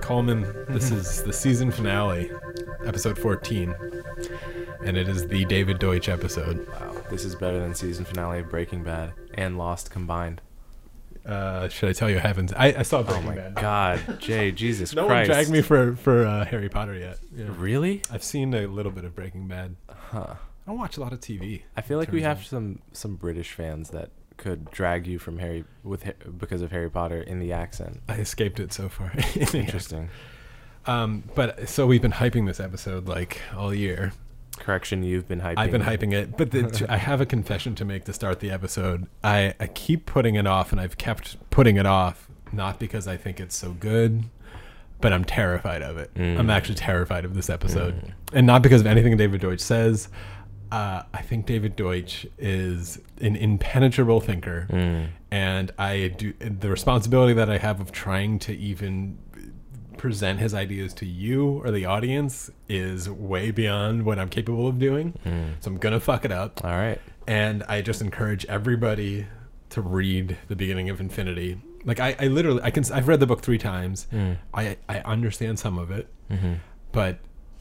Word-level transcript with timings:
Coleman, 0.00 0.42
this 0.68 0.90
is 0.90 1.22
the 1.22 1.32
season 1.32 1.70
finale, 1.70 2.30
episode 2.84 3.18
14, 3.18 3.74
and 4.84 4.96
it 4.96 5.08
is 5.08 5.26
the 5.26 5.44
David 5.46 5.78
Deutsch 5.78 6.08
episode. 6.08 6.66
Wow, 6.68 6.94
this 7.10 7.24
is 7.24 7.34
better 7.34 7.58
than 7.60 7.74
season 7.74 8.04
finale 8.04 8.40
of 8.40 8.50
Breaking 8.50 8.82
Bad 8.82 9.12
and 9.34 9.58
Lost 9.58 9.90
combined. 9.90 10.40
Uh, 11.26 11.68
should 11.68 11.88
I 11.88 11.92
tell 11.92 12.10
you, 12.10 12.18
heavens? 12.18 12.52
I 12.52 12.66
haven't. 12.68 12.76
I, 12.76 12.80
I 12.80 12.82
saw 12.82 12.98
Oh 12.98 13.02
Breaking 13.04 13.26
my 13.26 13.34
Bad. 13.36 13.54
God, 13.54 14.20
Jay, 14.20 14.52
Jesus 14.52 14.94
No 14.94 15.06
Christ! 15.06 15.28
one 15.30 15.36
dragged 15.36 15.50
me 15.50 15.62
for 15.62 15.96
for 15.96 16.26
uh, 16.26 16.44
Harry 16.44 16.68
Potter 16.68 16.94
yet. 16.94 17.18
Yeah. 17.34 17.46
Really? 17.56 18.02
I've 18.10 18.24
seen 18.24 18.52
a 18.54 18.66
little 18.66 18.92
bit 18.92 19.04
of 19.04 19.14
Breaking 19.14 19.48
Bad. 19.48 19.76
Huh. 19.88 20.34
I 20.66 20.70
don't 20.70 20.78
watch 20.78 20.96
a 20.96 21.00
lot 21.00 21.12
of 21.12 21.20
TV. 21.20 21.62
I 21.76 21.80
feel 21.80 21.98
like 21.98 22.12
we 22.12 22.22
have 22.22 22.44
some 22.44 22.80
some 22.92 23.16
British 23.16 23.52
fans 23.52 23.90
that 23.90 24.10
could 24.36 24.70
drag 24.70 25.06
you 25.06 25.18
from 25.18 25.38
Harry 25.38 25.64
with 25.82 26.12
because 26.38 26.62
of 26.62 26.70
Harry 26.72 26.90
Potter 26.90 27.20
in 27.20 27.38
the 27.38 27.52
accent. 27.52 28.00
I 28.08 28.14
escaped 28.16 28.60
it 28.60 28.72
so 28.72 28.88
far. 28.88 29.12
Interesting. 29.34 30.10
Um, 30.86 31.24
but 31.34 31.68
so 31.68 31.86
we've 31.86 32.02
been 32.02 32.12
hyping 32.12 32.46
this 32.46 32.60
episode 32.60 33.08
like 33.08 33.40
all 33.56 33.72
year. 33.74 34.12
Correction, 34.58 35.02
you've 35.02 35.26
been 35.26 35.40
hyping. 35.40 35.58
I've 35.58 35.72
been 35.72 35.82
hyping 35.82 36.12
it, 36.12 36.36
but 36.36 36.52
the, 36.52 36.86
I 36.88 36.96
have 36.96 37.20
a 37.20 37.26
confession 37.26 37.74
to 37.76 37.84
make 37.84 38.04
to 38.04 38.12
start 38.12 38.40
the 38.40 38.50
episode. 38.50 39.06
I, 39.22 39.54
I 39.58 39.66
keep 39.66 40.06
putting 40.06 40.36
it 40.36 40.46
off, 40.46 40.70
and 40.70 40.80
I've 40.80 40.96
kept 40.96 41.50
putting 41.50 41.76
it 41.76 41.86
off, 41.86 42.28
not 42.52 42.78
because 42.78 43.08
I 43.08 43.16
think 43.16 43.40
it's 43.40 43.56
so 43.56 43.72
good, 43.72 44.24
but 45.00 45.12
I'm 45.12 45.24
terrified 45.24 45.82
of 45.82 45.96
it. 45.96 46.14
Mm. 46.14 46.38
I'm 46.38 46.50
actually 46.50 46.76
terrified 46.76 47.24
of 47.24 47.34
this 47.34 47.50
episode, 47.50 48.14
and 48.32 48.46
not 48.46 48.62
because 48.62 48.82
of 48.82 48.86
anything 48.86 49.16
David 49.16 49.40
Deutsch 49.40 49.60
says. 49.60 50.08
Uh, 50.74 51.02
I 51.12 51.22
think 51.22 51.46
David 51.46 51.76
Deutsch 51.76 52.26
is 52.38 52.98
an 53.20 53.36
impenetrable 53.36 54.20
thinker, 54.20 54.66
Mm. 54.70 55.08
and 55.30 55.70
I 55.78 56.08
do 56.08 56.32
the 56.40 56.68
responsibility 56.68 57.32
that 57.34 57.48
I 57.48 57.58
have 57.58 57.80
of 57.80 57.92
trying 57.92 58.38
to 58.40 58.52
even 58.56 59.18
present 59.96 60.40
his 60.40 60.52
ideas 60.52 60.92
to 60.94 61.06
you 61.06 61.62
or 61.64 61.70
the 61.70 61.84
audience 61.84 62.50
is 62.68 63.08
way 63.08 63.50
beyond 63.52 64.04
what 64.04 64.18
I'm 64.18 64.28
capable 64.28 64.66
of 64.66 64.78
doing. 64.80 65.06
Mm. 65.24 65.54
So 65.60 65.70
I'm 65.70 65.78
gonna 65.78 66.00
fuck 66.00 66.24
it 66.24 66.32
up, 66.32 66.60
All 66.64 66.72
right. 66.72 67.00
and 67.28 67.62
I 67.68 67.80
just 67.80 68.00
encourage 68.02 68.44
everybody 68.46 69.26
to 69.70 69.80
read 69.80 70.36
the 70.48 70.56
beginning 70.56 70.90
of 70.90 71.00
Infinity. 71.00 71.60
Like 71.84 72.00
I, 72.00 72.16
I 72.18 72.26
literally, 72.26 72.60
I 72.64 72.70
can, 72.70 72.84
I've 72.92 73.06
read 73.08 73.20
the 73.20 73.26
book 73.26 73.42
three 73.42 73.58
times. 73.58 74.08
Mm. 74.12 74.38
I, 74.52 74.76
I 74.88 74.98
understand 75.00 75.58
some 75.60 75.78
of 75.78 75.90
it, 75.92 76.08
Mm-hmm. 76.32 76.54
but 76.90 77.18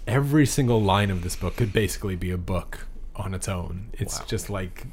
every 0.07 0.45
single 0.47 0.81
line 0.81 1.11
of 1.11 1.21
this 1.21 1.35
book 1.35 1.57
could 1.57 1.71
basically 1.73 2.15
be 2.15 2.31
a 2.31 2.37
book 2.37 2.87
on 3.15 3.33
its 3.33 3.47
own. 3.47 3.87
It's 3.93 4.19
Wow. 4.19 4.25
just 4.27 4.49
like 4.49 4.85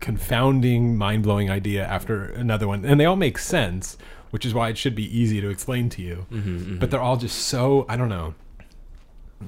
confounding, 0.00 0.96
mind 0.96 1.22
blowing 1.22 1.50
idea 1.50 1.84
after 1.86 2.24
another 2.24 2.66
one, 2.68 2.84
and 2.84 2.98
they 3.00 3.04
all 3.04 3.16
make 3.16 3.38
sense, 3.38 3.96
which 4.30 4.44
is 4.44 4.54
why 4.54 4.68
it 4.68 4.78
should 4.78 4.94
be 4.94 5.04
easy 5.18 5.40
to 5.40 5.48
explain 5.48 5.88
to 5.90 6.02
you. 6.02 6.26
Mm-hmm, 6.32 6.78
But 6.78 6.90
they're 6.90 7.00
all 7.00 7.16
just 7.16 7.38
so 7.38 7.86
I 7.88 7.96
don't 7.96 8.08
know. 8.08 8.34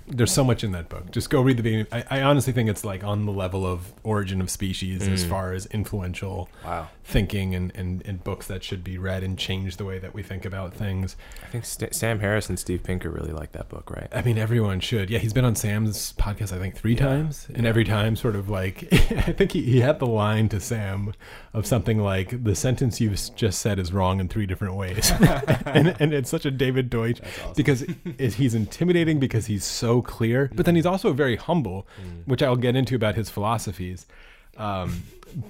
There's 0.09 0.33
so 0.33 0.43
much 0.43 0.65
in 0.65 0.73
that 0.73 0.89
book. 0.89 1.13
Just 1.13 1.31
go 1.31 1.41
read 1.41 1.57
the 1.57 1.63
beginning. 1.63 1.87
I, 1.93 2.05
I 2.11 2.23
honestly 2.23 2.53
think 2.53 2.69
it's 2.69 2.85
like 2.85 3.05
on 3.05 3.27
the 3.27 3.33
level 3.33 3.65
of 3.65 3.93
Origin 4.03 4.41
of 4.41 4.51
Species 4.51 5.07
as 5.07 5.25
Mm. 5.25 5.29
far 5.29 5.53
as 5.53 5.67
influential 5.67 6.49
wow. 6.65 6.89
Thinking 7.07 7.55
and, 7.55 7.71
and, 7.75 8.03
and 8.07 8.25
books 8.25 8.47
that 8.47 8.65
should 8.65 8.83
be 8.83 8.97
read 8.97 9.23
and 9.23 9.39
change 9.39 9.77
the 9.77 9.85
way 9.85 9.99
that 9.99 10.15
we 10.15 10.23
think 10.23 10.45
about 10.47 10.73
things. 10.73 11.17
I 11.43 11.49
think 11.49 11.65
St- 11.67 11.95
Sam 11.95 12.19
Harris 12.21 12.49
and 12.49 12.59
Steve 12.59 12.83
Pinker 12.83 13.11
really 13.11 13.31
like 13.33 13.53
that 13.53 13.69
book, 13.69 13.91
right? 13.91 14.09
I 14.11 14.23
mean, 14.23 14.39
everyone 14.39 14.81
should. 14.81 15.11
Yeah, 15.11 15.19
he's 15.19 15.35
been 15.35 15.45
on 15.45 15.55
Sam's 15.55 16.15
podcast, 16.15 16.53
I 16.53 16.59
think, 16.59 16.75
three 16.77 16.95
Yeah. 16.95 17.07
times. 17.07 17.47
And 17.55 17.67
every 17.67 17.85
time, 17.85 18.17
sort 18.17 18.35
of 18.37 18.49
like, 18.49 18.89
I 18.93 19.33
think 19.33 19.53
he, 19.53 19.63
he 19.63 19.81
had 19.81 19.99
the 19.99 20.07
line 20.07 20.49
to 20.49 20.61
Sam 20.61 21.13
of 21.53 21.67
something 21.67 21.99
like, 21.99 22.43
the 22.43 22.55
sentence 22.55 23.01
you've 23.03 23.21
just 23.37 23.59
said 23.61 23.79
is 23.79 23.93
wrong 23.93 24.19
in 24.19 24.29
three 24.29 24.47
different 24.47 24.75
ways. 24.75 25.13
and, 25.67 25.95
and 26.01 26.15
it's 26.15 26.31
such 26.31 26.47
a 26.47 26.51
David 26.51 26.89
Deutsch 26.89 27.21
because 27.55 27.83
it, 27.83 28.33
he's 28.35 28.55
intimidating 28.55 29.21
because 29.21 29.45
he's 29.47 29.65
so 29.65 30.01
clear, 30.01 30.51
but 30.55 30.65
then 30.65 30.75
he's 30.75 30.87
also 30.87 31.13
very 31.13 31.37
humble, 31.37 31.87
Mm. 32.01 32.27
which 32.27 32.43
I'll 32.43 32.57
get 32.57 32.75
into 32.77 32.95
about 32.97 33.15
his 33.15 33.29
philosophies. 33.31 34.07
Um, 34.57 35.03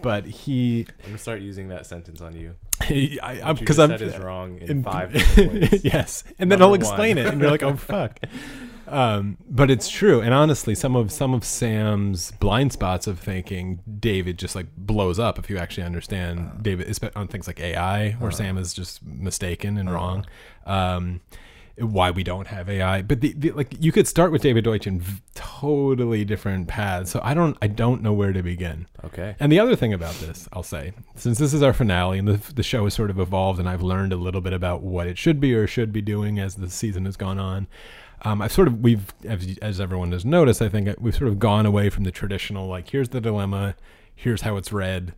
but 0.03 0.25
he, 0.27 0.87
I'm 1.01 1.05
gonna 1.07 1.19
start 1.19 1.41
using 1.41 1.69
that 1.69 1.87
sentence 1.87 2.21
on 2.21 2.37
you. 2.37 2.55
he 2.87 3.21
I, 3.21 3.51
I'm 3.51 3.57
because 3.57 3.79
I'm 3.79 3.91
said 3.91 4.03
is 4.03 4.19
wrong 4.19 4.59
in, 4.59 4.71
in- 4.71 4.83
five 4.83 5.13
different 5.13 5.85
yes, 5.85 6.25
and 6.39 6.51
then 6.51 6.59
Number 6.59 6.71
I'll 6.71 6.75
explain 6.75 7.17
one. 7.17 7.27
it, 7.27 7.33
and 7.33 7.41
you're 7.41 7.51
like, 7.51 7.63
"Oh 7.63 7.77
fuck." 7.77 8.19
Um, 8.87 9.39
but 9.49 9.71
it's 9.71 9.89
true, 9.89 10.21
and 10.21 10.35
honestly, 10.35 10.75
some 10.75 10.95
of 10.95 11.11
some 11.11 11.33
of 11.33 11.43
Sam's 11.45 12.33
blind 12.33 12.73
spots 12.73 13.07
of 13.07 13.19
thinking 13.19 13.81
David 14.01 14.39
just 14.39 14.55
like 14.55 14.67
blows 14.77 15.19
up 15.19 15.39
if 15.39 15.49
you 15.49 15.57
actually 15.57 15.85
understand 15.85 16.39
Uh. 16.41 16.59
David 16.63 16.99
on 17.17 17.29
things 17.29 17.47
like 17.47 17.61
AI, 17.61 18.11
where 18.13 18.31
Sam 18.31 18.59
is 18.59 18.75
just 18.75 19.03
mistaken 19.03 19.79
and 19.79 19.91
wrong. 19.91 20.27
Um, 20.67 21.21
why 21.79 22.11
we 22.11 22.23
don't 22.23 22.47
have 22.47 22.69
AI, 22.69 23.03
but 23.03 23.21
the, 23.21 23.33
the 23.37 23.51
like 23.53 23.75
you 23.83 23.91
could 23.91 24.07
start 24.07 24.31
with 24.31 24.43
David 24.43 24.65
Deutsch 24.65 24.87
in 24.87 25.01
v- 25.01 25.21
totally 25.35 26.25
different 26.25 26.69
paths. 26.69 27.11
So 27.11 27.21
I 27.23 27.35
don't 27.35 27.57
I 27.61 27.67
don't 27.67 28.03
know 28.03 28.13
where 28.13 28.33
to 28.33 28.43
begin. 28.43 28.87
Okay. 29.05 29.35
And 29.41 29.51
the 29.51 29.59
other 29.59 29.75
thing 29.75 29.93
about 29.93 30.15
this, 30.17 30.49
I'll 30.53 30.63
say, 30.63 30.93
since 31.17 31.39
this 31.39 31.53
is 31.53 31.63
our 31.63 31.73
finale 31.73 32.19
and 32.19 32.29
the, 32.29 32.53
the 32.55 32.63
show 32.63 32.85
has 32.85 32.95
sort 32.95 33.11
of 33.11 33.19
evolved 33.19 33.59
and 33.59 33.69
I've 33.69 33.83
learned 33.83 34.13
a 34.13 34.17
little 34.17 34.41
bit 34.41 34.53
about 34.53 34.83
what 34.83 35.07
it 35.07 35.19
should 35.19 35.41
be 35.41 35.55
or 35.55 35.67
should 35.67 35.93
be 35.93 36.03
doing 36.03 36.39
as 36.39 36.55
the 36.55 36.71
season 36.71 37.07
has 37.07 37.17
gone 37.17 37.39
on, 37.39 37.67
um, 38.25 38.41
I've 38.41 38.53
sort 38.53 38.69
of, 38.69 38.81
we've, 38.81 39.13
as, 39.25 39.59
as 39.61 39.81
everyone 39.81 40.13
has 40.13 40.25
noticed, 40.25 40.63
I 40.63 40.69
think 40.69 40.89
we've 40.99 41.15
sort 41.15 41.29
of 41.29 41.39
gone 41.39 41.67
away 41.67 41.91
from 41.91 42.05
the 42.05 42.11
traditional, 42.11 42.67
like, 42.67 42.89
here's 42.89 43.11
the 43.11 43.21
dilemma, 43.21 43.77
here's 44.15 44.43
how 44.43 44.57
it's 44.57 44.73
read, 44.73 45.15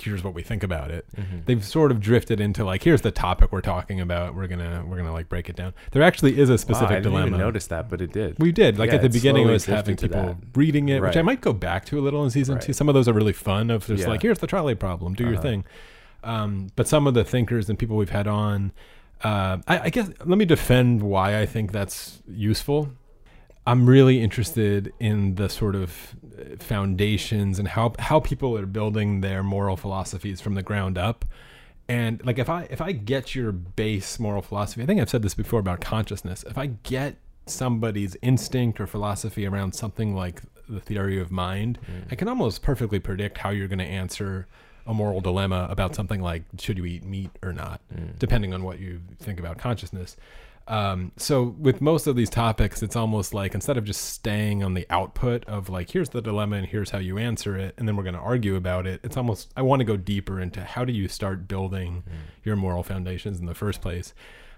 here's 0.00 0.22
what 0.24 0.34
we 0.34 0.42
think 0.42 0.62
about 0.62 0.90
it. 0.90 1.06
Mhm. 1.16 1.44
They've 1.46 1.64
sort 1.64 1.90
of 1.90 2.00
drifted 2.00 2.40
into 2.40 2.64
like, 2.64 2.82
here's 2.84 3.00
the 3.02 3.10
topic 3.10 3.52
we're 3.52 3.60
talking 3.60 4.00
about. 4.00 4.34
We're 4.34 4.46
gonna, 4.46 4.84
we're 4.86 4.96
gonna 4.96 5.12
like 5.12 5.28
break 5.28 5.48
it 5.48 5.56
down. 5.56 5.74
There 5.92 6.02
actually 6.02 6.38
is 6.38 6.48
a 6.48 6.52
Wow, 6.52 6.56
specific 6.56 6.90
I 6.90 6.94
didn't 6.96 7.12
dilemma. 7.12 7.26
even 7.28 7.38
notice 7.40 7.66
that, 7.68 7.88
but 7.88 8.00
it 8.00 8.12
did. 8.12 8.36
We 8.38 8.52
did. 8.52 8.78
Like 8.78 8.90
Yeah, 8.90 8.96
at 8.96 9.02
the 9.02 9.08
beginning, 9.08 9.48
it 9.48 9.52
was 9.52 9.64
having 9.66 9.96
people 9.96 10.22
that. 10.22 10.36
reading 10.54 10.88
it, 10.88 11.02
which 11.02 11.16
I 11.16 11.22
might 11.22 11.40
go 11.40 11.52
back 11.52 11.84
to 11.86 11.98
a 11.98 12.02
little 12.02 12.24
in 12.24 12.30
season 12.30 12.56
Right. 12.56 12.64
two. 12.64 12.72
Some 12.72 12.88
of 12.88 12.94
those 12.94 13.08
are 13.08 13.12
really 13.12 13.32
fun. 13.32 13.70
Of 13.70 13.86
just 13.86 14.02
Yeah. 14.02 14.08
like, 14.08 14.22
here's 14.22 14.38
the 14.38 14.46
trolley 14.46 14.74
problem, 14.74 15.14
do 15.14 15.24
your 15.24 15.34
Uh-huh. 15.34 15.42
thing. 15.42 15.64
Um, 16.24 16.68
but 16.76 16.88
some 16.88 17.06
of 17.06 17.14
the 17.14 17.24
thinkers 17.24 17.68
and 17.70 17.78
people 17.78 17.96
we've 17.96 18.10
had 18.10 18.26
on, 18.26 18.72
uh, 19.24 19.58
I, 19.66 19.78
I 19.84 19.90
guess, 19.90 20.10
let 20.24 20.38
me 20.38 20.44
defend 20.44 21.02
why 21.02 21.40
I 21.40 21.46
think 21.46 21.72
that's 21.72 22.22
useful. 22.28 22.90
I'm 23.66 23.86
really 23.86 24.20
interested 24.22 24.92
in 24.98 25.34
the 25.34 25.48
sort 25.48 25.74
of 25.74 26.16
foundations 26.58 27.58
and 27.58 27.68
how 27.68 27.94
how 27.98 28.20
people 28.20 28.56
are 28.56 28.66
building 28.66 29.20
their 29.20 29.42
moral 29.42 29.76
philosophies 29.76 30.40
from 30.40 30.54
the 30.54 30.62
ground 30.62 30.98
up. 30.98 31.24
And 31.88 32.24
like 32.24 32.38
if 32.38 32.48
I 32.48 32.66
if 32.70 32.80
I 32.80 32.92
get 32.92 33.34
your 33.34 33.52
base 33.52 34.18
moral 34.18 34.42
philosophy, 34.42 34.82
I 34.82 34.86
think 34.86 35.00
I've 35.00 35.10
said 35.10 35.22
this 35.22 35.34
before 35.34 35.60
about 35.60 35.80
consciousness. 35.80 36.44
If 36.46 36.58
I 36.58 36.66
get 36.66 37.16
somebody's 37.46 38.16
instinct 38.20 38.80
or 38.80 38.86
philosophy 38.86 39.46
around 39.46 39.74
something 39.74 40.14
like 40.14 40.42
the 40.68 40.80
theory 40.80 41.18
of 41.18 41.30
mind, 41.30 41.78
mm. 41.90 42.12
I 42.12 42.14
can 42.14 42.28
almost 42.28 42.62
perfectly 42.62 42.98
predict 42.98 43.38
how 43.38 43.50
you're 43.50 43.68
going 43.68 43.78
to 43.78 43.84
answer 43.84 44.46
a 44.86 44.94
moral 44.94 45.20
dilemma 45.20 45.66
about 45.70 45.94
something 45.94 46.20
like 46.20 46.42
should 46.58 46.78
you 46.78 46.84
eat 46.86 47.04
meat 47.04 47.30
or 47.42 47.52
not, 47.52 47.80
mm. 47.94 48.18
depending 48.18 48.54
on 48.54 48.62
what 48.62 48.80
you 48.80 49.00
think 49.18 49.38
about 49.38 49.58
consciousness. 49.58 50.16
Um, 50.68 51.12
so 51.16 51.56
with 51.58 51.80
most 51.80 52.06
of 52.06 52.14
these 52.14 52.28
topics, 52.28 52.82
it's 52.82 52.94
almost 52.94 53.32
like 53.32 53.54
instead 53.54 53.78
of 53.78 53.84
just 53.84 54.04
staying 54.04 54.62
on 54.62 54.74
the 54.74 54.86
output 54.90 55.44
of 55.46 55.70
like 55.70 55.90
here's 55.90 56.10
the 56.10 56.20
dilemma 56.20 56.56
and 56.56 56.66
here's 56.66 56.90
how 56.90 56.98
you 56.98 57.16
answer 57.16 57.56
it, 57.56 57.74
and 57.78 57.88
then 57.88 57.96
we're 57.96 58.02
going 58.02 58.14
to 58.14 58.20
argue 58.20 58.54
about 58.54 58.86
it. 58.86 59.00
It's 59.02 59.16
almost 59.16 59.50
I 59.56 59.62
want 59.62 59.80
to 59.80 59.84
go 59.84 59.96
deeper 59.96 60.40
into 60.40 60.62
how 60.62 60.84
do 60.84 60.92
you 60.92 61.08
start 61.08 61.48
building 61.48 62.04
your 62.44 62.54
moral 62.54 62.82
foundations 62.82 63.40
in 63.40 63.46
the 63.46 63.54
first 63.54 63.80
place. 63.80 64.12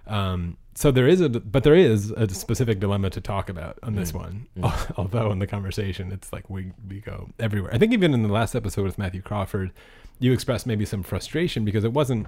Um, 0.06 0.56
so 0.75 0.91
there 0.91 1.06
is 1.06 1.20
a, 1.20 1.28
but 1.28 1.62
there 1.62 1.75
is 1.75 2.10
a 2.10 2.28
specific 2.28 2.81
dilemma 2.81 3.10
to 3.10 3.20
talk 3.20 3.49
about 3.49 3.78
on 3.82 3.94
this 3.94 4.12
one. 4.12 4.49
Although 4.97 5.31
in 5.31 5.38
the 5.38 5.47
conversation, 5.47 6.10
it's 6.10 6.32
like 6.32 6.50
we 6.50 6.72
we 6.88 7.00
go 7.00 7.28
everywhere. 7.38 7.72
I 7.72 7.78
think 7.78 7.93
even 7.93 8.15
in 8.15 8.22
the 8.22 8.32
last 8.32 8.56
episode 8.56 8.84
with 8.84 8.99
Matthew 8.99 9.22
Crawford, 9.22 9.72
you 10.19 10.32
expressed 10.32 10.66
maybe 10.66 10.84
some 10.84 11.04
frustration 11.04 11.65
because 11.65 11.84
it 11.84 11.93
wasn't 11.93 12.26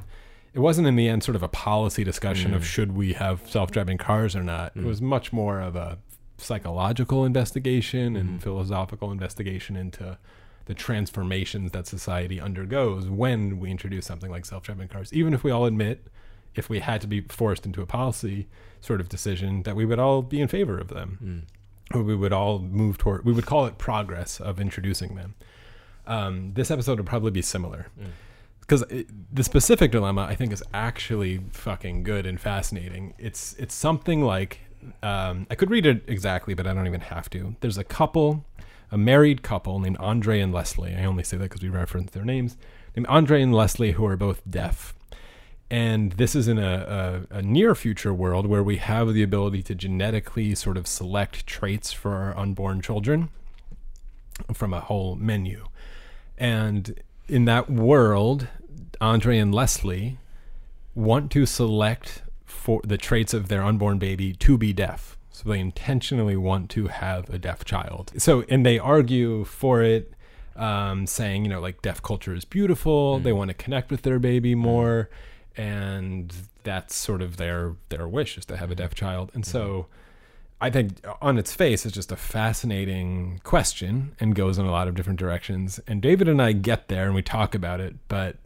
it 0.55 0.61
wasn't 0.61 0.87
in 0.87 0.97
the 0.97 1.09
end 1.09 1.23
sort 1.23 1.37
of 1.37 1.43
a 1.43 1.49
policy 1.49 2.05
discussion 2.05 2.53
of 2.53 2.63
mm. 2.63 2.65
should 2.65 2.93
we 2.93 3.15
have 3.15 3.49
self-driving 3.49 3.99
cars 3.99 4.37
or 4.37 4.43
not. 4.43 4.73
It 4.77 4.81
mm. 4.81 4.87
was 4.87 5.01
much 5.01 5.33
more 5.33 5.61
of 5.61 5.77
a 5.77 5.99
psychological 6.37 7.25
investigation 7.25 8.17
and 8.17 8.29
mm-hmm. 8.29 8.39
philosophical 8.39 9.11
investigation 9.11 9.77
into 9.77 10.19
the 10.67 10.75
transformations 10.75 11.73
that 11.73 11.87
society 11.87 12.41
undergoes 12.41 13.09
when 13.09 13.59
we 13.59 13.71
introduce 13.71 14.07
something 14.07 14.31
like 14.31 14.45
self-driving 14.45 14.89
cars. 14.89 15.13
Even 15.13 15.33
if 15.35 15.43
we 15.43 15.51
all 15.51 15.67
admit 15.67 16.07
if 16.55 16.69
we 16.69 16.81
had 16.81 17.01
to 17.01 17.07
be 17.07 17.23
forced 17.23 17.65
into 17.65 17.81
a 17.81 17.87
policy 17.87 18.47
sort 18.81 19.01
of 19.01 19.09
decision 19.09 19.63
that 19.63 19.75
we 19.75 19.85
would 19.85 19.99
all 19.99 20.23
be 20.23 20.41
in 20.41 20.49
favor 20.49 20.79
of 20.79 20.89
them. 20.89 21.47
Mm. 21.93 21.97
Or 21.97 22.03
we 22.03 22.15
would 22.15 22.33
all 22.33 22.59
move 22.59 22.99
toward 22.99 23.25
we 23.25 23.33
would 23.33 23.47
call 23.47 23.67
it 23.67 23.79
progress 23.79 24.41
of 24.41 24.61
introducing 24.61 25.15
them. 25.15 25.35
Um, 26.07 26.53
this 26.55 26.71
episode 26.71 26.99
would 26.99 27.07
probably 27.07 27.31
be 27.31 27.43
similar 27.43 27.89
because 28.63 28.85
the 29.33 29.45
specific 29.45 29.91
dilemma 29.91 30.23
i 30.23 30.35
think 30.35 30.53
is 30.53 30.63
actually 30.73 31.41
fucking 31.51 32.03
good 32.03 32.27
and 32.27 32.41
fascinating. 32.41 33.15
It's 33.19 33.55
it's 33.59 33.75
something 33.75 34.23
like 34.23 34.61
um, 35.03 35.47
i 35.51 35.55
could 35.55 35.71
read 35.71 35.87
it 35.87 36.03
exactly 36.07 36.55
but 36.55 36.67
i 36.67 36.75
don't 36.75 36.87
even 36.87 37.01
have 37.01 37.29
to. 37.31 37.57
There's 37.61 37.79
a 37.79 37.85
couple 37.85 38.45
a 38.93 38.99
married 38.99 39.43
couple 39.43 39.79
named 39.81 39.97
andre 39.99 40.39
and 40.41 40.53
leslie. 40.53 40.95
I 40.95 41.05
only 41.05 41.25
say 41.25 41.39
that 41.39 41.45
because 41.45 41.63
we 41.63 41.71
reference 41.71 42.11
their 42.11 42.27
names. 42.27 42.59
Named 42.95 43.07
andre 43.07 43.41
and 43.41 43.55
leslie 43.55 43.93
who 43.93 44.05
are 44.05 44.19
both 44.19 44.43
deaf. 44.49 44.95
And 45.71 46.13
this 46.13 46.35
is 46.35 46.49
in 46.49 46.59
a, 46.59 47.25
a, 47.33 47.39
a 47.39 47.43
near 47.43 47.75
future 47.75 48.13
world 48.13 48.45
where 48.45 48.63
we 48.63 48.77
have 48.77 49.15
the 49.15 49.23
ability 49.23 49.63
to 49.63 49.75
genetically 49.75 50.55
sort 50.55 50.77
of 50.77 50.87
select 50.87 51.47
traits 51.47 51.91
for 51.91 52.13
our 52.13 52.37
unborn 52.37 52.83
children 52.83 53.31
from 54.53 54.75
a 54.75 54.81
whole 54.81 55.17
menu. 55.17 55.65
And 56.37 57.01
in 57.29 57.45
that 57.47 57.71
world, 57.71 58.49
Andre 59.01 59.39
and 59.39 59.55
Leslie 59.55 60.19
want 60.95 61.31
to 61.33 61.47
select 61.47 62.23
for 62.45 62.81
the 62.85 62.99
traits 62.99 63.35
of 63.35 63.49
their 63.49 63.63
unborn 63.63 63.99
baby 63.99 64.33
to 64.35 64.59
be 64.59 64.73
deaf. 64.73 65.17
So 65.31 65.49
they 65.49 65.59
intentionally 65.59 66.37
want 66.37 66.71
to 66.71 66.89
have 66.89 67.31
a 67.31 67.39
deaf 67.39 67.65
child. 67.65 68.13
So, 68.19 68.45
and 68.49 68.65
they 68.65 68.79
argue 68.79 69.45
for 69.45 69.83
it, 69.83 70.13
um, 70.55 71.07
saying, 71.07 71.45
you 71.45 71.51
know, 71.51 71.61
like 71.61 71.81
deaf 71.81 72.03
culture 72.03 72.35
is 72.35 72.45
beautiful. 72.45 73.19
They 73.19 73.33
want 73.33 73.49
to 73.49 73.55
connect 73.55 73.91
with 73.91 74.03
their 74.03 74.19
baby 74.19 74.55
more. 74.55 75.09
And 75.57 76.33
that's 76.63 76.95
sort 76.95 77.23
of 77.23 77.39
their, 77.39 77.75
their 77.89 78.07
wish 78.07 78.37
is 78.37 78.45
to 78.47 78.57
have 78.59 78.71
a 78.71 78.75
deaf 78.75 78.95
child. 78.95 79.31
And 79.35 79.45
so, 79.45 79.87
I 80.63 80.71
think 80.71 81.05
on 81.21 81.39
its 81.39 81.53
face 81.53 81.85
it's 81.85 81.95
just 81.95 82.13
a 82.13 82.17
fascinating 82.17 83.41
question 83.43 84.15
and 84.21 84.33
goes 84.33 84.59
in 84.59 84.65
a 84.65 84.71
lot 84.71 84.87
of 84.87 84.95
different 84.95 85.19
directions. 85.19 85.81
And 85.89 86.01
David 86.01 86.29
and 86.29 86.41
I 86.41 86.53
get 86.53 86.87
there 86.87 87.07
and 87.07 87.17
we 87.17 87.23
talk 87.23 87.57
about 87.57 87.81
it, 87.81 87.97
but 88.07 88.37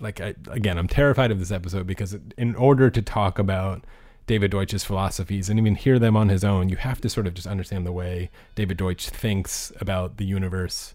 like 0.00 0.20
I, 0.20 0.34
again, 0.50 0.76
I'm 0.76 0.88
terrified 0.88 1.30
of 1.30 1.38
this 1.38 1.52
episode 1.52 1.86
because 1.86 2.16
in 2.36 2.56
order 2.56 2.90
to 2.90 3.00
talk 3.00 3.38
about 3.38 3.84
David 4.26 4.50
Deutsch's 4.50 4.82
philosophies 4.82 5.48
and 5.48 5.56
even 5.56 5.76
hear 5.76 6.00
them 6.00 6.16
on 6.16 6.30
his 6.30 6.42
own, 6.42 6.68
you 6.68 6.76
have 6.76 7.00
to 7.02 7.08
sort 7.08 7.28
of 7.28 7.34
just 7.34 7.46
understand 7.46 7.86
the 7.86 7.92
way 7.92 8.30
David 8.56 8.76
Deutsch 8.76 9.08
thinks 9.08 9.72
about 9.80 10.16
the 10.16 10.24
universe 10.24 10.94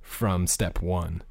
from 0.00 0.48
step 0.48 0.82
one. 0.82 1.22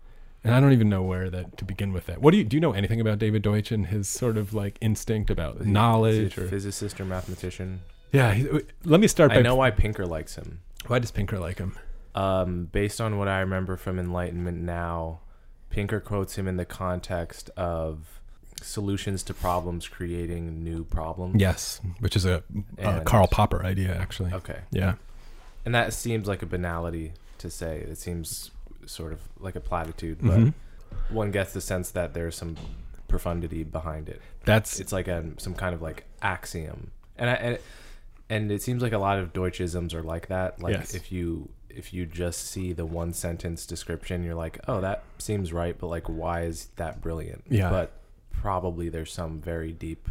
And 0.45 0.53
I 0.53 0.61
don't 0.61 0.71
even 0.71 0.87
know 0.87 1.03
where 1.03 1.29
that 1.29 1.57
to 1.57 1.65
begin 1.65 1.91
with 1.91 2.05
that. 2.05 2.21
What 2.21 2.31
do 2.31 2.37
you 2.37 2.45
do 2.45 2.55
you 2.55 2.61
know 2.61 2.71
anything 2.71 3.01
about 3.01 3.19
David 3.19 3.41
Deutsch 3.41 3.71
and 3.71 3.87
his 3.87 4.07
sort 4.07 4.37
of 4.37 4.53
like 4.53 4.77
instinct 4.79 5.29
about 5.29 5.65
knowledge 5.65 6.37
or 6.37 6.47
physicist 6.47 7.01
or 7.01 7.05
mathematician? 7.05 7.81
Yeah, 8.15 8.33
he, 8.33 8.47
let 8.83 8.99
me 8.99 9.07
start 9.07 9.31
by 9.31 9.37
I 9.37 9.41
know 9.41 9.55
why 9.55 9.71
Pinker 9.71 10.05
likes 10.05 10.35
him. 10.35 10.61
Why 10.87 10.99
does 10.99 11.11
Pinker 11.11 11.39
like 11.39 11.57
him? 11.57 11.77
Um, 12.13 12.65
based 12.65 13.01
on 13.01 13.17
what 13.17 13.27
I 13.27 13.39
remember 13.39 13.75
from 13.77 13.99
Enlightenment 13.99 14.61
now, 14.61 15.19
Pinker 15.69 15.99
quotes 15.99 16.35
him 16.37 16.47
in 16.47 16.57
the 16.57 16.65
context 16.65 17.49
of 17.57 18.21
solutions 18.61 19.21
to 19.23 19.33
problems 19.33 19.87
creating 19.87 20.63
new 20.63 20.83
problems. 20.85 21.39
Yes, 21.41 21.81
which 21.99 22.15
is 22.15 22.25
a, 22.25 22.43
a 22.77 22.89
And- 22.89 23.05
Karl 23.05 23.27
Popper 23.27 23.65
idea 23.65 23.95
actually. 23.95 24.31
Okay. 24.33 24.59
Yeah. 24.71 24.95
And 25.65 25.73
that 25.75 25.93
seems 25.93 26.27
like 26.27 26.41
a 26.41 26.45
banality 26.45 27.13
to 27.39 27.49
say. 27.49 27.79
It 27.79 27.97
seems 27.97 28.51
sort 28.85 29.11
of 29.11 29.19
like 29.39 29.55
a 29.55 29.59
platitude, 29.59 30.19
but 30.21 30.39
Mhm. 30.39 30.53
one 31.09 31.31
gets 31.31 31.53
the 31.53 31.61
sense 31.61 31.89
that 31.91 32.13
there's 32.13 32.35
some 32.35 32.55
profundity 33.07 33.63
behind 33.63 34.07
it. 34.07 34.21
That's 34.45 34.79
It's 34.79 34.91
like 34.93 35.07
a 35.07 35.23
some 35.37 35.55
kind 35.55 35.73
of 35.75 35.81
like 35.81 36.05
axiom, 36.21 36.91
and 37.17 37.29
I, 37.29 37.33
and 37.33 37.59
and 38.29 38.51
it 38.51 38.61
seems 38.61 38.81
like 38.81 38.93
a 38.93 38.97
lot 38.97 39.19
of 39.19 39.33
Deutschisms 39.33 39.93
are 39.93 40.03
like 40.03 40.27
that. 40.27 40.61
Like 40.61 40.73
Yes. 40.75 40.93
if 40.95 41.11
you 41.11 41.49
if 41.69 41.93
you 41.93 42.05
just 42.05 42.47
see 42.47 42.71
the 42.71 42.85
one 42.85 43.11
sentence 43.11 43.65
description, 43.65 44.23
you're 44.23 44.33
like, 44.35 44.59
oh, 44.67 44.79
that 44.79 45.03
seems 45.17 45.51
right, 45.51 45.77
but 45.77 45.87
like, 45.87 46.07
why 46.07 46.43
is 46.43 46.67
that 46.77 47.01
brilliant? 47.01 47.43
Yeah. 47.49 47.69
But 47.69 47.91
probably 48.31 48.87
there's 48.87 49.11
some 49.11 49.41
very 49.41 49.73
deep, 49.73 50.07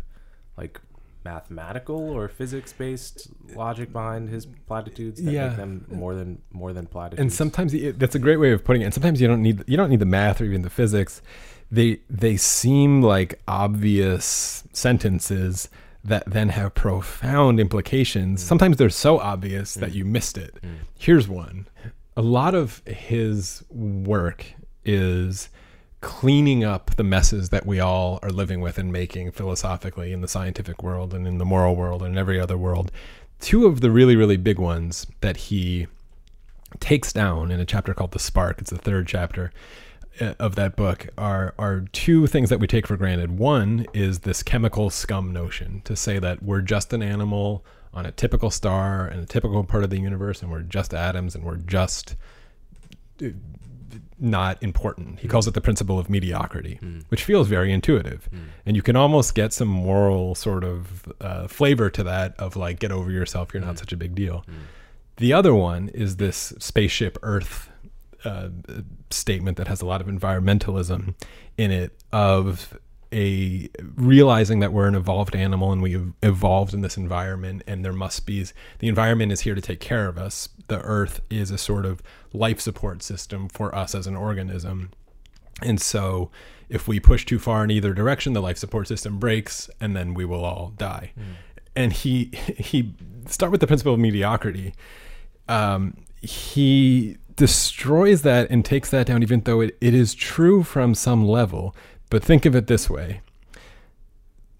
like 0.59 0.79
mathematical 1.25 2.11
or 2.11 2.29
physics 2.29 2.73
based 2.75 3.29
logic 3.57 3.91
behind 3.95 4.29
his 4.29 4.45
platitudes 4.67 5.23
that 5.23 5.33
Yeah. 5.33 5.49
make 5.49 5.57
them 5.57 5.87
more 5.91 6.15
than 6.15 6.43
more 6.53 6.75
than 6.75 6.87
platitudes. 6.87 7.21
and 7.23 7.33
sometimes 7.33 7.73
it, 7.73 7.99
that's 7.99 8.15
a 8.15 8.19
great 8.19 8.37
way 8.37 8.53
of 8.53 8.63
putting 8.63 8.83
it. 8.83 8.87
And 8.87 8.93
sometimes 8.95 9.21
you 9.23 9.27
don't 9.27 9.41
need 9.41 9.65
you 9.67 9.77
don't 9.79 9.89
need 9.89 10.01
the 10.01 10.05
math 10.07 10.41
or 10.43 10.45
even 10.45 10.61
the 10.63 10.69
physics. 10.71 11.23
They 11.71 12.01
they 12.11 12.37
seem 12.37 13.01
like 13.01 13.41
obvious 13.49 14.65
sentences 14.75 15.69
that 16.05 16.25
then 16.27 16.51
have 16.51 16.75
profound 16.75 17.59
implications. 17.59 18.43
Mm. 18.43 18.47
Sometimes 18.47 18.77
they're 18.77 18.91
so 18.91 19.19
obvious 19.19 19.75
that 19.75 19.91
mm. 19.91 19.95
you 19.95 20.05
missed 20.05 20.37
it. 20.37 20.59
Mm. 20.63 20.77
Here's 20.99 21.29
one. 21.29 21.67
A 22.17 22.23
lot 22.23 22.55
of 22.55 22.83
his 22.87 23.65
work 23.71 24.45
is 24.85 25.49
cleaning 26.01 26.63
up 26.63 26.95
the 26.97 27.03
messes 27.03 27.49
that 27.49 27.65
we 27.65 27.81
all 27.81 28.19
are 28.23 28.31
living 28.31 28.61
with 28.61 28.77
and 28.77 28.93
making 28.93 29.33
philosophically 29.33 30.13
in 30.13 30.21
the 30.21 30.29
scientific 30.29 30.83
world 30.83 31.15
and 31.15 31.27
in 31.27 31.39
the 31.39 31.45
moral 31.47 31.75
world 31.75 32.03
and 32.03 32.13
in 32.13 32.19
every 32.19 32.39
other 32.39 32.59
world. 32.59 32.93
Two 33.41 33.67
of 33.67 33.81
the 33.81 33.91
really, 33.91 34.15
really 34.15 34.37
big 34.37 34.59
ones 34.59 35.07
that 35.23 35.37
he 35.37 35.87
takes 36.81 37.13
down 37.13 37.51
in 37.51 37.61
a 37.61 37.65
chapter 37.65 37.95
called 37.95 38.11
the 38.11 38.19
spark 38.19 38.59
it's 38.59 38.71
the 38.71 38.77
third 38.77 39.07
chapter 39.07 39.53
of 40.21 40.55
that 40.55 40.77
book 40.77 41.09
are 41.19 41.55
are 41.59 41.85
two 41.93 42.27
things 42.27 42.51
that 42.51 42.61
we 42.61 42.67
take 42.67 42.87
for 42.87 42.97
granted. 42.97 43.39
One 43.39 43.87
is 43.93 44.21
this 44.21 44.43
chemical 44.43 44.91
scum 44.91 45.33
notion 45.33 45.83
to 45.85 45.97
say 45.97 46.19
that 46.19 46.43
we're 46.43 46.61
just 46.61 46.93
an 46.93 47.03
animal 47.03 47.65
on 47.93 48.07
a 48.07 48.13
typical 48.13 48.51
star 48.51 49.07
and 49.07 49.23
a 49.23 49.27
typical 49.27 49.63
part 49.65 49.85
of 49.85 49.91
the 49.91 50.01
universe 50.01 50.43
and 50.43 50.51
we're 50.51 50.61
just 50.63 50.93
atoms 50.93 51.35
and 51.35 51.45
we're 51.45 51.57
just 51.57 52.17
uh, 53.23 53.29
not 54.19 54.61
important. 54.63 55.21
He 55.21 55.29
calls 55.29 55.47
it 55.47 55.55
the 55.55 55.61
principle 55.61 55.99
of 55.99 56.11
mediocrity 56.11 56.79
which 57.09 57.23
feels 57.25 57.49
very 57.49 57.73
intuitive. 57.73 58.29
And 58.67 58.77
you 58.77 58.83
can 58.83 58.97
almost 58.97 59.35
get 59.35 59.53
some 59.53 59.69
moral 59.69 60.35
sort 60.35 60.65
of 60.65 61.13
uh, 61.21 61.47
flavor 61.49 61.91
to 61.91 62.03
that 62.05 62.35
of 62.39 62.57
like 62.57 62.79
get 62.81 62.91
over 62.93 63.11
yourself 63.11 63.53
you're 63.55 63.63
not 63.63 63.79
such 63.79 63.93
a 63.93 63.97
big 63.97 64.15
deal. 64.15 64.45
The 65.17 65.33
other 65.33 65.55
one 65.55 65.89
is 65.91 66.17
this 66.17 66.53
spaceship 66.59 67.19
Earth 67.23 67.71
uh, 68.25 68.49
statement 69.11 69.57
that 69.57 69.69
has 69.69 69.81
a 69.81 69.87
lot 69.87 70.01
of 70.01 70.07
environmentalism 70.07 71.15
in 71.57 71.71
it 71.71 71.99
of 72.13 72.79
a 73.15 73.69
realizing 73.95 74.59
that 74.59 74.73
we're 74.73 74.89
an 74.89 74.97
evolved 74.97 75.37
animal 75.37 75.71
and 75.71 75.81
we've 75.81 76.13
evolved 76.23 76.75
in 76.75 76.81
this 76.81 76.97
environment 76.97 77.63
and 77.67 77.85
there 77.85 77.93
must 77.93 78.27
be 78.27 78.45
the 78.81 78.89
environment 78.89 79.31
is 79.31 79.43
here 79.43 79.55
to 79.55 79.61
take 79.61 79.79
care 79.79 80.09
of 80.09 80.19
us. 80.19 80.49
The 80.67 80.81
earth 80.81 81.21
is 81.31 81.51
a 81.53 81.59
sort 81.59 81.87
of 81.87 82.03
life 82.33 82.61
support 82.61 83.03
system 83.03 83.49
for 83.49 83.73
us 83.73 83.95
as 83.95 84.09
an 84.09 84.17
organism. 84.17 84.91
And 85.63 85.81
so 85.81 86.31
if 86.69 86.89
we 86.89 86.99
push 86.99 87.25
too 87.25 87.39
far 87.39 87.63
in 87.63 87.71
either 87.71 87.95
direction 87.95 88.33
the 88.33 88.43
life 88.43 88.59
support 88.59 88.89
system 88.89 89.21
breaks 89.21 89.71
and 89.81 89.95
then 89.95 90.13
we 90.13 90.25
will 90.25 90.45
all 90.45 90.73
die. 90.77 91.13
And 91.77 91.93
he 91.93 92.31
he 92.59 92.95
start 93.27 93.53
with 93.53 93.61
the 93.61 93.69
principle 93.69 93.95
of 93.95 94.01
mediocrity. 94.01 94.75
Um, 95.49 95.99
he 96.21 97.19
destroys 97.37 98.23
that 98.23 98.51
and 98.51 98.65
takes 98.65 98.91
that 98.91 99.07
down, 99.07 99.23
even 99.23 99.41
though 99.41 99.61
it, 99.61 99.77
it 99.81 99.95
is 99.95 100.15
true 100.15 100.63
from 100.63 100.95
some 100.95 101.25
level. 101.25 101.75
But 102.11 102.23
think 102.23 102.47
of 102.47 102.55
it 102.55 102.67
this 102.67 102.89
way 102.89 103.21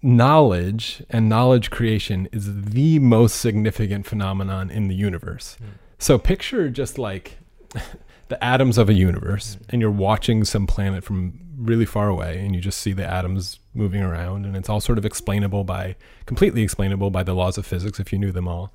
knowledge 0.01 1.01
and 1.09 1.27
knowledge 1.27 1.71
creation 1.71 2.29
is 2.31 2.65
the 2.65 2.99
most 2.99 3.41
significant 3.41 4.05
phenomenon 4.05 4.69
in 4.69 4.87
the 4.87 4.93
universe. 4.93 5.55
Hmm. 5.59 5.69
So 5.97 6.19
picture 6.19 6.69
just 6.69 6.99
like 6.99 7.39
the 8.27 8.43
atoms 8.43 8.77
of 8.77 8.87
a 8.87 8.93
universe, 8.93 9.55
hmm. 9.55 9.63
and 9.69 9.81
you're 9.81 9.89
watching 9.89 10.43
some 10.43 10.67
planet 10.67 11.03
from 11.03 11.39
really 11.57 11.85
far 11.85 12.07
away, 12.07 12.39
and 12.45 12.53
you 12.53 12.61
just 12.61 12.79
see 12.79 12.93
the 12.93 13.05
atoms 13.05 13.59
moving 13.73 14.03
around, 14.03 14.45
and 14.45 14.55
it's 14.55 14.69
all 14.69 14.81
sort 14.81 14.97
of 14.97 15.05
explainable 15.05 15.63
by 15.63 15.95
completely 16.25 16.61
explainable 16.61 17.09
by 17.09 17.23
the 17.23 17.33
laws 17.33 17.57
of 17.57 17.65
physics 17.65 17.99
if 17.99 18.13
you 18.13 18.19
knew 18.19 18.31
them 18.31 18.47
all 18.47 18.71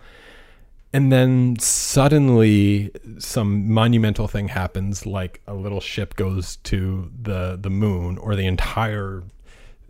and 0.93 1.13
then 1.13 1.57
suddenly 1.59 2.91
some 3.19 3.73
monumental 3.73 4.27
thing 4.27 4.49
happens 4.49 5.07
like 5.07 5.41
a 5.47 5.55
little 5.55 5.81
ship 5.81 6.17
goes 6.17 6.57
to 6.57 7.11
the 7.23 7.59
the 7.61 7.71
moon 7.71 8.19
or 8.19 8.35
the 8.35 8.47
entire 8.47 9.23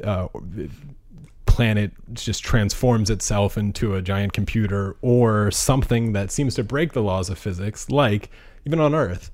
uh, 0.05 0.29
planet 1.47 1.93
just 2.13 2.45
transforms 2.45 3.11
itself 3.11 3.57
into 3.57 3.95
a 3.95 4.03
giant 4.03 4.33
computer 4.33 4.97
or 5.03 5.51
something 5.51 6.13
that 6.13 6.31
seems 6.31 6.55
to 6.55 6.63
break 6.63 6.93
the 6.93 7.03
laws 7.03 7.29
of 7.31 7.39
physics 7.39 7.91
like 7.91 8.31
even 8.65 8.79
on 8.81 8.95
earth 8.95 9.31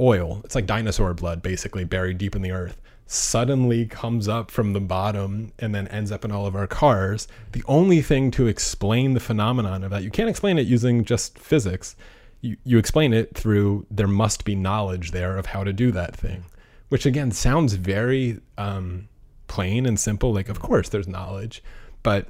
oil. 0.00 0.40
It's 0.44 0.54
like 0.54 0.66
dinosaur 0.66 1.12
blood 1.14 1.42
basically 1.42 1.84
buried 1.84 2.18
deep 2.18 2.34
in 2.34 2.42
the 2.42 2.52
earth 2.52 2.80
suddenly 3.12 3.86
comes 3.86 4.28
up 4.28 4.52
from 4.52 4.72
the 4.72 4.78
bottom 4.78 5.52
and 5.58 5.74
then 5.74 5.88
ends 5.88 6.12
up 6.12 6.24
in 6.24 6.30
all 6.30 6.46
of 6.46 6.54
our 6.54 6.68
cars 6.68 7.26
the 7.50 7.64
only 7.66 8.00
thing 8.00 8.30
to 8.30 8.46
explain 8.46 9.14
the 9.14 9.20
phenomenon 9.20 9.82
of 9.82 9.90
that 9.90 10.04
you 10.04 10.10
can't 10.12 10.28
explain 10.28 10.58
it 10.58 10.66
using 10.68 11.04
just 11.04 11.36
physics. 11.36 11.96
You, 12.40 12.56
you 12.62 12.78
explain 12.78 13.12
it 13.12 13.36
through 13.36 13.84
there 13.90 14.06
must 14.06 14.44
be 14.44 14.54
knowledge 14.54 15.10
there 15.10 15.36
of 15.36 15.46
how 15.46 15.64
to 15.64 15.72
do 15.72 15.90
that 15.90 16.14
thing 16.14 16.44
which 16.88 17.04
again 17.04 17.32
sounds 17.32 17.72
very 17.72 18.38
um, 18.56 19.08
plain 19.48 19.86
and 19.86 19.98
simple. 19.98 20.32
Like 20.32 20.48
of 20.48 20.60
course 20.60 20.88
there's 20.88 21.08
knowledge 21.08 21.64
but 22.04 22.28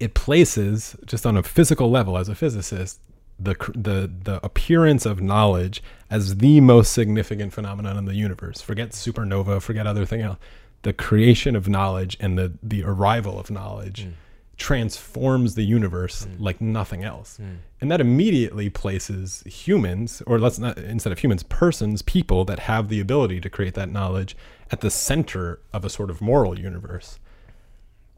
it 0.00 0.14
places 0.14 0.96
just 1.06 1.24
on 1.24 1.36
a 1.36 1.42
physical 1.44 1.88
level 1.88 2.18
as 2.18 2.28
a 2.28 2.34
physicist 2.34 2.98
the 3.44 3.54
the 3.74 4.10
the 4.24 4.44
appearance 4.44 5.06
of 5.06 5.20
knowledge 5.20 5.82
as 6.10 6.36
the 6.36 6.60
most 6.60 6.92
significant 6.92 7.52
phenomenon 7.52 7.96
in 7.96 8.04
the 8.04 8.14
universe. 8.14 8.60
Forget 8.60 8.90
supernova, 8.90 9.60
forget 9.60 9.86
other 9.86 10.04
thing 10.04 10.20
else. 10.20 10.38
The 10.82 10.92
creation 10.92 11.56
of 11.56 11.68
knowledge 11.68 12.16
and 12.20 12.38
the 12.38 12.52
the 12.62 12.82
arrival 12.84 13.38
of 13.38 13.50
knowledge 13.50 14.06
mm. 14.06 14.12
transforms 14.56 15.54
the 15.54 15.64
universe 15.64 16.26
mm. 16.26 16.36
like 16.38 16.60
nothing 16.60 17.04
else. 17.04 17.38
Mm. 17.40 17.58
And 17.80 17.90
that 17.90 18.00
immediately 18.00 18.70
places 18.70 19.42
humans, 19.46 20.22
or 20.26 20.38
let's 20.38 20.58
not 20.58 20.78
instead 20.78 21.12
of 21.12 21.18
humans, 21.18 21.42
persons, 21.42 22.02
people 22.02 22.44
that 22.46 22.60
have 22.60 22.88
the 22.88 23.00
ability 23.00 23.40
to 23.40 23.50
create 23.50 23.74
that 23.74 23.90
knowledge 23.90 24.36
at 24.70 24.80
the 24.80 24.90
center 24.90 25.60
of 25.72 25.84
a 25.84 25.90
sort 25.90 26.10
of 26.10 26.20
moral 26.20 26.58
universe. 26.58 27.18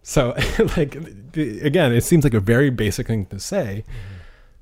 So, 0.02 0.36
like, 0.76 0.94
again, 1.34 1.92
it 1.92 2.04
seems 2.04 2.22
like 2.22 2.34
a 2.34 2.38
very 2.38 2.70
basic 2.70 3.08
thing 3.08 3.26
to 3.26 3.40
say, 3.40 3.82
mm-hmm. 3.82 4.15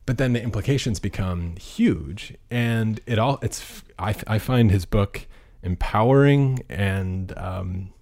But 0.07 0.19
then 0.19 0.33
the 0.33 0.43
implications 0.43 1.01
become 1.01 1.57
huge. 1.57 2.35
And 2.51 3.01
it 3.07 3.19
all, 3.19 3.39
it's, 3.43 3.83
I, 3.99 4.15
I 4.27 4.39
find 4.39 4.71
his 4.71 4.85
book 4.85 5.27
empowering 5.63 6.61
and 6.69 7.37
um, 7.39 7.93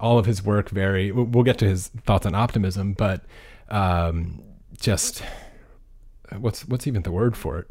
all 0.00 0.18
of 0.18 0.26
his 0.26 0.44
work 0.44 0.68
very, 0.70 1.12
we'll 1.12 1.44
get 1.44 1.58
to 1.58 1.68
his 1.68 1.88
thoughts 1.88 2.26
on 2.26 2.34
optimism, 2.34 2.94
but 2.94 3.24
um, 3.68 4.42
just, 4.80 5.22
what's, 6.36 6.66
what's 6.66 6.86
even 6.86 7.02
the 7.02 7.12
word 7.12 7.36
for 7.36 7.58
it? 7.58 7.68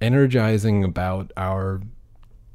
Energizing 0.00 0.84
about 0.84 1.32
our 1.36 1.80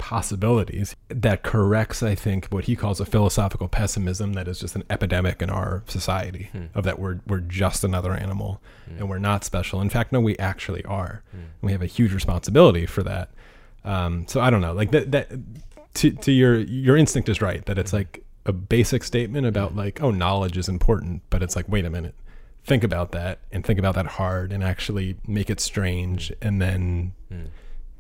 possibilities 0.04 0.98
that 1.08 1.44
corrects 1.44 2.04
i 2.04 2.14
think 2.14 2.48
what 2.48 2.66
he 2.66 2.76
calls 2.76 3.00
a 3.00 3.06
philosophical 3.06 3.70
pessimism 3.70 4.34
that 4.34 4.50
is 4.50 4.60
just 4.60 4.76
an 4.76 4.84
epidemic 4.90 5.42
in 5.42 5.50
our 5.50 5.82
society 5.88 6.50
hmm. 6.52 6.66
of 6.76 6.84
that 6.84 7.00
we're, 7.00 7.22
we're 7.26 7.40
just 7.40 7.86
another 7.86 8.12
animal 8.12 8.62
hmm. 8.86 8.98
and 8.98 9.10
we're 9.10 9.18
not 9.18 9.46
special. 9.46 9.80
In 9.80 9.90
fact 9.90 10.12
no 10.12 10.20
we 10.20 10.38
actually 10.38 10.84
are. 10.84 11.24
And 11.32 11.48
we 11.62 11.72
have 11.72 11.82
a 11.82 11.86
huge 11.86 12.14
responsibility 12.14 12.86
for 12.86 13.02
that. 13.04 13.30
Um, 13.86 14.28
so 14.28 14.42
i 14.42 14.50
don't 14.50 14.60
know 14.60 14.74
like 14.74 14.92
that, 14.92 15.12
that 15.14 15.32
to, 15.94 16.12
to 16.12 16.34
your 16.34 16.60
your 16.60 16.98
instinct 16.98 17.30
is 17.30 17.42
right 17.42 17.66
that 17.66 17.78
it's 17.78 17.94
like 17.94 18.26
a 18.46 18.52
basic 18.52 19.06
statement 19.06 19.48
about 19.48 19.74
like 19.74 20.04
oh 20.04 20.12
knowledge 20.12 20.58
is 20.58 20.68
important 20.68 21.22
but 21.30 21.42
it's 21.42 21.56
like 21.56 21.68
wait 21.70 21.86
a 21.86 21.90
minute 21.90 22.16
think 22.66 22.84
about 22.84 23.14
that 23.14 23.40
and 23.54 23.66
think 23.66 23.80
about 23.80 23.96
that 23.96 24.06
hard 24.06 24.52
and 24.52 24.66
actually 24.66 25.16
make 25.28 25.50
it 25.50 25.62
strange 25.62 26.34
and 26.42 26.62
then 26.62 27.14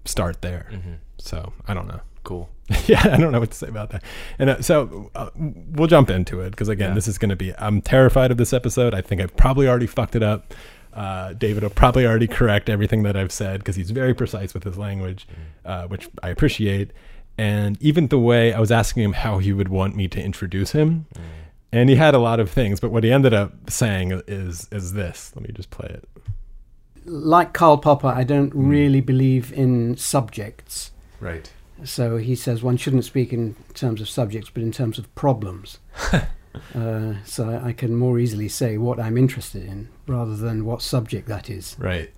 start 0.05 0.41
there 0.41 0.69
so 1.17 1.53
i 1.67 1.73
don't 1.73 1.87
know 1.87 2.01
Cool. 2.23 2.49
yeah, 2.87 3.01
I 3.11 3.17
don't 3.17 3.33
know 3.33 3.41
what 3.41 3.51
to 3.51 3.57
say 3.57 3.67
about 3.67 3.89
that. 3.89 4.01
And 4.39 4.49
uh, 4.49 4.61
so 4.61 5.11
uh, 5.13 5.29
we'll 5.35 5.89
jump 5.89 6.09
into 6.09 6.39
it 6.39 6.51
because 6.51 6.69
again, 6.69 6.91
Yeah. 6.91 6.95
this 6.95 7.09
is 7.09 7.17
going 7.17 7.31
to 7.31 7.35
be. 7.35 7.53
I'm 7.57 7.81
terrified 7.81 8.31
of 8.31 8.37
this 8.37 8.53
episode. 8.53 8.93
I 8.93 9.01
think 9.01 9.19
I've 9.19 9.35
probably 9.35 9.67
already 9.67 9.87
fucked 9.87 10.15
it 10.15 10.23
up. 10.23 10.53
Uh, 10.93 11.33
David 11.33 11.63
will 11.63 11.69
probably 11.69 12.05
already 12.05 12.27
correct 12.27 12.69
everything 12.69 13.03
that 13.03 13.17
I've 13.17 13.33
said 13.33 13.59
because 13.59 13.75
he's 13.75 13.91
very 13.91 14.13
precise 14.13 14.53
with 14.53 14.63
his 14.63 14.77
language, 14.77 15.27
uh, 15.65 15.87
which 15.87 16.07
I 16.23 16.29
appreciate. 16.29 16.91
And 17.37 17.77
even 17.81 18.07
the 18.07 18.19
way 18.19 18.53
I 18.53 18.59
was 18.61 18.71
asking 18.71 19.03
him 19.03 19.11
how 19.13 19.39
he 19.39 19.51
would 19.51 19.67
want 19.67 19.97
me 19.97 20.07
to 20.07 20.23
introduce 20.23 20.71
him, 20.71 21.07
and 21.73 21.89
he 21.89 21.97
had 21.97 22.15
a 22.15 22.19
lot 22.19 22.39
of 22.39 22.49
things, 22.49 22.79
but 22.79 22.89
what 22.89 23.03
he 23.03 23.11
ended 23.11 23.33
up 23.33 23.69
saying 23.69 24.21
is 24.29 24.69
is 24.71 24.93
this. 24.93 25.33
Let 25.35 25.45
me 25.45 25.53
just 25.53 25.71
play 25.71 25.89
it. 25.89 26.07
Like 27.05 27.53
Karl 27.53 27.77
Popper, 27.77 28.07
I 28.07 28.23
don't 28.23 28.51
hmm. 28.51 28.67
really 28.67 29.01
believe 29.01 29.51
in 29.53 29.97
subjects. 29.97 30.91
Right. 31.19 31.51
So 31.83 32.17
he 32.17 32.35
says 32.35 32.63
one 32.63 32.77
shouldn't 32.77 33.05
speak 33.05 33.33
in 33.33 33.55
terms 33.73 33.99
of 34.01 34.07
subjects, 34.07 34.49
but 34.49 34.63
in 34.63 34.71
terms 34.71 34.97
of 34.97 35.13
problems. 35.15 35.79
uh, 36.75 37.13
so 37.25 37.49
I 37.49 37.69
I 37.69 37.73
can 37.73 37.95
more 37.95 38.19
easily 38.19 38.47
say 38.47 38.77
what 38.77 38.99
I'm 38.99 39.17
interested 39.17 39.63
in 39.63 39.89
rather 40.07 40.35
than 40.35 40.65
what 40.65 40.81
subject 40.81 41.27
that 41.27 41.49
is. 41.49 41.75
Right. 41.79 42.11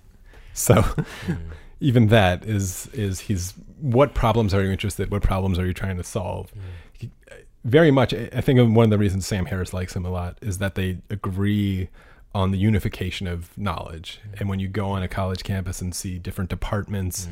So 0.52 0.74
hmm. 0.82 1.34
even 1.80 2.08
that 2.08 2.44
is 2.44 2.88
is 2.88 3.20
he's 3.20 3.54
what 3.80 4.14
problems 4.14 4.54
are 4.54 4.62
you 4.62 4.70
interested? 4.70 5.10
What 5.10 5.22
problems 5.22 5.58
are 5.58 5.66
you 5.66 5.74
trying 5.74 5.96
to 5.96 6.04
solve? 6.04 6.50
Hmm. 6.50 6.60
He, 6.92 7.10
uh, 7.30 7.34
very 7.64 7.90
much, 7.90 8.14
I 8.14 8.28
I 8.32 8.40
think 8.40 8.58
one 8.74 8.84
of 8.84 8.90
the 8.90 8.98
reasons 8.98 9.26
Sam 9.26 9.46
Harris 9.46 9.72
likes 9.72 9.96
him 9.96 10.04
a 10.04 10.10
lot 10.10 10.38
is 10.42 10.58
that 10.58 10.74
they 10.76 10.98
agree 11.10 11.88
on 12.36 12.50
the 12.50 12.58
unification 12.58 13.26
of 13.26 13.56
knowledge. 13.56 14.20
And 14.38 14.46
when 14.46 14.60
you 14.60 14.68
go 14.68 14.90
on 14.90 15.02
a 15.02 15.08
college 15.08 15.42
campus 15.42 15.80
and 15.80 15.94
see 15.94 16.18
different 16.18 16.50
departments, 16.50 17.28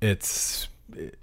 it's 0.00 0.68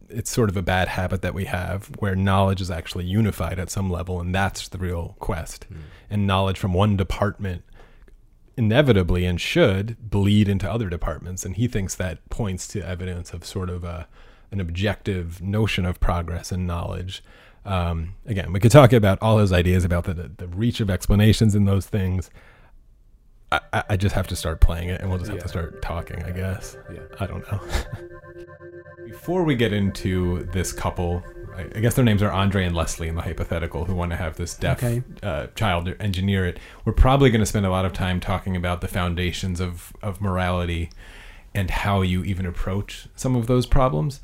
it's 0.09 0.29
sort 0.29 0.49
of 0.49 0.57
a 0.57 0.61
bad 0.61 0.89
habit 0.89 1.21
that 1.21 1.33
we 1.33 1.45
have 1.45 1.85
where 1.99 2.13
knowledge 2.13 2.59
is 2.59 2.69
actually 2.69 3.05
unified 3.05 3.57
at 3.57 3.69
some 3.69 3.89
level 3.89 4.19
and 4.19 4.35
that's 4.35 4.67
the 4.67 4.77
real 4.77 5.15
quest. 5.19 5.65
And 6.09 6.27
knowledge 6.27 6.59
from 6.59 6.73
one 6.73 6.97
department 6.97 7.63
inevitably 8.57 9.23
and 9.25 9.39
should 9.39 9.95
bleed 10.09 10.49
into 10.49 10.69
other 10.69 10.89
departments. 10.89 11.45
And 11.45 11.55
he 11.55 11.69
thinks 11.69 11.95
that 11.95 12.29
points 12.29 12.67
to 12.69 12.85
evidence 12.85 13.31
of 13.31 13.45
sort 13.45 13.69
of 13.69 13.85
a 13.85 14.09
an 14.51 14.59
objective 14.59 15.41
notion 15.41 15.85
of 15.85 16.01
progress 16.01 16.51
and 16.51 16.67
knowledge. 16.67 17.23
Um, 17.63 18.15
again 18.25 18.51
we 18.51 18.59
could 18.59 18.71
talk 18.71 18.91
about 18.91 19.19
all 19.21 19.37
his 19.37 19.53
ideas 19.53 19.85
about 19.85 20.03
the, 20.03 20.13
the 20.13 20.47
reach 20.47 20.81
of 20.81 20.89
explanations 20.89 21.55
in 21.55 21.63
those 21.63 21.85
things 21.85 22.29
I, 23.51 23.83
I- 23.89 23.97
just 23.97 24.15
have 24.15 24.27
to 24.27 24.35
start 24.35 24.61
playing 24.61 24.89
it 24.89 25.01
and 25.01 25.09
we'll 25.09 25.19
just 25.19 25.29
have 25.29 25.37
Yeah. 25.37 25.43
to 25.43 25.49
start 25.49 25.81
talking 25.81 26.23
i 26.23 26.31
guess 26.31 26.77
Yeah. 26.93 26.99
i 27.19 27.25
don't 27.25 27.49
know 27.51 27.59
before 29.05 29.43
we 29.43 29.55
get 29.55 29.73
into 29.73 30.43
this 30.53 30.71
couple 30.71 31.23
I, 31.55 31.63
I 31.63 31.79
guess 31.81 31.95
their 31.95 32.05
names 32.05 32.21
are 32.23 32.31
andre 32.31 32.63
and 32.65 32.75
leslie 32.75 33.07
in 33.09 33.15
the 33.15 33.21
hypothetical 33.21 33.85
who 33.85 33.93
want 33.95 34.11
to 34.11 34.17
have 34.17 34.37
this 34.37 34.53
deaf 34.55 34.81
Okay. 34.83 35.03
uh, 35.21 35.47
child 35.55 35.93
engineer 35.99 36.45
it. 36.45 36.59
We're 36.85 36.93
probably 36.93 37.29
going 37.29 37.41
to 37.41 37.45
spend 37.45 37.65
a 37.65 37.69
lot 37.69 37.83
of 37.85 37.91
time 37.93 38.19
talking 38.21 38.55
about 38.55 38.79
the 38.81 38.87
foundations 38.87 39.59
of, 39.59 39.91
of 40.01 40.21
morality 40.21 40.89
and 41.53 41.69
how 41.69 42.01
you 42.01 42.23
even 42.23 42.45
approach 42.45 43.07
some 43.17 43.35
of 43.35 43.47
those 43.47 43.65
problems. 43.65 44.21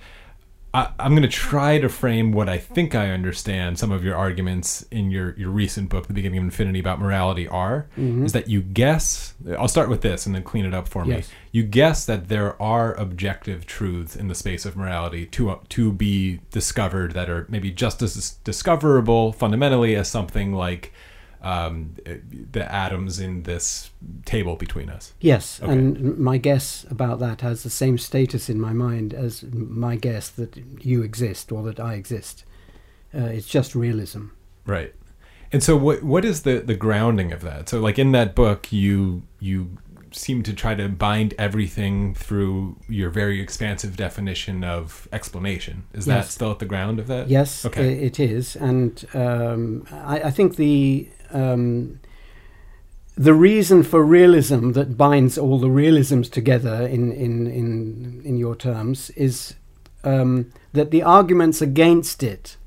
I, 0.77 0.91
I'm 0.99 1.13
going 1.13 1.23
to 1.23 1.27
try 1.27 1.79
to 1.79 1.89
frame 1.89 2.31
what 2.31 2.47
I 2.47 2.59
think 2.59 2.93
I 2.93 3.09
understand 3.09 3.79
some 3.79 3.91
of 3.91 4.03
your 4.03 4.15
arguments 4.15 4.85
in 4.91 5.09
your, 5.09 5.33
your 5.35 5.49
recent 5.49 5.89
book, 5.89 6.05
The 6.05 6.13
Beginning 6.13 6.37
of 6.37 6.43
Infinity, 6.43 6.79
about 6.79 7.01
morality 7.01 7.47
are. 7.47 7.87
Mm-hmm. 7.97 8.25
Is 8.25 8.33
that 8.33 8.47
you 8.47 8.61
guess, 8.61 9.33
I'll 9.57 9.67
start 9.67 9.89
with 9.89 10.01
this 10.01 10.27
and 10.27 10.35
then 10.35 10.43
clean 10.43 10.65
it 10.65 10.75
up 10.75 10.87
for 10.87 11.03
me. 11.03 11.23
You 11.51 11.63
guess 11.63 12.05
that 12.05 12.27
there 12.27 12.61
are 12.61 12.93
objective 12.93 13.65
truths 13.65 14.15
in 14.15 14.27
the 14.27 14.35
space 14.35 14.67
of 14.67 14.77
morality 14.77 15.25
to, 15.25 15.49
uh, 15.49 15.57
to 15.69 15.91
be 15.91 16.41
discovered 16.51 17.13
that 17.13 17.27
are 17.27 17.47
maybe 17.49 17.71
just 17.71 18.03
as 18.03 18.37
discoverable 18.43 19.33
fundamentally 19.33 19.95
as 19.95 20.07
something 20.07 20.53
like 20.53 20.93
um, 21.41 21.95
the 22.51 22.71
atoms 22.73 23.19
in 23.19 23.43
this 23.43 23.91
table 24.25 24.55
between 24.55 24.89
us. 24.89 25.13
Yes, 25.19 25.59
Okay. 25.61 25.71
and 25.71 26.17
my 26.17 26.37
guess 26.37 26.85
about 26.89 27.19
that 27.19 27.41
has 27.41 27.63
the 27.63 27.69
same 27.69 27.97
status 27.97 28.49
in 28.49 28.59
my 28.59 28.73
mind 28.73 29.13
as 29.13 29.43
my 29.51 29.95
guess 29.95 30.29
that 30.29 30.57
you 30.81 31.03
exist 31.03 31.51
or 31.51 31.63
that 31.63 31.79
I 31.79 31.93
exist. 31.93 32.43
Uh, 33.13 33.25
it's 33.25 33.47
just 33.47 33.75
realism. 33.75 34.27
Right. 34.65 34.93
And 35.51 35.63
so 35.63 35.77
what 35.77 36.03
what 36.03 36.25
is 36.25 36.41
the 36.41 36.59
the 36.59 36.75
grounding 36.75 37.31
of 37.31 37.41
that? 37.41 37.69
So 37.69 37.79
like 37.79 37.97
in 37.97 38.11
that 38.11 38.35
book 38.35 38.71
you 38.71 39.23
you 39.39 39.77
seem 40.11 40.41
to 40.41 40.53
try 40.53 40.73
to 40.73 40.87
bind 40.89 41.33
everything 41.37 42.13
through 42.15 42.75
your 42.89 43.09
very 43.09 43.39
expansive 43.41 43.95
definition 43.95 44.63
of 44.63 45.07
explanation. 45.13 45.83
Is 45.93 46.05
that 46.05 46.25
still 46.25 46.51
at 46.51 46.59
the 46.59 46.65
ground 46.65 46.99
of 46.99 47.07
that? 47.07 47.29
Yes, 47.29 47.65
Okay. 47.65 47.93
it 48.05 48.19
is, 48.19 48.55
and 48.55 49.05
um, 49.13 49.85
I, 49.91 50.21
I 50.23 50.31
think 50.31 50.55
the 50.55 51.09
um, 51.31 51.99
the 53.15 53.33
reason 53.33 53.83
for 53.83 54.03
realism 54.03 54.71
that 54.71 54.97
binds 54.97 55.37
all 55.37 55.59
the 55.59 55.69
realisms 55.69 56.29
together 56.29 56.85
in 56.87 57.11
in 57.11 57.47
in, 57.47 58.21
in 58.23 58.37
your 58.37 58.55
terms 58.55 59.09
is 59.11 59.55
um, 60.03 60.51
that 60.73 60.91
the 60.91 61.03
arguments 61.03 61.61
against 61.61 62.23
it 62.23 62.57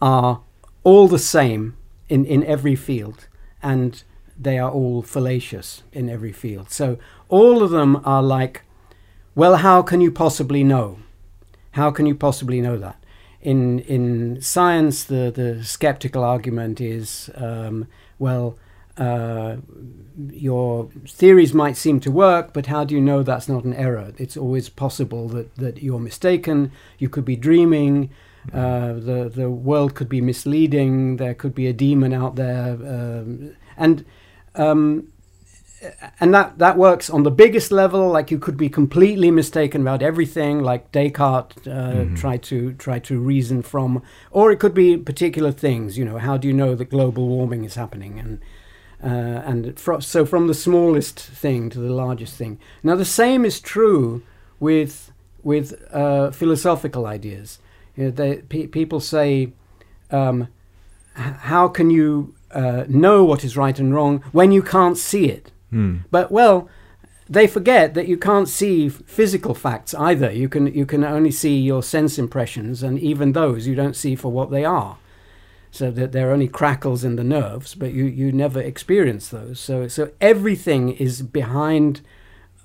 are 0.00 0.40
all 0.84 1.08
the 1.08 1.18
same 1.18 1.76
in, 2.08 2.24
in 2.24 2.44
every 2.44 2.76
field, 2.76 3.26
and 3.62 4.02
they 4.38 4.58
are 4.58 4.70
all 4.70 5.02
fallacious 5.02 5.82
in 5.92 6.08
every 6.08 6.32
field. 6.32 6.70
So 6.70 6.98
all 7.28 7.62
of 7.62 7.70
them 7.70 8.00
are 8.04 8.22
like, 8.22 8.62
well, 9.34 9.56
how 9.56 9.82
can 9.82 10.00
you 10.00 10.10
possibly 10.10 10.64
know? 10.64 10.98
How 11.72 11.90
can 11.90 12.06
you 12.06 12.14
possibly 12.14 12.60
know 12.60 12.76
that? 12.78 13.01
In 13.42 13.80
in 13.80 14.40
science, 14.40 15.04
the 15.04 15.32
the 15.34 15.64
skeptical 15.64 16.22
argument 16.22 16.80
is, 16.80 17.30
um, 17.34 17.88
well, 18.18 18.56
uh, 18.96 19.56
your 20.30 20.88
theories 21.08 21.54
might 21.54 21.76
seem 21.76 21.98
to 22.00 22.10
work, 22.10 22.52
but 22.52 22.66
how 22.66 22.84
do 22.84 22.94
you 22.94 23.00
know 23.00 23.22
that's 23.22 23.48
not 23.48 23.64
an 23.64 23.74
error? 23.74 24.12
It's 24.18 24.36
always 24.36 24.68
possible 24.68 25.28
that, 25.28 25.54
that 25.56 25.82
you're 25.82 25.98
mistaken. 25.98 26.70
You 26.98 27.08
could 27.08 27.24
be 27.24 27.36
dreaming. 27.36 28.10
Uh, 28.52 28.94
the 28.94 29.30
the 29.34 29.50
world 29.50 29.94
could 29.94 30.08
be 30.08 30.20
misleading. 30.20 31.16
There 31.16 31.34
could 31.34 31.54
be 31.54 31.66
a 31.66 31.72
demon 31.72 32.12
out 32.12 32.36
there, 32.36 32.72
um, 32.74 33.56
and 33.76 34.04
um, 34.56 35.11
and 36.20 36.32
that 36.34 36.58
that 36.58 36.76
works 36.76 37.10
on 37.10 37.22
the 37.22 37.30
biggest 37.30 37.72
level. 37.72 38.08
Like 38.08 38.30
you 38.30 38.38
could 38.38 38.56
be 38.56 38.68
completely 38.68 39.30
mistaken 39.30 39.80
about 39.80 40.02
everything, 40.02 40.62
like 40.62 40.92
Descartes 40.92 41.66
uh, 41.66 42.06
tried 42.14 42.42
to 42.44 42.72
try 42.74 42.98
to 43.00 43.18
reason 43.18 43.62
from, 43.62 44.02
or 44.30 44.52
it 44.52 44.58
could 44.60 44.74
be 44.74 44.96
particular 44.96 45.52
things. 45.52 45.98
You 45.98 46.04
know, 46.04 46.18
how 46.18 46.36
do 46.36 46.48
you 46.48 46.54
know 46.54 46.74
that 46.74 46.90
global 46.90 47.26
warming 47.28 47.64
is 47.64 47.74
happening? 47.74 48.18
And 48.18 48.40
uh, 49.02 49.42
and 49.44 49.78
fro- 49.78 50.00
so 50.00 50.24
from 50.24 50.46
the 50.46 50.54
smallest 50.54 51.18
thing 51.18 51.70
to 51.70 51.80
the 51.80 51.92
largest 51.92 52.36
thing. 52.36 52.58
Now 52.82 52.94
the 52.94 53.04
same 53.04 53.44
is 53.44 53.60
true 53.60 54.22
with 54.60 55.10
with 55.42 55.74
uh, 55.92 56.30
philosophical 56.30 57.06
ideas. 57.06 57.58
You 57.96 58.04
know, 58.04 58.10
they, 58.10 58.36
pe- 58.36 58.68
people 58.68 59.00
say, 59.00 59.52
um, 60.10 60.48
h- 61.18 61.34
"How 61.40 61.66
can 61.68 61.90
you 61.90 62.34
uh, 62.52 62.84
know 62.88 63.24
what 63.24 63.42
is 63.44 63.56
right 63.56 63.78
and 63.78 63.92
wrong 63.92 64.22
when 64.32 64.52
you 64.52 64.62
can't 64.62 64.96
see 64.96 65.26
it?" 65.28 65.50
Hmm. 65.72 65.96
But 66.10 66.30
well, 66.30 66.68
they 67.28 67.46
forget 67.46 67.94
that 67.94 68.06
you 68.06 68.18
can't 68.18 68.48
see 68.48 68.88
physical 68.88 69.54
facts 69.54 69.94
either. 69.94 70.30
You 70.30 70.48
can 70.48 70.66
you 70.72 70.86
can 70.86 71.02
only 71.02 71.30
see 71.32 71.58
your 71.58 71.82
sense 71.82 72.18
impressions, 72.18 72.82
and 72.82 72.98
even 73.00 73.32
those 73.32 73.66
you 73.66 73.74
don't 73.74 73.96
see 73.96 74.14
for 74.14 74.30
what 74.30 74.50
they 74.50 74.64
are. 74.64 74.98
so 75.74 75.90
that 75.90 76.12
there 76.12 76.28
are 76.28 76.32
only 76.32 76.48
crackles 76.48 77.02
in 77.02 77.16
the 77.16 77.24
nerves, 77.24 77.74
but 77.74 77.92
you, 77.94 78.04
you 78.04 78.30
never 78.30 78.60
experience 78.60 79.30
those. 79.30 79.58
So 79.58 79.88
so 79.88 80.10
everything 80.20 80.90
is 80.90 81.22
behind 81.22 82.02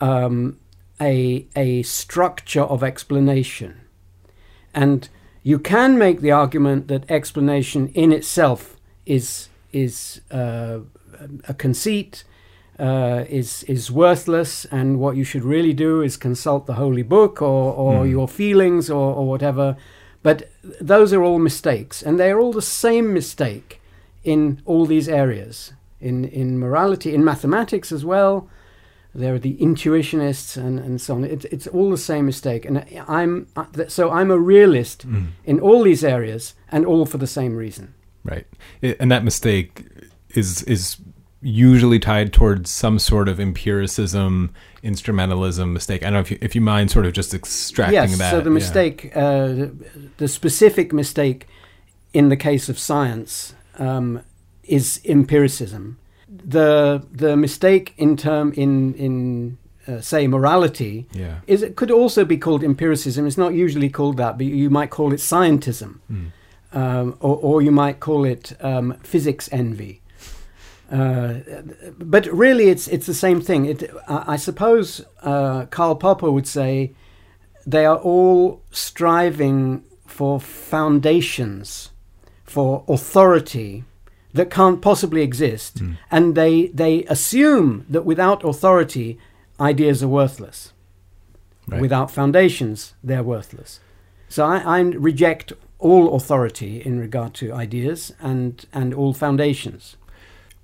um, 0.02 0.60
a 1.00 1.48
a 1.56 1.84
structure 1.84 2.64
of 2.64 2.84
explanation, 2.84 3.80
and 4.74 5.08
you 5.42 5.58
can 5.58 5.98
make 5.98 6.20
the 6.20 6.32
argument 6.32 6.90
that 6.90 7.10
explanation 7.10 7.88
in 7.90 8.12
itself 8.12 8.76
is 9.06 9.48
is 9.72 10.22
uh, 10.30 10.80
a 11.48 11.54
conceit. 11.54 12.26
Uh, 12.80 13.24
is 13.30 13.64
is 13.64 13.90
worthless, 13.92 14.66
and 14.72 15.00
what 15.00 15.16
you 15.16 15.24
should 15.24 15.44
really 15.44 15.74
do 15.74 16.02
is 16.04 16.16
consult 16.18 16.66
the 16.68 16.74
holy 16.74 17.04
book 17.04 17.42
or, 17.42 17.74
or 17.74 18.04
Mm. 18.06 18.10
your 18.12 18.28
feelings 18.28 18.90
or, 18.90 19.16
or 19.16 19.28
whatever. 19.28 19.76
But 20.22 20.50
those 20.88 21.12
are 21.16 21.24
all 21.24 21.40
mistakes, 21.40 22.04
and 22.04 22.20
they 22.20 22.30
are 22.32 22.40
all 22.40 22.54
the 22.54 22.62
same 22.62 23.14
mistake 23.14 23.80
in 24.24 24.62
all 24.66 24.86
these 24.88 25.10
areas. 25.12 25.74
In 26.00 26.26
in 26.26 26.60
morality, 26.60 27.14
in 27.14 27.24
mathematics 27.24 27.92
as 27.92 28.04
well. 28.06 28.48
There 29.16 29.34
are 29.34 29.40
the 29.40 29.58
intuitionists 29.60 30.58
and, 30.58 30.80
and 30.80 31.02
so 31.02 31.16
on. 31.16 31.24
It's 31.24 31.46
it's 31.46 31.68
all 31.68 31.90
the 31.90 31.98
same 31.98 32.26
mistake, 32.26 32.68
and 32.70 32.86
I'm 33.08 33.48
uh, 33.56 33.88
so 33.88 34.12
I'm 34.12 34.30
a 34.32 34.38
realist 34.38 35.08
Mm. 35.08 35.26
in 35.46 35.60
all 35.60 35.84
these 35.84 36.04
areas, 36.08 36.54
and 36.72 36.86
all 36.86 37.06
for 37.06 37.18
the 37.18 37.28
same 37.28 37.56
reason. 37.56 37.94
Right. 38.24 38.46
And 39.00 39.10
that 39.12 39.24
mistake 39.24 39.86
is 40.36 40.62
is 40.64 40.98
usually 41.48 41.98
tied 41.98 42.34
towards 42.34 42.70
some 42.70 43.00
sort 43.00 43.30
of 43.30 43.40
empiricism, 43.40 44.54
instrumentalism 44.84 45.72
mistake. 45.72 46.04
I 46.04 46.08
don't 46.08 46.14
know 46.14 46.20
if 46.20 46.32
you, 46.32 46.38
if 46.42 46.56
you 46.56 46.62
mind 46.62 46.92
sort 46.92 47.06
of 47.06 47.14
just 47.14 47.34
extracting 47.34 47.94
yes. 47.96 48.18
that. 48.18 48.32
so 48.32 48.42
the 48.42 48.50
yeah. 48.50 48.54
mistake, 48.54 49.12
uh, 49.16 49.48
the, 49.48 49.72
the 50.18 50.28
specific 50.28 50.92
mistake 50.92 51.48
in 52.14 52.30
the 52.30 52.36
case 52.36 52.68
of 52.68 52.78
science 52.78 53.56
um, 53.76 54.22
is 54.64 55.00
empiricism. 55.06 55.98
The 56.28 57.06
the 57.10 57.38
mistake 57.38 57.94
in 57.98 58.18
term 58.18 58.52
in 58.54 58.94
in 58.96 59.58
uh, 59.88 60.02
say 60.02 60.28
morality 60.28 61.06
Yeah. 61.14 61.40
is 61.48 61.64
it 61.64 61.78
could 61.78 61.92
also 61.92 62.26
be 62.26 62.38
called 62.38 62.64
empiricism. 62.64 63.26
It's 63.26 63.38
not 63.38 63.54
usually 63.54 63.90
called 63.90 64.18
that, 64.18 64.38
but 64.38 64.46
you 64.46 64.70
might 64.70 64.90
call 64.90 65.14
it 65.14 65.22
scientism, 65.22 66.00
Mm. 66.12 66.32
um, 66.74 67.16
or, 67.22 67.38
or 67.38 67.62
you 67.62 67.72
might 67.72 68.02
call 68.02 68.26
it 68.26 68.52
um, 68.60 68.96
physics 69.04 69.48
envy. 69.54 70.02
Uh, 70.92 71.34
but 71.98 72.26
really, 72.28 72.70
it's 72.70 72.88
it's 72.88 73.06
the 73.06 73.14
same 73.14 73.42
thing. 73.42 73.66
It, 73.66 73.92
I, 74.08 74.34
I 74.34 74.38
suppose 74.38 75.04
uh, 75.22 75.66
Karl 75.66 75.96
Popper 75.96 76.32
would 76.32 76.48
say 76.48 76.94
they 77.66 77.86
are 77.86 77.98
all 77.98 78.62
striving 78.72 79.84
for 80.06 80.40
foundations, 80.40 81.92
for 82.46 82.84
authority 82.88 83.84
that 84.34 84.50
can't 84.50 84.82
possibly 84.82 85.22
exist, 85.22 85.78
Mm. 85.80 85.98
and 86.10 86.36
they 86.36 86.68
they 86.68 87.04
assume 87.10 87.86
that 87.90 88.06
without 88.06 88.44
authority, 88.46 89.18
ideas 89.60 90.02
are 90.02 90.08
worthless. 90.08 90.72
Right. 91.68 91.82
Without 91.82 92.10
foundations, 92.12 92.94
they're 93.04 93.24
worthless. 93.24 93.82
So 94.30 94.46
I, 94.46 94.78
I 94.78 94.80
reject 94.82 95.52
all 95.80 96.16
authority 96.16 96.82
in 96.82 96.98
regard 97.00 97.34
to 97.34 97.52
ideas 97.52 98.14
and 98.22 98.66
and 98.72 98.94
all 98.94 99.14
foundations. 99.14 99.97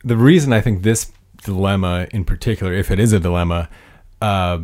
The 0.03 0.17
reason 0.17 0.53
I 0.53 0.61
think 0.61 0.83
this 0.83 1.11
dilemma 1.43 2.07
in 2.11 2.25
particular, 2.25 2.73
if 2.73 2.91
it 2.91 2.99
is 2.99 3.13
a 3.13 3.19
dilemma, 3.19 3.69
uh, 4.21 4.59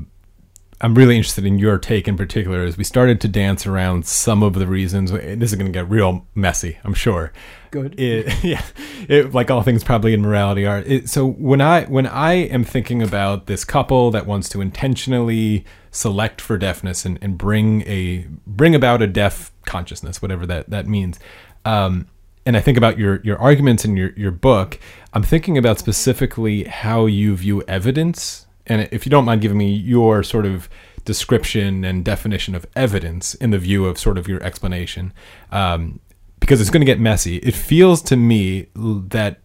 I'm 0.81 0.95
really 0.95 1.17
interested 1.17 1.45
in 1.45 1.59
your 1.59 1.77
take 1.77 2.07
in 2.07 2.15
particular. 2.15 2.63
Is 2.63 2.77
we 2.77 2.85
started 2.85 3.19
to 3.21 3.27
dance 3.27 3.67
around 3.67 4.05
some 4.05 4.41
of 4.41 4.53
the 4.53 4.65
reasons. 4.65 5.11
This 5.11 5.51
is 5.51 5.55
going 5.55 5.65
to 5.65 5.71
get 5.71 5.89
real 5.89 6.25
messy, 6.35 6.77
I'm 6.83 6.93
sure. 6.93 7.33
Good. 7.71 7.99
It, 7.99 8.33
yeah, 8.43 8.63
it, 9.09 9.33
like 9.33 9.51
all 9.51 9.61
things 9.61 9.83
probably 9.83 10.13
in 10.13 10.21
morality 10.21 10.65
are. 10.65 10.79
It, 10.79 11.09
so 11.09 11.27
when 11.27 11.59
I 11.59 11.83
when 11.85 12.07
I 12.07 12.33
am 12.33 12.63
thinking 12.63 13.01
about 13.01 13.47
this 13.47 13.65
couple 13.65 14.09
that 14.11 14.25
wants 14.25 14.47
to 14.49 14.61
intentionally 14.61 15.65
select 15.91 16.39
for 16.39 16.57
deafness 16.57 17.03
and, 17.03 17.19
and 17.21 17.37
bring 17.37 17.81
a 17.81 18.27
bring 18.47 18.73
about 18.73 19.01
a 19.01 19.07
deaf 19.07 19.51
consciousness, 19.65 20.21
whatever 20.21 20.45
that 20.45 20.69
that 20.69 20.87
means, 20.87 21.19
um, 21.65 22.07
and 22.49 22.57
I 22.57 22.61
think 22.61 22.79
about 22.79 22.97
your 22.97 23.21
your 23.21 23.37
arguments 23.37 23.85
in 23.85 23.95
your 23.95 24.09
your 24.17 24.31
book, 24.31 24.79
I'm 25.13 25.21
thinking 25.21 25.55
about 25.55 25.77
specifically 25.77 26.63
how 26.63 27.05
you 27.05 27.35
view 27.35 27.61
evidence. 27.67 28.47
And 28.65 28.89
if 28.91 29.05
you 29.05 29.11
don't 29.11 29.23
mind 29.23 29.41
giving 29.41 29.59
me 29.59 29.71
your 29.71 30.23
sort 30.23 30.47
of 30.47 30.67
description 31.05 31.85
and 31.85 32.03
definition 32.03 32.55
of 32.55 32.65
evidence 32.75 33.35
in 33.35 33.51
the 33.51 33.59
view 33.59 33.85
of 33.85 33.99
sort 33.99 34.17
of 34.17 34.27
your 34.27 34.41
explanation, 34.41 35.13
um, 35.51 35.99
because 36.39 36.59
it's 36.59 36.71
going 36.71 36.81
to 36.81 36.87
get 36.87 36.99
messy. 36.99 37.37
It 37.37 37.53
feels 37.53 38.01
to 38.03 38.15
me 38.15 38.65
that 38.75 39.41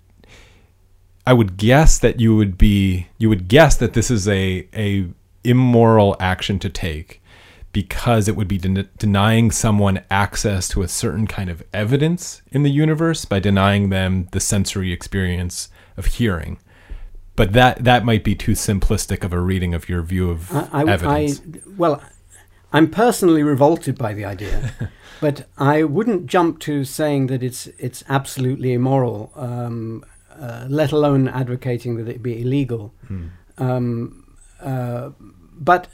I 1.27 1.35
would 1.35 1.59
guess 1.59 1.99
that 1.99 2.21
you 2.21 2.35
would 2.35 2.57
be 2.57 3.09
you 3.19 3.29
would 3.29 3.49
guess 3.49 3.77
that 3.77 3.93
this 3.93 4.11
is 4.11 4.27
a 4.27 4.67
a 4.75 5.09
immoral 5.45 6.17
action 6.21 6.59
to 6.61 6.71
take 6.71 7.21
because 7.75 8.29
it 8.29 8.37
would 8.37 8.49
be 8.49 8.57
den- 8.57 8.89
denying 8.97 9.51
someone 9.51 10.01
access 10.09 10.69
to 10.69 10.83
a 10.83 10.89
certain 10.89 11.27
kind 11.27 11.51
of 11.51 11.63
evidence 11.75 12.41
in 12.53 12.63
the 12.63 12.71
universe 12.71 13.27
by 13.27 13.41
denying 13.41 13.91
them 13.91 14.29
the 14.31 14.41
sensory 14.41 14.93
experience 14.93 15.69
of 15.97 16.07
hearing. 16.07 16.57
But 17.37 17.53
that 17.53 17.83
that 17.83 18.05
might 18.05 18.23
be 18.23 18.37
too 18.37 18.53
simplistic 18.53 19.25
of 19.25 19.33
a 19.33 19.41
reading 19.41 19.75
of 19.75 19.89
your 19.89 20.03
view 20.03 20.31
of 20.31 20.55
I, 20.55 20.69
I, 20.73 20.85
evidence. 20.85 21.41
I, 21.41 21.61
well, 21.77 22.01
I'm 22.73 22.89
personally 22.91 23.43
revolted 23.43 23.99
by 23.99 24.15
the 24.15 24.25
idea, 24.25 24.73
but 25.21 25.49
I 25.59 25.83
wouldn't 25.83 26.27
jump 26.27 26.61
to 26.61 26.85
saying 26.85 27.27
that 27.27 27.43
it's 27.43 27.67
it's 27.77 28.05
absolutely 28.09 28.73
immoral, 28.73 29.33
um, 29.35 30.05
uh, 30.31 30.67
let 30.69 30.93
alone 30.93 31.27
advocating 31.27 31.97
that 31.97 32.09
it 32.09 32.23
be 32.23 32.41
illegal. 32.41 32.95
Hmm. 33.09 33.27
Um, 33.59 34.37
uh, 34.61 35.11
but 35.57 35.89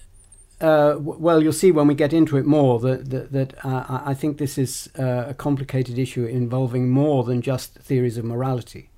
uh, 0.61 0.97
well, 0.99 1.43
you'll 1.43 1.53
see 1.53 1.71
when 1.73 1.87
we 1.87 1.95
get 1.95 2.13
into 2.13 2.37
it 2.37 2.45
more 2.47 2.79
that 2.81 3.11
that, 3.11 3.33
that 3.33 3.65
uh, 3.65 4.03
I 4.05 4.15
think 4.15 4.39
this 4.39 4.59
is 4.59 4.89
uh, 4.99 5.25
a 5.29 5.35
complicated 5.35 5.99
issue 5.99 6.25
involving 6.25 6.89
more 6.91 7.25
than 7.25 7.41
just 7.43 7.75
theories 7.75 8.17
of 8.19 8.25
morality. 8.25 8.91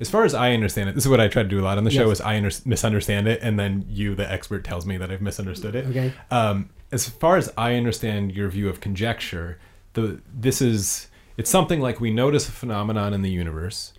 As 0.00 0.08
far 0.08 0.24
as 0.24 0.32
I 0.32 0.52
understand 0.52 0.88
it, 0.88 0.94
this 0.94 1.04
is 1.04 1.10
what 1.10 1.20
I 1.20 1.26
try 1.26 1.42
to 1.42 1.48
do 1.48 1.58
a 1.60 1.64
lot 1.64 1.76
on 1.76 1.84
the 1.84 1.90
show: 1.90 2.08
Yes. 2.08 2.18
is 2.18 2.20
I 2.20 2.36
under- 2.36 2.50
misunderstand 2.64 3.26
it, 3.26 3.40
and 3.42 3.58
then 3.58 3.84
you, 3.88 4.14
the 4.14 4.30
expert, 4.30 4.62
tells 4.64 4.86
me 4.86 4.96
that 4.96 5.10
I've 5.10 5.20
misunderstood 5.22 5.74
it. 5.74 5.86
Okay. 5.86 6.12
Um, 6.30 6.70
as 6.92 7.08
far 7.08 7.36
as 7.36 7.52
I 7.58 7.74
understand 7.74 8.32
your 8.32 8.48
view 8.48 8.68
of 8.68 8.80
conjecture, 8.80 9.58
the 9.94 10.20
this 10.32 10.62
is 10.62 11.08
it's 11.36 11.50
something 11.50 11.80
like 11.80 12.00
we 12.00 12.12
notice 12.12 12.48
a 12.48 12.52
phenomenon 12.52 13.12
in 13.12 13.22
the 13.22 13.30
universe, 13.30 13.92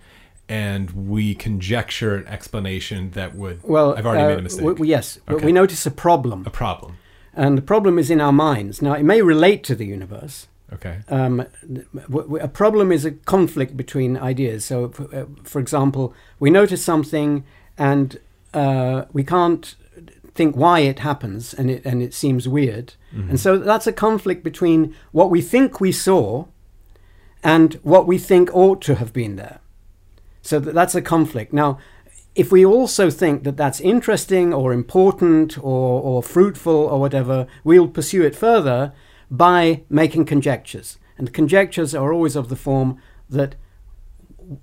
and 0.47 0.89
we 0.91 1.35
conjecture 1.35 2.15
an 2.15 2.27
explanation 2.27 3.11
that 3.11 3.35
would. 3.35 3.59
Well, 3.63 3.93
I've 3.97 4.05
already 4.05 4.23
uh, 4.23 4.27
made 4.29 4.39
a 4.39 4.41
mistake. 4.43 4.65
w- 4.65 4.89
yes, 4.89 5.19
Okay. 5.29 5.45
we 5.45 5.51
notice 5.51 5.85
a 5.85 5.91
problem. 5.91 6.43
a 6.45 6.49
problem. 6.49 6.97
And 7.33 7.57
the 7.57 7.61
problem 7.61 7.99
is 7.99 8.09
in 8.09 8.21
our 8.21 8.31
minds. 8.31 8.81
Now, 8.81 8.93
it 8.93 9.03
may 9.03 9.21
relate 9.21 9.63
to 9.65 9.75
the 9.75 9.85
universe. 9.85 10.47
Okay. 10.73 10.99
Um, 11.07 11.45
a 12.39 12.47
problem 12.47 12.91
is 12.91 13.05
a 13.05 13.11
conflict 13.11 13.75
between 13.75 14.17
ideas. 14.17 14.65
So, 14.65 14.89
for, 14.89 15.15
uh, 15.15 15.59
example, 15.59 16.13
we 16.39 16.49
notice 16.49 16.83
something 16.83 17.43
and 17.77 18.19
uh, 18.53 19.05
we 19.11 19.23
can't 19.23 19.75
think 20.35 20.55
why 20.55 20.79
it 20.79 20.99
happens 20.99 21.53
and 21.53 21.69
it, 21.69 21.85
and 21.85 22.01
it 22.01 22.13
seems 22.13 22.47
weird. 22.47 22.93
Mm-hmm. 23.13 23.31
And 23.31 23.39
so 23.39 23.57
that's 23.57 23.87
a 23.87 23.91
conflict 23.91 24.43
between 24.43 24.95
what 25.11 25.29
we 25.29 25.41
think 25.41 25.81
we 25.81 25.91
saw 25.91 26.45
and 27.43 27.73
what 27.83 28.07
we 28.07 28.17
think 28.17 28.53
ought 28.55 28.81
to 28.83 28.95
have 28.95 29.11
been 29.11 29.35
there. 29.35 29.59
So 30.41 30.59
th- 30.61 30.73
that's 30.73 30.95
a 30.95 31.01
conflict. 31.01 31.51
Now, 31.51 31.77
if 32.39 32.53
we 32.53 32.65
also 32.65 33.09
think 33.09 33.43
that 33.43 33.57
that's 33.57 33.81
interesting 33.81 34.53
or 34.53 34.71
important 34.71 35.57
or, 35.57 36.01
or 36.09 36.23
fruitful 36.23 36.73
or 36.91 36.97
whatever, 36.97 37.47
we'll 37.65 37.89
pursue 37.89 38.23
it 38.23 38.33
further 38.33 38.93
by 39.29 39.83
making 39.89 40.23
conjectures. 40.23 40.97
And 41.17 41.33
conjectures 41.33 41.93
are 41.93 42.13
always 42.13 42.37
of 42.37 42.47
the 42.47 42.55
form 42.55 42.97
that 43.29 43.55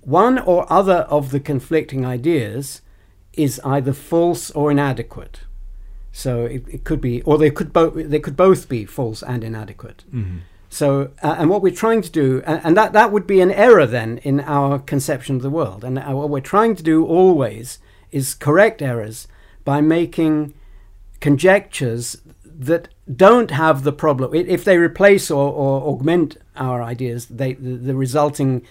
one 0.01 0.39
or 0.39 0.65
other 0.73 1.05
of 1.17 1.29
the 1.29 1.39
conflicting 1.39 2.03
ideas 2.03 2.81
is 3.33 3.61
either 3.63 3.93
false 3.93 4.49
or 4.51 4.71
inadequate. 4.71 5.41
So 6.11 6.45
it, 6.45 6.63
it 6.67 6.83
could 6.83 6.99
be, 6.99 7.21
or 7.21 7.37
they 7.37 7.51
could 7.51 7.71
both 7.71 7.93
they 7.93 8.19
could 8.19 8.35
both 8.35 8.67
be 8.67 8.85
false 8.85 9.21
and 9.21 9.43
inadequate. 9.43 10.03
Mhm. 10.11 10.39
So, 10.69 11.11
uh, 11.23 11.35
and 11.39 11.49
what 11.49 11.61
we're 11.61 11.73
trying 11.73 12.01
to 12.01 12.11
do, 12.11 12.41
and, 12.45 12.61
and 12.63 12.77
that, 12.77 12.93
that 12.93 13.11
would 13.11 13.25
be 13.25 13.41
an 13.41 13.51
error 13.51 13.85
then 13.85 14.17
in 14.19 14.41
our 14.41 14.79
conception 14.79 15.37
of 15.37 15.41
the 15.41 15.49
world. 15.49 15.83
And 15.83 15.97
uh, 15.97 16.11
what 16.11 16.29
we're 16.29 16.41
trying 16.41 16.75
to 16.75 16.83
do 16.83 17.05
always 17.05 17.79
is 18.11 18.33
correct 18.33 18.81
errors 18.81 19.27
by 19.63 19.81
making 19.81 20.53
conjectures 21.19 22.21
that 22.45 22.89
don't 23.15 23.51
have 23.51 23.83
the 23.83 23.91
problem. 23.91 24.33
If 24.33 24.63
they 24.63 24.77
replace 24.77 25.29
or, 25.31 25.51
or 25.51 25.81
augment 25.81 26.37
our 26.55 26.81
ideas, 26.81 27.25
they, 27.27 27.53
the, 27.53 27.75
the 27.75 27.95
resulting 27.95 28.63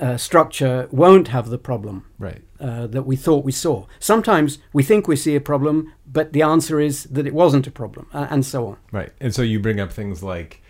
uh, 0.00 0.16
structure 0.16 0.88
won't 0.90 1.28
have 1.28 1.48
the 1.48 1.58
problem 1.58 2.04
Right. 2.18 2.42
uh, 2.60 2.86
that 2.88 3.02
we 3.04 3.16
thought 3.16 3.44
we 3.44 3.52
saw. 3.52 3.86
Sometimes 3.98 4.58
we 4.72 4.82
think 4.82 5.08
we 5.08 5.16
see 5.16 5.34
a 5.34 5.40
problem, 5.40 5.92
but 6.06 6.32
the 6.32 6.42
answer 6.42 6.80
is 6.80 7.04
that 7.04 7.26
it 7.26 7.34
wasn't 7.34 7.66
a 7.66 7.70
problem, 7.70 8.06
uh, 8.12 8.26
and 8.30 8.44
so 8.44 8.66
on. 8.66 8.76
Right. 8.92 9.12
And 9.20 9.34
so 9.34 9.42
you 9.42 9.58
bring 9.58 9.80
up 9.80 9.92
things 9.92 10.22
like, 10.22 10.62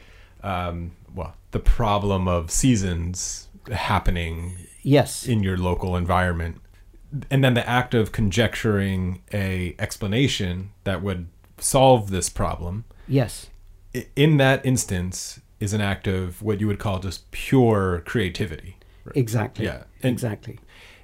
um, 0.46 0.92
well, 1.14 1.34
the 1.50 1.58
problem 1.58 2.28
of 2.28 2.50
seasons 2.50 3.48
happening 3.72 4.56
Yes. 4.82 5.26
in 5.26 5.42
your 5.42 5.56
local 5.56 5.96
environment 5.96 6.60
and 7.30 7.42
then 7.42 7.54
the 7.54 7.68
act 7.68 7.94
of 7.94 8.12
conjecturing 8.12 9.22
a 9.32 9.74
explanation 9.78 10.70
that 10.84 11.02
would 11.02 11.26
solve 11.58 12.10
this 12.10 12.28
problem 12.28 12.84
Yes. 13.08 13.48
in 14.14 14.36
that 14.36 14.64
instance 14.64 15.40
is 15.58 15.72
an 15.72 15.80
act 15.80 16.06
of 16.06 16.42
what 16.42 16.60
you 16.60 16.66
would 16.66 16.78
call 16.78 16.98
just 17.00 17.30
pure 17.30 18.02
creativity 18.06 18.76
Exactly. 19.14 19.64
Yeah. 19.64 19.84
And- 20.02 20.12
Exactly. 20.12 20.58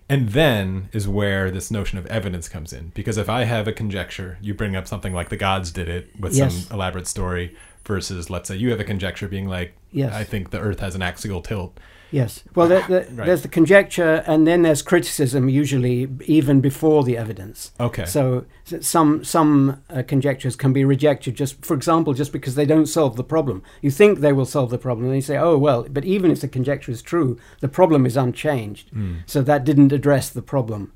and 0.09 0.28
then 0.31 0.88
is 0.92 1.09
where 1.09 1.50
this 1.50 1.70
notion 1.70 1.98
of 1.98 2.07
evidence 2.07 2.48
comes 2.48 2.72
in 2.72 2.90
because 2.94 3.16
if 3.16 3.28
i 3.28 3.44
have 3.44 3.66
a 3.66 3.72
conjecture 3.72 4.38
you 4.42 4.52
bring 4.55 4.76
up 4.76 4.87
something 4.87 5.12
like 5.14 5.28
the 5.31 5.37
gods 5.37 5.70
did 5.72 5.88
it 5.88 6.11
with 6.20 6.35
Yes. 6.35 6.66
some 6.66 6.76
elaborate 6.76 7.07
story 7.07 7.57
versus 7.85 8.31
let's 8.31 8.49
say 8.49 8.57
you 8.57 8.71
have 8.71 8.81
a 8.81 8.85
conjecture 8.85 9.29
being 9.29 9.49
like 9.49 9.75
Yes. 9.90 10.12
i 10.14 10.25
think 10.25 10.51
the 10.51 10.59
earth 10.61 10.81
has 10.81 10.95
an 10.95 11.03
axial 11.03 11.40
tilt 11.42 11.79
Yes. 12.14 12.45
Well, 12.55 12.68
there, 12.68 12.85
there, 12.88 13.07
Right. 13.14 13.25
there's 13.27 13.40
the 13.40 13.49
conjecture, 13.49 14.23
and 14.27 14.47
then 14.47 14.61
there's 14.61 14.83
criticism, 14.83 15.49
usually 15.49 16.09
even 16.27 16.61
before 16.61 17.05
the 17.05 17.16
evidence. 17.16 17.73
okay 17.81 18.05
So 18.05 18.45
some 18.81 19.25
some 19.25 19.83
uh, 19.88 20.03
conjectures 20.07 20.55
can 20.55 20.75
be 20.75 20.85
rejected 20.85 21.35
just, 21.37 21.64
for 21.64 21.73
example, 21.75 22.12
just 22.12 22.31
because 22.31 22.55
they 22.55 22.66
don't 22.66 22.85
solve 22.85 23.16
the 23.16 23.25
problem. 23.25 23.62
You 23.81 23.90
think 23.90 24.18
they 24.18 24.35
will 24.35 24.45
solve 24.45 24.68
the 24.68 24.77
problem, 24.79 25.07
and 25.07 25.14
you 25.16 25.23
say, 25.23 25.38
"Oh 25.38 25.57
well," 25.57 25.87
but 25.88 26.05
even 26.05 26.31
if 26.31 26.40
the 26.42 26.49
conjecture 26.49 26.92
is 26.92 27.01
true, 27.01 27.38
the 27.61 27.68
problem 27.68 28.05
is 28.05 28.14
unchanged. 28.16 28.92
Mm. 28.92 29.23
So 29.25 29.40
that 29.42 29.64
didn't 29.64 29.90
address 29.92 30.29
the 30.29 30.42
problem. 30.42 30.92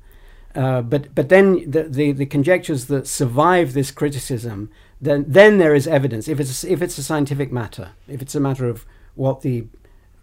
Uh, 0.53 0.81
but 0.83 1.15
but 1.15 1.29
then 1.29 1.69
the, 1.71 1.83
the 1.83 2.11
the 2.11 2.25
conjectures 2.27 2.85
that 2.85 3.07
survive 3.07 3.73
this 3.73 3.89
criticism, 3.91 4.69
then 5.01 5.25
then 5.27 5.57
there 5.57 5.75
is 5.75 5.87
evidence. 5.87 6.27
If 6.27 6.39
it's 6.39 6.63
if 6.63 6.81
it's 6.81 6.97
a 6.97 7.03
scientific 7.03 7.51
matter, 7.51 7.89
if 8.07 8.21
it's 8.21 8.35
a 8.35 8.39
matter 8.39 8.67
of 8.69 8.85
what 9.15 9.41
the 9.41 9.65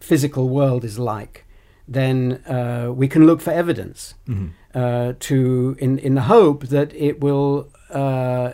physical 0.00 0.48
world 0.48 0.84
is 0.84 0.98
like, 0.98 1.44
then 1.88 2.42
uh, 2.46 2.90
we 2.94 3.08
can 3.08 3.26
look 3.26 3.40
for 3.40 3.50
evidence 3.52 4.14
Mhm. 4.28 4.50
uh, 4.74 5.12
to 5.20 5.76
in 5.78 5.98
in 5.98 6.14
the 6.14 6.22
hope 6.22 6.66
that 6.68 6.92
it 6.94 7.20
will 7.20 7.68
uh, 7.90 8.52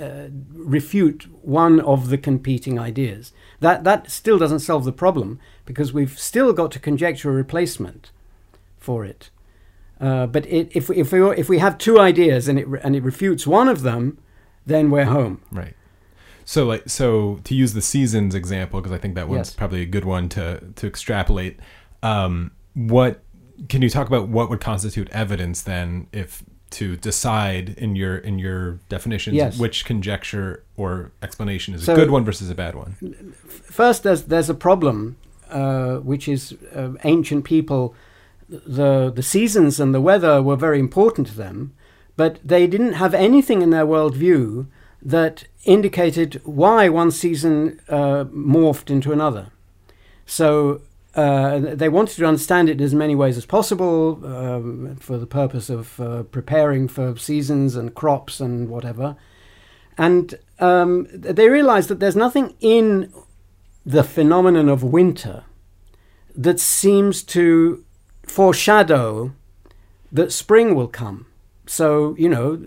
uh, 0.00 0.28
refute 0.54 1.26
one 1.42 1.80
of 1.80 2.08
the 2.10 2.18
competing 2.18 2.78
ideas. 2.78 3.32
That 3.60 3.84
that 3.84 4.10
still 4.10 4.38
doesn't 4.38 4.60
solve 4.60 4.84
the 4.84 4.92
problem 4.92 5.38
because 5.64 5.92
we've 5.94 6.18
still 6.18 6.52
got 6.52 6.70
to 6.72 6.78
conjecture 6.78 7.30
a 7.30 7.34
replacement 7.34 8.10
for 8.78 9.04
it. 9.04 9.30
Uh, 10.00 10.26
but 10.26 10.44
it, 10.46 10.68
if 10.74 10.90
if 10.90 11.12
we 11.12 11.20
if 11.38 11.48
we 11.48 11.58
have 11.58 11.78
two 11.78 11.98
ideas 11.98 12.48
and 12.48 12.58
it 12.58 12.66
and 12.82 12.94
it 12.96 13.02
refutes 13.04 13.46
one 13.46 13.68
of 13.68 13.82
them, 13.82 14.18
then 14.66 14.90
we're 14.90 15.04
home. 15.04 15.40
Right. 15.50 15.74
So 16.44 16.64
like 16.66 16.88
so 16.88 17.40
to 17.44 17.54
use 17.54 17.72
the 17.72 17.82
seasons 17.82 18.34
example 18.34 18.80
because 18.80 18.92
I 18.92 18.98
think 18.98 19.14
that 19.14 19.28
one's 19.28 19.48
Yes. 19.50 19.54
probably 19.54 19.82
a 19.82 19.86
good 19.86 20.04
one 20.04 20.28
to 20.30 20.60
to 20.76 20.86
extrapolate. 20.86 21.58
Um, 22.02 22.50
what 22.74 23.22
can 23.68 23.80
you 23.82 23.88
talk 23.90 24.06
about? 24.08 24.28
What 24.28 24.50
would 24.50 24.60
constitute 24.60 25.08
evidence 25.10 25.62
then, 25.62 26.08
if 26.12 26.42
to 26.70 26.96
decide 26.96 27.74
in 27.78 27.94
your 27.96 28.16
in 28.16 28.38
your 28.38 28.80
definitions 28.88 29.36
Yes. 29.36 29.58
which 29.58 29.84
conjecture 29.84 30.64
or 30.76 31.12
explanation 31.22 31.74
is 31.74 31.84
So- 31.84 31.92
a 31.92 31.96
good 31.96 32.10
one 32.10 32.24
versus 32.24 32.50
a 32.50 32.54
bad 32.54 32.74
one? 32.74 32.96
First, 33.46 34.02
there's 34.02 34.22
there's 34.24 34.50
a 34.50 34.54
problem, 34.54 35.16
uh, 35.50 35.96
which 35.98 36.26
is 36.28 36.54
uh, 36.74 36.92
ancient 37.04 37.44
people. 37.44 37.94
The 38.48 39.12
the 39.14 39.22
seasons 39.22 39.78
and 39.80 39.94
the 39.94 40.00
weather 40.00 40.42
were 40.42 40.56
very 40.56 40.80
important 40.80 41.28
to 41.28 41.36
them, 41.36 41.72
but 42.16 42.38
they 42.44 42.66
didn't 42.66 42.94
have 42.94 43.14
anything 43.14 43.62
in 43.62 43.70
their 43.70 43.86
worldview 43.86 44.66
that 45.00 45.44
indicated 45.64 46.40
why 46.44 46.88
one 46.88 47.10
season 47.10 47.80
uh, 47.88 48.24
morphed 48.24 48.90
into 48.90 49.12
another. 49.12 49.50
So 50.26 50.82
uh, 51.14 51.58
they 51.58 51.88
wanted 51.88 52.16
to 52.16 52.26
understand 52.26 52.68
it 52.68 52.78
in 52.78 52.84
as 52.84 52.94
many 52.94 53.14
ways 53.14 53.36
as 53.36 53.44
possible 53.44 54.20
um, 54.24 54.96
for 54.96 55.18
the 55.18 55.26
purpose 55.26 55.68
of 55.68 56.00
uh, 56.00 56.22
preparing 56.24 56.88
for 56.88 57.16
seasons 57.16 57.76
and 57.76 57.94
crops 57.94 58.40
and 58.40 58.68
whatever. 58.68 59.16
And 59.98 60.36
um, 60.58 61.06
they 61.12 61.48
realized 61.48 61.88
that 61.90 62.00
there's 62.00 62.16
nothing 62.16 62.54
in 62.60 63.12
the 63.84 64.04
phenomenon 64.04 64.68
of 64.68 64.82
winter 64.82 65.44
that 66.34 66.60
seems 66.60 67.22
to 67.22 67.84
foreshadow 68.26 69.32
that 70.10 70.32
spring 70.32 70.74
will 70.74 70.88
come. 70.88 71.26
So, 71.66 72.14
you 72.18 72.28
know, 72.28 72.66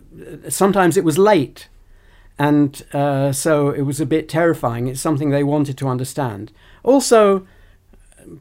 sometimes 0.49 0.97
it 0.97 1.03
was 1.03 1.17
late. 1.17 1.67
And 2.37 2.83
uh, 2.93 3.31
so 3.31 3.69
it 3.69 3.83
was 3.83 4.01
a 4.01 4.05
bit 4.05 4.27
terrifying. 4.27 4.87
It's 4.87 5.01
something 5.01 5.29
they 5.29 5.43
wanted 5.43 5.77
to 5.77 5.87
understand. 5.87 6.51
Also, 6.83 7.47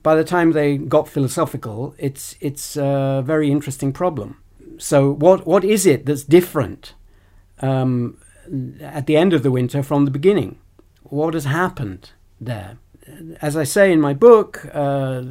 by 0.03 0.15
the 0.15 0.25
time 0.25 0.53
they 0.53 0.77
got 0.77 1.09
philosophical, 1.09 1.95
it's, 1.99 2.37
it's 2.41 2.77
a 2.77 3.23
very 3.25 3.51
interesting 3.51 3.93
problem. 3.93 4.41
So, 4.79 5.13
what, 5.13 5.47
what 5.47 5.65
is 5.65 5.87
it 5.87 6.07
that's 6.07 6.25
different 6.25 6.95
um, 7.61 8.19
at 8.81 9.07
the 9.07 9.17
end 9.17 9.33
of 9.33 9.43
the 9.45 9.53
winter 9.53 9.83
from 9.83 10.05
the 10.05 10.11
beginning? 10.11 10.59
What 11.05 11.35
has 11.35 11.45
happened 11.45 12.11
there? 12.41 12.79
As 13.41 13.57
I 13.57 13.65
say 13.65 13.93
in 13.93 14.01
my 14.01 14.15
book, 14.15 14.67
uh, 14.73 15.23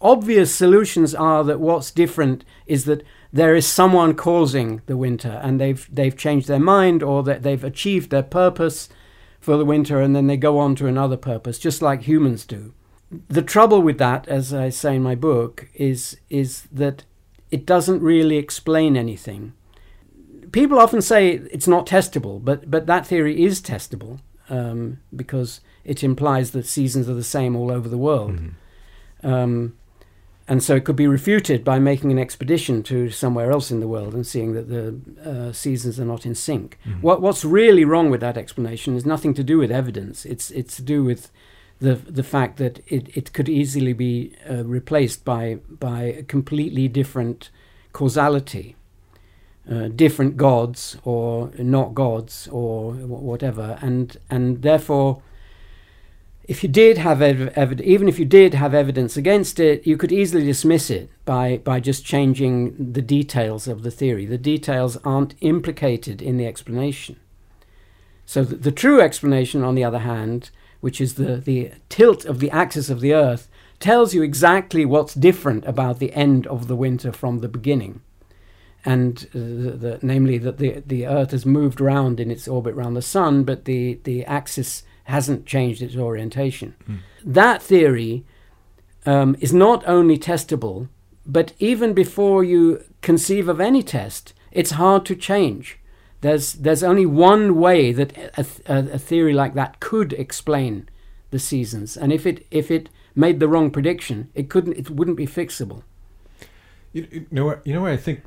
obvious 0.00 0.54
solutions 0.54 1.14
are 1.14 1.44
that 1.44 1.60
what's 1.60 1.90
different 1.90 2.44
is 2.66 2.84
that 2.84 3.02
there 3.36 3.54
is 3.54 3.66
someone 3.66 4.14
causing 4.14 4.80
the 4.86 4.96
winter 4.96 5.40
and 5.42 5.60
they've 5.60 5.86
they've 5.92 6.16
changed 6.16 6.48
their 6.48 6.58
mind 6.58 7.02
or 7.02 7.22
that 7.22 7.42
they've 7.42 7.64
achieved 7.64 8.10
their 8.10 8.22
purpose 8.22 8.88
for 9.40 9.56
the 9.56 9.64
winter 9.64 10.00
and 10.00 10.16
then 10.16 10.26
they 10.26 10.36
go 10.36 10.58
on 10.58 10.74
to 10.74 10.86
another 10.86 11.16
purpose 11.16 11.58
just 11.58 11.82
like 11.82 12.02
humans 12.02 12.46
do. 12.46 12.72
The 13.28 13.42
trouble 13.42 13.82
with 13.82 13.98
that 13.98 14.26
as 14.26 14.52
i 14.54 14.70
say 14.70 14.96
in 14.96 15.02
my 15.02 15.14
book 15.14 15.68
is 15.74 16.16
is 16.30 16.66
that 16.72 17.04
it 17.50 17.66
doesn't 17.66 18.00
really 18.02 18.38
explain 18.38 18.96
anything. 18.96 19.52
People 20.50 20.78
often 20.78 21.02
say 21.02 21.42
it's 21.50 21.68
not 21.68 21.86
testable 21.86 22.42
but 22.42 22.70
but 22.70 22.86
that 22.86 23.06
theory 23.06 23.44
is 23.44 23.60
testable 23.60 24.20
um, 24.48 25.00
because 25.14 25.60
it 25.84 26.02
implies 26.02 26.52
that 26.52 26.66
seasons 26.66 27.08
are 27.08 27.14
the 27.14 27.22
same 27.36 27.54
all 27.54 27.70
over 27.70 27.88
the 27.88 27.98
world. 27.98 28.40
Um, 29.22 29.76
and 30.48 30.62
so 30.62 30.76
it 30.76 30.84
could 30.84 30.96
be 30.96 31.08
refuted 31.08 31.64
by 31.64 31.78
making 31.78 32.12
an 32.12 32.18
expedition 32.18 32.82
to 32.84 33.10
somewhere 33.10 33.50
else 33.50 33.70
in 33.70 33.80
the 33.80 33.88
world 33.88 34.14
and 34.14 34.26
seeing 34.26 34.52
that 34.52 34.68
the 34.68 35.00
uh, 35.28 35.52
seasons 35.52 35.98
are 35.98 36.04
not 36.04 36.24
in 36.24 36.34
sync. 36.34 36.78
What, 37.00 37.20
what's 37.20 37.44
really 37.44 37.84
wrong 37.84 38.10
with 38.10 38.20
that 38.20 38.36
explanation 38.36 38.96
is 38.96 39.04
nothing 39.04 39.34
to 39.34 39.42
do 39.42 39.58
with 39.58 39.72
evidence. 39.72 40.24
It's 40.24 40.50
it's 40.52 40.76
to 40.76 40.82
do 40.82 41.02
with 41.02 41.30
the 41.80 41.94
the 41.94 42.22
fact 42.22 42.58
that 42.58 42.80
it, 42.86 43.16
it 43.16 43.32
could 43.32 43.48
easily 43.48 43.92
be 43.92 44.34
uh, 44.48 44.64
replaced 44.64 45.24
by 45.24 45.58
by 45.68 46.02
a 46.02 46.22
completely 46.22 46.86
different 46.88 47.50
causality, 47.92 48.76
uh, 49.70 49.88
different 49.88 50.36
gods 50.36 50.96
or 51.04 51.50
not 51.58 51.94
gods 51.94 52.48
or 52.52 52.92
whatever, 52.92 53.78
and 53.82 54.16
and 54.30 54.62
therefore 54.62 55.22
if 56.48 56.62
you 56.62 56.68
did 56.68 56.98
have 56.98 57.20
ev- 57.20 57.52
evid- 57.54 57.80
even 57.80 58.08
if 58.08 58.18
you 58.18 58.24
did 58.24 58.54
have 58.54 58.74
evidence 58.74 59.16
against 59.16 59.58
it, 59.58 59.86
you 59.86 59.96
could 59.96 60.12
easily 60.12 60.44
dismiss 60.44 60.90
it 60.90 61.10
by, 61.24 61.58
by 61.58 61.80
just 61.80 62.04
changing 62.04 62.92
the 62.92 63.02
details 63.02 63.66
of 63.66 63.82
the 63.82 63.90
theory. 63.90 64.26
The 64.26 64.38
details 64.38 64.96
aren't 65.04 65.34
implicated 65.40 66.22
in 66.22 66.36
the 66.36 66.46
explanation. 66.46 67.16
So 68.26 68.44
the, 68.44 68.56
the 68.56 68.72
true 68.72 69.00
explanation, 69.00 69.62
on 69.62 69.74
the 69.74 69.84
other 69.84 70.00
hand, 70.00 70.50
which 70.80 71.00
is 71.00 71.14
the, 71.14 71.36
the 71.36 71.72
tilt 71.88 72.24
of 72.24 72.38
the 72.38 72.50
axis 72.50 72.90
of 72.90 73.00
the 73.00 73.14
Earth, 73.14 73.48
tells 73.80 74.14
you 74.14 74.22
exactly 74.22 74.84
what's 74.84 75.14
different 75.14 75.64
about 75.66 75.98
the 75.98 76.12
end 76.12 76.46
of 76.46 76.68
the 76.68 76.76
winter 76.76 77.12
from 77.12 77.40
the 77.40 77.48
beginning. 77.48 78.00
And 78.84 79.26
uh, 79.30 79.38
the, 79.38 79.70
the, 79.78 79.98
namely 80.00 80.38
that 80.38 80.58
the, 80.58 80.82
the 80.86 81.06
Earth 81.06 81.32
has 81.32 81.44
moved 81.44 81.80
round 81.80 82.20
in 82.20 82.30
its 82.30 82.46
orbit 82.46 82.74
around 82.74 82.94
the 82.94 83.02
Sun, 83.02 83.44
but 83.44 83.64
the, 83.64 83.98
the 84.04 84.24
axis 84.26 84.84
hasn't 85.06 85.46
changed 85.46 85.82
its 85.82 85.96
orientation. 85.96 86.74
That 87.24 87.62
theory 87.62 88.24
um, 89.04 89.36
is 89.40 89.54
not 89.54 89.86
only 89.86 90.18
testable, 90.18 90.88
but 91.24 91.52
even 91.58 91.94
before 91.94 92.42
you 92.44 92.84
conceive 93.02 93.48
of 93.48 93.60
any 93.60 93.82
test, 93.82 94.34
it's 94.50 94.72
hard 94.72 95.04
to 95.06 95.14
change. 95.14 95.78
There's, 96.22 96.54
there's 96.54 96.82
only 96.82 97.06
one 97.06 97.56
way 97.56 97.92
that 97.92 98.16
a, 98.36 98.46
a, 98.66 98.94
a 98.94 98.98
theory 98.98 99.32
like 99.32 99.54
that 99.54 99.80
could 99.80 100.12
explain 100.12 100.88
the 101.30 101.38
seasons, 101.38 101.96
and 101.96 102.12
if 102.12 102.26
it, 102.26 102.46
if 102.50 102.70
it 102.70 102.88
made 103.14 103.40
the 103.40 103.48
wrong 103.48 103.70
prediction, 103.70 104.30
it, 104.34 104.48
couldn't, 104.48 104.76
it 104.76 104.90
wouldn't 104.90 105.16
be 105.16 105.26
fixable. 105.26 105.82
You, 106.92 107.06
you 107.10 107.26
know? 107.30 107.58
You 107.64 107.74
know 107.74 107.82
what 107.82 107.92
I 107.92 107.96
think 107.96 108.22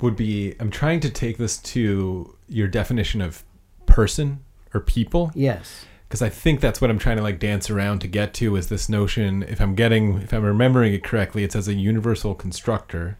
would 0.00 0.16
be. 0.16 0.54
I'm 0.60 0.70
trying 0.70 1.00
to 1.00 1.10
take 1.10 1.38
this 1.38 1.58
to 1.58 2.36
your 2.48 2.68
definition 2.68 3.20
of 3.20 3.44
person 3.86 4.40
or 4.74 4.80
people 4.80 5.32
Yes. 5.34 5.86
Because 6.08 6.22
I 6.22 6.28
think 6.28 6.60
that's 6.60 6.80
what 6.80 6.90
I'm 6.90 6.98
trying 6.98 7.16
to 7.16 7.22
like 7.22 7.38
dance 7.38 7.68
around 7.70 8.00
to 8.00 8.08
get 8.08 8.32
to 8.34 8.56
is 8.56 8.68
this 8.68 8.88
notion. 8.88 9.42
If 9.42 9.60
I'm 9.60 9.74
getting, 9.74 10.18
if 10.18 10.32
I'm 10.32 10.44
remembering 10.44 10.94
it 10.94 11.02
correctly, 11.02 11.42
it's 11.44 11.56
as 11.56 11.68
a 11.68 11.74
universal 11.74 12.34
constructor. 12.34 13.18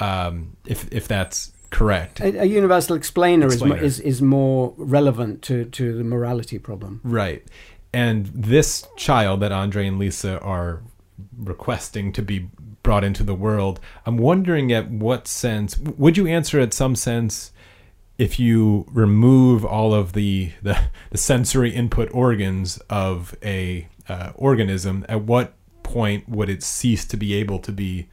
Um, 0.00 0.56
if 0.66 0.90
if 0.92 1.08
that's 1.08 1.52
correct, 1.70 2.20
A, 2.20 2.42
a 2.42 2.44
universal 2.44 2.96
explainer, 2.96 3.46
Explainer. 3.46 3.76
Is, 3.76 4.00
is, 4.00 4.06
is 4.06 4.22
more 4.22 4.74
relevant 4.78 5.42
to, 5.42 5.64
to 5.66 5.96
the 5.96 6.04
morality 6.04 6.58
problem. 6.58 7.00
right? 7.04 7.44
And 7.92 8.26
this 8.26 8.86
child 8.96 9.40
that 9.40 9.52
Andre 9.52 9.86
and 9.86 9.98
Lisa 9.98 10.38
are 10.40 10.82
requesting 11.36 12.12
to 12.12 12.22
be 12.22 12.48
brought 12.82 13.04
into 13.04 13.22
the 13.22 13.34
world. 13.34 13.80
I'm 14.06 14.16
wondering 14.18 14.72
at 14.72 14.90
what 14.90 15.26
sense 15.26 15.78
would 15.78 16.16
you 16.16 16.26
answer 16.26 16.60
at 16.60 16.72
some 16.72 16.96
sense 16.96 17.52
if 18.18 18.40
you 18.40 18.84
remove 18.90 19.64
all 19.64 19.94
of 19.94 20.12
the 20.12 20.52
the, 20.62 20.78
the 21.10 21.18
sensory 21.18 21.70
input 21.70 22.08
organs 22.12 22.78
of 22.90 23.34
a 23.42 23.88
uh, 24.08 24.32
organism, 24.34 25.06
at 25.08 25.22
what 25.22 25.54
point 25.82 26.28
would 26.28 26.50
it 26.50 26.62
cease 26.62 27.04
to 27.06 27.16
be 27.16 27.34
able 27.34 27.58
to 27.60 27.72
be 27.72 28.08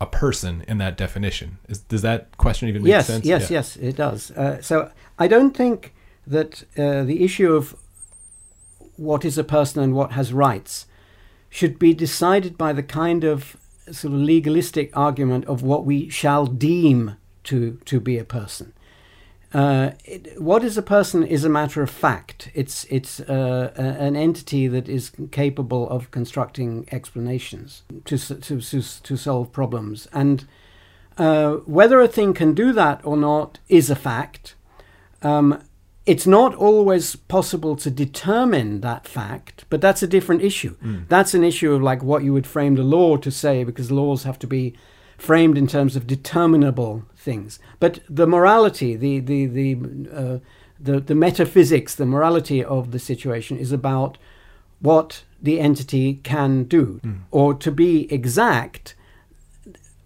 a 0.00 0.06
person 0.06 0.64
in 0.68 0.78
that 0.78 0.96
definition? 0.96 1.58
Is, 1.68 1.80
does 1.80 2.02
that 2.02 2.36
question 2.38 2.68
even 2.68 2.82
make 2.82 2.90
yes, 2.90 3.06
sense? 3.06 3.26
Yes, 3.26 3.50
Yeah. 3.50 3.58
yes, 3.58 3.76
it 3.76 3.96
does. 3.96 4.30
Uh, 4.30 4.62
so 4.62 4.90
I 5.18 5.26
don't 5.26 5.56
think 5.56 5.92
that 6.26 6.62
uh, 6.76 7.02
the 7.02 7.24
issue 7.24 7.52
of 7.52 7.74
what 8.96 9.24
is 9.24 9.38
a 9.38 9.44
person 9.44 9.82
and 9.82 9.94
what 9.94 10.12
has 10.12 10.32
rights 10.32 10.86
should 11.50 11.78
be 11.78 11.94
decided 11.94 12.56
by 12.56 12.72
the 12.72 12.82
kind 12.82 13.24
of 13.24 13.56
sort 13.90 14.12
of 14.12 14.20
legalistic 14.20 14.94
argument 14.96 15.44
of 15.46 15.62
what 15.62 15.84
we 15.84 16.08
shall 16.10 16.46
deem 16.46 17.16
to 17.44 17.80
to 17.86 17.98
be 17.98 18.18
a 18.18 18.24
person. 18.24 18.72
Uh, 19.54 19.92
it, 20.04 20.40
what 20.40 20.62
is 20.62 20.76
a 20.76 20.82
person 20.82 21.24
is 21.24 21.44
a 21.44 21.48
matter 21.48 21.82
of 21.82 21.90
fact. 21.90 22.50
It's 22.54 22.84
it's 22.90 23.20
uh, 23.20 23.72
a, 23.76 23.82
an 23.82 24.14
entity 24.14 24.68
that 24.68 24.88
is 24.88 25.12
capable 25.30 25.88
of 25.88 26.10
constructing 26.10 26.86
explanations 26.92 27.82
to 28.04 28.18
to 28.18 28.60
to, 28.60 28.82
to 29.02 29.16
solve 29.16 29.50
problems, 29.52 30.06
and 30.12 30.44
uh, 31.16 31.52
whether 31.64 32.00
a 32.00 32.08
thing 32.08 32.34
can 32.34 32.52
do 32.52 32.72
that 32.72 33.00
or 33.04 33.16
not 33.16 33.58
is 33.68 33.90
a 33.90 33.96
fact. 33.96 34.54
Um, 35.22 35.62
it's 36.04 36.26
not 36.26 36.54
always 36.54 37.16
possible 37.16 37.76
to 37.76 37.90
determine 37.90 38.80
that 38.80 39.06
fact, 39.06 39.66
but 39.68 39.82
that's 39.82 40.02
a 40.02 40.06
different 40.06 40.42
issue. 40.42 40.74
That's 41.08 41.34
an 41.34 41.44
issue 41.44 41.74
of 41.74 41.82
like 41.82 42.02
what 42.02 42.22
you 42.22 42.32
would 42.32 42.46
frame 42.46 42.76
the 42.76 42.82
law 42.82 43.18
to 43.18 43.30
say, 43.30 43.62
because 43.64 43.90
laws 43.90 44.24
have 44.24 44.38
to 44.38 44.46
be 44.46 44.74
framed 45.18 45.58
in 45.58 45.66
terms 45.66 45.96
of 45.96 46.06
determinable 46.06 47.02
things. 47.28 47.58
But 47.78 48.00
the 48.08 48.26
morality, 48.26 48.90
the 49.04 49.14
the 49.30 49.40
the 49.58 49.68
uh, 50.20 50.38
the, 50.86 51.00
the 51.00 51.14
metaphysics, 51.14 51.94
the 51.94 52.06
morality 52.06 52.60
of 52.64 52.82
the 52.92 52.98
situation 52.98 53.58
is 53.58 53.72
about 53.72 54.18
what 54.80 55.24
the 55.42 55.60
entity 55.60 56.06
can 56.22 56.64
do, 56.64 57.00
or 57.30 57.54
to 57.54 57.70
be 57.70 58.12
exact, 58.18 58.94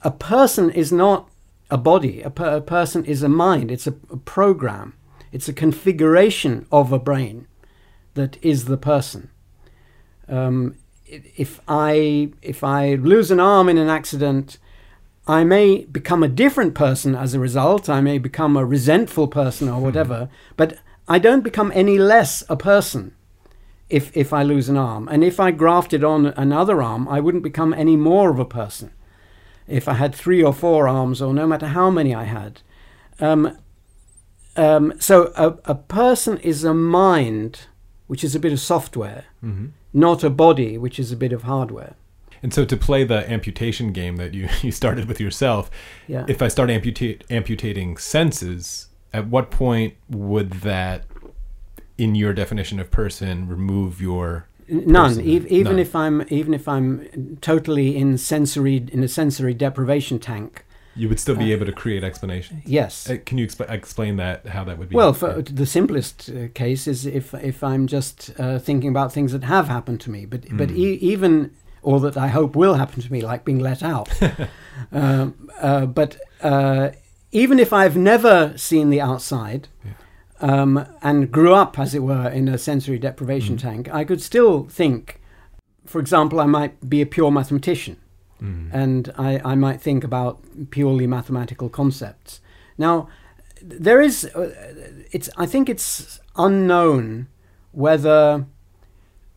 a 0.01 0.11
person 0.11 0.71
is 0.83 0.91
not 0.91 1.29
a 1.71 1.79
body. 1.79 2.23
A, 2.23 2.31
per- 2.31 2.57
a 2.57 2.61
person 2.61 3.05
is 3.05 3.23
a 3.23 3.29
mind. 3.29 3.71
It's 3.71 3.87
a, 3.87 3.95
a 4.11 4.17
program. 4.17 4.95
It's 5.35 5.49
a 5.49 5.61
configuration 5.65 6.67
of 6.71 6.93
a 6.93 6.99
brain 6.99 7.47
that 8.15 8.37
is 8.43 8.65
the 8.65 8.77
person. 8.77 9.23
Um, 10.29 10.75
if 11.45 11.61
I 11.69 12.31
if 12.41 12.65
I 12.65 12.95
lose 13.13 13.31
an 13.31 13.41
arm 13.41 13.69
in 13.69 13.79
an 13.79 13.89
accident, 13.89 14.59
I 15.27 15.45
may 15.45 15.85
become 15.85 16.23
a 16.23 16.29
different 16.29 16.75
person 16.75 17.15
as 17.15 17.33
a 17.33 17.41
result. 17.41 17.89
I 17.89 18.01
may 18.01 18.19
become 18.19 18.57
a 18.57 18.65
resentful 18.65 19.29
person 19.29 19.69
or 19.69 19.81
whatever, 19.81 20.29
but 20.57 20.79
I 21.07 21.19
don't 21.19 21.45
become 21.45 21.71
any 21.75 21.99
less 21.99 22.43
a 22.49 22.57
person 22.57 23.15
if 23.89 24.17
if 24.17 24.33
I 24.33 24.43
lose 24.43 24.69
an 24.69 24.77
arm. 24.77 25.09
And 25.09 25.23
if 25.23 25.39
I 25.39 25.51
grafted 25.51 26.03
on 26.03 26.27
another 26.27 26.83
arm, 26.83 27.07
I 27.09 27.21
wouldn't 27.21 27.45
become 27.45 27.73
any 27.75 27.97
more 27.97 28.31
of 28.31 28.39
a 28.39 28.45
person 28.45 28.91
if 29.69 29.87
I 29.87 29.95
had 29.95 30.15
three 30.15 30.43
or 30.43 30.53
four 30.53 30.89
arms, 30.89 31.23
or 31.23 31.33
no 31.33 31.47
matter 31.47 31.67
how 31.69 31.89
many 31.91 32.15
I 32.15 32.25
had. 32.25 32.61
Um, 33.21 33.57
um, 34.57 34.93
so 34.99 35.33
a, 35.37 35.55
a 35.65 35.75
person 35.75 36.39
is 36.39 36.65
a 36.65 36.75
mind, 36.75 37.67
which 38.09 38.25
is 38.25 38.35
a 38.35 38.41
bit 38.41 38.53
of 38.53 38.61
software, 38.61 39.25
not 39.93 40.25
a 40.25 40.31
body, 40.31 40.77
which 40.77 40.99
is 40.99 41.13
a 41.13 41.17
bit 41.17 41.33
of 41.33 41.45
hardware. 41.45 41.95
And 42.43 42.53
so 42.53 42.65
to 42.65 42.77
play 42.77 43.05
the 43.05 43.31
amputation 43.31 43.93
game 43.93 44.17
that 44.17 44.35
you, 44.35 44.49
you 44.63 44.73
started 44.73 45.07
with 45.07 45.21
yourself, 45.21 45.71
Yeah. 46.09 46.25
if 46.29 46.43
I 46.43 46.49
start 46.49 46.71
amputate, 46.71 47.25
amputating 47.31 47.97
senses, 47.97 48.89
at 49.13 49.29
what 49.29 49.51
point 49.51 49.95
would 50.09 50.51
that, 50.63 51.05
in 51.99 52.15
your 52.15 52.33
definition 52.33 52.81
of 52.81 52.91
person, 52.91 53.47
remove 53.49 54.01
your 54.01 54.47
None. 54.69 55.21
E- 55.21 55.45
even 55.49 55.73
None. 55.73 55.79
if 55.81 55.95
I'm 55.95 56.25
even 56.31 56.55
if 56.55 56.67
I'm 56.67 57.37
totally 57.43 57.97
in 57.97 58.17
sensory 58.17 58.87
in 58.91 59.03
a 59.05 59.09
sensory 59.09 59.53
deprivation 59.55 60.19
tank. 60.19 60.65
You 60.95 61.09
would 61.09 61.19
still 61.21 61.37
be 61.37 61.53
able 61.53 61.67
to 61.67 61.73
create 61.73 62.05
explanations. 62.05 62.63
Yes. 62.67 63.09
Uh, 63.11 63.17
Can 63.25 63.39
you 63.39 63.47
expl- 63.47 63.71
explain 63.71 64.17
that? 64.17 64.47
How 64.47 64.63
that 64.65 64.79
would 64.79 64.89
be? 64.91 64.97
Well, 64.97 65.13
for 65.15 65.43
the 65.43 65.67
simplest 65.67 66.31
uh, 66.31 66.49
case 66.55 66.87
is 66.87 67.05
if 67.07 67.35
if 67.35 67.63
I'm 67.63 67.87
just 67.87 68.31
uh, 68.39 68.59
thinking 68.59 68.89
about 68.91 69.13
things 69.13 69.33
that 69.33 69.45
have 69.45 69.69
happened 69.69 70.01
to 70.03 70.11
me, 70.11 70.27
but 70.27 70.45
but 70.57 70.71
e- 70.71 70.95
even 71.01 71.51
or 71.83 72.01
that 72.01 72.17
I 72.17 72.29
hope 72.29 72.57
will 72.57 72.75
happen 72.75 73.03
to 73.03 73.13
me, 73.13 73.21
like 73.21 73.45
being 73.45 73.59
let 73.59 73.83
out. 73.83 74.09
um, 74.93 75.51
uh, 75.61 75.87
but 75.87 76.17
uh, 76.41 76.91
even 77.33 77.59
if 77.59 77.73
I've 77.73 77.97
never 77.97 78.57
seen 78.57 78.91
the 78.91 79.01
outside. 79.01 79.69
Um, 80.41 80.89
and 81.03 81.31
grew 81.31 81.55
up, 81.55 81.79
as 81.79 81.95
it 81.95 82.01
were, 82.01 82.29
in 82.29 82.49
a 82.49 82.59
sensory 82.59 82.99
deprivation 82.99 83.57
tank, 83.57 83.89
I 83.95 84.03
could 84.03 84.21
still 84.21 84.65
think. 84.65 85.21
For 85.87 86.01
example, 86.01 86.41
I 86.41 86.47
might 86.47 86.91
be 86.91 87.01
a 87.01 87.07
pure 87.07 87.31
mathematician, 87.31 87.97
and 88.73 89.13
I, 89.17 89.41
I 89.45 89.55
might 89.55 89.81
think 89.81 90.03
about 90.03 90.41
purely 90.71 91.07
mathematical 91.07 91.69
concepts. 91.69 92.41
Now, 92.77 93.09
there 93.63 94.01
is, 94.01 94.25
uh, 94.35 94.53
it's. 95.13 95.31
I 95.37 95.47
think 95.47 95.69
it's 95.69 96.19
unknown 96.35 97.29
whether 97.71 98.47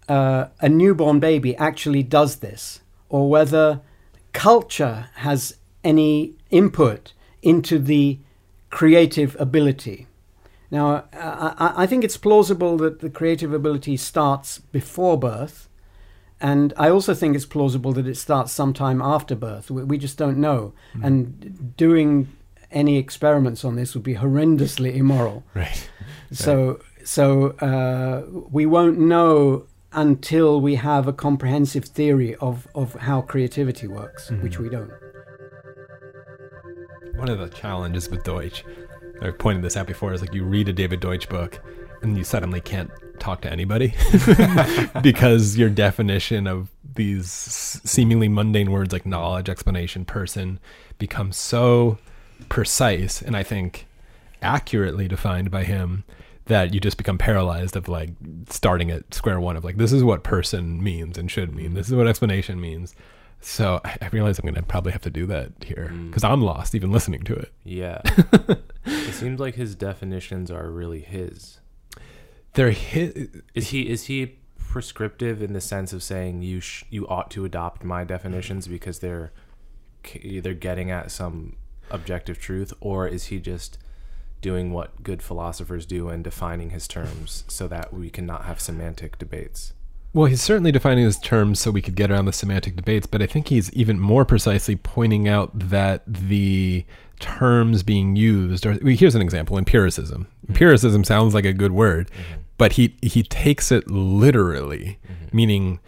uh, 0.09 0.47
a 0.59 0.69
newborn 0.69 1.19
baby 1.19 1.55
actually 1.57 2.03
does 2.03 2.37
this, 2.37 2.81
or 3.09 3.29
whether 3.29 3.81
culture 4.33 5.09
has 5.15 5.57
any 5.83 6.33
input 6.49 7.13
into 7.41 7.79
the 7.79 8.19
creative 8.69 9.35
ability. 9.39 10.07
Now, 10.71 11.05
I, 11.13 11.73
I- 11.77 11.87
think 11.87 12.03
it's 12.03 12.17
plausible 12.17 12.75
that 12.77 12.99
the 12.99 13.09
creative 13.09 13.53
ability 13.53 13.97
starts 13.97 14.59
before 14.59 15.17
birth, 15.17 15.69
and 16.41 16.73
I 16.75 16.89
also 16.89 17.13
think 17.13 17.35
it's 17.35 17.45
plausible 17.45 17.93
that 17.93 18.07
it 18.07 18.17
starts 18.17 18.51
sometime 18.51 19.01
after 19.01 19.35
birth. 19.35 19.71
We, 19.71 19.83
we 19.83 19.97
just 19.97 20.17
don't 20.17 20.37
know. 20.37 20.73
And 21.01 21.73
doing 21.77 22.27
any 22.71 22.97
experiments 22.97 23.63
on 23.63 23.75
this 23.75 23.93
would 23.93 24.03
be 24.03 24.15
horrendously 24.15 24.93
immoral. 24.95 25.43
right. 25.53 25.89
So, 26.31 26.81
so 27.05 27.49
uh, 27.61 28.23
we 28.51 28.65
won't 28.65 28.99
know 28.99 29.67
until 29.95 30.59
we 30.59 30.75
have 30.75 31.07
a 31.07 31.13
comprehensive 31.13 31.85
theory 31.85 32.35
of, 32.35 32.67
of 32.75 32.93
how 32.95 33.21
creativity 33.21 33.87
works, 33.87 34.29
mm-hmm. 34.29 34.43
which 34.43 34.59
we 34.59 34.69
don't. 34.69 34.91
One 37.15 37.29
of 37.29 37.39
the 37.39 37.47
challenges 37.47 38.09
with 38.09 38.23
Deutsch, 38.23 38.65
I 39.21 39.31
pointed 39.31 39.63
this 39.63 39.77
out 39.77 39.87
before, 39.87 40.13
is 40.13 40.21
like 40.21 40.33
you 40.33 40.43
read 40.43 40.67
a 40.67 40.73
David 40.73 40.99
Deutsch 40.99 41.29
book 41.29 41.61
and 42.01 42.17
you 42.17 42.25
suddenly 42.25 42.59
can't 42.59 42.91
talk 43.19 43.41
to 43.41 43.51
anybody 43.51 43.95
because 45.01 45.57
your 45.57 45.69
definition 45.69 46.45
of 46.45 46.69
these 46.95 47.31
seemingly 47.31 48.27
mundane 48.27 48.71
words 48.71 48.91
like 48.91 49.05
knowledge, 49.05 49.49
explanation, 49.49 50.03
person 50.03 50.59
becomes 50.97 51.37
so 51.37 51.97
precise 52.49 53.21
and 53.21 53.35
I 53.35 53.43
think 53.43 53.87
accurately 54.41 55.07
defined 55.07 55.49
by 55.49 55.63
him 55.63 56.03
that 56.45 56.73
you 56.73 56.79
just 56.79 56.97
become 56.97 57.17
paralyzed 57.17 57.75
of 57.75 57.87
like 57.87 58.11
starting 58.49 58.91
at 58.91 59.13
square 59.13 59.39
one 59.39 59.55
of 59.55 59.63
like 59.63 59.77
this 59.77 59.91
is 59.91 60.03
what 60.03 60.23
person 60.23 60.83
means 60.83 61.17
and 61.17 61.29
should 61.29 61.55
mean. 61.55 61.71
Mm. 61.71 61.75
This 61.75 61.87
is 61.87 61.95
what 61.95 62.07
explanation 62.07 62.59
means. 62.61 62.95
So 63.41 63.79
i, 63.83 63.97
I 64.01 64.07
realize 64.07 64.39
i'm 64.39 64.45
gonna 64.45 64.63
probably 64.63 64.91
have 64.91 65.01
to 65.03 65.09
do 65.09 65.25
that 65.27 65.51
here 65.63 65.89
mm. 65.91 66.07
because 66.07 66.23
i'm 66.23 66.41
lost 66.41 66.75
even 66.75 66.91
listening 66.91 67.23
to 67.23 67.35
it. 67.35 67.51
Yeah. 67.63 68.01
it 68.85 69.13
seems 69.13 69.39
like 69.39 69.55
his 69.55 69.75
definitions 69.75 70.51
are 70.51 70.69
really 70.69 71.01
his. 71.01 71.59
they're 72.53 72.71
hit 72.71 73.43
Is 73.53 73.69
he 73.69 73.89
is 73.89 74.05
he 74.05 74.37
prescriptive 74.57 75.41
in 75.41 75.53
the 75.53 75.61
sense 75.61 75.93
of 75.93 76.03
saying 76.03 76.41
you 76.41 76.59
sh- 76.59 76.83
you 76.89 77.07
ought 77.07 77.31
to 77.31 77.45
adopt 77.45 77.83
my 77.83 78.03
definitions 78.03 78.67
because 78.67 78.99
they're 78.99 79.31
either 80.21 80.53
getting 80.53 80.91
at 80.91 81.11
some 81.11 81.55
objective 81.89 82.37
truth? 82.37 82.73
Or 82.81 83.07
is 83.07 83.27
he 83.27 83.39
just 83.39 83.77
doing 84.45 84.71
what 84.71 85.01
good 85.01 85.23
philosophers 85.23 85.87
do 85.87 86.07
and 86.07 86.23
defining 86.23 86.69
his 86.69 86.87
terms 86.87 87.43
so 87.47 87.67
that 87.67 87.91
we 87.91 88.11
cannot 88.11 88.45
have 88.45 88.59
semantic 88.59 89.17
debates? 89.17 89.73
Well, 90.13 90.27
he's 90.27 90.43
certainly 90.43 90.71
defining 90.71 91.03
his 91.03 91.17
terms 91.17 91.59
so 91.59 91.71
we 91.71 91.81
could 91.81 91.95
get 91.95 92.11
around 92.11 92.25
the 92.25 92.31
semantic 92.31 92.75
debates, 92.75 93.07
but 93.07 93.23
I 93.23 93.25
think 93.25 93.47
he's 93.47 93.73
even 93.73 93.99
more 93.99 94.23
precisely 94.23 94.75
pointing 94.75 95.27
out 95.27 95.49
that 95.57 96.03
the 96.05 96.85
terms 97.19 97.81
being 97.81 98.15
used 98.15 98.67
are. 98.67 98.73
Here's 98.73 99.15
an 99.15 99.23
example: 99.23 99.57
empiricism. 99.57 100.27
Mm-hmm. 100.27 100.51
Empiricism 100.51 101.03
sounds 101.03 101.33
like 101.33 101.45
a 101.45 101.51
good 101.51 101.71
word, 101.71 102.11
mm-hmm. 102.11 102.41
but 102.59 102.73
he 102.73 102.95
he 103.01 103.23
takes 103.23 103.71
it 103.71 103.89
literally, 103.89 104.99
mm-hmm. 105.03 105.35
meaning 105.35 105.79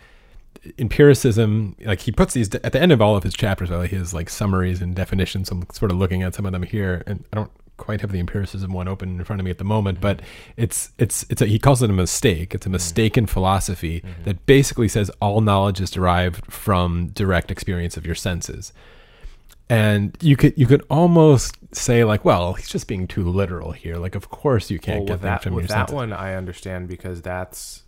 empiricism. 0.80 1.76
Like 1.86 2.02
he 2.02 2.12
puts 2.12 2.34
these 2.34 2.54
at 2.56 2.72
the 2.72 2.82
end 2.82 2.92
of 2.92 3.04
all 3.04 3.16
of 3.16 3.22
his 3.22 3.36
chapters, 3.36 3.70
well, 3.70 3.82
his 3.82 4.16
like 4.16 4.32
summaries 4.32 4.82
and 4.82 4.96
definitions. 4.96 5.52
I'm 5.52 5.68
sort 5.72 5.92
of 5.92 6.00
looking 6.00 6.24
at 6.24 6.34
some 6.34 6.48
of 6.48 6.54
them 6.54 6.64
here, 6.64 7.04
and 7.06 7.24
I 7.32 7.36
don't 7.36 7.52
quite 7.78 8.02
have 8.02 8.12
the 8.12 8.20
empiricism 8.20 8.74
one 8.74 8.88
open 8.88 9.18
in 9.20 9.24
front 9.24 9.40
of 9.40 9.46
me 9.46 9.52
at 9.52 9.58
the 9.60 9.64
moment, 9.64 10.02
but 10.02 10.22
it's 10.58 10.92
it's 10.98 11.26
it's 11.30 11.42
a, 11.42 11.46
he 11.46 11.60
calls 11.60 11.82
it 11.82 11.90
a 11.90 11.94
mistake. 11.94 12.54
It's 12.56 12.66
a 12.66 12.70
mistaken 12.70 13.26
philosophy 13.28 14.04
that 14.26 14.46
basically 14.46 14.88
says 14.88 15.10
all 15.22 15.42
knowledge 15.42 15.80
is 15.80 15.90
derived 15.92 16.52
from 16.52 17.08
direct 17.08 17.52
experience 17.52 17.96
of 17.98 18.06
your 18.06 18.16
senses. 18.16 18.74
And 19.70 20.18
you 20.22 20.38
could 20.38 20.54
you 20.58 20.66
could 20.66 20.86
almost 20.90 21.56
say 21.76 22.04
like, 22.06 22.24
well, 22.24 22.54
he's 22.54 22.70
just 22.70 22.88
being 22.88 23.06
too 23.08 23.30
literal 23.30 23.74
here. 23.74 23.98
Like, 23.98 24.16
of 24.16 24.30
course 24.30 24.72
you 24.72 24.80
can't 24.80 25.00
Well, 25.00 25.08
get 25.08 25.22
them 25.22 25.32
that 25.32 25.44
from 25.44 25.54
with 25.56 25.64
your 25.64 25.68
that 25.70 25.90
senses. 25.90 25.96
one, 25.96 26.14
I 26.14 26.36
understand 26.36 26.88
because 26.88 27.22
that's 27.22 27.84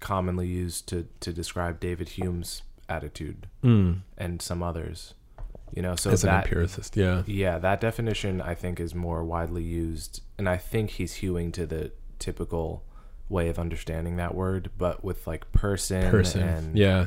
commonly 0.00 0.46
used 0.46 0.86
to 0.88 1.06
to 1.20 1.32
describe 1.32 1.80
David 1.80 2.10
Hume's 2.10 2.62
attitude 2.90 3.46
Mm, 3.64 4.00
and 4.18 4.42
some 4.42 4.62
others. 4.62 5.14
You 5.74 5.82
know, 5.82 5.96
so 5.96 6.10
as 6.10 6.22
an 6.22 6.30
empiricist, 6.30 6.96
yeah. 6.96 7.24
yeah, 7.26 7.58
that 7.58 7.80
definition 7.80 8.40
I 8.40 8.54
think 8.54 8.78
is 8.78 8.94
more 8.94 9.24
widely 9.24 9.64
used, 9.64 10.22
and 10.38 10.48
I 10.48 10.56
think 10.56 10.90
he's 10.90 11.14
hewing 11.14 11.50
to 11.52 11.66
the 11.66 11.90
typical 12.20 12.84
way 13.28 13.48
of 13.48 13.58
understanding 13.58 14.16
that 14.16 14.34
word, 14.34 14.70
but 14.78 15.02
with 15.04 15.26
like 15.26 15.50
person, 15.52 16.10
Person, 16.10 16.42
and 16.42 16.78
yeah. 16.78 17.06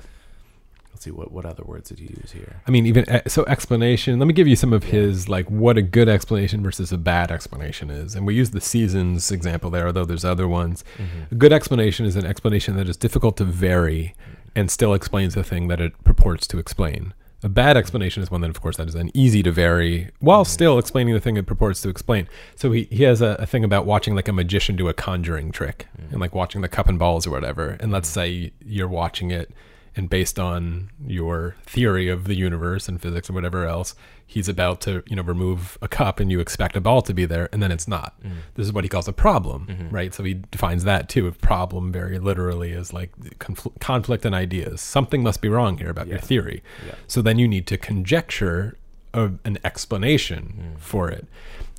Let's 0.92 1.06
see 1.06 1.12
what 1.12 1.32
what 1.32 1.46
other 1.46 1.64
words 1.64 1.90
did 1.90 2.00
he 2.00 2.08
use 2.08 2.32
here? 2.32 2.62
I 2.68 2.72
mean, 2.72 2.88
even 2.88 3.06
e- 3.10 3.30
so, 3.30 3.46
explanation. 3.46 4.18
Let 4.18 4.26
me 4.26 4.34
give 4.34 4.48
you 4.48 4.56
some 4.56 4.74
of 4.74 4.84
his 4.84 5.30
like 5.30 5.50
what 5.50 5.78
a 5.78 5.82
good 5.82 6.10
explanation 6.10 6.64
versus 6.64 6.92
a 6.92 6.98
bad 6.98 7.32
explanation 7.32 7.92
is. 7.92 8.16
And 8.16 8.26
we 8.26 8.34
use 8.34 8.50
the 8.50 8.62
seasons 8.62 9.32
example 9.32 9.70
there, 9.70 9.86
although 9.86 10.06
there's 10.06 10.26
other 10.26 10.48
ones. 10.48 10.84
Mm-hmm. 10.98 11.34
A 11.34 11.36
good 11.36 11.54
explanation 11.54 12.06
is 12.06 12.16
an 12.16 12.26
explanation 12.26 12.76
that 12.78 12.90
is 12.90 12.98
difficult 12.98 13.38
to 13.38 13.44
vary 13.44 14.16
and 14.56 14.72
still 14.72 14.96
explains 14.96 15.36
the 15.36 15.44
thing 15.44 15.68
that 15.68 15.80
it 15.80 16.04
purports 16.04 16.48
to 16.48 16.58
explain. 16.58 17.14
A 17.44 17.50
bad 17.50 17.78
explanation 17.78 18.24
is 18.24 18.32
one 18.32 18.42
that, 18.42 18.50
of 18.50 18.62
course, 18.62 18.78
that 18.78 18.88
is 18.88 18.94
then 18.96 19.12
easy 19.14 19.44
to 19.44 19.52
vary 19.52 20.10
while 20.20 20.44
mm-hmm. 20.44 20.52
still 20.52 20.80
explaining 20.80 21.14
the 21.14 21.20
thing 21.20 21.38
it 21.38 21.46
purports 21.46 21.82
to 21.82 21.90
explain. 21.90 22.28
So 22.56 22.72
he, 22.72 22.88
he 22.90 23.04
has 23.04 23.22
a, 23.22 23.36
a 23.40 23.46
thing 23.46 23.64
about 23.64 23.86
watching 23.86 24.16
like 24.16 24.28
a 24.28 24.34
magician 24.34 24.76
do 24.76 24.88
a 24.88 24.94
conjuring 24.94 25.52
trick 25.52 25.88
mm-hmm. 25.96 26.14
and 26.14 26.20
like 26.20 26.34
watching 26.34 26.62
the 26.62 26.68
cup 26.68 26.88
and 26.88 26.98
balls 26.98 27.28
or 27.28 27.32
whatever. 27.32 27.78
And 27.80 27.92
let's 27.92 28.10
mm-hmm. 28.10 28.48
say 28.48 28.52
you're 28.66 28.88
watching 28.88 29.32
it 29.32 29.52
and 29.98 30.10
based 30.10 30.40
on 30.40 30.92
your 31.06 31.56
theory 31.64 32.08
of 32.08 32.26
the 32.26 32.36
universe 32.36 32.88
and 32.88 33.02
physics 33.02 33.28
and 33.28 33.36
whatever 33.36 33.66
else, 33.66 33.96
he's 34.26 34.48
about 34.48 34.80
to, 34.82 35.04
you 35.08 35.16
know, 35.16 35.24
remove 35.24 35.78
a 35.82 35.88
cup 35.88 36.20
and 36.20 36.32
you 36.32 36.40
expect 36.40 36.78
a 36.78 36.82
ball 36.82 37.02
to 37.02 37.14
be 37.14 37.26
there 37.26 37.50
and 37.52 37.64
then 37.64 37.72
it's 37.72 37.88
not. 37.88 38.14
Mm-hmm. 38.22 38.38
This 38.54 38.68
is 38.68 38.74
what 38.74 38.84
he 38.84 38.90
calls 38.90 39.08
a 39.08 39.14
problem, 39.14 39.66
mm-hmm. 39.66 39.90
right? 39.90 40.14
So 40.14 40.24
he 40.24 40.36
defines 40.36 40.84
that 40.84 41.10
too. 41.10 41.28
A 41.28 41.32
problem 41.32 41.92
very 41.92 42.20
literally 42.20 42.72
is 42.72 42.94
like 42.94 43.18
confl- 43.40 43.78
conflict 43.80 44.26
in 44.26 44.34
ideas. 44.34 44.82
Something 44.82 45.24
must 45.24 45.42
be 45.42 45.50
wrong 45.50 45.78
here 45.78 45.90
about 45.90 46.08
your 46.08 46.20
theory. 46.20 46.62
Yeah. 46.86 46.96
So 47.08 47.22
then 47.22 47.40
you 47.40 47.48
need 47.48 47.66
to 47.68 47.78
conjecture 47.78 48.78
a, 49.14 49.32
an 49.46 49.58
explanation 49.64 50.76
mm. 50.76 50.80
for 50.80 51.10
it. 51.10 51.28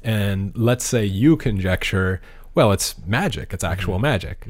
And 0.02 0.52
let's 0.57 0.85
say 0.85 1.04
you 1.04 1.37
conjecture, 1.37 2.20
well, 2.54 2.72
it's 2.72 2.96
magic, 3.07 3.52
it's 3.52 3.64
actual 3.64 3.94
mm-hmm. 3.94 4.02
magic. 4.02 4.46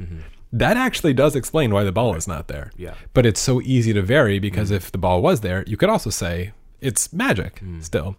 That 0.51 0.77
actually 0.77 1.13
does 1.13 1.35
explain 1.35 1.71
why 1.71 1.83
the 1.83 1.91
ball 1.91 2.15
is 2.15 2.27
not 2.27 2.47
there. 2.47 2.71
Yeah. 2.75 2.95
But 3.13 3.25
it's 3.25 3.39
so 3.39 3.61
easy 3.61 3.93
to 3.93 4.01
vary 4.01 4.39
because 4.39 4.71
mm. 4.71 4.75
if 4.75 4.91
the 4.91 4.97
ball 4.97 5.21
was 5.21 5.41
there, 5.41 5.63
you 5.67 5.77
could 5.77 5.89
also 5.89 6.09
say 6.09 6.53
it's 6.81 7.13
magic 7.13 7.61
mm. 7.63 7.83
still. 7.83 8.15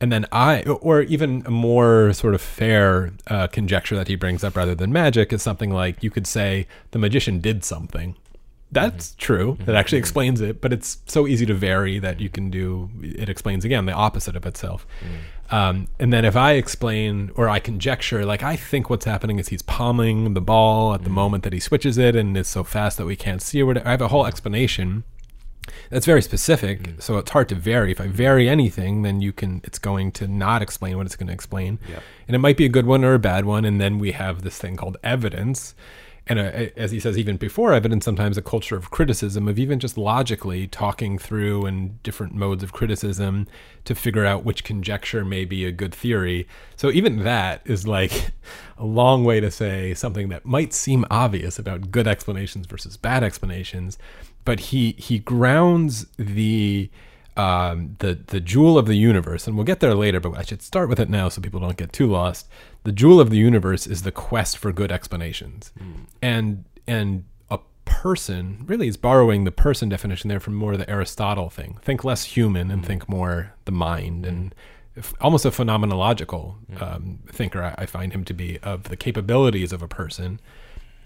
And 0.00 0.10
then 0.10 0.26
I, 0.32 0.62
or 0.62 1.02
even 1.02 1.42
a 1.44 1.50
more 1.50 2.12
sort 2.14 2.34
of 2.34 2.40
fair 2.40 3.12
uh, 3.26 3.48
conjecture 3.48 3.94
that 3.96 4.08
he 4.08 4.16
brings 4.16 4.42
up 4.42 4.56
rather 4.56 4.74
than 4.74 4.92
magic 4.92 5.32
is 5.32 5.42
something 5.42 5.70
like 5.70 6.02
you 6.02 6.10
could 6.10 6.26
say 6.26 6.66
the 6.92 6.98
magician 6.98 7.38
did 7.40 7.64
something. 7.64 8.16
That's 8.72 9.10
mm-hmm. 9.10 9.18
true. 9.18 9.56
That 9.58 9.64
mm-hmm. 9.64 9.76
actually 9.76 9.98
mm-hmm. 9.98 10.04
explains 10.04 10.40
it, 10.40 10.60
but 10.60 10.72
it's 10.72 10.98
so 11.06 11.26
easy 11.26 11.44
to 11.46 11.54
vary 11.54 11.98
that 11.98 12.16
mm. 12.16 12.20
you 12.20 12.30
can 12.30 12.50
do. 12.50 12.88
It 13.02 13.28
explains 13.28 13.64
again 13.64 13.84
the 13.86 13.92
opposite 13.92 14.36
of 14.36 14.46
itself. 14.46 14.86
Um, 15.50 15.88
and 15.98 16.12
then 16.12 16.24
if 16.24 16.36
I 16.36 16.52
explain 16.52 17.30
or 17.34 17.48
I 17.48 17.58
conjecture, 17.58 18.24
like 18.24 18.42
I 18.42 18.54
think 18.56 18.88
what's 18.88 19.04
happening 19.04 19.38
is 19.38 19.48
he's 19.48 19.62
palming 19.62 20.34
the 20.34 20.40
ball 20.40 20.94
at 20.94 21.02
the 21.02 21.10
moment 21.10 21.42
that 21.44 21.52
he 21.52 21.60
switches 21.60 21.98
it, 21.98 22.14
and 22.14 22.36
it's 22.36 22.48
so 22.48 22.62
fast 22.64 22.98
that 22.98 23.06
we 23.06 23.16
can't 23.16 23.42
see 23.42 23.60
or 23.62 23.66
whatever. 23.66 23.88
I 23.88 23.90
have 23.90 24.00
a 24.00 24.08
whole 24.08 24.26
explanation 24.26 25.02
that's 25.90 26.06
very 26.06 26.22
specific, 26.22 27.00
so 27.00 27.18
it's 27.18 27.30
hard 27.30 27.48
to 27.50 27.54
vary. 27.54 27.92
If 27.92 28.00
I 28.00 28.06
vary 28.08 28.48
anything, 28.48 29.02
then 29.02 29.20
you 29.20 29.32
can. 29.32 29.60
It's 29.64 29.78
going 29.78 30.12
to 30.12 30.28
not 30.28 30.62
explain 30.62 30.96
what 30.96 31.06
it's 31.06 31.16
going 31.16 31.28
to 31.28 31.32
explain, 31.32 31.78
Yep. 31.88 32.02
and 32.28 32.34
it 32.36 32.38
might 32.38 32.56
be 32.56 32.64
a 32.64 32.68
good 32.68 32.86
one 32.86 33.04
or 33.04 33.14
a 33.14 33.18
bad 33.18 33.44
one. 33.44 33.64
And 33.64 33.80
then 33.80 33.98
we 33.98 34.12
have 34.12 34.42
this 34.42 34.58
thing 34.58 34.76
called 34.76 34.96
evidence, 35.02 35.74
and 36.26 36.38
uh, 36.38 36.50
a, 36.54 36.72
as 36.78 36.90
he 36.90 37.00
says, 37.00 37.18
even 37.18 37.36
before 37.36 37.72
evidence, 37.72 38.04
sometimes 38.04 38.36
a 38.36 38.42
culture 38.42 38.76
of 38.76 38.90
criticism 38.90 39.48
of 39.48 39.58
even 39.58 39.78
just 39.78 39.96
logically 39.96 40.66
talking 40.66 41.18
through 41.18 41.66
and 41.66 42.02
different 42.02 42.34
modes 42.34 42.62
of 42.62 42.72
criticism 42.72 43.46
to 43.84 43.94
figure 43.94 44.24
out 44.24 44.44
which 44.44 44.64
conjecture 44.64 45.24
may 45.24 45.44
be 45.44 45.64
a 45.64 45.72
good 45.72 45.94
theory. 45.94 46.46
So 46.76 46.90
even 46.90 47.24
that 47.24 47.62
is 47.64 47.86
like 47.86 48.32
a 48.78 48.84
long 48.84 49.24
way 49.24 49.40
to 49.40 49.50
say 49.50 49.94
something 49.94 50.28
that 50.28 50.44
might 50.44 50.72
seem 50.72 51.04
obvious 51.10 51.58
about 51.58 51.90
good 51.90 52.06
explanations 52.06 52.66
versus 52.66 52.96
bad 52.96 53.24
explanations, 53.24 53.98
but 54.44 54.60
he 54.60 54.92
he 54.92 55.18
grounds 55.18 56.06
the 56.16 56.90
um, 57.40 57.96
the 57.98 58.12
the 58.26 58.40
jewel 58.40 58.76
of 58.78 58.86
the 58.86 58.96
universe, 58.96 59.46
and 59.46 59.56
we'll 59.56 59.70
get 59.72 59.80
there 59.80 59.94
later. 59.94 60.20
But 60.20 60.36
I 60.36 60.42
should 60.42 60.62
start 60.62 60.88
with 60.88 61.00
it 61.00 61.08
now 61.08 61.28
so 61.28 61.40
people 61.40 61.60
don't 61.60 61.76
get 61.76 61.92
too 61.92 62.06
lost. 62.06 62.48
The 62.84 62.92
jewel 62.92 63.20
of 63.20 63.30
the 63.30 63.38
universe 63.38 63.86
is 63.86 64.02
the 64.02 64.12
quest 64.12 64.58
for 64.58 64.72
good 64.72 64.92
explanations, 64.92 65.72
and 66.20 66.64
and 66.86 67.24
a 67.50 67.58
person 67.84 68.64
really 68.66 68.88
is 68.88 68.96
borrowing 68.96 69.44
the 69.44 69.52
person 69.52 69.88
definition 69.88 70.28
there 70.28 70.40
from 70.40 70.54
more 70.54 70.72
of 70.72 70.78
the 70.78 70.90
Aristotle 70.90 71.50
thing. 71.50 71.78
Think 71.82 72.04
less 72.04 72.24
human 72.36 72.70
and 72.70 72.84
think 72.84 73.08
more 73.08 73.54
the 73.64 73.72
mind 73.72 74.26
and 74.26 74.54
f- 74.96 75.14
almost 75.20 75.44
a 75.44 75.50
phenomenological 75.50 76.54
um, 76.82 77.20
thinker. 77.32 77.62
I, 77.62 77.74
I 77.82 77.86
find 77.86 78.12
him 78.12 78.24
to 78.24 78.34
be 78.34 78.58
of 78.62 78.84
the 78.84 78.96
capabilities 78.96 79.72
of 79.72 79.82
a 79.82 79.88
person 79.88 80.40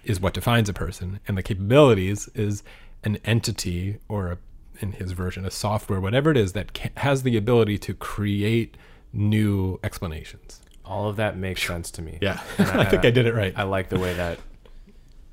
is 0.04 0.20
what 0.20 0.34
defines 0.34 0.68
a 0.68 0.74
person, 0.74 1.20
and 1.26 1.36
the 1.38 1.42
capabilities 1.42 2.28
is 2.34 2.62
an 3.04 3.18
entity 3.24 3.98
or 4.08 4.32
a, 4.32 4.38
in 4.80 4.92
his 4.92 5.12
version 5.12 5.44
a 5.44 5.50
software, 5.50 6.00
whatever 6.00 6.30
it 6.30 6.36
is 6.36 6.52
that 6.52 6.74
ca- 6.74 6.90
has 6.98 7.22
the 7.22 7.36
ability 7.36 7.78
to 7.78 7.94
create 7.94 8.76
new 9.12 9.78
explanations. 9.84 10.60
All 10.84 11.08
of 11.08 11.16
that 11.16 11.36
makes 11.36 11.66
sense 11.66 11.90
to 11.92 12.02
me. 12.02 12.18
Yeah, 12.20 12.40
And 12.58 12.68
I 12.80 12.84
think 12.84 13.04
I 13.04 13.10
did 13.10 13.26
it 13.26 13.34
right. 13.34 13.54
I 13.56 13.62
like 13.62 13.88
the 13.88 13.98
way 13.98 14.12
that 14.14 14.38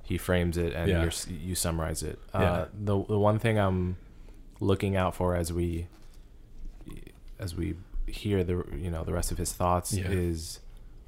he 0.04 0.18
frames 0.18 0.58
it 0.58 0.74
and 0.74 0.90
Yeah. 0.90 1.10
you 1.30 1.56
summarize 1.56 2.04
it. 2.04 2.20
Yeah. 2.34 2.40
Uh, 2.42 2.66
the 2.74 3.04
the 3.06 3.20
one 3.20 3.40
thing 3.40 3.58
I'm 3.60 3.98
looking 4.60 4.96
out 4.96 5.16
for 5.16 5.36
as 5.36 5.52
we 5.52 5.88
as 7.40 7.56
we 7.56 7.76
hear 8.08 8.44
the 8.44 8.64
you 8.76 8.92
know 8.92 9.04
the 9.04 9.14
rest 9.14 9.32
of 9.32 9.38
his 9.38 9.52
thoughts 9.54 9.94
Yeah. 9.94 10.08
is 10.10 10.60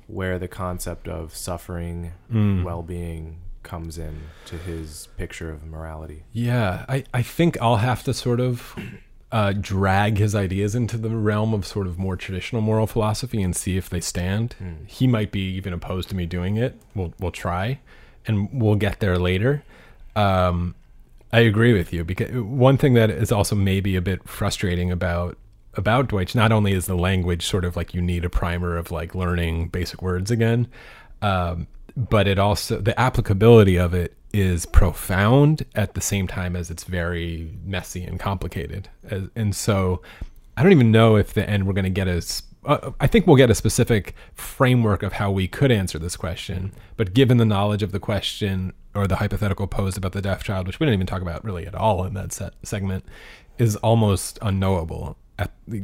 where 0.08 0.38
the 0.40 0.48
concept 0.48 1.08
of 1.08 1.36
suffering, 1.36 2.12
Mm. 2.32 2.64
well-being 2.64 3.40
comes 3.64 3.98
in 3.98 4.22
to 4.46 4.58
his 4.58 5.08
picture 5.18 5.50
of 5.50 5.66
morality. 5.66 6.24
Yeah, 6.32 6.86
I, 6.88 7.04
I 7.14 7.22
think 7.22 7.58
I'll 7.62 7.78
have 7.78 8.04
to 8.04 8.14
sort 8.14 8.40
of 8.40 8.76
uh, 9.32 9.54
drag 9.54 10.18
his 10.20 10.36
ideas 10.36 10.76
into 10.76 10.98
the 10.98 11.10
realm 11.10 11.54
of 11.54 11.66
sort 11.66 11.88
of 11.88 11.98
more 11.98 12.16
traditional 12.16 12.62
moral 12.62 12.86
philosophy 12.86 13.42
and 13.42 13.56
see 13.56 13.78
if 13.78 13.90
they 13.90 14.00
stand. 14.00 14.56
He 14.88 15.08
might 15.08 15.32
be 15.32 15.42
even 15.56 15.74
opposed 15.74 16.10
to 16.10 16.16
me 16.16 16.26
doing 16.26 16.58
it. 16.58 16.80
We'll 16.94 17.14
we'll 17.20 17.32
try, 17.32 17.80
and 18.28 18.50
we'll 18.54 18.76
get 18.76 19.00
there 19.00 19.18
later. 19.18 19.64
Um, 20.16 20.76
I 21.32 21.40
agree 21.40 21.74
with 21.74 21.92
you 21.92 22.04
because 22.04 22.32
one 22.32 22.78
thing 22.78 22.94
that 22.94 23.10
is 23.10 23.32
also 23.32 23.56
maybe 23.56 23.96
a 23.96 24.02
bit 24.02 24.30
frustrating 24.30 24.92
about 24.92 25.36
about 25.74 26.10
Deutsch 26.10 26.36
not 26.36 26.52
only 26.52 26.74
is 26.74 26.86
the 26.86 26.96
language 26.96 27.48
sort 27.48 27.66
of 27.66 27.76
like 27.76 27.96
you 27.96 28.02
need 28.02 28.24
a 28.24 28.30
primer 28.30 28.78
of 28.78 28.92
like 28.92 29.16
learning 29.16 29.70
basic 29.70 30.04
words 30.04 30.30
again, 30.30 30.68
um, 31.24 31.66
but 31.96 32.28
it 32.28 32.40
also 32.40 32.80
the 32.80 33.00
applicability 33.00 33.78
of 33.78 33.94
it 33.94 34.16
is 34.34 34.66
profound 34.66 35.64
at 35.76 35.94
the 35.94 36.02
same 36.02 36.28
time 36.28 36.56
as 36.56 36.72
it's 36.72 36.86
very 36.86 37.56
messy 37.64 38.04
and 38.04 38.20
complicated. 38.20 38.90
And 39.36 39.56
so 39.56 40.02
I 40.58 40.64
don't 40.64 40.72
even 40.72 40.92
know 40.92 41.16
if 41.16 41.34
the 41.34 41.48
end 41.48 41.68
we're 41.68 41.74
going 41.74 41.84
to 41.84 41.90
get 41.90 42.08
a. 42.08 42.24
Uh, 42.66 42.92
I 43.00 43.08
think 43.08 43.28
we'll 43.28 43.36
get 43.36 43.50
a 43.50 43.56
specific 43.56 44.16
framework 44.34 45.04
of 45.04 45.14
how 45.14 45.30
we 45.30 45.48
could 45.48 45.72
answer 45.72 46.00
this 46.00 46.16
question. 46.16 46.72
But 46.96 47.14
given 47.14 47.38
the 47.38 47.46
knowledge 47.46 47.84
of 47.84 47.92
the 47.92 48.00
question 48.00 48.74
or 48.96 49.06
the 49.06 49.18
hypothetical 49.18 49.68
posed 49.68 49.98
about 49.98 50.14
the 50.14 50.22
deaf 50.22 50.44
child, 50.44 50.66
which 50.66 50.80
we 50.80 50.86
didn't 50.86 50.96
even 50.96 51.08
talk 51.08 51.22
about 51.22 51.44
really 51.44 51.68
at 51.68 51.76
all 51.76 52.06
in 52.06 52.14
that 52.14 52.32
set, 52.32 52.54
segment, 52.64 53.06
is 53.58 53.76
almost 53.78 54.40
unknowable. 54.42 55.18
The, 55.68 55.84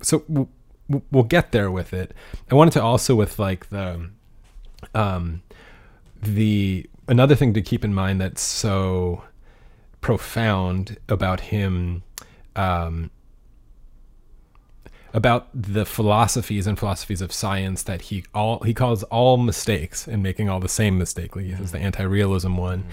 so 0.00 0.48
we'll 0.88 1.24
get 1.24 1.52
there 1.52 1.70
with 1.70 1.92
it. 1.92 2.14
I 2.50 2.54
wanted 2.54 2.72
to 2.74 2.82
also 2.82 3.16
with 3.16 3.38
like 3.38 3.70
the 3.70 4.10
um, 4.94 5.42
the 6.22 6.88
another 7.08 7.34
thing 7.34 7.54
to 7.54 7.62
keep 7.62 7.84
in 7.84 7.94
mind 7.94 8.20
that's 8.20 8.42
so 8.42 9.22
profound 10.00 10.98
about 11.08 11.40
him 11.40 12.02
um, 12.54 13.10
about 15.12 15.48
the 15.54 15.86
philosophies 15.86 16.66
and 16.66 16.78
philosophies 16.78 17.22
of 17.22 17.32
science 17.32 17.82
that 17.84 18.02
he 18.02 18.24
all 18.34 18.60
he 18.60 18.74
calls 18.74 19.02
all 19.04 19.36
mistakes 19.36 20.06
and 20.06 20.22
making 20.22 20.48
all 20.48 20.60
the 20.60 20.68
same 20.68 20.98
mistake 20.98 21.34
like 21.34 21.46
he 21.46 21.54
says 21.54 21.72
the 21.72 21.78
anti-realism 21.78 22.56
one 22.56 22.84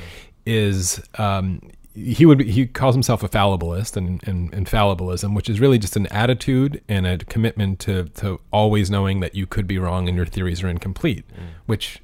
is 0.45 1.01
um, 1.17 1.61
he 1.95 2.25
would 2.25 2.41
he 2.41 2.65
calls 2.65 2.95
himself 2.95 3.21
a 3.23 3.29
fallibilist 3.29 3.95
and, 3.95 4.25
and, 4.27 4.53
and 4.53 4.67
fallibilism, 4.67 5.35
which 5.35 5.49
is 5.49 5.59
really 5.59 5.77
just 5.77 5.95
an 5.95 6.07
attitude 6.07 6.81
and 6.87 7.05
a 7.05 7.17
commitment 7.19 7.79
to 7.79 8.05
to 8.15 8.39
always 8.51 8.89
knowing 8.89 9.19
that 9.19 9.35
you 9.35 9.45
could 9.45 9.67
be 9.67 9.77
wrong 9.77 10.07
and 10.07 10.17
your 10.17 10.25
theories 10.25 10.63
are 10.63 10.69
incomplete, 10.69 11.25
mm. 11.29 11.47
which 11.65 12.01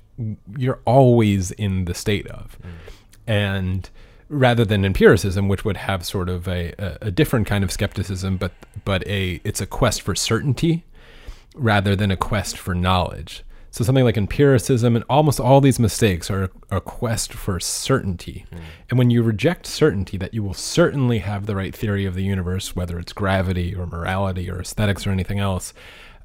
you're 0.58 0.80
always 0.86 1.52
in 1.52 1.86
the 1.86 1.94
state 1.94 2.28
of, 2.28 2.58
mm. 2.62 2.70
and 3.26 3.90
rather 4.28 4.64
than 4.64 4.86
empiricism, 4.86 5.48
which 5.48 5.66
would 5.66 5.78
have 5.78 6.06
sort 6.06 6.30
of 6.30 6.48
a, 6.48 6.74
a, 6.78 6.98
a 7.08 7.12
different 7.12 7.48
kind 7.48 7.64
of 7.64 7.72
skepticism, 7.72 8.38
but 8.38 8.52
but 8.86 9.06
a 9.08 9.42
it's 9.44 9.60
a 9.60 9.66
quest 9.66 10.04
for 10.04 10.14
certainty 10.14 10.86
rather 11.56 11.96
than 11.96 12.12
a 12.12 12.18
quest 12.18 12.58
for 12.58 12.76
knowledge. 12.76 13.44
So 13.72 13.84
something 13.84 14.04
like 14.04 14.18
empiricism 14.18 14.96
and 14.96 15.06
almost 15.10 15.40
all 15.40 15.62
these 15.62 15.80
mistakes 15.80 16.32
are 16.32 16.50
a 16.72 16.82
quest 16.82 17.34
for 17.34 17.60
certainty. 17.60 18.46
And 18.90 18.98
when 18.98 19.10
you 19.10 19.22
reject 19.22 19.68
certainty 19.68 20.18
that 20.18 20.34
you 20.34 20.42
will 20.42 20.56
certainly 20.56 21.20
have 21.20 21.46
the 21.46 21.56
right 21.56 21.76
theory 21.76 22.06
of 22.06 22.16
the 22.16 22.24
universe, 22.24 22.76
whether 22.76 22.98
it's 22.98 23.14
gravity 23.14 23.76
or 23.76 23.86
morality 23.86 24.50
or 24.50 24.60
aesthetics 24.60 25.06
or 25.06 25.12
anything 25.12 25.40
else, 25.40 25.74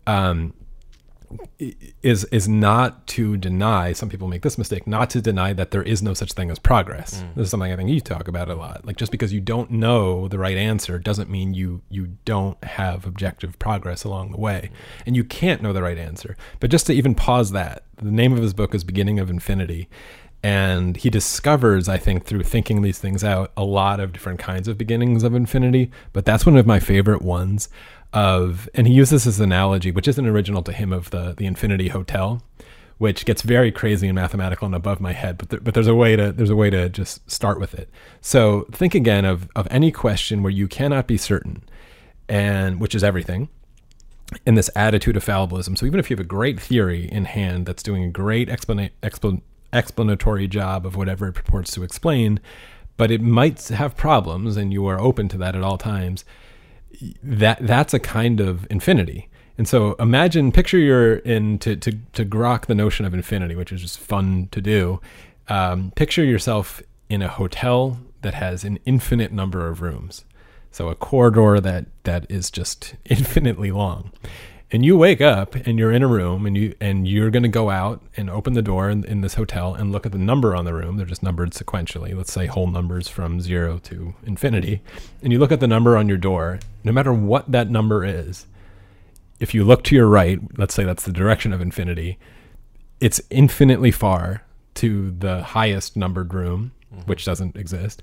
um, 0.07 0.55
is 2.03 2.25
is 2.25 2.49
not 2.49 3.07
to 3.09 3.37
deny. 3.37 3.93
Some 3.93 4.09
people 4.09 4.29
make 4.29 4.43
this 4.43 4.59
mistake, 4.59 4.87
not 4.87 5.11
to 5.11 5.21
deny 5.21 5.53
that 5.53 5.71
there 5.71 5.83
is 5.83 6.03
no 6.03 6.15
such 6.15 6.33
thing 6.33 6.51
as 6.51 6.59
progress. 6.59 7.23
Mm. 7.23 7.35
This 7.35 7.45
is 7.45 7.51
something 7.51 7.73
I 7.73 7.77
think 7.77 7.91
you 7.91 8.01
talk 8.01 8.29
about 8.29 8.49
a 8.49 8.55
lot. 8.55 8.85
Like 8.85 8.97
just 8.97 9.13
because 9.13 9.33
you 9.33 9.41
don't 9.41 9.71
know 9.71 10.29
the 10.29 10.39
right 10.39 10.57
answer 10.57 10.99
doesn't 10.99 11.31
mean 11.31 11.55
you 11.55 11.83
you 11.89 12.17
don't 12.25 12.63
have 12.65 13.07
objective 13.07 13.59
progress 13.59 14.05
along 14.05 14.33
the 14.33 14.41
way, 14.41 14.71
mm. 14.73 15.03
and 15.07 15.17
you 15.17 15.25
can't 15.25 15.63
know 15.63 15.73
the 15.73 15.83
right 15.83 15.99
answer. 15.99 16.37
But 16.61 16.71
just 16.71 16.87
to 16.87 16.93
even 16.93 17.15
pause 17.15 17.53
that, 17.53 17.85
the 17.97 18.11
name 18.11 18.33
of 18.33 18.43
his 18.43 18.55
book 18.55 18.75
is 18.75 18.85
Beginning 18.85 19.19
of 19.19 19.31
Infinity. 19.31 19.89
And 20.43 20.99
he 20.99 21.09
discovers, 21.09 21.89
I 21.89 21.97
think, 21.97 22.27
through 22.27 22.43
thinking 22.43 22.83
these 22.83 22.99
things 22.99 23.25
out, 23.25 23.51
a 23.57 23.65
lot 23.65 23.99
of 23.99 24.13
different 24.13 24.39
kinds 24.39 24.69
of 24.69 24.77
beginnings 24.77 25.23
of 25.23 25.35
infinity. 25.35 25.91
But 26.13 26.27
that's 26.27 26.45
one 26.45 26.59
of 26.59 26.67
my 26.67 26.81
favorite 26.81 27.23
ones. 27.23 27.71
Of 28.15 28.69
and 28.75 28.87
he 28.87 28.95
uses 28.95 29.25
this 29.25 29.41
analogy, 29.41 29.91
which 29.91 30.07
isn't 30.07 30.27
original 30.27 30.63
to 30.63 30.73
him, 30.73 30.93
of 30.93 31.11
the 31.11 31.35
the 31.37 31.47
Infinity 31.47 31.89
Hotel, 31.89 32.43
which 32.99 33.25
gets 33.25 33.43
very 33.43 33.73
crazy 33.73 34.07
and 34.07 34.15
mathematical 34.15 34.67
and 34.67 34.75
above 34.75 35.01
my 35.01 35.13
head. 35.13 35.37
But 35.37 35.49
there, 35.49 35.59
but 35.59 35.75
there's 35.75 35.89
a 35.89 35.97
way 35.97 36.15
to 36.15 36.31
there's 36.31 36.49
a 36.49 36.57
way 36.57 36.71
to 36.71 36.89
just 36.89 37.29
start 37.29 37.59
with 37.59 37.75
it. 37.75 37.91
So 38.21 38.69
think 38.71 38.95
again 38.95 39.25
of 39.25 39.49
of 39.57 39.67
any 39.69 39.91
question 39.91 40.45
where 40.45 40.53
you 40.53 40.69
cannot 40.69 41.09
be 41.09 41.17
certain, 41.17 41.65
and 42.29 42.81
which 42.81 42.95
is 42.95 43.03
everything 43.03 43.49
in 44.47 44.55
this 44.55 44.71
attitude 44.77 45.17
of 45.17 45.25
fallibilism. 45.25 45.77
So 45.77 45.85
even 45.85 45.99
if 45.99 46.09
you 46.09 46.17
have 46.17 46.25
a 46.25 46.29
great 46.29 46.61
theory 46.61 47.11
in 47.11 47.25
hand 47.25 47.67
that's 47.67 47.83
doing 47.83 48.05
a 48.05 48.11
great 48.11 48.49
explan- 48.49 48.91
explanatory 49.73 50.49
job 50.49 50.87
of 50.87 50.97
whatever 50.97 51.29
it 51.29 51.33
purports 51.33 51.73
to 51.73 51.83
explain, 51.83 52.41
but 52.97 53.11
it 53.11 53.21
might 53.21 53.69
have 53.69 53.97
problems, 53.97 54.57
and 54.57 54.73
you 54.73 54.87
are 54.87 55.01
open 55.01 55.29
to 55.29 55.39
that 55.39 55.57
at 55.57 55.63
all 55.63 55.79
times. 55.79 56.25
That 57.23 57.67
that's 57.67 57.95
a 57.95 57.99
kind 57.99 58.41
of 58.41 58.67
infinity. 58.71 59.29
And 59.57 59.69
so 59.69 59.93
imagine, 59.95 60.51
picture 60.51 60.79
you're 60.79 61.17
in 61.17 61.59
to 61.61 61.77
to 61.77 61.93
to 62.13 62.25
grok 62.25 62.67
the 62.67 62.75
notion 62.75 63.07
of 63.07 63.15
infinity, 63.15 63.55
which 63.55 63.73
is 63.73 63.83
just 63.83 63.99
fun 63.99 64.49
to 64.53 64.61
do. 64.61 65.01
Um, 65.49 65.93
picture 65.95 66.25
yourself 66.25 66.83
in 67.09 67.23
a 67.23 67.29
hotel 67.29 68.01
that 68.23 68.35
has 68.35 68.65
an 68.65 68.79
infinite 68.85 69.33
number 69.33 69.69
of 69.69 69.83
rooms. 69.83 70.25
So 70.71 70.89
a 70.89 70.95
corridor 70.95 71.61
that 71.61 71.87
that 72.03 72.27
is 72.29 72.51
just 72.51 72.95
infinitely 73.05 73.71
long. 73.71 74.11
And 74.75 74.85
you 74.85 74.97
wake 74.97 75.21
up 75.21 75.55
and 75.55 75.79
you're 75.79 75.93
in 75.93 76.03
a 76.03 76.09
room 76.09 76.47
and 76.47 76.57
you 76.57 76.75
and 76.81 77.07
you're 77.07 77.31
going 77.31 77.45
to 77.45 77.49
go 77.49 77.71
out 77.71 78.03
and 78.17 78.29
open 78.29 78.55
the 78.55 78.61
door 78.61 78.91
in, 78.91 79.05
in 79.05 79.21
this 79.21 79.35
hotel 79.35 79.73
and 79.73 79.93
look 79.93 80.05
at 80.05 80.11
the 80.11 80.19
number 80.19 80.57
on 80.57 80.65
the 80.65 80.75
room. 80.75 80.97
They're 80.97 81.07
just 81.07 81.23
numbered 81.23 81.53
sequentially. 81.53 82.13
Let's 82.13 82.33
say 82.33 82.47
whole 82.47 82.67
numbers 82.67 83.07
from 83.07 83.41
0 83.41 83.79
to 83.85 84.15
infinity. 84.27 84.83
And 85.23 85.33
you 85.33 85.39
look 85.39 85.53
at 85.53 85.61
the 85.61 85.69
number 85.69 85.97
on 85.97 86.09
your 86.09 86.19
door, 86.19 86.59
no 86.83 86.91
matter 86.91 87.13
what 87.13 87.53
that 87.53 87.71
number 87.71 88.05
is, 88.05 88.47
if 89.39 89.55
you 89.55 89.63
look 89.63 89.85
to 89.85 89.95
your 89.95 90.09
right, 90.09 90.41
let's 90.59 90.75
say 90.75 90.83
that's 90.83 91.05
the 91.05 91.13
direction 91.13 91.53
of 91.53 91.61
infinity, 91.61 92.19
it's 92.99 93.21
infinitely 93.31 93.93
far 93.93 94.43
to 94.75 95.13
the 95.13 95.41
highest 95.45 95.97
numbered 95.97 96.35
room, 96.35 96.73
mm-hmm. 96.93 97.03
which 97.03 97.25
doesn't 97.25 97.55
exist. 97.55 98.03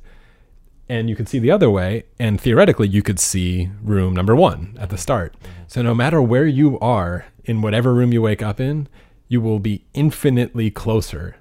And 0.90 1.10
you 1.10 1.16
can 1.16 1.26
see 1.26 1.40
the 1.40 1.52
other 1.52 1.70
way, 1.70 2.04
and 2.20 2.40
theoretically, 2.40 2.88
you 2.88 3.02
could 3.02 3.20
see 3.20 3.70
room 3.82 4.14
number 4.14 4.36
one 4.36 4.78
at 4.80 4.90
the 4.90 4.98
start. 4.98 5.36
So, 5.68 5.82
no 5.82 5.96
matter 5.96 6.22
where 6.22 6.46
you 6.46 6.78
are 6.80 7.26
in 7.46 7.62
whatever 7.62 7.94
room 7.94 8.12
you 8.12 8.22
wake 8.22 8.42
up 8.42 8.60
in, 8.60 8.88
you 9.30 9.40
will 9.40 9.60
be 9.60 9.86
infinitely 9.94 10.70
closer 10.70 11.38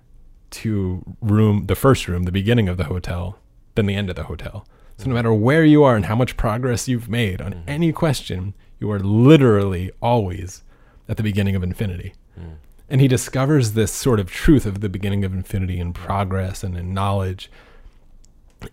to 0.51 1.17
room, 1.21 1.67
the 1.67 1.75
first 1.75 2.07
room, 2.07 2.25
the 2.25 2.33
beginning 2.33 2.69
of 2.69 2.77
the 2.77 2.85
hotel, 2.85 3.39
than 3.75 3.87
the 3.87 3.97
end 3.97 4.09
of 4.09 4.17
the 4.17 4.25
hotel. 4.25 4.67
So, 4.99 5.09
no 5.09 5.15
matter 5.15 5.33
where 5.33 5.65
you 5.65 5.83
are 5.83 5.97
and 5.97 6.05
how 6.05 6.15
much 6.15 6.37
progress 6.37 6.87
you've 6.87 7.09
made 7.09 7.41
on 7.41 7.53
mm-hmm. 7.53 7.69
any 7.69 7.93
question, 7.93 8.55
you 8.79 8.91
are 8.91 9.01
literally 9.01 9.91
always 10.01 10.63
at 11.09 11.17
the 11.17 11.23
beginning 11.23 11.57
of 11.57 11.63
infinity. 11.63 12.15
Mm. 12.39 12.57
And 12.89 13.01
he 13.01 13.09
discovers 13.09 13.73
this 13.73 13.93
sort 13.93 14.21
of 14.21 14.31
truth 14.31 14.67
of 14.67 14.81
the 14.81 14.89
beginning 14.89 15.25
of 15.25 15.33
infinity 15.33 15.79
in 15.79 15.93
progress 15.93 16.65
and 16.65 16.77
in 16.77 16.93
knowledge 16.95 17.51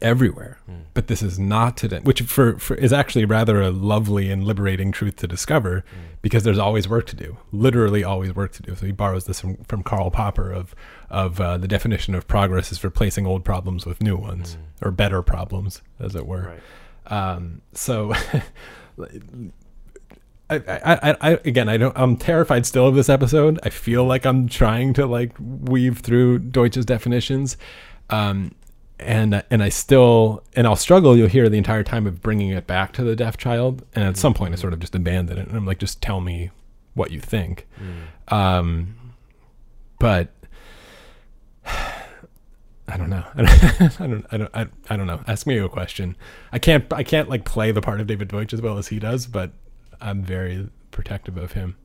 everywhere. 0.01 0.59
But 0.93 1.07
this 1.07 1.21
is 1.21 1.37
not 1.37 1.77
today, 1.77 1.99
which 2.03 2.21
for, 2.21 2.57
for 2.57 2.75
is 2.75 2.91
actually 2.91 3.25
rather 3.25 3.61
a 3.61 3.69
lovely 3.69 4.31
and 4.31 4.43
liberating 4.43 4.91
truth 4.91 5.15
to 5.17 5.27
discover 5.27 5.85
because 6.21 6.43
there's 6.43 6.57
always 6.57 6.87
work 6.89 7.05
to 7.07 7.15
do, 7.15 7.37
literally 7.51 8.03
always 8.03 8.35
work 8.35 8.51
to 8.53 8.63
do. 8.63 8.75
So 8.75 8.85
he 8.85 8.91
borrows 8.91 9.25
this 9.25 9.39
from, 9.39 9.57
from 9.65 9.83
Karl 9.83 10.09
Popper 10.11 10.51
of 10.51 10.75
of 11.09 11.39
uh, 11.39 11.57
the 11.57 11.67
definition 11.67 12.15
of 12.15 12.27
progress 12.27 12.71
is 12.71 12.83
replacing 12.83 13.25
old 13.25 13.45
problems 13.45 13.85
with 13.85 14.01
new 14.01 14.17
ones 14.17 14.57
or 14.81 14.91
better 14.91 15.21
problems, 15.21 15.81
as 15.99 16.15
it 16.15 16.25
were. 16.25 16.53
Right. 16.53 16.61
Um, 17.09 17.61
so, 17.73 18.13
I, 20.49 20.61
I, 20.65 21.15
I, 21.21 21.31
again, 21.45 21.69
I 21.69 21.77
don't. 21.77 21.97
I'm 21.97 22.15
terrified 22.17 22.65
still 22.65 22.87
of 22.87 22.95
this 22.95 23.09
episode. 23.09 23.59
I 23.63 23.69
feel 23.69 24.05
like 24.05 24.25
I'm 24.25 24.47
trying 24.47 24.93
to 24.93 25.05
like 25.05 25.33
weave 25.39 25.99
through 25.99 26.39
Deutsch's 26.39 26.85
definitions, 26.85 27.57
um, 28.09 28.55
and 28.99 29.43
and 29.49 29.63
I 29.63 29.69
still 29.69 30.43
and 30.55 30.65
I'll 30.67 30.75
struggle. 30.75 31.15
You'll 31.15 31.27
hear 31.27 31.49
the 31.49 31.57
entire 31.57 31.83
time 31.83 32.07
of 32.07 32.21
bringing 32.21 32.49
it 32.49 32.67
back 32.67 32.93
to 32.93 33.03
the 33.03 33.15
deaf 33.15 33.37
child, 33.37 33.83
and 33.93 34.03
at 34.03 34.17
some 34.17 34.33
point 34.33 34.53
I 34.53 34.57
sort 34.57 34.73
of 34.73 34.79
just 34.79 34.95
abandon 34.95 35.37
it, 35.37 35.47
and 35.47 35.57
I'm 35.57 35.65
like, 35.65 35.79
just 35.79 36.01
tell 36.01 36.21
me 36.21 36.51
what 36.93 37.11
you 37.11 37.19
think. 37.19 37.67
Um, 38.27 38.95
but 39.99 40.29
I 41.65 42.95
don't 42.97 43.09
know. 43.09 43.23
I 43.35 43.43
don't. 43.79 44.01
I 44.01 44.07
don't. 44.07 44.25
I 44.31 44.37
don't. 44.37 44.55
I, 44.55 44.67
I 44.89 44.97
don't 44.97 45.07
know. 45.07 45.21
Ask 45.27 45.45
me 45.45 45.57
a 45.57 45.69
question. 45.69 46.15
I 46.51 46.59
can't. 46.59 46.91
I 46.91 47.03
can't 47.03 47.29
like 47.29 47.45
play 47.45 47.71
the 47.71 47.81
part 47.81 48.01
of 48.01 48.07
David 48.07 48.29
Deutsch 48.29 48.53
as 48.53 48.61
well 48.61 48.77
as 48.77 48.87
he 48.87 48.99
does, 48.99 49.27
but 49.27 49.51
I'm 50.01 50.23
very 50.23 50.69
protective 50.91 51.37
of 51.37 51.53
him. 51.53 51.75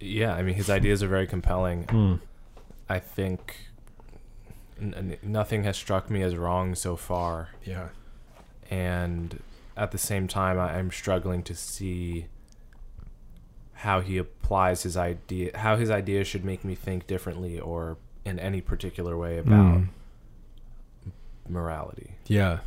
Yeah, 0.00 0.34
I 0.34 0.42
mean, 0.42 0.54
his 0.54 0.70
ideas 0.70 1.02
are 1.02 1.08
very 1.08 1.26
compelling. 1.26 1.84
Hmm. 1.84 2.14
I 2.88 2.98
think 2.98 3.56
n- 4.80 5.16
nothing 5.22 5.64
has 5.64 5.76
struck 5.76 6.10
me 6.10 6.22
as 6.22 6.34
wrong 6.36 6.74
so 6.74 6.96
far. 6.96 7.50
Yeah. 7.64 7.88
and 8.70 9.42
at 9.76 9.90
the 9.92 9.98
same 9.98 10.28
time 10.28 10.58
I, 10.58 10.76
i'm 10.78 10.90
struggling 10.90 11.42
to 11.44 11.54
see 11.54 12.26
how 13.74 14.00
he 14.00 14.18
applies 14.18 14.82
his 14.82 14.96
idea 14.96 15.56
how 15.56 15.76
his 15.76 15.90
idea 15.90 16.22
should 16.24 16.44
make 16.44 16.64
me 16.64 16.74
think 16.74 17.06
differently 17.06 17.58
or 17.58 17.96
in 18.24 18.38
any 18.38 18.60
particular 18.60 19.16
way 19.16 19.38
about 19.38 19.66
Mm. 19.78 19.88
morality 21.48 22.12
Yeah. 22.26 22.60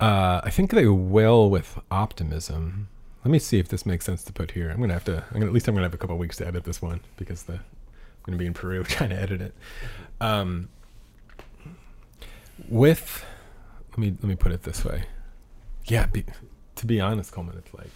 Uh, 0.00 0.40
I 0.42 0.50
think 0.50 0.70
they 0.70 0.86
will 0.86 1.48
with 1.50 1.78
optimism. 1.90 2.88
Let 3.24 3.30
me 3.30 3.38
see 3.38 3.58
if 3.58 3.68
this 3.68 3.86
makes 3.86 4.04
sense 4.04 4.24
to 4.24 4.32
put 4.32 4.50
here. 4.50 4.70
I'm 4.70 4.80
gonna 4.80 4.92
have 4.92 5.04
to. 5.04 5.18
I'm 5.28 5.34
gonna, 5.34 5.46
at 5.46 5.52
least 5.52 5.68
I'm 5.68 5.74
gonna 5.74 5.86
have 5.86 5.94
a 5.94 5.98
couple 5.98 6.16
weeks 6.18 6.36
to 6.38 6.46
edit 6.46 6.64
this 6.64 6.82
one 6.82 7.00
because 7.16 7.44
the 7.44 7.54
I'm 7.54 7.60
gonna 8.26 8.36
be 8.38 8.46
in 8.46 8.54
Peru 8.54 8.82
trying 8.94 9.10
to 9.10 9.16
edit 9.20 9.40
it. 9.40 9.54
Um, 10.20 10.68
with 12.68 13.24
let 13.90 13.98
me 13.98 14.10
let 14.10 14.24
me 14.24 14.36
put 14.36 14.52
it 14.52 14.62
this 14.62 14.84
way. 14.84 15.04
Yeah, 15.86 16.06
be, 16.06 16.24
to 16.76 16.86
be 16.86 17.00
honest, 17.00 17.32
Coleman, 17.32 17.58
it's 17.58 17.74
like 17.74 17.90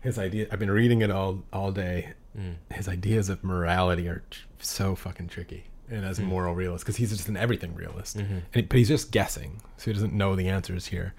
his 0.00 0.18
idea. 0.18 0.46
I've 0.50 0.58
been 0.58 0.70
reading 0.70 1.02
it 1.02 1.10
all 1.10 1.42
all 1.52 1.72
day. 1.72 2.12
Mm. 2.38 2.54
His 2.72 2.88
ideas 2.88 3.28
of 3.28 3.42
morality 3.44 4.08
are 4.08 4.22
tr- 4.30 4.40
so 4.60 4.94
fucking 4.94 5.28
tricky. 5.28 5.64
And 5.90 6.04
as 6.04 6.18
a 6.18 6.22
moral 6.22 6.54
realist, 6.54 6.84
because 6.84 6.96
he's 6.96 7.10
just 7.10 7.28
an 7.28 7.36
everything 7.38 7.74
realist, 7.74 8.18
Mhm. 8.18 8.42
and, 8.52 8.68
but 8.68 8.76
he's 8.76 8.88
just 8.88 9.10
guessing, 9.10 9.62
so 9.78 9.86
he 9.86 9.94
doesn't 9.94 10.12
know 10.12 10.36
the 10.36 10.46
answers 10.48 10.86
here. 10.88 11.14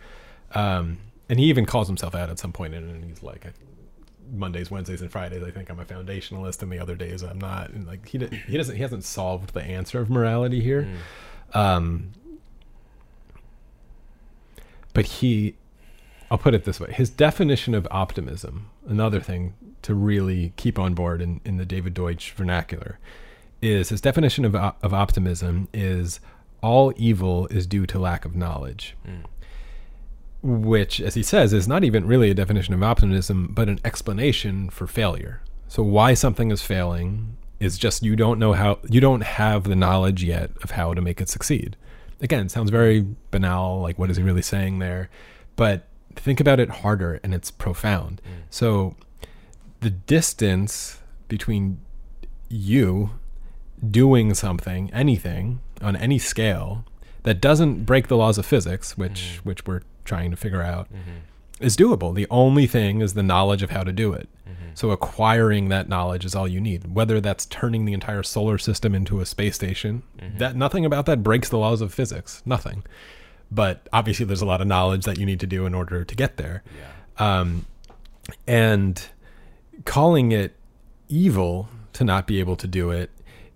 Um, 0.54 1.00
and 1.28 1.40
he 1.40 1.46
even 1.46 1.66
calls 1.66 1.88
himself 1.88 2.14
out 2.14 2.30
at 2.30 2.38
some 2.38 2.52
point 2.52 2.76
in 2.76 2.88
it, 2.88 2.92
and 2.94 3.04
he's 3.04 3.24
like, 3.24 3.48
Mondays, 4.32 4.70
Wednesdays, 4.70 5.02
and 5.02 5.12
Fridays, 5.12 5.42
I 5.42 5.50
think 5.50 5.72
I'm 5.72 5.80
a 5.80 5.86
foundationalist, 5.86 6.62
and 6.62 6.72
the 6.72 6.78
other 6.78 6.96
days 6.96 7.24
I'm 7.24 7.40
not. 7.40 7.72
And 7.72 7.88
like 7.88 8.08
he 8.08 8.20
he 8.48 8.58
doesn't 8.58 8.76
he 8.76 8.82
hasn't 8.84 9.04
solved 9.06 9.56
the 9.56 9.64
answer 9.64 10.00
of 10.00 10.08
morality 10.12 10.62
here. 10.62 10.88
Mm. 11.54 11.60
Um, 11.60 12.12
but 14.94 15.06
he, 15.06 15.56
I'll 16.32 16.38
put 16.38 16.54
it 16.54 16.64
this 16.64 16.80
way: 16.80 16.92
his 16.92 17.10
definition 17.10 17.74
of 17.74 17.88
optimism, 17.92 18.70
another 18.88 19.20
thing 19.20 19.54
to 19.82 19.94
really 19.94 20.54
keep 20.58 20.78
on 20.78 20.94
board 20.94 21.22
in, 21.22 21.42
in 21.46 21.58
the 21.58 21.66
David 21.66 21.94
Deutsch 21.94 22.32
vernacular, 22.32 23.00
is 23.62 23.90
his 23.90 24.02
definition 24.02 24.46
of 24.46 24.56
of 24.56 24.94
optimism 24.94 25.68
is 25.74 26.20
all 26.62 26.94
evil 26.98 27.48
is 27.48 27.66
due 27.66 27.86
to 27.86 28.00
lack 28.00 28.26
of 28.26 28.36
knowledge. 28.36 28.96
Mm. 29.08 29.26
Which, 30.42 31.02
as 31.02 31.16
he 31.16 31.24
says, 31.24 31.52
is 31.52 31.68
not 31.68 31.84
even 31.84 32.08
really 32.08 32.30
a 32.30 32.34
definition 32.34 32.74
of 32.74 32.82
optimism, 32.82 33.50
but 33.52 33.68
an 33.68 33.80
explanation 33.84 34.70
for 34.70 34.88
failure. 34.88 35.42
So, 35.68 35.84
why 35.84 36.14
something 36.14 36.50
is 36.52 36.62
failing 36.62 37.36
is 37.60 37.78
just 37.78 38.04
you 38.04 38.16
don't 38.16 38.40
know 38.40 38.54
how, 38.54 38.80
you 38.90 39.02
don't 39.02 39.22
have 39.22 39.66
the 39.66 39.76
knowledge 39.76 40.24
yet 40.24 40.52
of 40.64 40.72
how 40.72 40.94
to 40.94 41.02
make 41.02 41.20
it 41.20 41.28
succeed. 41.28 41.76
Again, 42.22 42.50
sounds 42.50 42.70
very 42.70 43.06
banal, 43.32 43.82
like 43.82 43.98
what 43.98 44.10
is 44.12 44.18
he 44.18 44.24
really 44.24 44.42
saying 44.42 44.80
there? 44.80 45.10
But 45.56 45.88
think 46.16 46.40
about 46.40 46.60
it 46.60 46.70
harder 46.70 47.20
and 47.24 47.34
it's 47.34 47.52
profound. 47.52 48.22
Mm. 48.26 48.44
So, 48.50 48.96
the 49.82 49.90
distance 49.90 51.00
between 51.30 51.80
you 52.50 53.12
doing 53.90 54.34
something, 54.34 54.92
anything 54.94 55.60
on 55.82 55.96
any 55.96 56.20
scale 56.20 56.84
that 57.24 57.40
doesn't 57.40 57.86
break 57.86 58.08
the 58.08 58.18
laws 58.18 58.38
of 58.38 58.46
physics, 58.46 58.98
which 58.98 59.40
Mhm. 59.42 59.46
which 59.46 59.66
we're 59.66 59.82
trying 60.04 60.32
to 60.32 60.38
figure 60.38 60.62
out, 60.62 60.92
Mhm. 60.92 61.22
Is 61.60 61.76
doable. 61.78 62.14
The 62.14 62.28
only 62.30 62.68
thing 62.68 63.02
is 63.02 63.14
the 63.14 63.24
knowledge 63.24 63.62
of 63.64 63.70
how 63.72 63.84
to 63.84 63.92
do 63.92 64.14
it. 64.14 64.30
Mhm. 64.48 64.54
So 64.76 64.92
acquiring 64.92 65.70
that 65.70 65.90
knowledge 65.90 66.26
is 66.26 66.36
all 66.36 66.48
you 66.48 66.62
need. 66.62 66.94
Whether 66.94 67.20
that's 67.20 67.46
turning 67.46 67.86
the 67.86 67.94
entire 67.94 68.24
solar 68.24 68.58
system 68.58 68.96
into 68.96 69.20
a 69.20 69.26
space 69.26 69.56
station, 69.56 70.04
Mhm. 70.22 70.38
that 70.40 70.56
nothing 70.56 70.86
about 70.86 71.06
that 71.08 71.24
breaks 71.24 71.50
the 71.50 71.58
laws 71.58 71.82
of 71.82 71.94
physics. 71.94 72.42
Nothing. 72.46 72.84
But 73.52 73.88
obviously, 73.92 74.26
there's 74.26 74.42
a 74.42 74.46
lot 74.46 74.62
of 74.62 74.68
knowledge 74.68 75.06
that 75.06 75.18
you 75.18 75.26
need 75.26 75.40
to 75.40 75.48
do 75.48 75.66
in 75.66 75.74
order 75.74 76.04
to 76.06 76.16
get 76.16 76.38
there. 76.38 76.64
Yeah. 77.20 77.40
Um, 77.40 77.66
and 78.48 79.02
calling 79.86 80.32
it 80.32 80.56
evil 81.08 81.68
to 81.94 82.04
not 82.04 82.28
be 82.28 82.40
able 82.40 82.56
to 82.56 82.68
do 82.68 82.92
it 82.92 83.10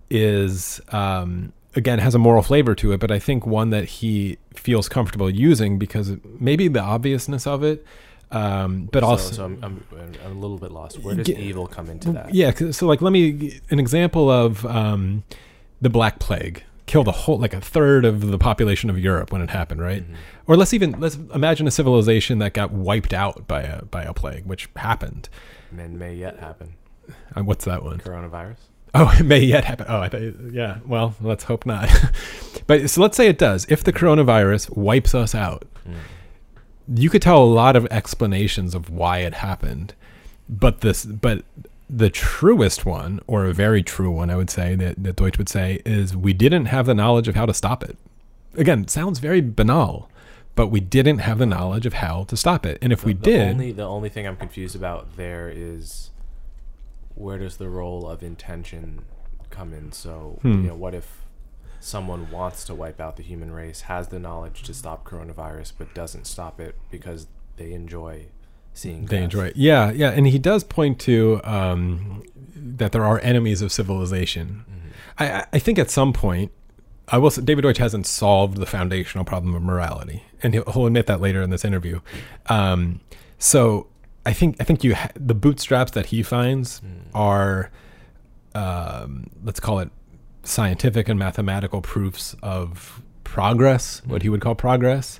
is 0.10 0.82
um, 0.92 1.54
again 1.76 2.00
has 2.00 2.16
a 2.16 2.20
moral 2.20 2.42
flavor 2.44 2.74
to 2.76 2.92
it, 2.92 3.00
but 3.00 3.12
I 3.12 3.20
think 3.20 3.46
one 3.46 3.70
that 3.70 3.86
he 3.86 4.38
feels 4.56 4.90
comfortable 4.90 5.30
using 5.30 5.78
because 5.80 6.14
maybe 6.40 6.68
the 6.68 6.82
obviousness 6.82 7.46
of 7.48 7.64
it, 7.64 7.86
um, 8.32 8.90
but 8.92 9.02
so, 9.02 9.06
also 9.08 9.32
so 9.34 9.46
I'm, 9.46 9.60
I'm, 9.64 9.84
I'm 10.26 10.32
a 10.38 10.40
little 10.40 10.58
bit 10.58 10.72
lost. 10.72 11.00
Where 11.00 11.16
does 11.16 11.28
Yeah. 11.28 11.38
evil 11.38 11.68
come 11.68 11.90
into 11.90 12.12
that? 12.14 12.34
Yeah, 12.34 12.52
So 12.72 12.88
like, 12.88 13.02
let 13.02 13.12
me 13.14 13.60
an 13.70 13.80
example 13.80 14.30
of 14.30 14.66
um, 14.66 15.24
the 15.82 15.90
Black 15.90 16.20
Plague 16.20 16.64
killed 16.86 17.08
a 17.08 17.12
whole 17.12 17.38
like 17.40 17.54
a 17.54 17.62
third 17.62 18.04
of 18.06 18.28
the 18.28 18.38
population 18.38 18.90
of 18.90 19.00
Europe 19.00 19.32
when 19.32 19.42
it 19.42 19.50
happened, 19.50 19.82
right? 19.82 20.04
Mhm. 20.04 20.16
Or 20.48 20.58
let's 20.58 20.74
even 20.74 21.00
let's 21.00 21.16
imagine 21.34 21.66
a 21.68 21.72
civilization 21.72 22.40
that 22.40 22.54
got 22.54 22.72
wiped 22.72 23.14
out 23.14 23.48
by 23.48 23.62
a 23.62 23.86
by 23.86 24.04
a 24.04 24.14
plague, 24.14 24.46
which 24.46 24.68
happened. 24.76 25.30
And 25.78 25.98
may 25.98 26.14
yet 26.16 26.40
happen. 26.40 26.74
Uh, 27.36 27.44
what's 27.44 27.66
that 27.66 27.84
one? 27.84 28.00
Coronavirus. 28.00 28.58
Oh, 28.94 29.14
it 29.20 29.24
may 29.24 29.40
yet 29.40 29.66
happen. 29.66 29.86
Oh, 29.90 30.00
I 30.00 30.10
thought, 30.10 30.22
yeah. 30.52 30.78
Well, 30.86 31.16
let's 31.22 31.46
hope 31.46 31.66
not. 31.66 31.90
but 32.68 32.90
so 32.90 33.02
let's 33.02 33.18
say 33.18 33.28
it 33.28 33.38
does. 33.38 33.66
If 33.70 33.84
the 33.84 33.94
coronavirus 33.94 34.76
wipes 34.78 35.14
us 35.16 35.34
out, 35.36 35.66
Mm. 35.86 35.96
you 37.02 37.10
could 37.10 37.22
tell 37.22 37.44
a 37.44 37.46
lot 37.46 37.76
of 37.76 37.86
explanations 37.92 38.74
of 38.74 38.90
why 38.90 39.18
it 39.20 39.34
happened. 39.34 39.94
But 40.48 40.80
this, 40.80 41.04
but 41.06 41.44
the 41.90 42.10
truest 42.10 42.86
one, 42.86 43.20
or 43.28 43.44
a 43.46 43.54
very 43.54 43.84
true 43.84 44.10
one, 44.12 44.30
I 44.30 44.38
would 44.38 44.50
say 44.50 44.76
that, 44.76 45.04
that 45.04 45.18
Deutsch 45.18 45.38
would 45.38 45.50
say, 45.50 45.82
is 45.86 46.16
we 46.16 46.32
didn't 46.32 46.68
have 46.68 46.86
the 46.86 46.94
knowledge 46.94 47.28
of 47.28 47.36
how 47.36 47.46
to 47.46 47.54
stop 47.54 47.84
it. 47.84 47.98
Again, 48.56 48.88
sounds 48.88 49.20
very 49.20 49.42
banal, 49.42 50.10
but 50.56 50.68
we 50.68 50.80
didn't 50.80 51.18
have 51.20 51.38
the 51.38 51.46
knowledge 51.46 51.86
of 51.86 51.96
how 51.96 52.24
to 52.26 52.38
stop 52.38 52.66
it. 52.66 52.78
And 52.82 52.94
if 52.94 53.04
we 53.04 53.12
the 53.14 53.22
did, 53.24 53.50
Only, 53.50 53.72
the 53.74 53.84
only 53.84 54.08
thing 54.10 54.26
I'm 54.26 54.38
confused 54.38 54.76
about 54.76 55.18
there 55.18 55.50
is 55.54 56.12
where 57.16 57.38
does 57.38 57.58
the 57.58 57.70
role 57.70 58.08
of 58.10 58.24
intention 58.24 59.06
come 59.50 59.74
in? 59.74 59.92
So, 59.92 60.40
Hmm. 60.42 60.64
you 60.64 60.68
know, 60.70 60.76
what 60.76 60.94
if 60.96 61.22
someone 61.80 62.32
wants 62.32 62.64
to 62.66 62.74
wipe 62.76 63.00
out 63.02 63.18
the 63.18 63.24
human 63.24 63.52
race, 63.52 63.82
has 63.82 64.08
the 64.08 64.20
knowledge 64.20 64.64
to 64.64 64.74
stop 64.74 65.04
coronavirus, 65.06 65.74
but 65.78 65.94
doesn't 65.94 66.26
stop 66.26 66.60
it 66.60 66.76
because 66.90 67.28
they 67.58 67.74
enjoy 67.74 68.28
seeing 68.74 69.06
they 69.06 69.18
death? 69.18 69.24
enjoy 69.26 69.46
it. 69.48 69.56
Yeah, 69.58 69.92
yeah, 69.92 70.10
and 70.12 70.26
he 70.28 70.40
does 70.40 70.64
point 70.64 71.00
to 71.02 71.42
um, 71.44 72.24
that 72.56 72.92
there 72.94 73.04
are 73.06 73.20
enemies 73.20 73.62
of 73.62 73.72
civilization. 73.72 74.64
Mhm. 74.70 74.90
I, 75.20 75.46
I- 75.54 75.60
think 75.60 75.78
at 75.78 75.92
some 75.92 76.14
point, 76.14 76.52
I 77.10 77.18
will. 77.18 77.30
Say, 77.30 77.42
David 77.42 77.64
Deutsch 77.64 77.78
hasn't 77.80 78.08
solved 78.08 78.58
the 78.58 78.66
foundational 78.66 79.26
problem 79.26 79.54
of 79.54 79.62
morality, 79.62 80.24
and 80.42 80.54
he'll, 80.54 80.64
he'll 80.72 80.86
admit 80.88 81.06
that 81.08 81.20
later 81.20 81.42
in 81.42 81.50
this 81.50 81.66
interview. 81.66 82.00
Um, 82.48 83.02
so 83.38 83.88
I 84.26 84.34
think 84.34 84.56
I 84.60 84.64
think 84.64 84.84
you 84.84 84.96
ha- 84.96 85.10
the 85.16 85.34
bootstraps 85.36 85.92
that 85.92 86.08
he 86.08 86.24
finds 86.24 86.80
Mm. 86.82 86.88
are, 87.14 87.72
um, 88.56 89.28
let's 89.44 89.60
call 89.60 89.80
it, 89.80 89.90
scientific 90.44 91.08
and 91.10 91.18
mathematical 91.20 91.82
proofs 91.82 92.36
of 92.44 93.02
progress, 93.24 94.02
what 94.06 94.22
he 94.22 94.30
would 94.30 94.42
call 94.42 94.56
progress, 94.56 95.20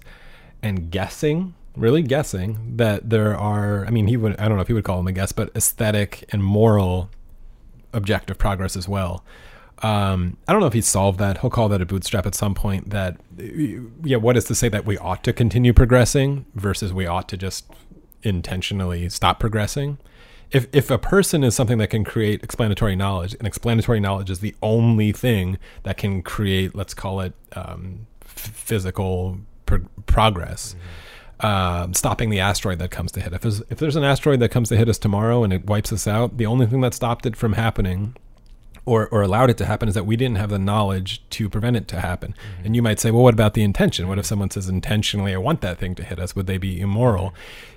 and 0.62 0.92
guessing, 0.92 1.54
really 1.76 2.02
guessing 2.04 2.74
that 2.78 3.10
there 3.10 3.36
are. 3.38 3.86
I 3.86 3.90
mean, 3.90 4.08
he 4.08 4.18
would. 4.18 4.40
I 4.40 4.48
don't 4.48 4.56
know 4.58 4.62
if 4.62 4.68
he 4.68 4.74
would 4.74 4.84
call 4.84 4.98
them 4.98 5.08
a 5.08 5.12
guess, 5.12 5.32
but 5.32 5.50
aesthetic 5.56 6.26
and 6.32 6.44
moral 6.44 7.10
objective 7.94 8.38
progress 8.38 8.76
as 8.76 8.88
well. 8.88 9.24
Um, 9.82 10.38
I 10.48 10.52
don't 10.54 10.62
know 10.62 10.68
if 10.68 10.74
he's 10.74 10.88
solved 10.88 11.20
that. 11.20 11.40
He'll 11.40 11.50
call 11.50 11.68
that 11.70 11.82
a 11.82 11.86
bootstrap 11.86 12.26
at 12.26 12.36
some 12.36 12.54
point. 12.56 12.92
That, 12.92 13.18
yeah, 14.04 14.16
what 14.18 14.38
is 14.38 14.46
to 14.46 14.56
say 14.56 14.70
that 14.70 14.86
we 14.86 14.98
ought 14.98 15.24
to 15.26 15.34
continue 15.34 15.74
progressing 15.74 16.46
versus 16.56 16.94
we 16.94 17.06
ought 17.06 17.28
to 17.30 17.38
just 17.38 17.66
intentionally 18.24 19.10
stop 19.10 19.40
progressing? 19.40 19.98
If 20.52 20.68
if 20.72 20.92
a 20.92 20.98
person 20.98 21.44
is 21.44 21.56
something 21.56 21.78
that 21.80 21.90
can 21.90 22.04
create 22.04 22.44
explanatory 22.44 22.96
knowledge, 22.96 23.34
and 23.36 23.48
explanatory 23.48 24.00
knowledge 24.00 24.30
is 24.30 24.40
the 24.40 24.56
only 24.62 25.12
thing 25.12 25.58
that 25.84 25.98
can 25.98 26.22
create, 26.22 26.76
let's 26.76 26.94
call 26.94 27.22
it, 27.22 27.34
um, 27.54 28.08
physical 28.22 29.40
pro- 29.66 29.88
progress. 30.06 30.76
Um, 31.40 31.94
stopping 31.94 32.30
the 32.30 32.40
asteroid 32.40 32.80
that 32.80 32.92
comes 32.92 33.12
to 33.14 33.20
hit. 33.22 33.34
If 33.34 33.44
if 33.46 33.78
there's 33.80 33.96
an 33.96 34.04
asteroid 34.04 34.40
that 34.40 34.50
comes 34.50 34.70
to 34.70 34.78
hit 34.78 34.88
us 34.88 34.98
tomorrow 34.98 35.44
and 35.44 35.52
it 35.52 35.66
wipes 35.66 35.92
us 35.92 36.08
out, 36.08 36.38
the 36.38 36.46
only 36.46 36.68
thing 36.68 36.82
that 36.82 36.94
stopped 36.94 37.26
it 37.26 37.36
from 37.36 37.54
happening 37.54 38.16
or, 38.86 39.08
or 39.10 39.22
allowed 39.22 39.50
it 39.50 39.58
to 39.58 39.66
happen 39.66 39.88
is 39.88 39.96
that 39.96 40.06
we 40.06 40.16
didn't 40.16 40.38
have 40.38 40.50
the 40.50 40.60
knowledge 40.60 41.24
to 41.30 41.50
prevent 41.50 41.78
it 41.78 41.88
to 41.88 42.02
happen. 42.02 42.36
And 42.64 42.76
you 42.76 42.82
might 42.82 43.00
say, 43.00 43.12
well, 43.12 43.24
what 43.24 43.34
about 43.34 43.54
the 43.54 43.64
intention? 43.64 44.08
What 44.08 44.20
if 44.20 44.26
someone 44.26 44.50
says 44.50 44.68
intentionally, 44.68 45.34
I 45.34 45.38
want 45.38 45.62
that 45.62 45.78
thing 45.78 45.96
to 45.96 46.04
hit 46.04 46.20
us? 46.20 46.36
Would 46.36 46.48
they 46.48 46.58
be 46.58 46.82
immoral? 46.82 47.34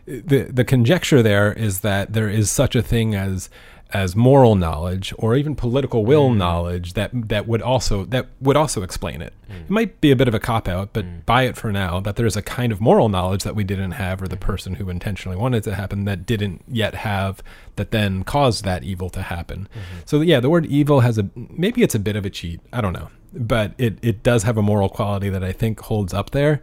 The, 0.06 0.48
the 0.50 0.64
conjecture 0.64 1.22
there 1.22 1.52
is 1.52 1.80
that 1.80 2.12
there 2.12 2.28
is 2.28 2.50
such 2.50 2.74
a 2.74 2.82
thing 2.82 3.14
as 3.14 3.48
as 3.92 4.16
moral 4.16 4.56
knowledge 4.56 5.14
or 5.16 5.36
even 5.36 5.54
political 5.54 6.04
will 6.04 6.30
mm. 6.30 6.36
knowledge 6.36 6.94
that 6.94 7.10
that 7.28 7.46
would 7.46 7.62
also 7.62 8.04
that 8.06 8.26
would 8.40 8.56
also 8.56 8.82
explain 8.82 9.22
it. 9.22 9.32
Mm. 9.48 9.60
It 9.60 9.70
might 9.70 10.00
be 10.00 10.10
a 10.10 10.16
bit 10.16 10.26
of 10.26 10.34
a 10.34 10.40
cop 10.40 10.66
out, 10.66 10.90
but 10.92 11.04
mm. 11.04 11.24
buy 11.24 11.44
it 11.44 11.56
for 11.56 11.70
now 11.70 12.00
that 12.00 12.16
there's 12.16 12.36
a 12.36 12.42
kind 12.42 12.72
of 12.72 12.80
moral 12.80 13.08
knowledge 13.08 13.44
that 13.44 13.54
we 13.54 13.62
didn't 13.62 13.92
have 13.92 14.20
or 14.20 14.26
the 14.26 14.36
mm-hmm. 14.36 14.44
person 14.44 14.74
who 14.74 14.90
intentionally 14.90 15.36
wanted 15.36 15.58
it 15.58 15.62
to 15.70 15.74
happen 15.76 16.04
that 16.04 16.26
didn't 16.26 16.64
yet 16.66 16.94
have 16.94 17.42
that 17.76 17.92
then 17.92 18.24
caused 18.24 18.64
that 18.64 18.82
evil 18.82 19.08
to 19.10 19.22
happen. 19.22 19.68
Mm-hmm. 19.72 20.00
So 20.04 20.20
yeah, 20.20 20.40
the 20.40 20.50
word 20.50 20.66
evil 20.66 21.00
has 21.00 21.16
a 21.16 21.30
maybe 21.34 21.82
it's 21.82 21.94
a 21.94 22.00
bit 22.00 22.16
of 22.16 22.26
a 22.26 22.30
cheat. 22.30 22.60
I 22.72 22.80
don't 22.80 22.92
know. 22.92 23.10
But 23.32 23.74
it 23.78 23.98
it 24.02 24.22
does 24.22 24.42
have 24.44 24.56
a 24.56 24.62
moral 24.62 24.88
quality 24.88 25.28
that 25.28 25.44
I 25.44 25.52
think 25.52 25.80
holds 25.80 26.12
up 26.12 26.30
there 26.30 26.60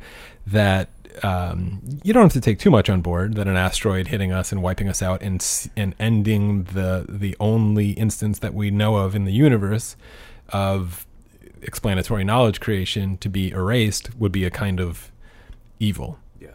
that 0.47 0.89
um, 1.21 1.81
you 2.03 2.13
don't 2.13 2.23
have 2.23 2.33
to 2.33 2.41
take 2.41 2.59
too 2.59 2.71
much 2.71 2.89
on 2.89 3.01
board 3.01 3.35
that 3.35 3.47
an 3.47 3.55
asteroid 3.55 4.07
hitting 4.07 4.31
us 4.31 4.51
and 4.51 4.63
wiping 4.63 4.89
us 4.89 5.01
out 5.01 5.21
and 5.21 5.45
and 5.75 5.95
ending 5.99 6.63
the 6.63 7.05
the 7.07 7.35
only 7.39 7.91
instance 7.91 8.39
that 8.39 8.53
we 8.53 8.71
know 8.71 8.95
of 8.97 9.15
in 9.15 9.25
the 9.25 9.33
universe 9.33 9.95
of 10.49 11.05
explanatory 11.61 12.23
knowledge 12.23 12.59
creation 12.59 13.17
to 13.17 13.29
be 13.29 13.51
erased 13.51 14.13
would 14.15 14.31
be 14.31 14.43
a 14.43 14.49
kind 14.49 14.79
of 14.79 15.11
evil. 15.79 16.19
Yeah. 16.39 16.49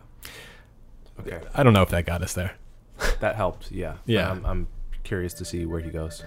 Okay. 1.21 1.41
I 1.55 1.63
don't 1.63 1.73
know 1.73 1.83
if 1.83 1.91
that 1.91 2.07
got 2.07 2.23
us 2.23 2.33
there. 2.35 2.55
That 3.21 3.37
helped. 3.37 3.71
Yeah. 3.73 3.97
Yeah. 4.07 4.31
I'm, 4.31 4.45
I'm 4.47 4.69
curious 5.03 5.33
to 5.35 5.45
see 5.45 5.67
where 5.67 5.81
he 5.81 5.91
goes. 5.91 6.23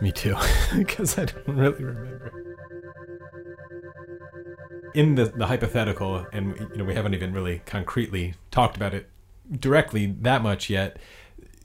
Me 0.00 0.12
too, 0.12 0.34
because 0.76 1.18
I 1.18 1.26
don't 1.26 1.48
really 1.48 1.84
remember. 1.84 2.56
In 4.94 5.14
the 5.14 5.26
the 5.26 5.46
hypothetical, 5.46 6.26
and 6.32 6.56
you 6.70 6.76
know 6.76 6.84
we 6.84 6.94
haven't 6.94 7.14
even 7.14 7.32
really 7.32 7.62
concretely 7.66 8.34
talked 8.50 8.76
about 8.76 8.94
it 8.94 9.08
directly 9.58 10.06
that 10.20 10.42
much 10.42 10.70
yet. 10.70 10.98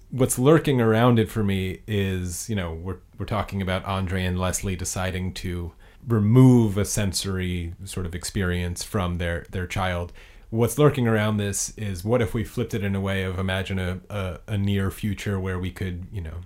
What's 0.10 0.40
lurking 0.40 0.80
around 0.80 1.20
it 1.20 1.30
for 1.30 1.44
me 1.44 1.82
is, 1.86 2.50
you 2.50 2.56
know, 2.56 2.74
we're 2.74 2.98
we're 3.18 3.26
talking 3.26 3.62
about 3.62 3.84
Andre 3.86 4.24
and 4.24 4.40
Leslie 4.40 4.76
deciding 4.76 5.34
to 5.36 5.74
remove 6.08 6.78
a 6.78 6.86
sensory 6.86 7.74
sort 7.84 8.06
of 8.06 8.16
experience 8.16 8.84
from 8.84 9.18
their 9.18 9.46
their 9.52 9.68
child. 9.68 10.14
What's 10.50 10.78
lurking 10.78 11.08
around 11.08 11.38
this 11.38 11.74
is 11.78 12.06
what 12.06 12.22
if 12.22 12.34
we 12.34 12.46
flipped 12.46 12.74
it 12.74 12.84
in 12.84 12.96
a 12.96 13.02
way 13.02 13.24
of 13.24 13.38
imagine 13.38 13.80
a, 13.80 14.00
a, 14.10 14.40
a 14.48 14.58
near 14.58 14.90
future 14.92 15.38
where 15.38 15.60
we 15.60 15.72
could, 15.72 16.08
you 16.10 16.22
know, 16.22 16.38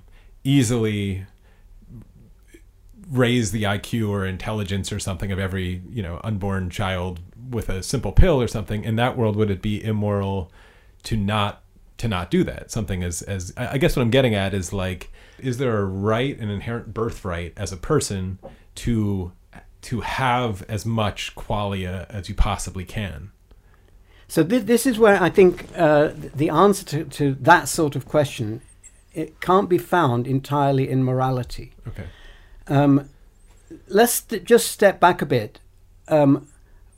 easily 0.44 1.28
raise 3.12 3.52
the 3.52 3.64
IQ 3.64 4.10
or 4.10 4.26
intelligence 4.26 4.92
or 4.92 5.00
something 5.00 5.32
of 5.32 5.40
every 5.40 5.82
you 5.90 6.02
know 6.02 6.20
unborn 6.24 6.70
child 6.70 7.20
with 7.50 7.70
a 7.70 7.84
simple 7.84 8.12
pill 8.12 8.42
or 8.42 8.48
something. 8.48 8.84
In 8.84 8.96
that 8.96 9.18
world, 9.18 9.36
would 9.36 9.52
it 9.52 9.62
be 9.62 9.84
immoral 9.84 10.52
to 11.04 11.18
not 11.18 11.64
to 11.98 12.08
not 12.08 12.32
do 12.32 12.44
that? 12.46 12.72
Something 12.72 13.04
as 13.04 13.22
as 13.22 13.54
I 13.58 13.78
guess 13.78 13.96
what 13.96 14.02
I'm 14.02 14.12
getting 14.12 14.34
at 14.34 14.54
is 14.54 14.72
like, 14.74 15.12
is 15.38 15.58
there 15.58 15.78
a 15.78 15.86
right, 15.86 16.38
an 16.40 16.50
inherent 16.50 16.94
birthright 16.94 17.54
as 17.58 17.72
a 17.72 17.78
person 17.78 18.40
to 18.76 19.34
to 19.82 20.02
have 20.02 20.64
as 20.70 20.86
much 20.86 21.36
qualia 21.36 22.06
as 22.10 22.30
you 22.30 22.36
possibly 22.36 22.86
can. 22.86 23.32
So 24.28 24.44
th- 24.44 24.66
this 24.66 24.86
is 24.86 25.00
where 25.00 25.22
I 25.22 25.30
think 25.30 25.68
uh, 25.76 26.12
the 26.14 26.50
answer 26.50 26.86
to, 26.86 27.04
to 27.06 27.34
that 27.42 27.68
sort 27.68 27.96
of 27.96 28.08
question 28.08 28.62
it 29.14 29.42
can't 29.42 29.68
be 29.68 29.78
found 29.78 30.26
entirely 30.26 30.88
in 30.90 31.04
morality. 31.04 31.74
Okay. 31.86 32.06
Um, 32.72 33.10
let's 33.90 34.14
st- 34.14 34.46
just 34.46 34.72
step 34.72 35.00
back 35.00 35.22
a 35.22 35.26
bit. 35.26 35.60
Um, 36.08 36.48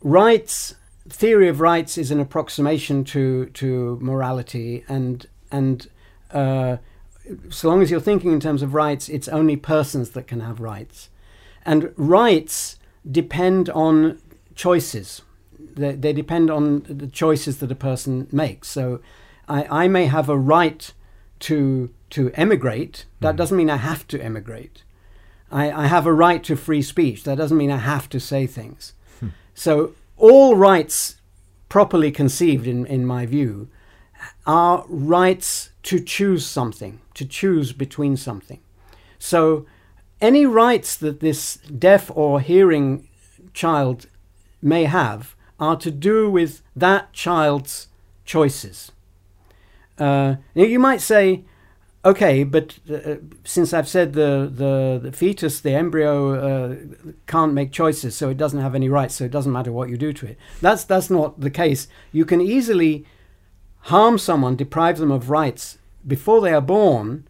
rights 0.02 0.76
theory 1.10 1.50
of 1.50 1.60
rights 1.60 1.98
is 1.98 2.12
an 2.12 2.20
approximation 2.20 3.04
to 3.06 3.48
to 3.48 3.98
morality, 4.00 4.86
and 4.88 5.26
and 5.52 5.88
uh, 6.32 6.78
so 7.50 7.70
long 7.70 7.82
as 7.82 7.90
you're 7.90 8.00
thinking 8.00 8.32
in 8.32 8.40
terms 8.40 8.62
of 8.62 8.74
rights, 8.74 9.10
it's 9.10 9.28
only 9.28 9.58
persons 9.58 10.12
that 10.12 10.28
can 10.28 10.42
have 10.42 10.60
rights, 10.60 11.10
and 11.66 11.92
rights 11.98 12.78
depend 13.10 13.70
on 13.70 14.20
choices. 14.56 15.24
They, 15.76 15.94
they 15.94 16.14
depend 16.14 16.52
on 16.52 16.84
the 16.88 17.08
choices 17.08 17.58
that 17.58 17.72
a 17.72 17.76
person 17.76 18.28
makes. 18.32 18.68
So, 18.68 19.02
I, 19.50 19.84
I 19.86 19.88
may 19.88 20.06
have 20.06 20.30
a 20.30 20.38
right 20.38 20.94
to 21.40 21.90
to 22.12 22.32
emigrate. 22.36 23.06
That 23.22 23.36
doesn't 23.36 23.58
mean 23.58 23.72
I 23.72 23.78
have 23.78 24.08
to 24.10 24.22
emigrate. 24.22 24.83
I, 25.54 25.84
I 25.84 25.88
have 25.88 26.08
a 26.08 26.14
right 26.14 26.44
to 26.46 26.56
free 26.56 26.82
speech. 26.82 27.24
That 27.24 27.38
doesn't 27.38 27.58
mean 27.58 27.72
I 27.72 27.78
have 27.78 28.10
to 28.10 28.20
say 28.20 28.48
things. 28.48 28.94
So 29.54 29.94
all 30.18 30.56
rights 30.56 31.18
properly 31.70 32.12
conceived 32.12 32.66
in, 32.66 32.86
in 32.88 33.06
my 33.06 33.28
view 33.28 33.70
are 34.46 34.84
rights 34.88 35.70
to 35.84 36.00
choose 36.00 36.46
something, 36.46 37.00
to 37.14 37.26
choose 37.26 37.72
between 37.72 38.18
something. 38.18 38.60
So 39.20 39.68
any 40.20 40.46
rights 40.46 40.98
that 40.98 41.20
this 41.20 41.58
deaf 41.58 42.10
or 42.16 42.42
hearing 42.42 43.08
child 43.54 44.08
may 44.62 44.86
have 44.86 45.36
are 45.60 45.78
to 45.78 45.92
do 45.92 46.30
with 46.30 46.62
that 46.76 47.14
child's 47.14 47.90
choices. 48.26 48.92
Uh, 50.00 50.36
you 50.56 50.80
might 50.80 51.02
say, 51.02 51.44
okay, 52.06 52.44
but 52.44 52.80
uh, 52.92 53.16
since 53.44 53.74
I've 53.74 53.88
said 53.88 54.14
the, 54.14 54.52
the, 54.54 55.00
the 55.02 55.12
fetus, 55.12 55.62
the 55.62 55.74
embryo, 55.74 56.34
uh, 56.34 56.76
can't 57.28 57.54
make 57.54 57.72
choices, 57.72 58.16
so 58.16 58.30
it 58.30 58.38
doesn't 58.38 58.60
have 58.60 58.76
any 58.76 58.90
rights, 58.90 59.16
so 59.16 59.26
it 59.26 59.32
doesn't 59.32 59.52
matter 59.52 59.72
what 59.72 59.90
you 59.90 59.98
do 59.98 60.14
to 60.14 60.28
it. 60.28 60.38
That's, 60.62 60.84
that's 60.84 61.10
not 61.10 61.40
the 61.40 61.50
case. 61.50 61.88
You 62.12 62.26
can 62.26 62.42
easily 62.42 63.06
harm 63.84 64.18
someone, 64.18 64.56
deprive 64.56 64.98
them 64.98 65.12
of 65.12 65.30
rights 65.30 65.78
before 66.06 66.42
they 66.42 66.54
are 66.54 66.62
born, 66.62 67.28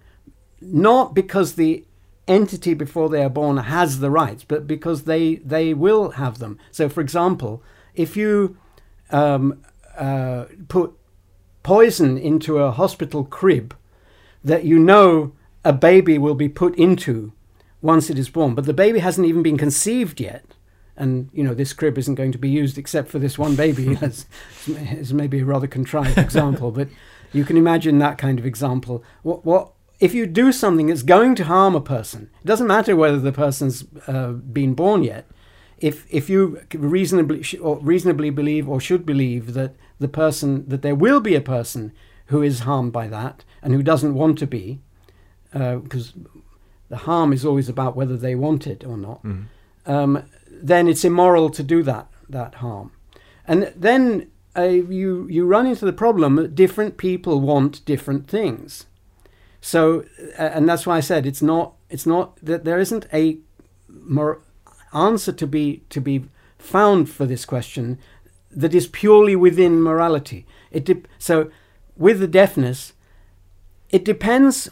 not 0.61 1.13
because 1.13 1.53
the 1.53 1.85
entity 2.27 2.73
before 2.73 3.09
they 3.09 3.23
are 3.23 3.29
born 3.29 3.57
has 3.57 3.99
the 3.99 4.09
rights, 4.09 4.43
but 4.43 4.65
because 4.65 5.03
they, 5.03 5.35
they 5.35 5.73
will 5.73 6.11
have 6.11 6.39
them. 6.39 6.57
So, 6.71 6.89
for 6.89 7.01
example, 7.01 7.61
if 7.95 8.15
you 8.15 8.57
um, 9.11 9.63
uh, 9.97 10.45
put 10.67 10.93
poison 11.63 12.17
into 12.17 12.59
a 12.59 12.71
hospital 12.71 13.23
crib, 13.23 13.75
that 14.43 14.63
you 14.63 14.79
know 14.79 15.33
a 15.63 15.73
baby 15.73 16.17
will 16.17 16.35
be 16.35 16.49
put 16.49 16.75
into 16.75 17.33
once 17.81 18.09
it 18.09 18.17
is 18.17 18.29
born, 18.29 18.55
but 18.55 18.65
the 18.65 18.73
baby 18.73 18.99
hasn't 18.99 19.27
even 19.27 19.43
been 19.43 19.57
conceived 19.57 20.19
yet. 20.19 20.45
And 20.95 21.29
you 21.33 21.43
know 21.43 21.53
this 21.53 21.73
crib 21.73 21.97
isn't 21.97 22.15
going 22.15 22.31
to 22.33 22.37
be 22.37 22.49
used 22.49 22.77
except 22.77 23.09
for 23.09 23.19
this 23.19 23.37
one 23.37 23.55
baby. 23.55 23.97
is 24.67 25.13
maybe 25.13 25.39
a 25.39 25.45
rather 25.45 25.67
contrived 25.67 26.17
example, 26.17 26.71
but 26.71 26.87
you 27.31 27.43
can 27.43 27.57
imagine 27.57 27.97
that 27.99 28.17
kind 28.17 28.37
of 28.37 28.45
example. 28.45 29.03
What, 29.23 29.43
what 29.43 29.71
if 29.99 30.13
you 30.13 30.25
do 30.27 30.51
something 30.51 30.87
that's 30.87 31.01
going 31.01 31.35
to 31.35 31.45
harm 31.45 31.75
a 31.75 31.81
person? 31.81 32.29
It 32.41 32.47
doesn't 32.47 32.67
matter 32.67 32.95
whether 32.95 33.19
the 33.19 33.31
person's 33.31 33.85
uh, 34.07 34.31
been 34.31 34.75
born 34.75 35.03
yet. 35.03 35.25
If 35.79 36.05
if 36.09 36.29
you 36.29 36.61
reasonably 36.73 37.41
sh- 37.41 37.55
or 37.59 37.79
reasonably 37.79 38.29
believe 38.29 38.69
or 38.69 38.79
should 38.79 39.05
believe 39.05 39.53
that 39.53 39.75
the 39.99 40.07
person 40.07 40.67
that 40.69 40.83
there 40.83 40.95
will 40.95 41.19
be 41.19 41.35
a 41.35 41.41
person 41.41 41.91
who 42.27 42.41
is 42.43 42.61
harmed 42.61 42.93
by 42.93 43.07
that 43.07 43.43
and 43.63 43.73
who 43.73 43.81
doesn't 43.83 44.13
want 44.13 44.37
to 44.39 44.47
be, 44.47 44.79
because 45.51 46.09
uh, 46.09 46.29
the 46.89 46.97
harm 46.97 47.33
is 47.33 47.45
always 47.45 47.69
about 47.69 47.95
whether 47.95 48.17
they 48.17 48.35
want 48.35 48.67
it 48.67 48.83
or 48.83 48.97
not, 48.97 49.23
Mhm. 49.23 49.45
um, 49.85 50.23
then 50.51 50.87
it's 50.87 51.03
immoral 51.05 51.49
to 51.49 51.63
do 51.63 51.81
that 51.83 52.07
that 52.29 52.55
harm. 52.55 52.91
And 53.47 53.73
then 53.75 54.27
uh, 54.57 54.61
you 54.63 55.27
you 55.29 55.45
run 55.45 55.65
into 55.67 55.85
the 55.85 55.93
problem 55.93 56.35
that 56.35 56.55
different 56.55 56.97
people 56.97 57.39
want 57.41 57.83
different 57.85 58.27
things. 58.27 58.85
So, 59.61 60.03
uh, 60.39 60.49
and 60.55 60.67
that's 60.69 60.85
why 60.85 60.97
I 60.97 61.01
said 61.01 61.25
it's 61.25 61.41
not 61.41 61.73
it's 61.89 62.05
not 62.05 62.37
that 62.45 62.63
there 62.63 62.79
isn't 62.79 63.05
a 63.13 63.37
more 63.89 64.39
answer 64.93 65.31
to 65.31 65.47
be 65.47 65.81
to 65.89 66.01
be 66.01 66.25
found 66.57 67.09
for 67.09 67.25
this 67.25 67.45
question 67.45 67.97
that 68.55 68.73
is 68.73 68.87
purely 68.87 69.35
within 69.35 69.81
morality. 69.81 70.45
It 70.71 70.89
so 71.19 71.49
with 71.97 72.19
the 72.19 72.27
deafness, 72.27 72.93
it 73.93 74.03
depends 74.03 74.69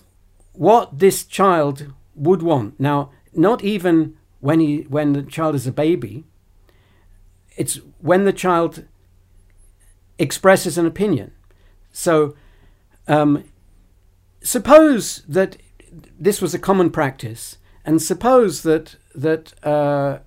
what 0.54 0.98
this 0.98 1.24
child 1.24 1.94
would 2.16 2.42
want. 2.42 2.78
Now, 2.80 3.12
not 3.34 3.64
even 3.64 4.18
when 4.40 4.60
he 4.60 4.82
when 4.90 5.14
the 5.14 5.22
child 5.22 5.56
is 5.56 5.68
a 5.68 5.72
baby. 5.72 6.26
It's 7.56 7.80
when 8.00 8.26
the 8.26 8.34
child 8.34 8.86
expresses 10.18 10.78
an 10.78 10.88
opinion. 10.88 11.32
So, 11.92 12.36
um, 13.08 13.44
suppose 14.42 15.22
that 15.28 15.58
this 16.20 16.42
was 16.42 16.54
a 16.56 16.60
common 16.60 16.90
practice, 16.90 17.58
and 17.86 18.02
suppose 18.02 18.64
that 18.64 18.96
that 19.14 19.54
uh, 19.64 20.20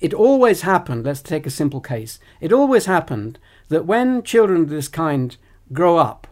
it 0.00 0.12
always 0.12 0.62
happened. 0.62 1.04
Let's 1.04 1.22
take 1.22 1.46
a 1.46 1.50
simple 1.50 1.80
case. 1.80 2.18
It 2.40 2.52
always 2.52 2.86
happened 2.86 3.38
that 3.68 3.86
when 3.86 4.24
children 4.24 4.62
of 4.62 4.70
this 4.70 4.88
kind 4.88 5.36
grow 5.72 5.98
up, 5.98 6.26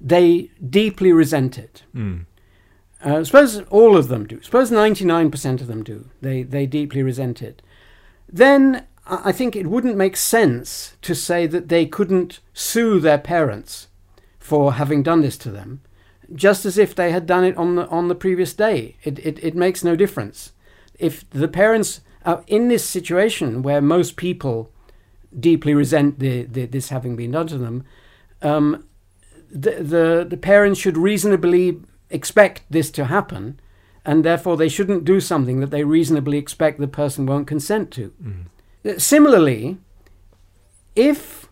they 0.00 0.50
deeply 0.68 1.12
resent 1.12 1.58
it. 1.58 1.82
Mm. 1.94 2.26
Uh, 3.02 3.24
suppose 3.24 3.60
all 3.70 3.96
of 3.96 4.08
them 4.08 4.26
do. 4.26 4.40
Suppose 4.42 4.70
99% 4.70 5.60
of 5.60 5.66
them 5.66 5.82
do. 5.82 6.08
They, 6.20 6.42
they 6.42 6.66
deeply 6.66 7.02
resent 7.02 7.42
it. 7.42 7.62
Then 8.28 8.86
I 9.06 9.32
think 9.32 9.56
it 9.56 9.66
wouldn't 9.66 9.96
make 9.96 10.16
sense 10.16 10.96
to 11.02 11.14
say 11.14 11.46
that 11.46 11.68
they 11.68 11.86
couldn't 11.86 12.40
sue 12.52 13.00
their 13.00 13.18
parents 13.18 13.88
for 14.38 14.74
having 14.74 15.02
done 15.02 15.22
this 15.22 15.38
to 15.38 15.50
them, 15.50 15.80
just 16.34 16.64
as 16.64 16.78
if 16.78 16.94
they 16.94 17.10
had 17.10 17.26
done 17.26 17.44
it 17.44 17.56
on 17.56 17.76
the, 17.76 17.88
on 17.88 18.08
the 18.08 18.14
previous 18.14 18.52
day. 18.52 18.96
It, 19.02 19.18
it, 19.20 19.42
it 19.42 19.54
makes 19.54 19.82
no 19.82 19.96
difference. 19.96 20.52
If 20.98 21.28
the 21.30 21.48
parents 21.48 22.02
are 22.24 22.44
in 22.46 22.68
this 22.68 22.84
situation 22.84 23.62
where 23.62 23.80
most 23.80 24.16
people 24.16 24.70
deeply 25.38 25.74
resent 25.74 26.18
the, 26.18 26.44
the, 26.44 26.66
this 26.66 26.90
having 26.90 27.16
been 27.16 27.30
done 27.30 27.46
to 27.48 27.58
them, 27.58 27.84
um, 28.42 28.84
the, 29.50 29.82
the, 29.82 30.26
the 30.28 30.36
parents 30.36 30.80
should 30.80 30.96
reasonably 30.96 31.80
expect 32.10 32.62
this 32.70 32.90
to 32.92 33.06
happen, 33.06 33.60
and 34.04 34.24
therefore 34.24 34.56
they 34.56 34.68
shouldn't 34.68 35.04
do 35.04 35.20
something 35.20 35.60
that 35.60 35.70
they 35.70 35.84
reasonably 35.84 36.38
expect 36.38 36.78
the 36.80 36.88
person 36.88 37.26
won't 37.26 37.46
consent 37.46 37.90
to. 37.92 38.12
Uh, 38.84 38.98
Similarly, 38.98 39.78
if 40.96 41.48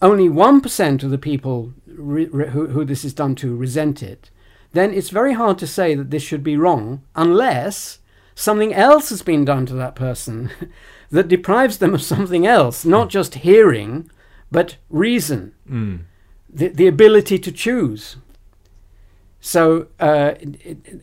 only 0.00 0.28
1% 0.28 1.02
of 1.02 1.10
the 1.10 1.18
people 1.18 1.72
re- 1.86 2.26
re- 2.26 2.48
who, 2.50 2.68
who 2.68 2.84
this 2.84 3.04
is 3.04 3.14
done 3.14 3.34
to 3.36 3.56
resent 3.56 4.02
it, 4.02 4.30
then 4.72 4.92
it's 4.92 5.10
very 5.10 5.34
hard 5.34 5.58
to 5.58 5.66
say 5.66 5.94
that 5.94 6.10
this 6.10 6.22
should 6.22 6.42
be 6.42 6.56
wrong 6.56 7.02
unless 7.14 7.98
something 8.34 8.74
else 8.74 9.08
has 9.10 9.22
been 9.22 9.44
done 9.44 9.64
to 9.66 9.74
that 9.74 9.94
person 9.94 10.50
that 11.10 11.28
deprives 11.28 11.78
them 11.78 11.94
of 11.94 12.02
something 12.02 12.46
else, 12.46 12.84
not 12.84 13.08
just 13.08 13.36
hearing, 13.36 14.10
but 14.50 14.76
reason 14.90 15.52
Mm. 15.68 16.00
The, 16.54 16.68
the 16.68 16.86
ability 16.86 17.38
to 17.38 17.52
choose. 17.52 18.16
So, 19.40 19.88
uh, 20.00 20.34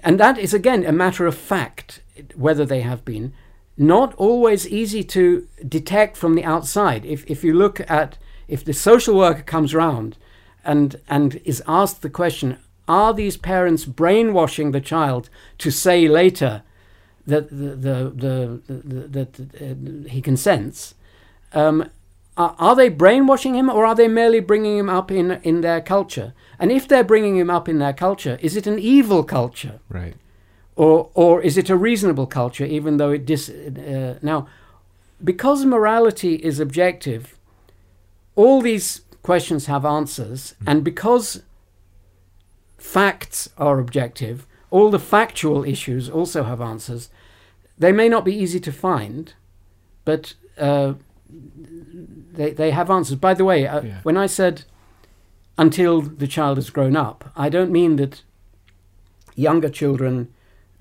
and 0.03 0.19
that 0.19 0.37
is 0.37 0.53
again 0.53 0.83
a 0.85 0.91
matter 0.91 1.27
of 1.27 1.35
fact, 1.35 2.01
whether 2.35 2.65
they 2.65 2.81
have 2.81 3.05
been. 3.05 3.33
Not 3.77 4.15
always 4.15 4.67
easy 4.67 5.03
to 5.03 5.47
detect 5.67 6.17
from 6.17 6.35
the 6.35 6.43
outside. 6.43 7.05
If, 7.05 7.23
if 7.29 7.43
you 7.43 7.53
look 7.53 7.81
at, 7.89 8.17
if 8.47 8.63
the 8.63 8.73
social 8.73 9.15
worker 9.15 9.43
comes 9.43 9.75
round 9.75 10.17
and, 10.63 10.99
and 11.07 11.41
is 11.45 11.63
asked 11.67 12.01
the 12.01 12.09
question, 12.09 12.57
are 12.87 13.13
these 13.13 13.37
parents 13.37 13.85
brainwashing 13.85 14.71
the 14.71 14.81
child 14.81 15.29
to 15.59 15.71
say 15.71 16.07
later 16.07 16.63
that, 17.27 17.49
the, 17.49 17.75
the, 17.75 18.11
the, 18.15 18.73
the, 18.73 19.07
that 19.07 19.39
uh, 19.39 20.09
he 20.09 20.21
consents? 20.21 20.95
Um, 21.53 21.89
are, 22.37 22.55
are 22.57 22.75
they 22.75 22.89
brainwashing 22.89 23.55
him 23.55 23.69
or 23.69 23.85
are 23.85 23.95
they 23.95 24.07
merely 24.07 24.39
bringing 24.39 24.77
him 24.77 24.89
up 24.89 25.11
in, 25.11 25.31
in 25.43 25.61
their 25.61 25.81
culture? 25.81 26.33
And 26.59 26.71
if 26.71 26.87
they're 26.87 27.03
bringing 27.03 27.37
him 27.37 27.49
up 27.49 27.67
in 27.67 27.79
their 27.79 27.93
culture, 27.93 28.37
is 28.41 28.55
it 28.55 28.67
an 28.67 28.79
evil 28.79 29.23
culture? 29.23 29.79
Right. 29.89 30.15
Or, 30.75 31.09
or 31.13 31.41
is 31.41 31.57
it 31.57 31.69
a 31.69 31.75
reasonable 31.75 32.27
culture, 32.27 32.65
even 32.65 32.97
though 32.97 33.11
it 33.11 33.25
dis. 33.25 33.49
Uh, 33.49 34.17
now, 34.21 34.47
because 35.23 35.65
morality 35.65 36.35
is 36.35 36.59
objective, 36.59 37.37
all 38.35 38.61
these 38.61 39.01
questions 39.21 39.65
have 39.67 39.85
answers, 39.85 40.55
and 40.65 40.83
because 40.83 41.43
facts 42.77 43.49
are 43.57 43.79
objective, 43.79 44.47
all 44.71 44.89
the 44.89 44.99
factual 44.99 45.63
issues 45.63 46.09
also 46.09 46.43
have 46.43 46.61
answers. 46.61 47.09
They 47.77 47.91
may 47.91 48.09
not 48.09 48.25
be 48.25 48.33
easy 48.33 48.59
to 48.61 48.71
find, 48.71 49.33
but 50.05 50.33
uh, 50.57 50.93
they 52.33 52.51
they 52.51 52.71
have 52.71 52.89
answers. 52.89 53.17
By 53.17 53.33
the 53.33 53.45
way, 53.45 53.67
uh, 53.67 53.81
Yeah. 53.81 53.99
when 54.03 54.17
I 54.17 54.27
said 54.27 54.63
until 55.57 56.01
the 56.01 56.27
child 56.27 56.57
has 56.57 56.69
grown 56.69 56.95
up, 56.95 57.31
I 57.35 57.49
don't 57.49 57.71
mean 57.71 57.97
that 57.97 58.23
younger 59.35 59.69
children 59.69 60.29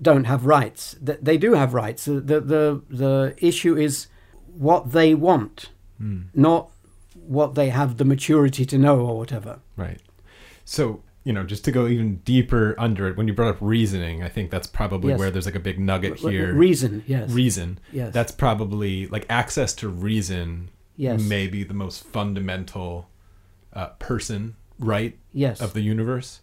don't 0.00 0.24
have 0.24 0.46
rights. 0.46 0.96
Th- 1.04 1.18
They 1.20 1.36
do 1.36 1.54
have 1.54 1.74
rights. 1.74 2.04
The 2.06 2.20
the 2.20 2.40
the, 2.40 2.82
the 2.88 3.34
issue 3.38 3.76
is 3.76 4.06
what 4.54 4.92
they 4.92 5.14
want, 5.14 5.70
Mm. 6.02 6.24
not 6.34 6.70
what 7.14 7.54
they 7.54 7.68
have 7.68 7.96
the 7.98 8.04
maturity 8.04 8.64
to 8.64 8.78
know 8.78 9.00
or 9.00 9.18
whatever. 9.18 9.58
Right. 9.76 10.00
So, 10.64 11.02
you 11.24 11.32
know, 11.32 11.44
just 11.44 11.64
to 11.66 11.72
go 11.72 11.86
even 11.86 12.16
deeper 12.24 12.74
under 12.78 13.06
it, 13.08 13.16
when 13.16 13.28
you 13.28 13.34
brought 13.34 13.50
up 13.56 13.58
reasoning, 13.60 14.22
I 14.22 14.28
think 14.28 14.50
that's 14.50 14.66
probably 14.66 15.10
Yes. 15.10 15.18
where 15.18 15.30
there's 15.30 15.44
like 15.46 15.54
a 15.54 15.60
big 15.60 15.78
nugget 15.78 16.18
here. 16.18 16.54
Reason, 16.54 17.04
yes, 17.06 17.30
reason. 17.30 17.78
yes, 17.92 18.12
That's 18.14 18.32
probably 18.32 19.06
like 19.08 19.26
access 19.28 19.74
to 19.74 19.88
reason 19.88 20.70
yes, 21.00 21.20
may 21.20 21.46
be 21.46 21.64
the 21.64 21.74
most 21.74 22.04
fundamental 22.04 23.08
uh, 23.72 23.88
person 23.98 24.56
right 24.78 25.18
yes. 25.32 25.60
of 25.60 25.72
the 25.72 25.80
universe. 25.80 26.40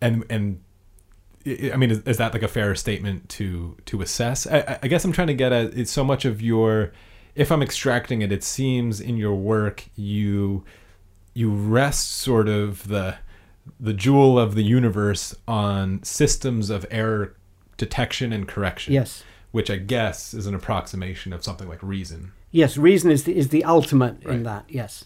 And, 0.00 0.24
and, 0.28 0.60
I 1.46 1.76
mean, 1.76 1.90
is, 1.90 1.98
is 2.00 2.16
that 2.18 2.32
like 2.32 2.42
a 2.42 2.48
fair 2.48 2.74
statement 2.74 3.28
to 3.30 3.76
to 3.86 4.00
assess? 4.00 4.46
I, 4.46 4.58
I- 4.58 4.78
I 4.84 4.88
guess 4.88 5.04
I'm 5.04 5.12
trying 5.12 5.26
to 5.28 5.34
get 5.34 5.52
at 5.52 5.76
it's 5.76 5.90
so 5.90 6.04
much 6.04 6.24
of 6.24 6.40
your. 6.40 6.92
If 7.34 7.50
I'm 7.50 7.62
extracting 7.62 8.22
it, 8.22 8.30
it 8.30 8.44
seems 8.44 9.00
in 9.00 9.16
your 9.16 9.34
work 9.34 9.86
you 9.96 10.64
you 11.34 11.50
rest 11.50 12.12
sort 12.12 12.48
of 12.48 12.86
the 12.88 13.16
the 13.80 13.92
jewel 13.94 14.38
of 14.38 14.54
the 14.54 14.62
universe 14.62 15.34
on 15.48 16.02
systems 16.02 16.68
of 16.70 16.84
error 16.90 17.34
detection 17.76 18.32
and 18.32 18.46
correction. 18.46 18.92
yes, 18.92 19.24
which 19.50 19.70
I 19.70 19.76
guess 19.76 20.34
is 20.34 20.46
an 20.46 20.54
approximation 20.54 21.32
of 21.32 21.42
something 21.42 21.68
like 21.68 21.82
reason. 21.82 22.32
Yes. 22.52 22.76
Reason 22.76 23.10
is 23.10 23.24
the, 23.24 23.36
is 23.36 23.48
the 23.48 23.64
ultimate 23.64 24.24
Right. 24.24 24.36
in 24.36 24.42
that. 24.44 24.64
Yes. 24.68 25.04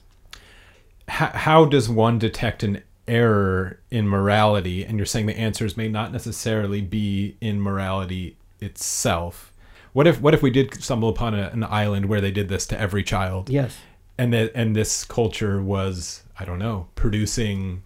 How, 1.08 1.28
how 1.32 1.64
does 1.64 1.88
one 1.88 2.18
detect 2.18 2.62
an 2.62 2.82
error 3.08 3.78
in 3.90 4.06
morality? 4.08 4.84
And 4.84 4.98
you're 4.98 5.06
saying 5.06 5.26
the 5.26 5.38
answers 5.38 5.76
may 5.76 5.88
not 5.88 6.12
necessarily 6.12 6.80
be 6.82 7.36
in 7.40 7.60
morality 7.62 8.36
itself. 8.60 9.52
What 9.92 10.06
if 10.06 10.20
what 10.20 10.34
if 10.34 10.42
we 10.42 10.50
did 10.50 10.82
stumble 10.82 11.08
upon 11.08 11.34
a, 11.34 11.48
an 11.54 11.64
island 11.64 12.06
where 12.06 12.20
they 12.20 12.30
did 12.32 12.48
this 12.48 12.66
to 12.66 12.78
every 12.78 13.02
child, 13.02 13.48
Yes. 13.48 13.78
and 14.18 14.32
that 14.34 14.52
and 14.54 14.76
this 14.76 15.04
culture 15.04 15.62
was 15.62 16.22
I 16.38 16.44
don't 16.44 16.58
know 16.58 16.88
producing 16.96 17.82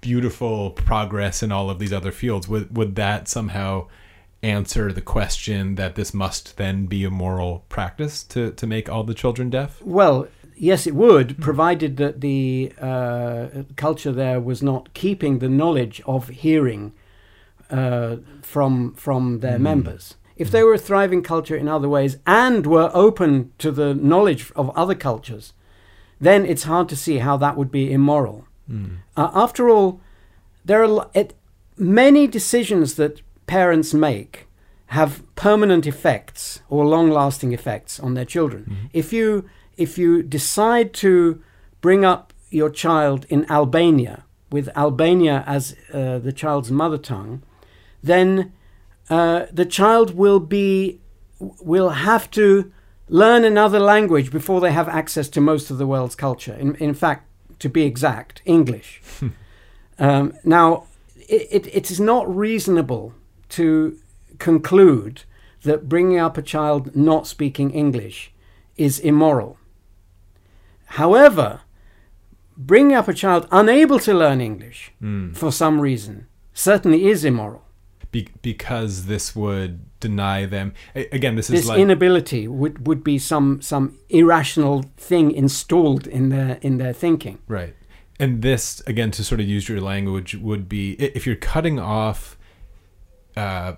beautiful 0.00 0.70
progress 0.70 1.42
in 1.42 1.52
all 1.52 1.68
of 1.68 1.78
these 1.78 1.92
other 1.92 2.12
fields? 2.12 2.48
Would 2.48 2.74
would 2.76 2.94
that 2.96 3.28
somehow 3.28 3.88
answer 4.42 4.92
the 4.92 5.00
question 5.00 5.74
that 5.76 5.94
this 5.94 6.12
must 6.14 6.56
then 6.56 6.86
be 6.86 7.04
a 7.04 7.10
moral 7.10 7.64
practice 7.68 8.22
to 8.24 8.50
to 8.52 8.66
make 8.66 8.88
all 8.88 9.04
the 9.04 9.14
children 9.14 9.50
deaf? 9.50 9.80
Well, 9.82 10.28
yes, 10.54 10.86
it 10.86 10.94
would, 10.94 11.38
provided 11.38 11.96
that 11.96 12.20
the 12.20 12.72
uh, 12.80 13.46
culture 13.76 14.12
there 14.12 14.40
was 14.40 14.62
not 14.62 14.92
keeping 14.94 15.38
the 15.38 15.48
knowledge 15.48 16.02
of 16.06 16.28
hearing 16.28 16.92
uh, 17.70 18.16
from 18.42 18.92
from 18.94 19.40
their 19.40 19.58
Mm. 19.58 19.62
members. 19.62 20.16
If 20.36 20.50
they 20.50 20.62
were 20.62 20.74
a 20.74 20.78
thriving 20.78 21.22
culture 21.22 21.56
in 21.56 21.66
other 21.68 21.88
ways 21.88 22.18
and 22.26 22.66
were 22.66 22.90
open 22.92 23.52
to 23.58 23.70
the 23.72 23.94
knowledge 23.94 24.52
of 24.54 24.70
other 24.76 24.94
cultures, 24.94 25.54
then 26.20 26.44
it's 26.44 26.64
hard 26.64 26.88
to 26.90 26.96
see 26.96 27.18
how 27.18 27.38
that 27.38 27.56
would 27.56 27.70
be 27.70 27.90
immoral. 27.90 28.44
Mm. 28.70 28.98
Uh, 29.16 29.30
after 29.32 29.70
all, 29.70 30.00
there 30.64 30.84
are 30.84 31.08
it, 31.14 31.32
many 31.78 32.26
decisions 32.26 32.94
that 32.94 33.22
parents 33.46 33.94
make 33.94 34.46
have 34.86 35.22
permanent 35.34 35.86
effects 35.86 36.60
or 36.68 36.86
long-lasting 36.86 37.52
effects 37.52 37.98
on 37.98 38.14
their 38.14 38.24
children. 38.24 38.88
If 38.92 39.12
you 39.12 39.48
if 39.76 39.98
you 39.98 40.22
decide 40.22 40.94
to 40.94 41.42
bring 41.80 42.04
up 42.04 42.32
your 42.50 42.70
child 42.70 43.26
in 43.28 43.50
Albania 43.50 44.24
with 44.50 44.68
Albania 44.76 45.44
as 45.46 45.76
uh, 45.92 46.18
the 46.18 46.32
child's 46.32 46.70
mother 46.70 46.98
tongue, 46.98 47.42
then 48.02 48.52
uh, 49.10 49.46
the 49.52 49.66
child 49.66 50.14
will 50.14 50.40
be 50.40 51.00
will 51.38 51.90
have 51.90 52.30
to 52.30 52.72
learn 53.08 53.44
another 53.44 53.78
language 53.78 54.30
before 54.30 54.60
they 54.60 54.72
have 54.72 54.88
access 54.88 55.28
to 55.28 55.40
most 55.40 55.70
of 55.70 55.78
the 55.78 55.86
world's 55.86 56.14
culture. 56.14 56.54
In, 56.54 56.74
in 56.76 56.94
fact, 56.94 57.28
to 57.58 57.68
be 57.68 57.82
exact, 57.82 58.42
English. 58.44 59.00
um, 59.98 60.32
now, 60.44 60.86
it, 61.16 61.46
it, 61.50 61.66
it 61.74 61.90
is 61.90 62.00
not 62.00 62.34
reasonable 62.34 63.14
to 63.50 63.98
conclude 64.38 65.22
that 65.62 65.88
bringing 65.88 66.18
up 66.18 66.36
a 66.38 66.42
child 66.42 66.94
not 66.94 67.26
speaking 67.26 67.70
English 67.70 68.32
is 68.76 68.98
immoral. 68.98 69.58
However, 70.86 71.60
bringing 72.56 72.94
up 72.96 73.08
a 73.08 73.14
child 73.14 73.46
unable 73.50 73.98
to 74.00 74.14
learn 74.14 74.40
English 74.40 74.92
Mm. 75.02 75.36
for 75.36 75.50
some 75.52 75.80
reason 75.80 76.26
certainly 76.54 77.06
is 77.06 77.24
immoral. 77.24 77.62
Be- 78.12 78.28
because 78.42 79.06
this 79.06 79.34
would 79.36 79.80
deny 80.00 80.46
them. 80.46 80.72
Again, 80.94 81.34
this 81.36 81.50
is 81.50 81.60
This 81.60 81.68
like 81.68 81.78
inability 81.80 82.46
would, 82.48 82.86
would 82.86 83.02
be 83.02 83.18
some, 83.18 83.60
some 83.60 83.98
irrational 84.08 84.84
thing 84.96 85.32
installed 85.32 86.06
in 86.06 86.28
their 86.28 86.58
in 86.62 86.78
their 86.78 86.92
thinking. 86.92 87.38
right, 87.48 87.74
and 88.18 88.40
this 88.42 88.80
again 88.86 89.10
to 89.12 89.24
sort 89.24 89.40
of 89.40 89.46
use 89.48 89.68
your 89.68 89.80
language 89.80 90.34
would 90.36 90.68
be 90.68 90.92
if 90.92 91.26
you're 91.26 91.36
cutting 91.36 91.78
off 91.80 92.35
uh, 93.36 93.74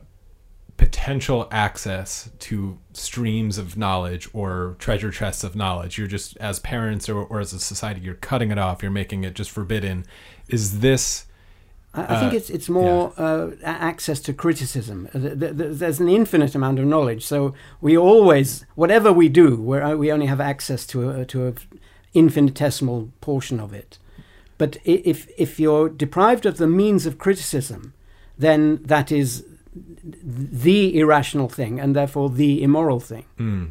potential 0.77 1.49
access 1.51 2.31
to 2.39 2.79
streams 2.93 3.59
of 3.59 3.77
knowledge 3.77 4.29
or 4.33 4.77
treasure 4.79 5.11
chests 5.11 5.43
of 5.45 5.57
knowledge. 5.57 5.99
You're 5.99 6.07
just 6.07 6.37
as 6.37 6.61
parents 6.61 7.09
or, 7.09 7.23
or 7.25 7.41
as 7.41 7.53
a 7.53 7.59
society, 7.59 8.01
you're 8.01 8.15
cutting 8.15 8.51
it 8.53 8.59
off. 8.59 8.83
You're 8.83 8.93
making 8.93 9.25
it 9.25 9.35
just 9.35 9.51
forbidden. 9.51 10.05
Is 10.49 10.81
this? 10.81 11.27
I, 11.95 12.03
I 12.03 12.21
think 12.21 12.33
Uh, 12.33 12.37
it's 12.37 12.51
it's 12.51 12.69
more 12.69 13.13
uh, 13.17 13.51
access 13.65 14.21
to 14.21 14.33
criticism. 14.33 15.09
Th- 15.13 15.39
th- 15.41 15.55
There's 15.57 16.01
an 16.01 16.09
infinite 16.09 16.55
amount 16.55 16.79
of 16.79 16.87
knowledge, 16.87 17.25
so 17.25 17.55
we 17.81 17.97
always, 17.97 18.65
whatever 18.77 19.13
we 19.13 19.29
do, 19.29 19.57
we're, 19.57 19.83
uh, 19.83 19.97
we 19.97 20.13
only 20.13 20.27
have 20.27 20.41
access 20.41 20.87
to 20.87 21.11
a, 21.11 21.25
to 21.25 21.49
a 21.49 21.55
infinitesimal 22.15 23.11
portion 23.21 23.59
of 23.61 23.73
it. 23.73 23.99
But 24.59 24.77
if 24.85 25.29
if 25.37 25.59
you're 25.59 25.89
deprived 25.89 26.47
of 26.47 26.57
the 26.57 26.67
means 26.67 27.07
of 27.07 27.17
criticism, 27.17 27.95
then 28.39 28.81
that 28.85 29.11
is 29.11 29.45
the 30.03 30.99
irrational 30.99 31.49
thing, 31.49 31.81
and 31.81 31.95
therefore 31.95 32.31
the 32.31 32.63
immoral 32.63 33.01
thing. 33.01 33.25
Mm. 33.39 33.71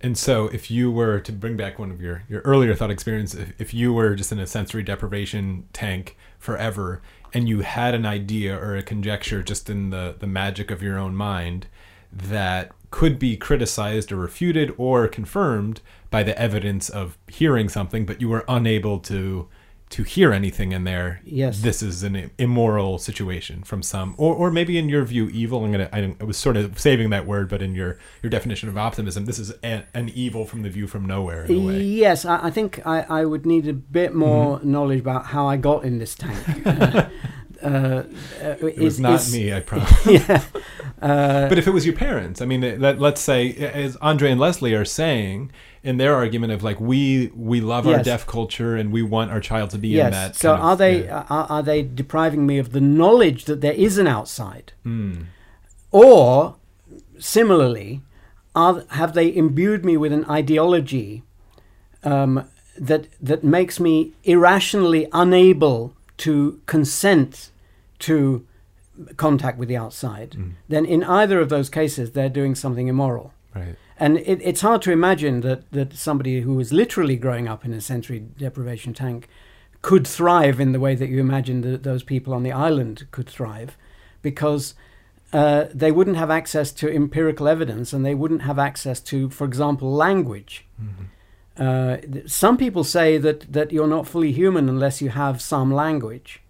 And 0.00 0.18
so, 0.18 0.48
if 0.48 0.70
you 0.70 0.90
were 0.90 1.20
to 1.20 1.32
bring 1.32 1.56
back 1.56 1.78
one 1.78 1.92
of 1.92 2.00
your, 2.00 2.24
your 2.28 2.40
earlier 2.40 2.74
thought 2.74 2.90
experience, 2.90 3.34
if, 3.34 3.52
if 3.60 3.74
you 3.74 3.92
were 3.92 4.16
just 4.16 4.32
in 4.32 4.40
a 4.40 4.46
sensory 4.46 4.82
deprivation 4.82 5.68
tank 5.72 6.16
forever 6.38 7.00
and 7.32 7.48
you 7.48 7.60
had 7.60 7.94
an 7.94 8.04
idea 8.04 8.56
or 8.56 8.76
a 8.76 8.82
conjecture 8.82 9.42
just 9.42 9.70
in 9.70 9.90
the, 9.90 10.16
the 10.18 10.26
magic 10.26 10.70
of 10.70 10.82
your 10.82 10.98
own 10.98 11.14
mind 11.14 11.66
that 12.12 12.72
could 12.90 13.18
be 13.18 13.36
criticized 13.36 14.12
or 14.12 14.16
refuted 14.16 14.74
or 14.76 15.08
confirmed 15.08 15.80
by 16.10 16.22
the 16.22 16.38
evidence 16.38 16.90
of 16.90 17.16
hearing 17.28 17.68
something, 17.68 18.04
but 18.04 18.20
you 18.20 18.28
were 18.28 18.44
unable 18.48 18.98
to 18.98 19.48
to 19.92 20.02
hear 20.02 20.32
anything 20.32 20.72
in 20.72 20.84
there, 20.84 21.20
Yes. 21.24 21.60
this 21.62 21.82
is 21.82 22.02
an 22.02 22.30
immoral 22.38 22.98
situation 22.98 23.62
from 23.62 23.82
some, 23.82 24.14
or, 24.18 24.34
or 24.34 24.50
maybe 24.50 24.76
in 24.78 24.88
your 24.88 25.04
view, 25.04 25.28
evil. 25.28 25.64
I'm 25.64 25.72
gonna, 25.72 25.88
I, 25.92 26.14
I 26.20 26.24
was 26.24 26.36
sort 26.36 26.56
of 26.56 26.78
saving 26.78 27.10
that 27.10 27.26
word, 27.26 27.48
but 27.48 27.62
in 27.62 27.74
your 27.74 27.98
your 28.22 28.30
definition 28.30 28.68
of 28.68 28.76
optimism, 28.76 29.26
this 29.26 29.38
is 29.38 29.52
a, 29.62 29.84
an 29.94 30.10
evil 30.14 30.44
from 30.44 30.62
the 30.62 30.70
view 30.70 30.86
from 30.86 31.06
nowhere 31.06 31.44
in 31.44 31.54
a 31.54 31.66
way. 31.66 31.82
Yes, 31.82 32.24
I, 32.24 32.46
I 32.46 32.50
think 32.50 32.84
I, 32.86 33.02
I 33.08 33.24
would 33.24 33.46
need 33.46 33.68
a 33.68 33.72
bit 33.72 34.14
more 34.14 34.60
knowledge 34.62 35.00
about 35.00 35.26
how 35.26 35.46
I 35.46 35.56
got 35.56 35.84
in 35.84 35.98
this 35.98 36.14
tank. 36.14 36.66
uh, 36.66 37.08
uh, 37.62 38.02
It 38.60 38.78
was 38.78 38.98
not 38.98 39.28
me, 39.30 39.52
I 39.52 39.60
promise. 39.70 40.06
yeah. 40.06 40.42
Uh, 41.00 41.48
but 41.48 41.58
if 41.58 41.66
it 41.66 41.72
was 41.72 41.84
your 41.84 41.94
parents, 41.96 42.40
I 42.40 42.46
mean, 42.46 42.80
let, 42.80 42.98
let's 43.00 43.20
say, 43.20 43.52
as 43.56 43.96
Andre 43.96 44.30
and 44.30 44.40
Leslie 44.40 44.74
are 44.74 44.84
saying 44.84 45.50
in 45.84 45.96
their 45.96 46.14
argument 46.14 46.52
of 46.52 46.62
like, 46.62 46.80
we 46.80 47.30
we 47.34 47.60
love 47.60 47.86
our 47.86 48.02
deaf 48.02 48.26
culture 48.26 48.76
and 48.76 48.92
we 48.92 49.02
want 49.02 49.30
our 49.32 49.40
child 49.40 49.70
to 49.70 49.78
be 49.78 49.90
in 49.92 49.96
yes. 49.96 50.12
that. 50.12 50.36
So 50.36 50.50
kind 50.50 50.60
of- 50.60 50.66
are 50.68 50.76
they 50.76 51.04
yeah. 51.04 51.26
are, 51.28 51.46
are 51.48 51.62
they 51.62 51.82
depriving 51.82 52.46
me 52.46 52.58
of 52.58 52.72
the 52.72 52.80
knowledge 52.80 53.44
that 53.46 53.60
there 53.60 53.72
is 53.74 53.98
an 53.98 54.06
outside, 54.06 54.72
Mm. 54.86 55.26
or 55.90 56.56
similarly, 57.18 58.02
are 58.54 58.84
have 58.90 59.14
they 59.14 59.34
imbued 59.34 59.84
me 59.84 59.96
with 59.96 60.12
an 60.12 60.24
ideology 60.26 61.22
um, 62.04 62.48
that 62.78 63.08
that 63.20 63.42
makes 63.44 63.78
me 63.80 64.12
irrationally 64.24 65.08
unable 65.12 65.94
to 66.18 66.60
consent 66.66 67.50
to 68.00 68.46
contact 69.16 69.58
with 69.58 69.68
the 69.68 69.76
outside? 69.76 70.30
Mm. 70.32 70.52
Then 70.68 70.84
in 70.84 71.02
either 71.04 71.40
of 71.40 71.48
those 71.48 71.68
cases, 71.68 72.12
they're 72.12 72.28
doing 72.28 72.54
something 72.54 72.88
immoral. 72.88 73.32
Right. 73.54 73.76
And 74.02 74.18
it, 74.18 74.40
it's 74.42 74.62
hard 74.62 74.82
to 74.82 74.90
imagine 74.90 75.42
that, 75.42 75.70
that 75.70 75.94
somebody 75.94 76.40
who 76.40 76.54
was 76.54 76.72
literally 76.72 77.14
growing 77.14 77.46
up 77.46 77.64
in 77.64 77.72
a 77.72 77.80
sensory 77.80 78.18
deprivation 78.18 78.92
tank 78.92 79.28
could 79.80 80.08
thrive 80.08 80.58
in 80.58 80.72
the 80.72 80.80
way 80.80 80.96
that 80.96 81.08
you 81.08 81.20
imagine 81.20 81.60
that 81.60 81.84
those 81.84 82.02
people 82.02 82.34
on 82.34 82.42
the 82.42 82.50
island 82.50 83.06
could 83.12 83.28
thrive, 83.28 83.76
because 84.20 84.74
uh, 85.32 85.66
they 85.72 85.92
wouldn't 85.92 86.16
have 86.16 86.32
access 86.32 86.72
to 86.72 86.92
empirical 86.92 87.46
evidence 87.46 87.92
and 87.92 88.04
they 88.04 88.16
wouldn't 88.16 88.42
have 88.42 88.58
access 88.58 88.98
to, 88.98 89.30
for 89.30 89.44
example, 89.44 89.94
language. 89.94 90.66
Uh, 91.56 91.98
some 92.26 92.56
people 92.56 92.82
say 92.82 93.18
that, 93.18 93.52
that 93.52 93.70
you're 93.70 93.86
not 93.86 94.08
fully 94.08 94.32
human 94.32 94.68
unless 94.68 95.00
you 95.00 95.10
have 95.10 95.40
some 95.40 95.72
language. 95.72 96.42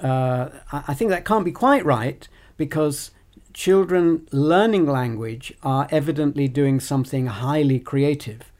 Uh, 0.00 0.48
I, 0.72 0.84
I 0.88 0.94
think 0.94 1.10
that 1.10 1.24
can't 1.24 1.44
be 1.44 1.52
quite 1.52 1.84
right 1.84 2.26
because 2.56 3.12
children 3.60 4.26
learning 4.32 4.86
language 4.86 5.52
are 5.62 5.86
evidently 5.90 6.48
doing 6.48 6.80
something 6.80 7.26
highly 7.26 7.78
creative. 7.78 8.50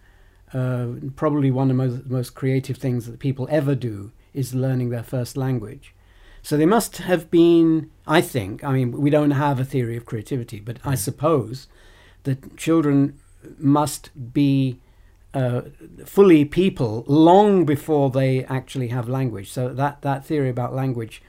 Uh, 0.52 0.88
probably 1.16 1.50
one 1.50 1.70
of 1.70 1.76
the 1.76 1.82
most, 1.82 2.06
most 2.10 2.34
creative 2.34 2.76
things 2.76 3.06
that 3.06 3.18
people 3.18 3.48
ever 3.50 3.74
do 3.74 4.12
is 4.34 4.54
learning 4.54 4.90
their 4.90 5.02
first 5.02 5.38
language. 5.38 5.94
So 6.42 6.58
they 6.58 6.66
must 6.66 6.98
have 6.98 7.30
been, 7.30 7.90
I 8.06 8.20
think, 8.20 8.62
I 8.62 8.72
mean, 8.74 8.92
we 8.92 9.08
don't 9.08 9.30
have 9.30 9.58
a 9.58 9.64
theory 9.64 9.96
of 9.96 10.04
creativity, 10.04 10.60
but 10.60 10.76
I 10.84 10.96
suppose 10.96 11.66
that 12.24 12.58
children 12.58 13.18
must 13.56 14.10
be 14.34 14.80
uh, 15.32 15.62
fully 16.04 16.44
people 16.44 17.04
long 17.06 17.64
before 17.64 18.10
they 18.10 18.44
actually 18.44 18.88
have 18.88 19.08
language. 19.08 19.50
So 19.50 19.72
that, 19.72 20.02
that 20.02 20.26
theory 20.26 20.50
about 20.50 20.74
language 20.74 21.22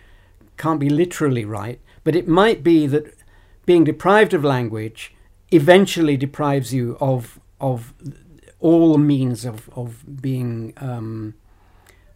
can't 0.58 0.80
be 0.80 0.90
literally 0.90 1.46
right, 1.46 1.80
but 2.04 2.18
it 2.18 2.28
might 2.28 2.64
be 2.64 2.86
that 2.88 3.21
being 3.66 3.84
deprived 3.84 4.34
of 4.34 4.44
language 4.44 5.14
eventually 5.52 6.18
deprives 6.18 6.74
you 6.74 6.98
of, 7.00 7.40
of 7.60 7.94
all 8.60 8.98
means 8.98 9.46
of, 9.46 9.70
of 9.76 10.22
being 10.22 10.74
um, 10.78 11.34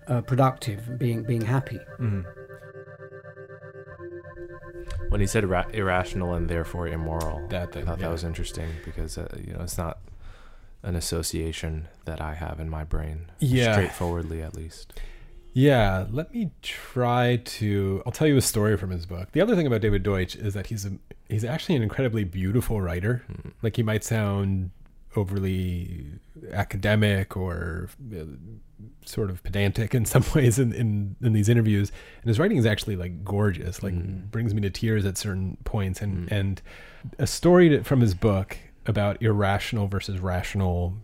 uh, 0.08 0.22
productive, 0.22 0.98
being, 0.98 1.24
being 1.24 1.42
happy. 1.42 1.80
When 5.10 5.22
he 5.22 5.28
said 5.28 5.44
ira- 5.44 5.70
irrational 5.74 6.34
and 6.34 6.50
therefore 6.50 6.88
immoral, 6.88 7.48
That 7.50 7.72
thing, 7.72 7.84
I 7.84 7.86
thought 7.86 8.00
yeah. 8.00 8.06
that 8.08 8.12
was 8.12 8.24
interesting 8.24 8.70
because 8.84 9.18
uh, 9.18 9.28
you 9.46 9.54
know 9.54 9.62
it's 9.62 9.78
not 9.78 10.00
an 10.84 10.96
association 10.96 11.88
that 12.06 12.22
I 12.22 12.34
have 12.36 12.60
in 12.60 12.70
my 12.70 12.84
brain. 12.84 13.28
Yeah. 13.40 13.74
straightforwardly 13.74 14.42
at 14.42 14.56
least. 14.56 14.94
Yeah, 15.58 16.06
let 16.12 16.34
me 16.34 16.52
try 16.62 17.38
to. 17.38 18.04
I'll 18.06 18.12
tell 18.12 18.28
you 18.28 18.36
a 18.36 18.42
story 18.42 18.76
from 18.76 18.90
his 18.90 19.06
book. 19.06 19.32
The 19.32 19.40
other 19.40 19.56
thing 19.56 19.66
about 19.66 19.80
David 19.80 20.04
Deutsch 20.04 20.36
is 20.36 20.54
that 20.54 20.68
he's 20.68 20.86
a 20.86 20.92
he's 21.30 21.46
actually 21.46 21.78
an 21.78 21.82
incredibly 21.82 22.26
beautiful 22.26 22.82
writer. 22.82 23.24
Like 23.62 23.78
he 23.78 23.82
might 23.84 24.04
sound 24.04 24.72
overly 25.16 26.08
academic 26.52 27.38
or 27.38 27.88
uh, 28.14 28.26
sort 29.06 29.30
of 29.30 29.42
pedantic 29.44 29.96
in 29.96 30.04
some 30.04 30.26
ways 30.36 30.60
in, 30.60 30.74
in, 30.74 31.16
in 31.22 31.32
these 31.32 31.48
interviews, 31.48 31.90
and 32.22 32.28
his 32.28 32.38
writing 32.38 32.58
is 32.58 32.66
actually 32.66 32.98
like 32.98 33.24
gorgeous. 33.24 33.82
Like 33.82 33.94
Mm. 33.94 34.30
brings 34.30 34.54
me 34.54 34.60
to 34.62 34.70
tears 34.70 35.06
at 35.06 35.18
certain 35.18 35.56
points. 35.64 36.02
And 36.02 36.30
and 36.30 36.62
a 37.18 37.26
story 37.28 37.70
to, 37.70 37.82
from 37.86 38.02
his 38.02 38.14
book 38.14 38.58
about 38.86 39.22
irrational 39.22 39.88
versus 39.88 40.20
rational 40.20 40.98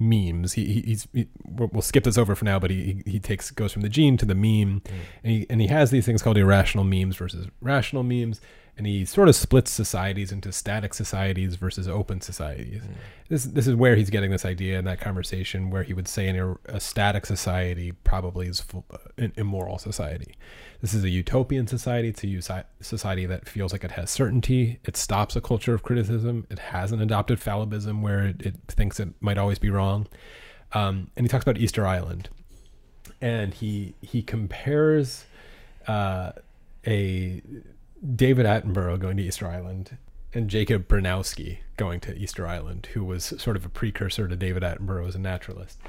memes. 0.00 0.54
He, 0.54 0.64
he 0.64 0.80
he's 0.80 1.08
he, 1.12 1.28
we'll 1.44 1.82
skip 1.82 2.04
this 2.04 2.18
over 2.18 2.34
for 2.34 2.44
now, 2.44 2.58
but 2.58 2.70
he 2.70 3.02
he 3.06 3.20
takes 3.20 3.50
goes 3.50 3.72
from 3.72 3.82
the 3.82 3.88
gene 3.88 4.16
to 4.16 4.26
the 4.26 4.34
meme, 4.34 4.82
and 5.22 5.32
he 5.32 5.46
and 5.50 5.60
he 5.60 5.66
has 5.68 5.90
these 5.90 6.06
things 6.06 6.22
called 6.22 6.38
irrational 6.38 6.84
memes 6.84 7.16
versus 7.16 7.46
rational 7.60 8.02
memes, 8.02 8.40
and 8.76 8.86
he 8.86 9.04
sort 9.04 9.28
of 9.28 9.36
splits 9.36 9.70
societies 9.70 10.32
into 10.32 10.50
static 10.52 10.94
societies 10.94 11.56
versus 11.56 11.86
open 11.86 12.20
societies. 12.22 12.82
This 13.28 13.44
this 13.44 13.66
is 13.66 13.74
where 13.74 13.94
he's 13.94 14.10
getting 14.10 14.30
this 14.30 14.46
idea 14.46 14.78
in 14.78 14.86
that 14.86 15.00
conversation 15.00 15.70
where 15.70 15.82
he 15.82 15.92
would 15.92 16.08
say 16.08 16.28
in 16.28 16.56
a, 16.66 16.80
static 16.80 17.26
society 17.26 17.92
probably 17.92 18.46
is 18.46 18.60
full, 18.60 18.86
uh, 18.90 18.96
an 19.18 19.32
immoral 19.36 19.78
society. 19.78 20.34
This 20.80 20.94
is 20.94 21.04
a 21.04 21.10
utopian 21.10 21.66
society. 21.66 22.08
It's 22.08 22.24
a 22.24 22.64
society 22.80 23.26
that 23.26 23.48
feels 23.48 23.72
like 23.72 23.84
it 23.84 23.92
has 23.92 24.10
certainty. 24.10 24.80
It 24.84 24.96
stops 24.96 25.36
a 25.36 25.40
culture 25.40 25.74
of 25.74 25.82
criticism. 25.82 26.46
It 26.50 26.58
hasn't 26.58 27.02
adopted 27.02 27.38
fallibilism 27.38 28.00
where 28.00 28.24
it, 28.24 28.40
it 28.42 28.54
thinks 28.68 28.98
it 28.98 29.10
might 29.20 29.36
always 29.36 29.58
be 29.58 29.68
wrong. 29.68 30.06
Um, 30.72 31.10
and 31.16 31.26
he 31.26 31.28
talks 31.28 31.42
about 31.42 31.58
Easter 31.58 31.86
Island, 31.86 32.28
and 33.20 33.52
he 33.52 33.94
he 34.00 34.22
compares 34.22 35.26
uh, 35.86 36.32
a 36.86 37.42
David 38.14 38.46
Attenborough 38.46 38.98
going 38.98 39.16
to 39.18 39.22
Easter 39.22 39.46
Island 39.46 39.98
and 40.32 40.48
Jacob 40.48 40.86
Bronowski 40.86 41.58
going 41.76 42.00
to 42.00 42.16
Easter 42.16 42.46
Island, 42.46 42.88
who 42.94 43.04
was 43.04 43.24
sort 43.38 43.56
of 43.56 43.66
a 43.66 43.68
precursor 43.68 44.28
to 44.28 44.36
David 44.36 44.62
Attenborough 44.62 45.08
as 45.08 45.16
a 45.16 45.18
naturalist. 45.18 45.80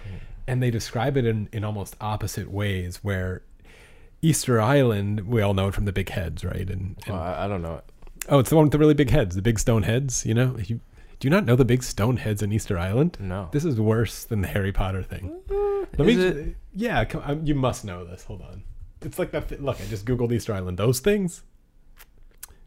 And 0.47 0.63
they 0.63 0.71
describe 0.71 1.15
it 1.15 1.25
in, 1.25 1.47
in 1.53 1.63
almost 1.63 1.95
opposite 2.01 2.49
ways, 2.49 3.03
where 3.03 3.43
Easter 4.21 4.61
Island, 4.61 5.27
we 5.27 5.41
all 5.41 5.53
know 5.53 5.67
it 5.69 5.73
from 5.73 5.85
the 5.85 5.93
big 5.93 6.09
heads, 6.09 6.43
right? 6.45 6.69
And, 6.69 6.97
and 7.07 7.15
I, 7.15 7.45
I 7.45 7.47
don't 7.47 7.61
know. 7.61 7.75
it. 7.75 7.85
oh, 8.29 8.39
it's 8.39 8.49
the 8.49 8.55
one 8.55 8.65
with 8.65 8.71
the 8.71 8.77
really 8.77 8.93
big 8.93 9.09
heads, 9.09 9.35
the 9.35 9.41
big 9.41 9.59
stone 9.59 9.83
heads. 9.83 10.25
You 10.25 10.33
know, 10.33 10.57
you, 10.57 10.79
do 11.19 11.27
you 11.27 11.29
not 11.29 11.45
know 11.45 11.55
the 11.55 11.65
big 11.65 11.83
stone 11.83 12.17
heads 12.17 12.41
in 12.41 12.51
Easter 12.51 12.77
Island? 12.77 13.17
No. 13.19 13.49
This 13.51 13.65
is 13.65 13.79
worse 13.79 14.23
than 14.23 14.41
the 14.41 14.47
Harry 14.47 14.71
Potter 14.71 15.03
thing. 15.03 15.39
Let 15.97 16.07
is 16.07 16.17
me. 16.17 16.23
it? 16.23 16.55
Yeah, 16.73 17.05
come, 17.05 17.21
um, 17.25 17.45
you 17.45 17.55
must 17.55 17.83
know 17.85 18.05
this. 18.05 18.23
Hold 18.23 18.41
on. 18.41 18.63
It's 19.01 19.17
like 19.17 19.31
that. 19.31 19.61
Look, 19.61 19.81
I 19.81 19.85
just 19.85 20.05
googled 20.05 20.31
Easter 20.31 20.53
Island. 20.53 20.77
Those 20.77 20.99
things. 20.99 21.43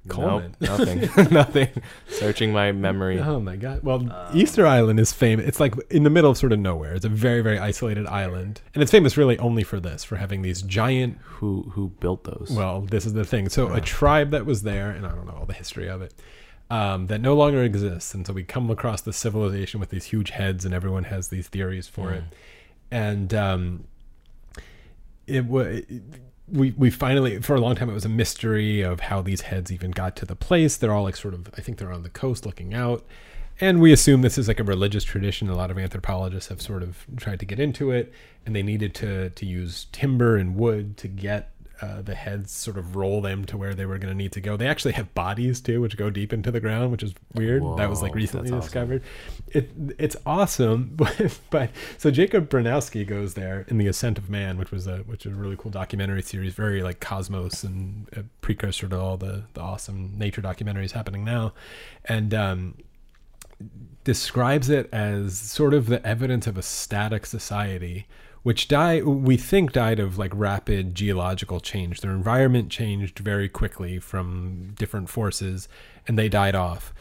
Nope, 0.06 0.56
nothing. 0.60 1.00
nothing. 1.30 1.68
Searching 2.08 2.52
my 2.52 2.72
memory. 2.72 3.18
Oh 3.20 3.40
my 3.40 3.56
god. 3.56 3.82
Well, 3.82 4.30
Easter 4.34 4.66
Island 4.66 5.00
is 5.00 5.12
famous. 5.12 5.46
It's 5.46 5.60
like 5.60 5.74
in 5.90 6.02
the 6.04 6.10
middle 6.10 6.30
of 6.30 6.36
sort 6.36 6.52
of 6.52 6.58
nowhere. 6.58 6.94
It's 6.94 7.04
a 7.04 7.08
very 7.08 7.40
very 7.40 7.58
isolated 7.58 8.06
island, 8.06 8.60
and 8.74 8.82
it's 8.82 8.92
famous 8.92 9.16
really 9.16 9.38
only 9.38 9.62
for 9.62 9.80
this, 9.80 10.04
for 10.04 10.16
having 10.16 10.42
these 10.42 10.62
giant. 10.62 11.18
Who 11.22 11.70
who 11.72 11.88
built 12.00 12.24
those? 12.24 12.50
Well, 12.50 12.82
this 12.82 13.06
is 13.06 13.14
the 13.14 13.24
thing. 13.24 13.48
So 13.48 13.72
a 13.72 13.80
tribe 13.80 14.30
that 14.30 14.46
was 14.46 14.62
there, 14.62 14.90
and 14.90 15.06
I 15.06 15.10
don't 15.10 15.26
know 15.26 15.36
all 15.38 15.46
the 15.46 15.54
history 15.54 15.88
of 15.88 16.02
it. 16.02 16.14
Um, 16.70 17.08
that 17.08 17.20
no 17.20 17.34
longer 17.34 17.62
exists, 17.62 18.14
and 18.14 18.26
so 18.26 18.32
we 18.32 18.42
come 18.42 18.70
across 18.70 19.02
this 19.02 19.18
civilization 19.18 19.80
with 19.80 19.90
these 19.90 20.06
huge 20.06 20.30
heads, 20.30 20.64
and 20.64 20.74
everyone 20.74 21.04
has 21.04 21.28
these 21.28 21.46
theories 21.46 21.86
for 21.86 22.10
it. 22.12 22.24
And 22.90 23.34
um, 23.34 23.84
it 25.26 25.46
was 25.46 25.82
we 26.46 26.72
we 26.72 26.90
finally 26.90 27.40
for 27.40 27.54
a 27.54 27.60
long 27.60 27.74
time 27.74 27.88
it 27.88 27.94
was 27.94 28.04
a 28.04 28.10
mystery 28.10 28.82
of 28.82 29.00
how 29.00 29.22
these 29.22 29.42
heads 29.42 29.72
even 29.72 29.90
got 29.90 30.16
to 30.16 30.26
the 30.26 30.36
place. 30.36 30.76
They're 30.76 30.92
all 30.92 31.04
like 31.04 31.16
sort 31.16 31.34
of 31.34 31.48
I 31.56 31.60
think 31.60 31.78
they're 31.78 31.92
on 31.92 32.02
the 32.02 32.10
coast 32.10 32.44
looking 32.44 32.74
out. 32.74 33.04
And 33.60 33.80
we 33.80 33.92
assume 33.92 34.22
this 34.22 34.36
is 34.36 34.48
like 34.48 34.58
a 34.58 34.64
religious 34.64 35.04
tradition. 35.04 35.48
A 35.48 35.54
lot 35.54 35.70
of 35.70 35.78
anthropologists 35.78 36.48
have 36.48 36.60
sort 36.60 36.82
of 36.82 37.06
tried 37.16 37.38
to 37.38 37.46
get 37.46 37.60
into 37.60 37.92
it, 37.92 38.12
and 38.44 38.54
they 38.54 38.62
needed 38.62 38.94
to 38.96 39.30
to 39.30 39.46
use 39.46 39.86
timber 39.92 40.36
and 40.36 40.56
wood 40.56 40.96
to 40.98 41.08
get 41.08 41.52
uh, 41.84 42.02
the 42.02 42.14
heads, 42.14 42.50
sort 42.50 42.78
of 42.78 42.96
roll 42.96 43.20
them 43.20 43.44
to 43.44 43.56
where 43.56 43.74
they 43.74 43.84
were 43.84 43.98
going 43.98 44.12
to 44.12 44.16
need 44.16 44.32
to 44.32 44.40
go. 44.40 44.56
They 44.56 44.66
actually 44.66 44.92
have 44.92 45.14
bodies 45.14 45.60
too, 45.60 45.80
which 45.80 45.96
go 45.96 46.10
deep 46.10 46.32
into 46.32 46.50
the 46.50 46.60
ground, 46.60 46.90
which 46.90 47.02
is 47.02 47.12
weird. 47.34 47.62
that 47.76 47.90
was 47.90 48.02
like 48.02 48.14
recently 48.14 48.48
awesome. 48.48 48.60
discovered. 48.60 49.02
It 49.48 49.70
it's 49.98 50.16
awesome, 50.24 50.92
but 50.96 51.38
but 51.50 51.70
so 51.98 52.10
Jacob 52.10 52.48
Bronowski 52.48 53.06
goes 53.06 53.34
there 53.34 53.66
in 53.68 53.78
the 53.78 53.86
Ascent 53.86 54.18
of 54.18 54.30
Man, 54.30 54.56
which 54.56 54.70
was 54.70 54.86
a 54.86 54.98
which 54.98 55.26
is 55.26 55.32
a 55.32 55.36
really 55.36 55.56
cool 55.56 55.70
documentary 55.70 56.22
series, 56.22 56.54
very 56.54 56.82
like 56.82 57.00
Cosmos 57.00 57.62
and 57.64 58.08
a 58.16 58.24
precursor 58.40 58.88
to 58.88 58.98
all 58.98 59.16
the 59.16 59.44
the 59.54 59.60
awesome 59.60 60.12
nature 60.16 60.40
documentaries 60.40 60.92
happening 60.92 61.24
now, 61.24 61.52
and 62.06 62.32
um, 62.32 62.74
describes 64.04 64.70
it 64.70 64.88
as 64.92 65.38
sort 65.38 65.74
of 65.74 65.86
the 65.86 66.04
evidence 66.06 66.46
of 66.46 66.56
a 66.56 66.62
static 66.62 67.26
society 67.26 68.06
which 68.44 68.68
die 68.68 69.02
we 69.02 69.36
think 69.36 69.72
died 69.72 69.98
of 69.98 70.18
like 70.18 70.30
rapid 70.34 70.94
geological 70.94 71.58
change. 71.58 72.00
Their 72.00 72.12
environment 72.12 72.70
changed 72.70 73.18
very 73.18 73.48
quickly 73.48 73.98
from 73.98 74.74
different 74.78 75.08
forces 75.08 75.66
and 76.06 76.16
they 76.16 76.28
died 76.28 76.54
off. 76.54 76.94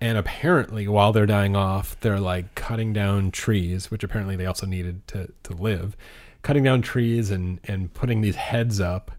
And 0.00 0.16
apparently 0.16 0.86
while 0.86 1.12
they're 1.12 1.26
dying 1.26 1.56
off 1.56 1.98
they're 2.00 2.20
like 2.20 2.54
cutting 2.54 2.92
down 2.92 3.32
trees 3.32 3.90
which 3.90 4.04
apparently 4.04 4.36
they 4.36 4.46
also 4.46 4.66
needed 4.66 5.06
to 5.08 5.32
to 5.42 5.54
live 5.54 5.96
cutting 6.42 6.62
down 6.64 6.82
trees 6.82 7.30
and 7.30 7.60
and 7.64 7.92
putting 7.92 8.20
these 8.20 8.36
heads 8.36 8.80
up 8.80 9.10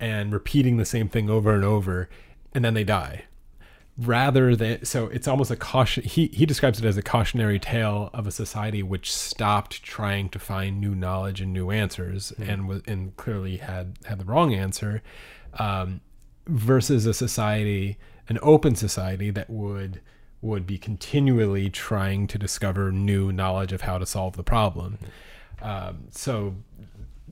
and 0.00 0.32
repeating 0.32 0.76
the 0.76 0.84
same 0.84 1.08
thing 1.08 1.30
over 1.30 1.54
and 1.54 1.64
over 1.64 2.08
and 2.54 2.64
then 2.64 2.74
they 2.74 2.84
die 2.84 3.24
rather 4.00 4.54
than 4.54 4.84
so 4.84 5.06
it's 5.06 5.26
almost 5.26 5.50
a 5.50 5.56
caution 5.56 6.04
he 6.04 6.28
he 6.28 6.46
describes 6.46 6.78
it 6.78 6.84
as 6.84 6.96
a 6.96 7.02
cautionary 7.02 7.58
tale 7.58 8.10
of 8.14 8.28
a 8.28 8.30
society 8.30 8.80
which 8.80 9.12
stopped 9.12 9.82
trying 9.82 10.28
to 10.28 10.38
find 10.38 10.80
new 10.80 10.94
knowledge 10.94 11.40
and 11.40 11.52
new 11.52 11.70
answers 11.70 12.32
and 12.38 12.68
was 12.68 12.80
and 12.86 13.16
clearly 13.16 13.56
had 13.56 13.98
had 14.04 14.20
the 14.20 14.24
wrong 14.24 14.54
answer 14.54 15.02
um, 15.58 16.00
versus 16.46 17.06
a 17.06 17.14
society 17.14 17.98
an 18.28 18.38
open 18.40 18.76
society 18.76 19.30
that 19.30 19.50
would 19.50 20.00
would 20.40 20.66
be 20.66 20.78
continually 20.78 21.68
trying 21.68 22.26
to 22.28 22.38
discover 22.38 22.92
new 22.92 23.32
knowledge 23.32 23.72
of 23.72 23.80
how 23.80 23.98
to 23.98 24.06
solve 24.06 24.36
the 24.36 24.44
problem. 24.44 24.98
Um, 25.60 26.04
so 26.10 26.54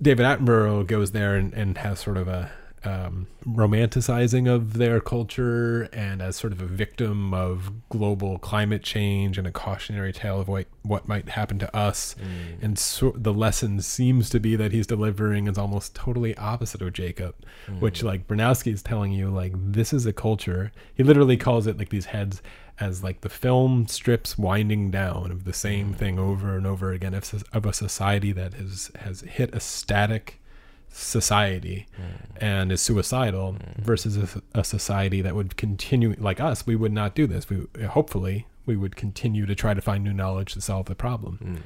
David 0.01 0.27
Attenborough 0.27 0.87
goes 0.87 1.13
there 1.13 1.37
and, 1.37 1.55
and 1.55 1.79
has 1.79 2.01
sort 2.01 2.17
of 2.17 2.27
a 2.27 2.51
um, 2.85 3.27
romanticizing 3.45 4.49
of 4.49 4.75
their 4.75 5.01
culture 5.01 5.85
and 5.93 6.23
as 6.23 6.37
sort 6.37 6.53
of 6.53 6.61
a 6.61 6.67
victim 6.67 7.35
of 7.35 7.73
global 7.89 8.39
climate 8.39 8.83
change 8.83 9.39
and 9.39 9.47
a 9.47 9.51
cautionary 9.51 10.13
tale 10.13 10.41
of 10.41 10.49
what 10.49 10.67
what 10.83 11.09
might 11.09 11.31
happen 11.31 11.59
to 11.59 11.77
us. 11.77 12.15
Mm. 12.15 12.63
And 12.63 12.79
so 12.79 13.13
the 13.17 13.33
lesson 13.35 13.81
seems 13.81 14.31
to 14.31 14.39
be 14.39 14.55
that 14.57 14.71
he's 14.73 14.87
delivering 14.87 15.49
is 15.49 15.59
almost 15.59 15.95
totally 15.97 16.37
opposite 16.37 16.81
of 16.83 16.93
Jacob, 16.93 17.35
Mm. 17.69 17.81
which 17.81 18.03
like 18.05 18.29
Bronowski 18.29 18.73
is 18.73 18.83
telling 18.83 19.13
you 19.13 19.31
like 19.31 19.53
this 19.57 19.93
is 19.93 20.07
a 20.07 20.13
culture. 20.13 20.71
He 20.95 21.03
literally 21.03 21.37
calls 21.37 21.67
it 21.67 21.79
like 21.79 21.89
these 21.89 22.07
heads 22.07 22.41
as 22.79 23.03
like 23.03 23.23
the 23.23 23.29
film 23.29 23.87
strips 23.89 24.37
winding 24.39 24.91
down 24.91 25.31
of 25.33 25.45
the 25.45 25.53
same 25.53 25.93
thing 25.95 26.19
over 26.19 26.57
and 26.57 26.67
over 26.67 26.93
again 26.93 27.15
of, 27.15 27.43
of 27.53 27.65
a 27.67 27.73
society 27.73 28.33
that 28.33 28.55
has 28.55 28.91
has 29.01 29.23
hit 29.23 29.53
a 29.55 29.61
static 29.61 30.41
society 30.89 31.87
and 32.41 32.73
is 32.73 32.81
suicidal 32.81 33.57
versus 33.77 34.17
a, 34.17 34.43
a 34.55 34.65
society 34.65 35.21
that 35.21 35.35
would 35.35 35.57
continue 35.57 36.15
like 36.19 36.41
us 36.41 36.67
we 36.67 36.75
would 36.77 36.93
not 36.93 37.15
do 37.15 37.27
this 37.27 37.49
we 37.51 37.67
hopefully 37.87 38.47
we 38.65 38.77
would 38.77 38.97
continue 38.97 39.45
to 39.47 39.55
try 39.55 39.75
to 39.75 39.81
find 39.83 40.03
new 40.03 40.13
knowledge 40.13 40.55
to 40.55 40.61
solve 40.61 40.87
the 40.87 40.95
problem 40.95 41.39
Mm. 41.43 41.61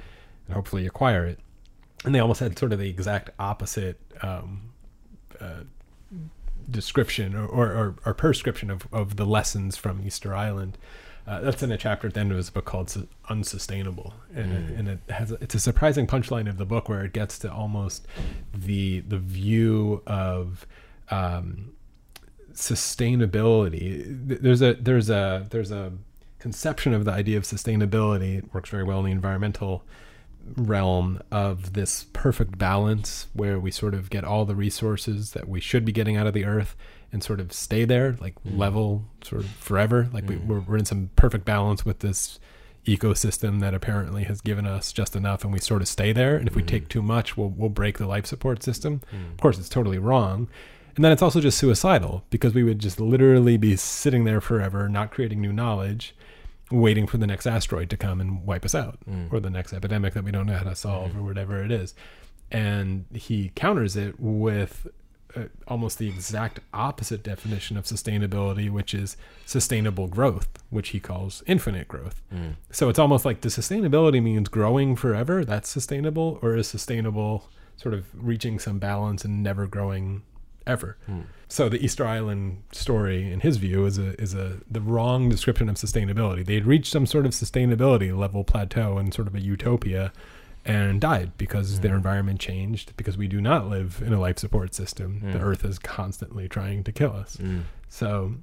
and 0.46 0.54
hopefully 0.54 0.86
acquire 0.86 1.24
it 1.26 1.38
and 2.04 2.14
they 2.14 2.18
almost 2.18 2.40
had 2.40 2.58
sort 2.58 2.72
of 2.72 2.78
the 2.78 2.88
exact 2.88 3.30
opposite 3.38 4.00
um, 4.22 4.72
uh, 5.40 5.62
description 6.68 7.34
or, 7.34 7.46
or, 7.46 7.66
or, 7.72 7.94
or 8.06 8.14
prescription 8.14 8.70
of, 8.70 8.86
of 8.92 9.16
the 9.16 9.26
lessons 9.26 9.76
from 9.76 10.00
Easter 10.04 10.34
Island. 10.34 10.78
Uh, 11.30 11.40
that's 11.42 11.62
in 11.62 11.70
a 11.70 11.76
chapter 11.78 12.08
at 12.08 12.14
the 12.14 12.20
end 12.20 12.32
of 12.32 12.36
his 12.36 12.50
book 12.50 12.64
called 12.64 12.90
Su- 12.90 13.06
"Unsustainable," 13.28 14.14
and, 14.34 14.52
it, 14.52 14.66
Mm. 14.74 14.78
and 14.80 14.88
it 14.88 14.98
has 15.10 15.30
a, 15.30 15.34
it's 15.40 15.54
a 15.54 15.60
surprising 15.60 16.06
punchline 16.08 16.48
of 16.48 16.56
the 16.58 16.64
book 16.66 16.88
where 16.88 17.04
it 17.04 17.12
gets 17.12 17.38
to 17.40 17.52
almost 17.52 18.04
the 18.52 19.00
the 19.00 19.18
view 19.18 20.02
of 20.08 20.66
um, 21.10 21.70
sustainability. 22.52 24.02
There's 24.42 24.62
a 24.62 24.74
there's 24.74 25.10
a 25.10 25.46
there's 25.50 25.70
a 25.70 25.92
conception 26.38 26.94
of 26.94 27.04
the 27.04 27.12
idea 27.12 27.36
of 27.36 27.44
sustainability. 27.44 28.38
It 28.38 28.52
works 28.54 28.70
very 28.70 28.82
well 28.84 28.98
in 29.00 29.04
the 29.06 29.10
environmental 29.12 29.84
realm 30.56 31.20
of 31.30 31.74
this 31.74 32.06
perfect 32.12 32.56
balance 32.58 33.26
where 33.34 33.58
we 33.60 33.70
sort 33.70 33.94
of 33.94 34.08
get 34.10 34.24
all 34.24 34.44
the 34.46 34.54
resources 34.54 35.32
that 35.32 35.48
we 35.48 35.60
should 35.60 35.84
be 35.84 35.92
getting 35.92 36.16
out 36.16 36.26
of 36.26 36.32
the 36.32 36.44
earth 36.46 36.74
and 37.12 37.22
sort 37.22 37.40
of 37.40 37.52
stay 37.52 37.84
there 37.84 38.16
like 38.20 38.34
Mm. 38.44 38.58
level 38.58 39.04
sort 39.22 39.42
of 39.42 39.50
forever 39.50 40.08
like 40.12 40.28
we, 40.28 40.36
Mm. 40.36 40.46
we're, 40.46 40.60
we're 40.60 40.76
in 40.76 40.84
some 40.84 41.10
perfect 41.16 41.44
balance 41.44 41.84
with 41.84 42.00
this 42.00 42.38
ecosystem 42.86 43.60
that 43.60 43.74
apparently 43.74 44.24
has 44.24 44.40
given 44.40 44.66
us 44.66 44.92
just 44.92 45.14
enough 45.14 45.44
and 45.44 45.52
we 45.52 45.58
sort 45.58 45.82
of 45.82 45.88
stay 45.88 46.12
there 46.12 46.36
and 46.36 46.48
if 46.48 46.54
we 46.56 46.62
take 46.62 46.88
too 46.88 47.02
much 47.02 47.36
we'll, 47.36 47.50
we'll 47.50 47.68
break 47.68 47.98
the 47.98 48.06
life 48.06 48.26
support 48.26 48.62
system 48.62 49.00
Mm. 49.12 49.32
of 49.32 49.36
course 49.40 49.58
it's 49.58 49.68
totally 49.68 49.98
wrong 49.98 50.48
and 50.96 51.04
then 51.04 51.12
it's 51.12 51.22
also 51.22 51.40
just 51.40 51.58
suicidal 51.58 52.24
because 52.30 52.52
we 52.54 52.62
would 52.64 52.78
just 52.78 52.98
literally 53.00 53.56
be 53.56 53.76
sitting 53.76 54.24
there 54.24 54.40
forever 54.40 54.88
not 54.88 55.10
creating 55.10 55.40
new 55.40 55.52
knowledge 55.52 56.14
waiting 56.70 57.06
for 57.06 57.18
the 57.18 57.26
next 57.26 57.46
asteroid 57.46 57.90
to 57.90 57.96
come 57.96 58.20
and 58.20 58.44
wipe 58.46 58.64
us 58.64 58.74
out 58.74 58.98
Mm. 59.08 59.32
or 59.32 59.40
the 59.40 59.50
next 59.50 59.72
epidemic 59.72 60.14
that 60.14 60.24
we 60.24 60.30
don't 60.30 60.46
know 60.46 60.56
how 60.56 60.64
to 60.64 60.74
solve 60.76 61.10
Mhm. 61.12 61.18
or 61.18 61.22
whatever 61.24 61.62
it 61.64 61.70
is. 61.72 61.94
And 62.52 63.04
he 63.12 63.50
counters 63.56 63.96
it 63.96 64.18
with 64.20 64.86
uh, 65.36 65.44
almost 65.68 65.98
the 65.98 66.08
exact 66.08 66.60
opposite 66.72 67.22
definition 67.22 67.76
of 67.76 67.84
sustainability, 67.84 68.70
which 68.70 68.94
is 68.94 69.16
sustainable 69.46 70.06
growth, 70.06 70.48
which 70.70 70.90
he 70.90 71.00
calls 71.00 71.42
infinite 71.46 71.88
growth. 71.88 72.22
Mm. 72.32 72.54
So 72.70 72.88
it's 72.88 72.98
almost 72.98 73.24
like 73.24 73.40
does 73.40 73.56
sustainability 73.56 74.22
means 74.22 74.48
growing 74.48 74.96
forever? 74.96 75.44
That's 75.44 75.68
sustainable, 75.68 76.38
or 76.42 76.56
is 76.56 76.68
sustainable 76.68 77.48
sort 77.76 77.94
of 77.94 78.06
reaching 78.14 78.58
some 78.58 78.78
balance 78.78 79.24
and 79.24 79.42
never 79.42 79.66
growing 79.66 80.22
ever? 80.66 80.96
Mm. 81.08 81.24
So 81.48 81.68
the 81.68 81.84
Easter 81.84 82.06
Island 82.06 82.62
story, 82.72 83.30
in 83.30 83.40
his 83.40 83.56
view, 83.56 83.86
is 83.86 83.98
a 83.98 84.20
is 84.20 84.34
a 84.34 84.58
the 84.70 84.80
wrong 84.80 85.28
description 85.28 85.68
of 85.68 85.76
sustainability. 85.76 86.44
They 86.44 86.54
had 86.54 86.66
reached 86.66 86.92
some 86.92 87.06
sort 87.06 87.26
of 87.26 87.32
sustainability 87.32 88.16
level 88.16 88.44
plateau 88.44 88.98
and 88.98 89.12
sort 89.12 89.26
of 89.26 89.34
a 89.34 89.40
utopia, 89.40 90.12
and 90.64 91.00
died 91.00 91.32
because 91.38 91.80
their 91.80 91.92
Mm. 91.92 91.96
environment 91.96 92.40
changed. 92.40 92.94
Because 92.96 93.16
we 93.16 93.28
do 93.28 93.40
not 93.40 93.68
live 93.68 94.02
in 94.04 94.12
a 94.12 94.20
life 94.20 94.38
support 94.38 94.74
system. 94.74 95.20
The 95.20 95.38
Mm. 95.38 95.42
Earth 95.42 95.64
is 95.64 95.78
constantly 95.78 96.48
trying 96.48 96.84
to 96.84 96.92
kill 96.92 97.12
us. 97.12 97.36
Mm. 97.38 97.62
So 97.88 98.34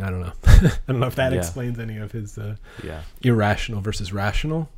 I 0.00 0.10
don't 0.10 0.20
know. 0.20 0.32
I 0.44 0.70
don't 0.88 1.00
know 1.00 1.06
if 1.06 1.14
that 1.14 1.32
Yeah. 1.32 1.38
explains 1.38 1.78
any 1.78 1.96
of 1.98 2.12
his 2.12 2.36
uh, 2.36 2.56
Yeah. 2.82 3.02
irrational 3.22 3.80
versus 3.80 4.12
rational. 4.12 4.68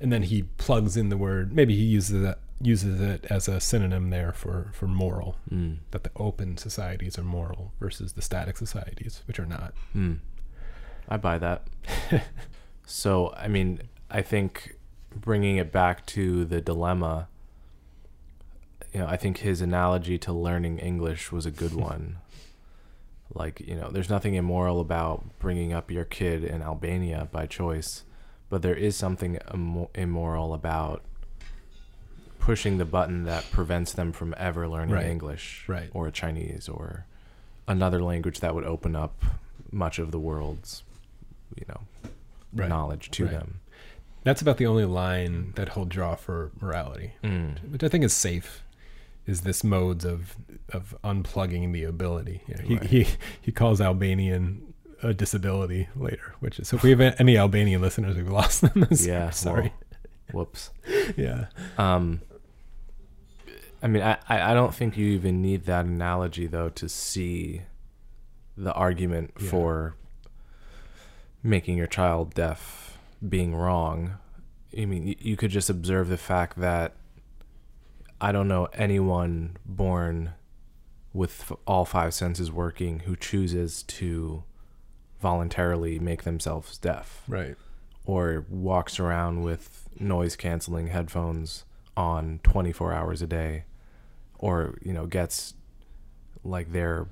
And 0.00 0.12
then 0.12 0.22
he 0.22 0.42
plugs 0.56 0.96
in 0.96 1.08
the 1.10 1.16
word. 1.16 1.52
Maybe 1.52 1.76
he 1.76 1.82
uses 1.84 2.22
that 2.22 2.38
uses 2.60 3.00
it 3.00 3.24
as 3.30 3.46
a 3.46 3.60
synonym 3.60 4.10
there 4.10 4.32
for 4.32 4.70
for 4.72 4.88
moral 4.88 5.36
Mm. 5.52 5.76
that 5.92 6.02
the 6.02 6.10
open 6.16 6.56
societies 6.56 7.16
are 7.18 7.22
moral 7.24 7.72
versus 7.78 8.14
the 8.14 8.22
static 8.22 8.56
societies, 8.56 9.22
which 9.26 9.38
are 9.38 9.46
not. 9.46 9.74
Mm. 9.94 10.18
I 11.08 11.16
buy 11.18 11.38
that. 11.38 11.66
so, 12.86 13.32
I 13.36 13.48
mean, 13.48 13.80
I 14.10 14.22
think 14.22 14.76
bringing 15.14 15.56
it 15.56 15.72
back 15.72 16.06
to 16.06 16.44
the 16.44 16.60
dilemma, 16.60 17.28
you 18.92 19.00
know, 19.00 19.06
I 19.06 19.16
think 19.16 19.38
his 19.38 19.60
analogy 19.60 20.18
to 20.18 20.32
learning 20.32 20.78
English 20.78 21.30
was 21.32 21.46
a 21.46 21.50
good 21.50 21.74
one. 21.90 22.18
like, 23.34 23.60
you 23.60 23.74
know, 23.74 23.90
there's 23.90 24.08
nothing 24.08 24.34
immoral 24.34 24.80
about 24.80 25.22
bringing 25.38 25.72
up 25.74 25.90
your 25.90 26.04
kid 26.06 26.42
in 26.42 26.62
Albania 26.62 27.28
by 27.30 27.44
choice, 27.46 28.04
but 28.48 28.62
there 28.62 28.74
is 28.74 28.96
something 28.96 29.36
immo- 29.52 29.90
immoral 29.94 30.54
about 30.54 31.02
pushing 32.38 32.78
the 32.78 32.86
button 32.86 33.24
that 33.24 33.44
prevents 33.50 33.92
them 33.92 34.12
from 34.12 34.34
ever 34.38 34.66
learning 34.66 34.94
Right. 34.94 35.06
English 35.06 35.64
Right. 35.68 35.90
or 35.92 36.10
Chinese 36.10 36.70
or 36.70 37.04
another 37.66 38.02
language 38.02 38.40
that 38.40 38.54
would 38.54 38.64
open 38.64 38.96
up 38.96 39.22
much 39.70 39.98
of 39.98 40.10
the 40.10 40.18
world's, 40.18 40.82
you 41.54 41.66
know, 41.68 41.80
Right. 42.54 42.68
knowledge 42.70 43.10
to 43.10 43.26
them. 43.26 43.60
That's 44.24 44.42
about 44.42 44.56
the 44.58 44.66
only 44.66 44.84
line 44.84 45.52
that 45.56 45.70
he'll 45.74 45.84
draw 45.84 46.14
for 46.14 46.50
morality, 46.60 47.12
Mm. 47.22 47.70
which 47.70 47.82
I 47.82 47.88
think 47.88 48.04
is 48.04 48.12
safe. 48.12 48.62
Is 49.26 49.42
this 49.42 49.62
modes 49.62 50.04
of 50.04 50.36
of 50.72 50.96
unplugging 51.04 51.72
the 51.72 51.84
ability? 51.84 52.42
You 52.46 52.54
know, 52.56 52.62
he, 52.62 52.74
Right. 52.76 52.86
he 52.90 53.06
he 53.40 53.52
calls 53.52 53.80
Albanian 53.80 54.74
a 55.02 55.14
disability 55.14 55.88
later, 55.94 56.34
which 56.40 56.58
is 56.58 56.68
so 56.68 56.76
if 56.76 56.82
we 56.82 56.90
have 56.90 57.00
any 57.00 57.36
Albanian 57.36 57.80
listeners, 57.80 58.16
we've 58.16 58.28
lost 58.28 58.62
them. 58.62 58.86
Yeah, 59.00 59.30
sorry. 59.30 59.72
Whoops. 60.32 60.70
Yeah, 61.16 61.46
Um, 61.78 62.20
I 63.82 63.86
mean, 63.86 64.02
I, 64.02 64.18
I 64.28 64.50
I 64.50 64.54
don't 64.54 64.74
think 64.74 64.96
you 64.96 65.06
even 65.12 65.40
need 65.40 65.64
that 65.66 65.84
analogy 65.84 66.46
though 66.46 66.68
to 66.70 66.88
see 66.88 67.62
the 68.56 68.72
argument 68.72 69.32
Yeah. 69.40 69.48
for 69.50 69.94
making 71.42 71.76
your 71.76 71.86
child 71.86 72.34
deaf 72.34 72.87
being 73.26 73.54
wrong. 73.54 74.18
I 74.76 74.84
mean, 74.84 75.16
you, 75.18 75.36
could 75.36 75.50
just 75.50 75.70
observe 75.70 76.08
the 76.08 76.18
fact 76.18 76.58
that 76.60 76.94
I 78.20 78.32
don't 78.32 78.48
know 78.48 78.68
anyone 78.74 79.56
born 79.64 80.32
with 81.12 81.52
all 81.66 81.84
five 81.84 82.14
senses 82.14 82.52
working 82.52 83.00
who 83.00 83.16
chooses 83.16 83.82
to 83.84 84.44
voluntarily 85.20 85.98
make 85.98 86.22
themselves 86.22 86.78
deaf 86.78 87.22
right. 87.26 87.56
or 88.04 88.46
walks 88.48 89.00
around 89.00 89.42
with 89.42 89.88
noise 89.98 90.36
canceling 90.36 90.88
headphones 90.88 91.64
on 91.96 92.38
24 92.44 92.92
hours 92.92 93.20
a 93.20 93.26
day 93.26 93.64
or 94.38 94.78
you 94.80 94.92
know 94.92 95.06
gets 95.06 95.54
like 96.44 96.70
their 96.72 97.08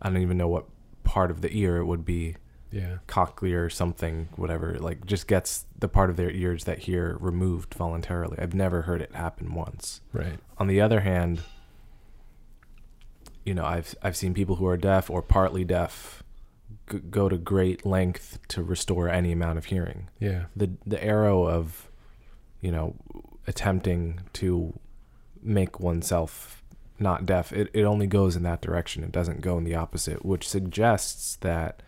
I 0.00 0.08
don't 0.08 0.22
even 0.22 0.38
know 0.38 0.48
what 0.48 0.64
part 1.04 1.30
of 1.30 1.42
the 1.42 1.52
ear 1.52 1.76
it 1.76 1.84
would 1.84 2.04
be 2.04 2.36
Yeah, 2.70 2.98
cochlear 3.06 3.64
or 3.64 3.70
something 3.70 4.28
whatever 4.36 4.78
like 4.78 5.06
just 5.06 5.26
gets 5.26 5.64
the 5.78 5.88
part 5.88 6.10
of 6.10 6.16
their 6.16 6.30
ears 6.30 6.64
that 6.64 6.80
hear 6.80 7.16
removed 7.20 7.72
voluntarily. 7.74 8.38
I've 8.38 8.54
never 8.54 8.82
heard 8.82 9.00
it 9.00 9.14
happen 9.14 9.54
once. 9.54 10.00
Right. 10.12 10.38
on 10.58 10.66
the 10.66 10.80
other 10.80 11.00
hand 11.00 11.40
you 13.44 13.54
know 13.54 13.64
I've 13.64 13.94
I've 14.02 14.16
seen 14.16 14.34
people 14.34 14.56
who 14.56 14.66
are 14.66 14.76
deaf 14.76 15.08
or 15.08 15.22
partly 15.22 15.64
deaf 15.64 16.22
g- 16.90 16.98
go 16.98 17.28
to 17.28 17.38
great 17.38 17.86
length 17.86 18.38
to 18.48 18.62
restore 18.62 19.08
any 19.08 19.32
amount 19.32 19.58
of 19.58 19.66
hearing. 19.66 20.08
Yeah, 20.18 20.44
the 20.54 20.70
the 20.86 21.02
arrow 21.02 21.48
of 21.48 21.90
you 22.60 22.70
know 22.70 22.96
attempting 23.46 24.20
to 24.34 24.78
make 25.42 25.80
oneself 25.80 26.62
not 26.98 27.24
deaf 27.24 27.52
it, 27.52 27.70
it 27.72 27.84
only 27.84 28.06
goes 28.06 28.36
in 28.36 28.42
that 28.42 28.60
direction. 28.60 29.02
It 29.04 29.12
doesn't 29.12 29.40
go 29.40 29.56
in 29.56 29.64
the 29.64 29.74
opposite 29.74 30.24
which 30.24 30.46
suggests 30.46 31.36
that 31.36 31.82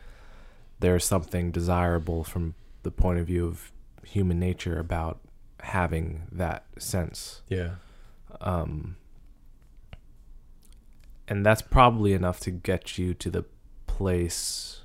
there's 0.80 1.04
something 1.04 1.50
desirable 1.50 2.24
from 2.24 2.54
the 2.82 2.90
point 2.90 3.18
of 3.18 3.26
view 3.26 3.46
of 3.46 3.70
human 4.04 4.38
nature 4.38 4.78
about 4.78 5.20
having 5.60 6.22
that 6.32 6.64
sense. 6.78 7.42
Yeah, 7.48 7.72
um 8.40 8.96
and 11.28 11.44
that's 11.46 11.62
probably 11.62 12.12
enough 12.12 12.40
to 12.40 12.50
get 12.50 12.98
you 12.98 13.14
to 13.14 13.30
the 13.30 13.44
place 13.86 14.82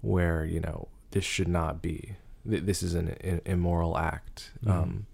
where 0.00 0.44
you 0.44 0.60
know 0.60 0.88
this 1.12 1.24
should 1.24 1.48
not 1.48 1.80
be. 1.82 2.16
This 2.44 2.82
is 2.82 2.94
an 2.94 3.40
immoral 3.44 3.96
act. 3.98 4.50
Mhm. 4.64 4.70
um 4.70 5.06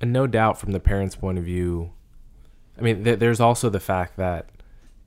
and 0.00 0.12
no 0.12 0.26
doubt 0.26 0.58
from 0.58 0.72
the 0.72 0.80
parents 0.80 1.14
point 1.14 1.38
of 1.38 1.44
view 1.44 1.92
I 2.78 2.82
mean, 2.82 3.04
th- 3.04 3.18
there's 3.18 3.40
also 3.40 3.68
the 3.68 3.80
fact 3.80 4.16
that 4.16 4.48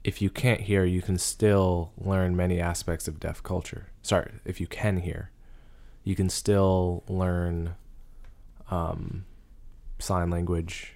if 0.04 0.22
you 0.22 0.30
can't 0.30 0.62
hear, 0.62 0.84
you 0.84 1.02
can 1.02 1.18
still 1.18 1.92
learn 1.98 2.36
many 2.36 2.60
aspects 2.60 3.08
of 3.08 3.20
deaf 3.20 3.42
culture. 3.42 3.88
Sorry, 4.02 4.32
if 4.46 4.60
you 4.60 4.68
can 4.68 4.98
hear, 4.98 5.32
you 6.04 6.16
can 6.16 6.30
still 6.30 7.04
learn 7.08 7.76
um, 8.70 9.26
sign 10.00 10.30
language. 10.30 10.96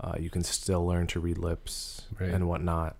Uh, 0.00 0.14
you 0.18 0.30
can 0.30 0.42
still 0.42 0.86
learn 0.86 1.06
to 1.08 1.20
read 1.20 1.38
lips 1.38 2.02
Right. 2.18 2.30
and 2.30 2.48
whatnot. 2.48 2.96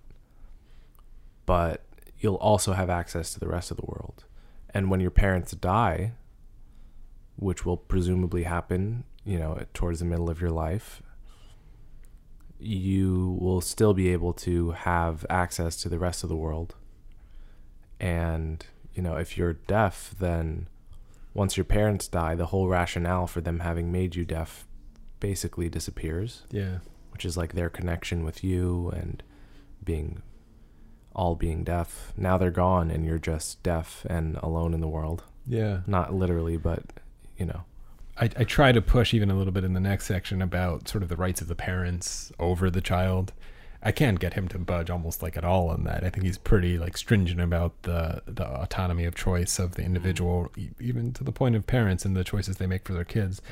But 1.44 1.82
you'll 2.18 2.34
also 2.36 2.72
have 2.72 2.90
access 2.90 3.32
to 3.34 3.40
the 3.40 3.48
rest 3.48 3.70
of 3.70 3.76
the 3.76 3.84
world. 3.86 4.24
And 4.70 4.90
when 4.90 5.00
your 5.00 5.10
parents 5.10 5.52
die, 5.52 6.12
which 7.36 7.64
will 7.64 7.76
presumably 7.76 8.42
happen, 8.44 9.04
you 9.24 9.38
know, 9.38 9.62
towards 9.74 9.98
the 10.00 10.04
middle 10.04 10.28
of 10.30 10.40
your 10.40 10.50
life, 10.50 11.02
you 12.66 13.36
will 13.40 13.60
still 13.60 13.94
be 13.94 14.08
able 14.10 14.32
to 14.32 14.72
have 14.72 15.24
access 15.30 15.76
to 15.76 15.88
the 15.88 15.98
rest 15.98 16.22
of 16.22 16.28
the 16.28 16.36
world. 16.36 16.74
And, 18.00 18.64
you 18.94 19.02
know, 19.02 19.16
if 19.16 19.36
you're 19.38 19.54
deaf, 19.54 20.14
then 20.18 20.68
once 21.34 21.56
your 21.56 21.64
parents 21.64 22.08
die, 22.08 22.34
the 22.34 22.46
whole 22.46 22.68
rationale 22.68 23.26
for 23.26 23.40
them 23.40 23.60
having 23.60 23.90
made 23.92 24.16
you 24.16 24.24
deaf 24.24 24.66
basically 25.20 25.68
disappears, 25.68 26.42
Yeah. 26.50 26.78
which 27.10 27.24
is 27.24 27.36
like 27.36 27.52
their 27.54 27.70
connection 27.70 28.24
with 28.24 28.44
you 28.44 28.90
and 28.90 29.22
being 29.84 30.22
all 31.14 31.34
being 31.34 31.64
deaf. 31.64 32.12
Now 32.16 32.36
they're 32.36 32.50
gone 32.50 32.90
and 32.90 33.04
you're 33.06 33.18
just 33.18 33.62
deaf 33.62 34.04
and 34.10 34.36
alone 34.38 34.74
in 34.74 34.80
the 34.80 34.88
world. 34.88 35.24
Yeah. 35.46 35.80
Not 35.86 36.12
literally, 36.12 36.56
but, 36.58 36.82
you 37.38 37.46
know. 37.46 37.64
I, 38.18 38.24
I 38.24 38.44
try 38.44 38.72
to 38.72 38.80
push 38.80 39.12
even 39.12 39.30
a 39.30 39.34
little 39.34 39.52
bit 39.52 39.64
in 39.64 39.74
the 39.74 39.80
next 39.80 40.06
section 40.06 40.40
about 40.40 40.88
sort 40.88 41.02
of 41.02 41.08
the 41.08 41.16
rights 41.16 41.40
of 41.40 41.48
the 41.48 41.54
parents 41.54 42.32
over 42.38 42.70
the 42.70 42.80
child. 42.80 43.32
I 43.82 43.92
can't 43.92 44.18
get 44.18 44.34
him 44.34 44.48
to 44.48 44.58
budge 44.58 44.90
almost 44.90 45.22
like 45.22 45.36
at 45.36 45.44
all 45.44 45.68
on 45.68 45.84
that. 45.84 46.02
I 46.02 46.10
think 46.10 46.24
he's 46.24 46.38
pretty 46.38 46.78
like 46.78 46.96
stringent 46.96 47.40
about 47.40 47.82
the 47.82 48.22
the 48.26 48.46
autonomy 48.46 49.04
of 49.04 49.14
choice 49.14 49.58
of 49.58 49.74
the 49.74 49.82
individual, 49.82 50.50
even 50.80 51.12
to 51.12 51.22
the 51.22 51.30
point 51.30 51.56
of 51.56 51.66
parents 51.66 52.04
and 52.04 52.16
the 52.16 52.24
choices 52.24 52.56
they 52.56 52.66
make 52.66 52.86
for 52.86 52.94
their 52.94 53.04
kids. 53.04 53.42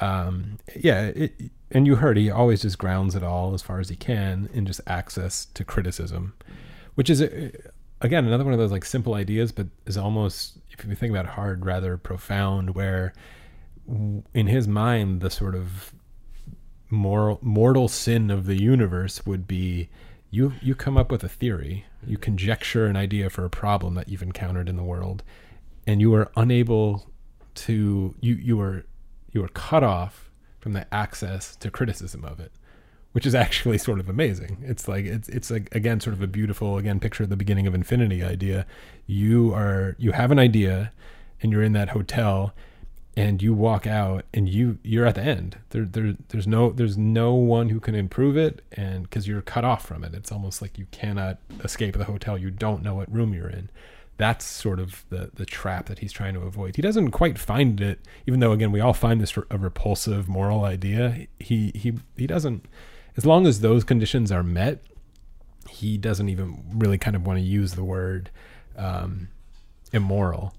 Um, 0.00 0.58
yeah, 0.74 1.06
it, 1.14 1.50
and 1.70 1.86
you 1.86 1.96
heard 1.96 2.16
he 2.16 2.30
always 2.30 2.62
just 2.62 2.78
grounds 2.78 3.14
it 3.14 3.22
all 3.22 3.54
as 3.54 3.62
far 3.62 3.78
as 3.78 3.88
he 3.88 3.96
can 3.96 4.48
in 4.52 4.66
just 4.66 4.80
access 4.86 5.46
to 5.54 5.64
criticism, 5.64 6.34
which 6.94 7.08
is 7.08 7.22
uh, 7.22 7.50
again 8.00 8.24
another 8.24 8.44
one 8.44 8.54
of 8.54 8.58
those 8.58 8.72
like 8.72 8.84
simple 8.84 9.14
ideas, 9.14 9.52
but 9.52 9.68
is 9.84 9.96
almost 9.96 10.58
if 10.70 10.84
you 10.84 10.94
think 10.94 11.12
about 11.12 11.26
it 11.26 11.32
hard, 11.32 11.64
rather 11.64 11.96
profound. 11.96 12.74
Where 12.74 13.12
in 13.88 14.46
his 14.46 14.66
mind, 14.66 15.20
the 15.20 15.30
sort 15.30 15.54
of 15.54 15.94
moral 16.90 17.38
mortal 17.42 17.88
sin 17.88 18.30
of 18.30 18.46
the 18.46 18.60
universe 18.60 19.26
would 19.26 19.46
be 19.46 19.88
you 20.30 20.52
you 20.60 20.74
come 20.74 20.96
up 20.96 21.10
with 21.10 21.24
a 21.24 21.28
theory, 21.28 21.86
you 22.06 22.18
conjecture 22.18 22.86
an 22.86 22.96
idea 22.96 23.30
for 23.30 23.44
a 23.44 23.50
problem 23.50 23.94
that 23.94 24.08
you've 24.08 24.22
encountered 24.22 24.68
in 24.68 24.76
the 24.76 24.82
world, 24.82 25.22
and 25.86 26.00
you 26.00 26.14
are 26.14 26.30
unable 26.36 27.10
to 27.54 28.14
you 28.20 28.34
you 28.34 28.60
are 28.60 28.84
you 29.32 29.42
are 29.44 29.48
cut 29.48 29.82
off 29.82 30.30
from 30.60 30.72
the 30.72 30.92
access 30.92 31.54
to 31.56 31.70
criticism 31.70 32.24
of 32.24 32.40
it 32.40 32.52
which 33.16 33.24
is 33.24 33.34
actually 33.34 33.78
sort 33.78 33.98
of 33.98 34.10
amazing. 34.10 34.62
It's 34.62 34.86
like 34.88 35.06
it's 35.06 35.30
it's 35.30 35.50
like 35.50 35.74
again 35.74 36.00
sort 36.00 36.12
of 36.12 36.20
a 36.20 36.26
beautiful 36.26 36.76
again 36.76 37.00
picture 37.00 37.22
at 37.24 37.30
the 37.30 37.36
beginning 37.36 37.66
of 37.66 37.74
infinity 37.74 38.22
idea. 38.22 38.66
You 39.06 39.54
are 39.54 39.96
you 39.98 40.12
have 40.12 40.30
an 40.30 40.38
idea 40.38 40.92
and 41.40 41.50
you're 41.50 41.62
in 41.62 41.72
that 41.72 41.88
hotel 41.88 42.52
and 43.16 43.42
you 43.42 43.54
walk 43.54 43.86
out 43.86 44.24
and 44.34 44.48
you 44.48 44.78
you're 44.82 45.06
at 45.06 45.14
the 45.14 45.22
end. 45.22 45.56
There 45.70 45.84
there 45.84 46.14
there's 46.28 46.46
no 46.46 46.70
there's 46.70 46.98
no 46.98 47.34
one 47.34 47.70
who 47.70 47.80
can 47.80 47.94
improve 47.94 48.36
it 48.36 48.62
and 48.72 49.10
cuz 49.10 49.26
you're 49.26 49.42
cut 49.42 49.64
off 49.64 49.86
from 49.86 50.04
it. 50.04 50.14
It's 50.14 50.30
almost 50.30 50.60
like 50.60 50.78
you 50.78 50.86
cannot 50.90 51.38
escape 51.64 51.96
the 51.96 52.04
hotel. 52.04 52.36
You 52.36 52.50
don't 52.50 52.82
know 52.82 52.94
what 52.94 53.12
room 53.12 53.32
you're 53.32 53.48
in. 53.48 53.70
That's 54.18 54.44
sort 54.44 54.78
of 54.78 55.04
the 55.08 55.30
the 55.34 55.46
trap 55.46 55.86
that 55.86 56.00
he's 56.00 56.12
trying 56.12 56.34
to 56.34 56.40
avoid. 56.40 56.76
He 56.76 56.82
doesn't 56.82 57.10
quite 57.10 57.38
find 57.38 57.80
it 57.80 58.00
even 58.26 58.40
though 58.40 58.52
again 58.52 58.72
we 58.72 58.80
all 58.80 58.94
find 58.94 59.20
this 59.20 59.36
a 59.50 59.58
repulsive 59.58 60.28
moral 60.28 60.64
idea. 60.64 61.26
He 61.38 61.72
he 61.74 61.94
he 62.16 62.26
doesn't 62.26 62.66
as 63.16 63.24
long 63.24 63.46
as 63.46 63.60
those 63.60 63.82
conditions 63.82 64.30
are 64.30 64.42
met, 64.42 64.82
he 65.70 65.96
doesn't 65.96 66.28
even 66.28 66.64
really 66.74 66.98
kind 66.98 67.16
of 67.16 67.26
want 67.26 67.38
to 67.38 67.44
use 67.44 67.72
the 67.72 67.84
word 67.84 68.30
um, 68.76 69.28
immoral. 69.92 70.54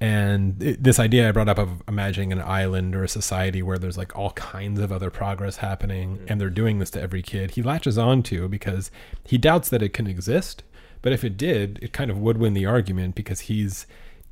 And 0.00 0.62
it, 0.62 0.82
this 0.82 1.00
idea 1.00 1.28
I 1.28 1.32
brought 1.32 1.48
up 1.48 1.58
of 1.58 1.82
imagining 1.88 2.32
an 2.32 2.40
island 2.40 2.94
or 2.94 3.02
a 3.02 3.08
society 3.08 3.62
where 3.62 3.78
there's 3.78 3.98
like 3.98 4.16
all 4.16 4.30
kinds 4.30 4.78
of 4.80 4.92
other 4.92 5.10
progress 5.10 5.56
happening, 5.56 6.24
and 6.28 6.40
they're 6.40 6.50
doing 6.50 6.78
this 6.78 6.90
to 6.90 7.00
every 7.00 7.22
kid. 7.22 7.52
He 7.52 7.62
latches 7.62 7.98
on 7.98 8.22
to 8.24 8.48
because 8.48 8.90
he 9.24 9.38
doubts 9.38 9.68
that 9.70 9.82
it 9.82 9.92
can 9.92 10.06
exist, 10.06 10.62
but 11.02 11.12
if 11.12 11.24
it 11.24 11.36
did, 11.36 11.78
it 11.82 11.92
kind 11.92 12.10
of 12.10 12.18
would 12.18 12.38
win 12.38 12.54
the 12.54 12.66
argument 12.66 13.14
because 13.14 13.40
he's 13.40 13.86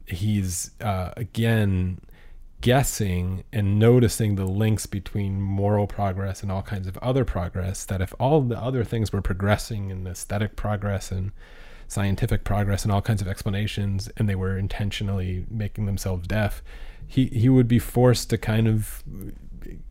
he's 0.06 0.70
uh, 0.80 1.10
again 1.16 2.00
guessing 2.60 3.44
and 3.52 3.78
noticing 3.78 4.36
the 4.36 4.46
links 4.46 4.86
between 4.86 5.40
moral 5.40 5.86
progress 5.86 6.42
and 6.42 6.50
all 6.50 6.62
kinds 6.62 6.86
of 6.86 6.96
other 6.98 7.24
progress 7.24 7.84
that 7.84 8.00
if 8.00 8.14
all 8.18 8.40
the 8.40 8.58
other 8.58 8.82
things 8.82 9.12
were 9.12 9.20
progressing 9.20 9.90
in 9.90 10.06
aesthetic 10.06 10.56
progress 10.56 11.12
and 11.12 11.32
scientific 11.88 12.44
progress 12.44 12.82
and 12.82 12.92
all 12.92 13.02
kinds 13.02 13.22
of 13.22 13.28
explanations 13.28 14.10
and 14.16 14.28
they 14.28 14.34
were 14.34 14.58
intentionally 14.58 15.46
making 15.50 15.86
themselves 15.86 16.26
deaf 16.26 16.62
he 17.06 17.26
he 17.26 17.48
would 17.48 17.68
be 17.68 17.78
forced 17.78 18.30
to 18.30 18.38
kind 18.38 18.66
of 18.66 19.02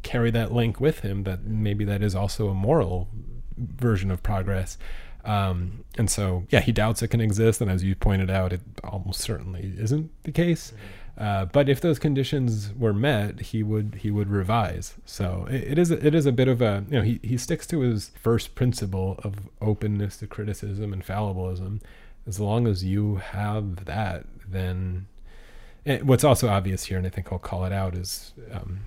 carry 0.03 0.31
that 0.31 0.51
link 0.51 0.79
with 0.79 0.99
him 0.99 1.23
that 1.23 1.43
maybe 1.43 1.85
that 1.85 2.01
is 2.01 2.15
also 2.15 2.49
a 2.49 2.53
moral 2.53 3.09
version 3.57 4.11
of 4.11 4.21
progress. 4.23 4.77
Um, 5.23 5.83
and 5.97 6.09
so 6.09 6.45
yeah 6.51 6.59
he 6.59 6.71
doubts 6.71 7.01
it 7.01 7.07
can 7.07 7.19
exist 7.19 7.59
and 7.59 7.71
as 7.71 7.83
you 7.83 7.95
pointed 7.95 8.29
out 8.29 8.53
it 8.53 8.61
almost 8.83 9.21
certainly 9.21 9.73
isn't 9.75 10.11
the 10.23 10.31
case 10.31 10.71
uh, 11.17 11.45
but 11.45 11.69
if 11.69 11.79
those 11.79 11.97
conditions 11.97 12.73
were 12.77 12.93
met, 12.93 13.39
he 13.39 13.63
would 13.63 13.99
he 14.01 14.11
would 14.11 14.29
revise. 14.29 14.95
So 15.05 15.47
it, 15.49 15.71
it 15.71 15.79
is 15.79 15.91
a, 15.91 16.05
it 16.05 16.13
is 16.13 16.25
a 16.25 16.31
bit 16.31 16.47
of 16.47 16.61
a 16.61 16.83
you 16.89 16.97
know 16.97 17.03
he 17.03 17.19
he 17.23 17.37
sticks 17.37 17.65
to 17.67 17.79
his 17.79 18.11
first 18.21 18.55
principle 18.55 19.19
of 19.23 19.35
openness 19.61 20.17
to 20.17 20.27
criticism 20.27 20.91
and 20.91 21.05
fallibilism. 21.05 21.81
As 22.27 22.39
long 22.39 22.67
as 22.67 22.83
you 22.83 23.17
have 23.17 23.85
that, 23.85 24.25
then 24.47 25.05
what's 26.01 26.23
also 26.23 26.49
obvious 26.49 26.85
here, 26.85 26.97
and 26.97 27.05
I 27.05 27.11
think 27.11 27.31
I'll 27.31 27.39
call 27.39 27.65
it 27.65 27.71
out, 27.71 27.95
is 27.95 28.33
um, 28.51 28.79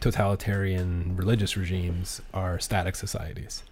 totalitarian 0.00 1.16
religious 1.16 1.56
regimes 1.56 2.20
are 2.34 2.58
static 2.58 2.96
societies 2.96 3.62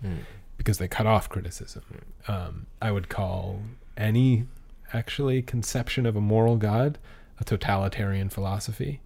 because 0.56 0.78
they 0.78 0.88
cut 0.88 1.06
off 1.06 1.28
criticism. 1.28 1.82
Um, 2.28 2.66
I 2.80 2.92
would 2.92 3.08
call 3.08 3.62
any 3.96 4.46
actually 4.92 5.42
conception 5.42 6.06
of 6.06 6.16
a 6.16 6.20
moral 6.20 6.56
God 6.56 6.98
a 7.40 7.44
totalitarian 7.44 8.28
philosophy 8.28 9.00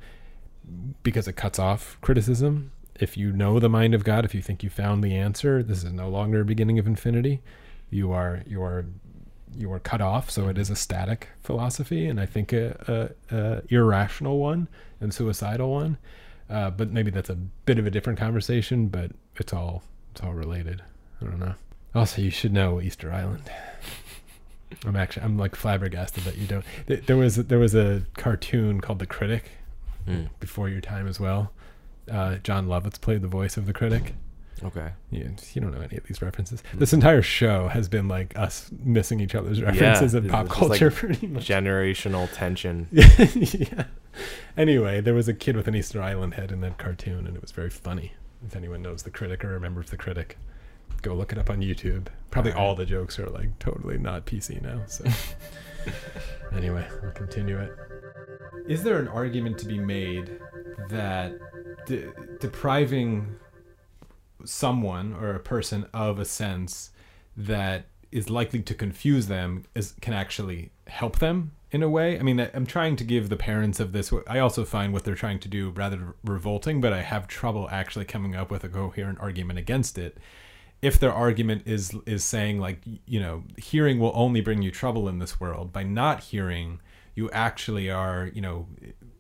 because 1.02 1.28
it 1.28 1.34
cuts 1.34 1.58
off 1.58 1.98
criticism. 2.00 2.72
If 2.94 3.16
you 3.16 3.32
know 3.32 3.58
the 3.58 3.68
mind 3.68 3.94
of 3.94 4.04
God, 4.04 4.24
if 4.24 4.34
you 4.34 4.42
think 4.42 4.62
you 4.62 4.70
found 4.70 5.02
the 5.02 5.16
answer, 5.16 5.62
this 5.62 5.82
is 5.82 5.92
no 5.92 6.08
longer 6.08 6.40
a 6.40 6.44
beginning 6.44 6.78
of 6.78 6.86
infinity. 6.86 7.42
You 7.90 8.12
are 8.12 8.42
you 8.46 8.62
are 8.62 8.86
you 9.56 9.72
are 9.72 9.78
cut 9.78 10.00
off. 10.00 10.30
So 10.30 10.48
it 10.48 10.58
is 10.58 10.70
a 10.70 10.76
static 10.76 11.28
philosophy, 11.42 12.06
and 12.06 12.20
I 12.20 12.26
think 12.26 12.52
a, 12.52 13.12
a, 13.30 13.36
a 13.36 13.62
irrational 13.68 14.38
one 14.38 14.68
and 15.00 15.12
suicidal 15.12 15.70
one. 15.70 15.98
Uh, 16.48 16.70
but 16.70 16.90
maybe 16.90 17.10
that's 17.10 17.30
a 17.30 17.34
bit 17.34 17.78
of 17.78 17.86
a 17.86 17.90
different 17.90 18.18
conversation. 18.18 18.88
But 18.88 19.12
it's 19.36 19.52
all 19.52 19.82
it's 20.12 20.22
all 20.22 20.34
related. 20.34 20.82
I 21.20 21.24
don't 21.24 21.40
know. 21.40 21.54
Also, 21.94 22.22
you 22.22 22.30
should 22.30 22.52
know 22.52 22.80
Easter 22.80 23.12
Island. 23.12 23.50
I'm 24.86 24.96
actually 24.96 25.24
I'm 25.24 25.36
like 25.38 25.54
flabbergasted 25.54 26.24
that 26.24 26.36
you 26.38 26.46
don't. 26.46 26.64
There 27.06 27.16
was 27.16 27.36
there 27.36 27.58
was 27.58 27.74
a 27.74 28.02
cartoon 28.16 28.80
called 28.80 28.98
The 28.98 29.06
Critic 29.06 29.51
Mm. 30.09 30.30
before 30.40 30.68
your 30.68 30.80
time 30.80 31.06
as 31.06 31.20
well. 31.20 31.52
Uh, 32.10 32.34
Jon 32.36 32.66
Lovitz 32.66 33.01
played 33.01 33.22
the 33.22 33.28
voice 33.28 33.56
of 33.56 33.66
the 33.66 33.72
critic. 33.72 34.14
Okay. 34.64 34.90
You, 35.10 35.34
you 35.55 35.60
don't 35.60 35.72
know 35.72 35.80
any 35.80 35.97
of 35.97 36.05
these 36.09 36.20
references. 36.20 36.60
This 36.74 36.92
entire 36.92 37.22
show 37.22 37.68
has 37.68 37.88
been 37.88 38.09
like 38.09 38.36
us 38.36 38.70
missing 38.84 39.20
each 39.20 39.34
other's 39.36 39.62
references 39.62 40.14
of 40.14 40.24
it's 40.24 40.32
pop 40.32 40.48
just 40.48 40.60
like 40.60 40.68
culture, 40.80 40.90
pretty 40.97 41.26
much. 41.28 41.47
Generational 41.47 42.28
tension. 42.32 42.88
yeah. 42.92 43.84
Anyway, 44.56 45.01
there 45.01 45.14
was 45.14 45.28
a 45.28 45.34
kid 45.34 45.56
with 45.56 45.68
an 45.68 45.74
Easter 45.76 46.02
Island 46.02 46.34
head 46.34 46.52
in 46.52 46.60
that 46.62 46.78
cartoon, 46.78 47.26
and 47.26 47.36
it 47.36 47.40
was 47.42 47.52
very 47.52 47.70
funny. 47.70 48.12
If 48.47 48.56
anyone 48.56 48.82
knows 48.82 49.05
the 49.05 49.10
critic 49.10 49.44
or 49.44 49.48
remembers 49.48 49.90
the 49.90 49.97
critic, 49.97 50.36
go 51.02 51.14
look 51.14 51.32
it 51.32 51.38
up 51.38 51.50
on 51.50 51.60
YouTube. 51.60 52.06
Probably 52.30 52.52
Alright. 52.52 52.66
all 52.66 52.74
the 52.74 52.86
jokes 52.86 53.18
are 53.18 53.28
like 53.28 53.58
totally 53.58 53.98
not 53.98 54.24
PC 54.26 54.62
now. 54.62 54.82
So 54.86 55.04
anyway, 56.56 56.86
we'll 57.02 57.12
continue 57.12 57.58
it. 57.58 57.72
Is 58.68 58.82
there 58.82 58.98
an 58.98 59.08
argument 59.08 59.58
to 59.58 59.66
be 59.66 59.78
made 59.78 60.38
that 60.88 61.32
de- 61.86 62.12
depriving 62.40 63.34
someone 64.44 65.14
or 65.14 65.30
a 65.34 65.40
person 65.40 65.86
of 65.92 66.18
a 66.18 66.24
sense 66.24 66.90
that 67.36 67.86
is 68.10 68.28
likely 68.28 68.60
to 68.60 68.74
confuse 68.74 69.26
them 69.26 69.64
is 69.74 69.94
can 70.00 70.12
actually 70.12 70.70
help 70.86 71.18
them 71.18 71.52
in 71.70 71.82
a 71.82 71.88
way. 71.88 72.18
I 72.18 72.22
mean, 72.22 72.38
I- 72.40 72.50
I'm 72.52 72.66
trying 72.66 72.96
to 72.96 73.04
give 73.04 73.30
the 73.30 73.36
parents 73.36 73.80
of 73.80 73.92
this. 73.92 74.12
I 74.26 74.38
also 74.38 74.64
find 74.64 74.92
what 74.92 75.04
they're 75.04 75.14
trying 75.14 75.38
to 75.40 75.48
do 75.48 75.70
rather 75.70 76.14
revolting, 76.22 76.80
but 76.82 76.92
I 76.92 77.00
have 77.00 77.26
trouble 77.26 77.68
actually 77.70 78.04
coming 78.04 78.36
up 78.36 78.50
with 78.50 78.62
a 78.64 78.68
coherent 78.68 79.18
argument 79.20 79.58
against 79.58 79.96
it. 79.96 80.18
If 80.82 80.98
their 80.98 81.12
argument 81.12 81.62
is 81.64 81.96
is 82.06 82.24
saying 82.24 82.59
like 82.59 82.80
you 83.06 83.20
know 83.20 83.44
hearing 83.56 83.98
will 83.98 84.12
only 84.14 84.40
bring 84.40 84.60
you 84.60 84.70
trouble 84.70 85.09
in 85.09 85.18
this 85.18 85.40
world 85.40 85.72
by 85.72 85.82
not 85.82 86.20
hearing 86.20 86.80
you 87.14 87.30
actually 87.30 87.88
are 87.88 88.30
you 88.34 88.40
know 88.40 88.66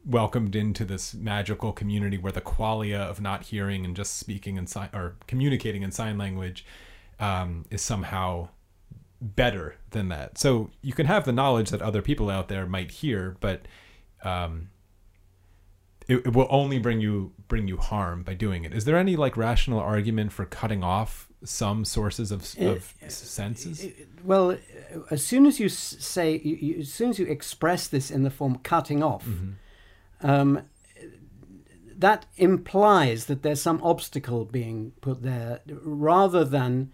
welcomed 0.04 0.56
into 0.56 0.84
this 0.84 1.14
magical 1.14 1.72
community 1.72 2.18
where 2.18 2.32
the 2.32 2.40
qualia 2.40 2.98
of 2.98 3.20
not 3.20 3.44
hearing 3.44 3.84
and 3.84 3.94
just 3.94 4.18
speaking 4.18 4.56
in 4.56 4.66
sign 4.66 4.88
or 4.92 5.14
communicating 5.26 5.82
in 5.82 5.92
sign 5.92 6.18
language 6.18 6.66
um, 7.20 7.64
is 7.70 7.80
somehow 7.80 8.48
better 9.20 9.76
than 9.90 10.08
that. 10.08 10.36
So 10.36 10.70
you 10.82 10.92
can 10.92 11.06
have 11.06 11.24
the 11.24 11.32
knowledge 11.32 11.70
that 11.70 11.80
other 11.80 12.02
people 12.02 12.28
out 12.28 12.48
there 12.48 12.66
might 12.66 12.90
hear, 12.90 13.36
but 13.40 13.62
um, 14.24 14.70
it, 16.08 16.26
it 16.26 16.32
will 16.32 16.48
only 16.50 16.78
bring 16.78 17.00
you 17.00 17.32
bring 17.46 17.68
you 17.68 17.76
harm 17.76 18.24
by 18.24 18.34
doing 18.34 18.64
it. 18.64 18.74
Is 18.74 18.84
there 18.84 18.96
any 18.96 19.14
like 19.14 19.36
rational 19.36 19.78
argument 19.78 20.32
for 20.32 20.44
cutting 20.44 20.82
off 20.82 21.28
some 21.44 21.84
sources 21.84 22.30
of, 22.30 22.54
eh, 22.58 22.66
of 22.66 22.94
eh, 23.02 23.08
senses? 23.08 23.84
Eh, 23.84 23.90
well, 24.24 24.56
as 25.10 25.24
soon 25.24 25.46
as 25.46 25.58
you 25.60 25.68
say, 25.68 26.38
you, 26.38 26.80
as 26.80 26.92
soon 26.92 27.10
as 27.10 27.18
you 27.18 27.26
express 27.26 27.86
this 27.86 28.10
in 28.10 28.22
the 28.22 28.30
form 28.30 28.58
cutting 28.58 29.02
off, 29.02 29.26
mm-hmm. 29.26 30.28
um, 30.28 30.62
that 31.96 32.26
implies 32.36 33.26
that 33.26 33.42
there's 33.42 33.62
some 33.62 33.80
obstacle 33.82 34.44
being 34.44 34.92
put 35.00 35.22
there 35.22 35.60
rather 35.68 36.44
than 36.44 36.92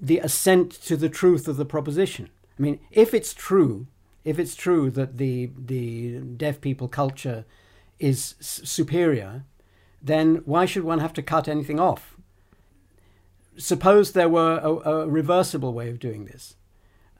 the 0.00 0.18
assent 0.18 0.70
to 0.72 0.96
the 0.96 1.08
truth 1.08 1.48
of 1.48 1.56
the 1.56 1.64
proposition. 1.64 2.28
I 2.58 2.62
mean, 2.62 2.80
if 2.90 3.14
it's 3.14 3.32
true, 3.32 3.86
if 4.24 4.38
it's 4.38 4.54
true 4.54 4.90
that 4.90 5.18
the 5.18 5.50
the 5.56 6.18
deaf 6.18 6.60
people 6.60 6.88
culture 6.88 7.44
is 7.98 8.34
superior, 8.40 9.44
then 10.02 10.42
why 10.44 10.66
should 10.66 10.84
one 10.84 10.98
have 10.98 11.12
to 11.14 11.22
cut 11.22 11.48
anything 11.48 11.80
off? 11.80 12.16
Suppose 13.56 14.12
there 14.12 14.28
were 14.28 14.58
a, 14.58 14.90
a 14.90 15.06
reversible 15.08 15.72
way 15.72 15.88
of 15.90 15.98
doing 15.98 16.24
this. 16.24 16.56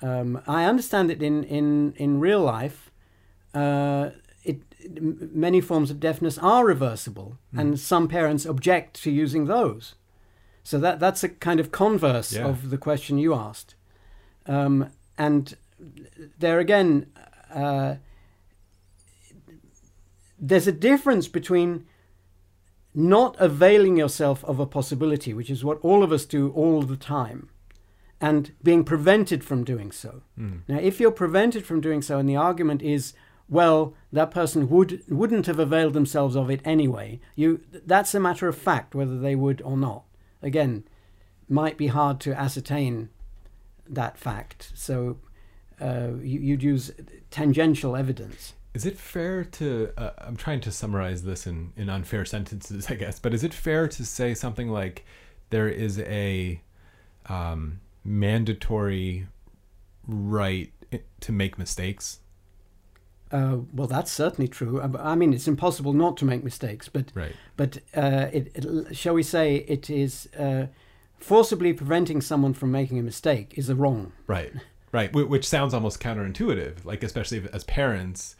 Um, 0.02 0.40
I 0.46 0.64
understand 0.64 1.08
that 1.10 1.22
in 1.22 1.44
in 1.44 1.92
in 1.96 2.20
real 2.20 2.40
life, 2.40 2.90
uh, 3.54 4.10
it, 4.42 4.60
m- 4.84 5.30
many 5.32 5.60
forms 5.60 5.90
of 5.90 6.00
deafness 6.00 6.36
are 6.38 6.66
reversible, 6.66 7.38
and 7.56 7.78
some 7.78 8.08
parents 8.08 8.44
object 8.46 9.02
to 9.04 9.10
using 9.10 9.46
those. 9.46 9.94
So 10.64 10.78
that 10.78 10.98
that's 10.98 11.22
a 11.24 11.28
kind 11.28 11.60
of 11.60 11.70
converse 11.70 12.32
Yeah. 12.32 12.48
of 12.48 12.70
the 12.70 12.78
question 12.78 13.18
you 13.18 13.34
asked, 13.34 13.76
um, 14.46 14.90
and 15.16 15.56
there 16.38 16.58
again, 16.58 17.06
uh, 17.54 17.96
there's 20.38 20.66
a 20.66 20.72
difference 20.72 21.28
between 21.28 21.86
not 22.94 23.36
availing 23.38 23.96
yourself 23.96 24.44
of 24.44 24.60
a 24.60 24.66
possibility, 24.66 25.34
which 25.34 25.50
is 25.50 25.64
what 25.64 25.78
all 25.82 26.02
of 26.02 26.12
us 26.12 26.24
do 26.24 26.50
all 26.52 26.82
the 26.82 26.96
time, 26.96 27.48
and 28.20 28.52
being 28.62 28.84
prevented 28.84 29.42
from 29.44 29.64
doing 29.64 29.90
so. 29.92 30.22
Now, 30.68 30.78
if 30.78 31.00
you're 31.00 31.10
prevented 31.10 31.66
from 31.66 31.80
doing 31.80 32.02
so, 32.02 32.18
and 32.18 32.28
the 32.28 32.36
argument 32.36 32.82
is, 32.82 33.12
well, 33.48 33.94
that 34.12 34.30
person 34.30 34.68
would 34.70 35.02
wouldn't 35.08 35.46
have 35.46 35.58
availed 35.58 35.92
themselves 35.92 36.36
of 36.36 36.50
it 36.50 36.60
anyway, 36.64 37.20
you 37.34 37.60
that's 37.84 38.14
a 38.14 38.20
matter 38.20 38.48
of 38.48 38.56
fact 38.56 38.94
whether 38.94 39.18
they 39.18 39.34
would 39.34 39.60
or 39.62 39.76
not. 39.76 40.04
Again, 40.40 40.84
might 41.48 41.76
be 41.76 41.88
hard 41.88 42.20
to 42.20 42.32
ascertain 42.32 43.10
that 43.88 44.16
fact. 44.16 44.72
So 44.74 45.18
uh, 45.80 46.12
you, 46.22 46.40
you'd 46.40 46.62
use 46.62 46.92
tangential 47.30 47.96
evidence. 47.96 48.53
Is 48.74 48.84
it 48.84 48.98
fair 48.98 49.44
to? 49.44 49.90
Uh, 49.96 50.10
I'm 50.18 50.36
trying 50.36 50.60
to 50.62 50.72
summarize 50.72 51.22
this 51.22 51.46
in 51.46 51.72
in 51.76 51.88
unfair 51.88 52.24
sentences, 52.24 52.86
I 52.90 52.94
guess. 52.94 53.18
But 53.18 53.32
is 53.34 53.44
it 53.44 53.54
fair 53.54 53.86
to 53.88 54.04
say 54.04 54.34
something 54.34 54.68
like 54.68 55.04
there 55.50 55.68
is 55.68 55.98
a 56.00 56.60
um, 57.26 57.80
mandatory 58.04 59.26
right 60.06 60.72
to 61.20 61.32
make 61.32 61.58
mistakes? 61.58 62.18
Uh, 63.32 63.58
well, 63.72 63.86
that's 63.88 64.12
certainly 64.12 64.46
true. 64.48 64.80
I- 64.80 65.12
I 65.12 65.14
mean, 65.14 65.32
it's 65.32 65.48
impossible 65.48 65.92
not 65.92 66.16
to 66.18 66.24
make 66.24 66.44
mistakes, 66.44 66.88
but 66.88 67.10
Right. 67.14 67.34
but 67.56 67.78
uh, 67.96 68.28
it, 68.32 68.52
it, 68.54 68.96
shall 68.96 69.14
we 69.14 69.22
say 69.22 69.56
it 69.56 69.88
is 69.90 70.28
uh, 70.38 70.66
forcibly 71.18 71.72
preventing 71.72 72.20
someone 72.20 72.54
from 72.54 72.70
making 72.70 72.98
a 72.98 73.02
mistake 73.02 73.54
is 73.56 73.68
a 73.68 73.74
wrong. 73.74 74.12
Right. 74.26 74.52
Right. 74.92 75.12
Which 75.12 75.48
sounds 75.48 75.74
almost 75.74 76.00
counterintuitive. 76.00 76.84
Like 76.84 77.02
especially 77.02 77.42
as 77.52 77.64
parents, 77.64 78.36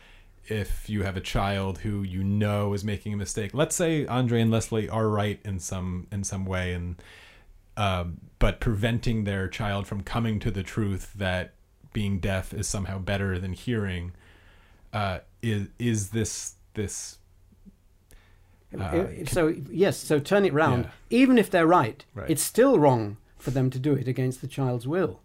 if 0.49 0.89
you 0.89 1.03
have 1.03 1.17
a 1.17 1.21
child 1.21 1.79
who 1.79 2.03
you 2.03 2.23
know 2.25 2.73
is 2.75 2.85
making 2.85 3.13
a 3.13 3.17
mistake. 3.17 3.53
Let's 3.55 3.75
say 3.77 4.07
Andre 4.07 4.41
and 4.41 4.51
Leslie 4.51 4.89
are 4.89 5.09
right 5.09 5.41
in 5.45 5.59
some 5.59 6.07
in 6.13 6.25
some 6.25 6.45
way, 6.47 6.73
and 6.75 6.97
um, 7.77 8.19
but 8.39 8.61
preventing 8.61 9.25
their 9.25 9.49
child 9.49 9.87
from 9.87 10.03
coming 10.03 10.39
to 10.41 10.51
the 10.51 10.63
truth 10.63 11.13
that 11.17 11.55
being 11.93 12.19
deaf 12.21 12.53
is 12.53 12.67
somehow 12.69 12.99
better 12.99 13.39
than 13.39 13.53
hearing. 13.53 14.13
Uh, 14.93 15.19
is 15.43 15.69
is 15.79 16.11
this 16.11 16.55
this 16.75 17.19
Uh, 18.77 18.83
Uh, 18.83 19.07
so 19.27 19.55
yes, 19.71 19.97
so 19.97 20.19
turn 20.19 20.45
it 20.45 20.53
round. 20.53 20.85
Yeah. 20.85 21.19
Even 21.23 21.39
if 21.39 21.49
they're 21.51 21.67
right, 21.67 22.05
Right. 22.15 22.29
it's 22.31 22.43
still 22.43 22.79
wrong 22.79 23.17
for 23.39 23.51
them 23.53 23.71
to 23.71 23.79
do 23.79 23.93
it 23.95 24.09
against 24.09 24.41
the 24.41 24.49
child's 24.49 24.87
will. 24.87 25.21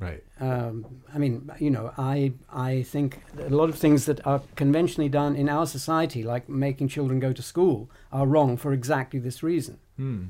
Right? 0.00 0.22
Um, 0.40 0.86
I 1.14 1.18
mean, 1.18 1.50
you 1.58 1.70
know, 1.70 1.92
I 1.98 2.32
I 2.52 2.82
think 2.82 3.20
a 3.38 3.48
lot 3.50 3.68
of 3.68 3.76
things 3.76 4.04
that 4.06 4.26
are 4.26 4.40
conventionally 4.56 5.08
done 5.08 5.36
in 5.36 5.48
our 5.48 5.66
society, 5.66 6.22
like 6.22 6.48
making 6.48 6.88
children 6.88 7.20
go 7.20 7.32
to 7.32 7.42
school, 7.42 7.88
are 8.12 8.26
wrong 8.26 8.56
for 8.56 8.72
exactly 8.72 9.20
this 9.20 9.42
reason. 9.42 9.78
Hmm. 9.96 10.24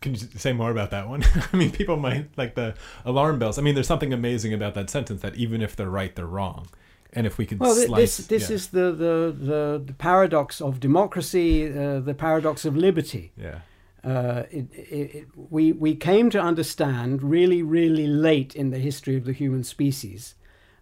Can 0.00 0.14
you 0.14 0.20
say 0.36 0.52
more 0.52 0.70
about 0.72 0.90
that 0.90 1.08
one? 1.08 1.22
I 1.52 1.56
mean, 1.56 1.70
people 1.70 1.96
might 1.96 2.26
like 2.36 2.54
the 2.56 2.74
alarm 3.04 3.38
bells. 3.38 3.58
I 3.58 3.62
mean, 3.62 3.74
there's 3.74 3.86
something 3.86 4.12
amazing 4.12 4.52
about 4.52 4.74
that 4.74 4.90
sentence 4.90 5.20
that 5.22 5.36
even 5.36 5.62
if 5.62 5.76
they're 5.76 5.88
right, 5.90 6.14
they're 6.16 6.26
wrong. 6.26 6.66
And 7.12 7.26
if 7.26 7.38
we 7.38 7.44
could 7.46 7.60
Well, 7.60 7.74
slice, 7.74 8.16
this 8.16 8.26
this 8.26 8.48
yeah, 8.48 8.54
is 8.56 8.68
the, 8.68 8.90
the, 8.90 9.36
the, 9.38 9.82
the 9.84 9.92
paradox 9.92 10.60
of 10.60 10.80
democracy, 10.80 11.68
uh, 11.70 12.00
the 12.00 12.14
paradox 12.14 12.64
of 12.64 12.74
liberty. 12.76 13.32
yeah, 13.36 13.58
Uh, 14.04 14.42
it, 14.50 14.66
it, 14.72 15.26
we 15.36 15.70
we 15.72 15.94
came 15.94 16.28
to 16.28 16.40
understand 16.40 17.22
really 17.22 17.62
really 17.62 18.06
late 18.06 18.56
in 18.56 18.70
the 18.70 18.78
history 18.78 19.16
of 19.16 19.24
the 19.24 19.32
human 19.32 19.62
species, 19.62 20.34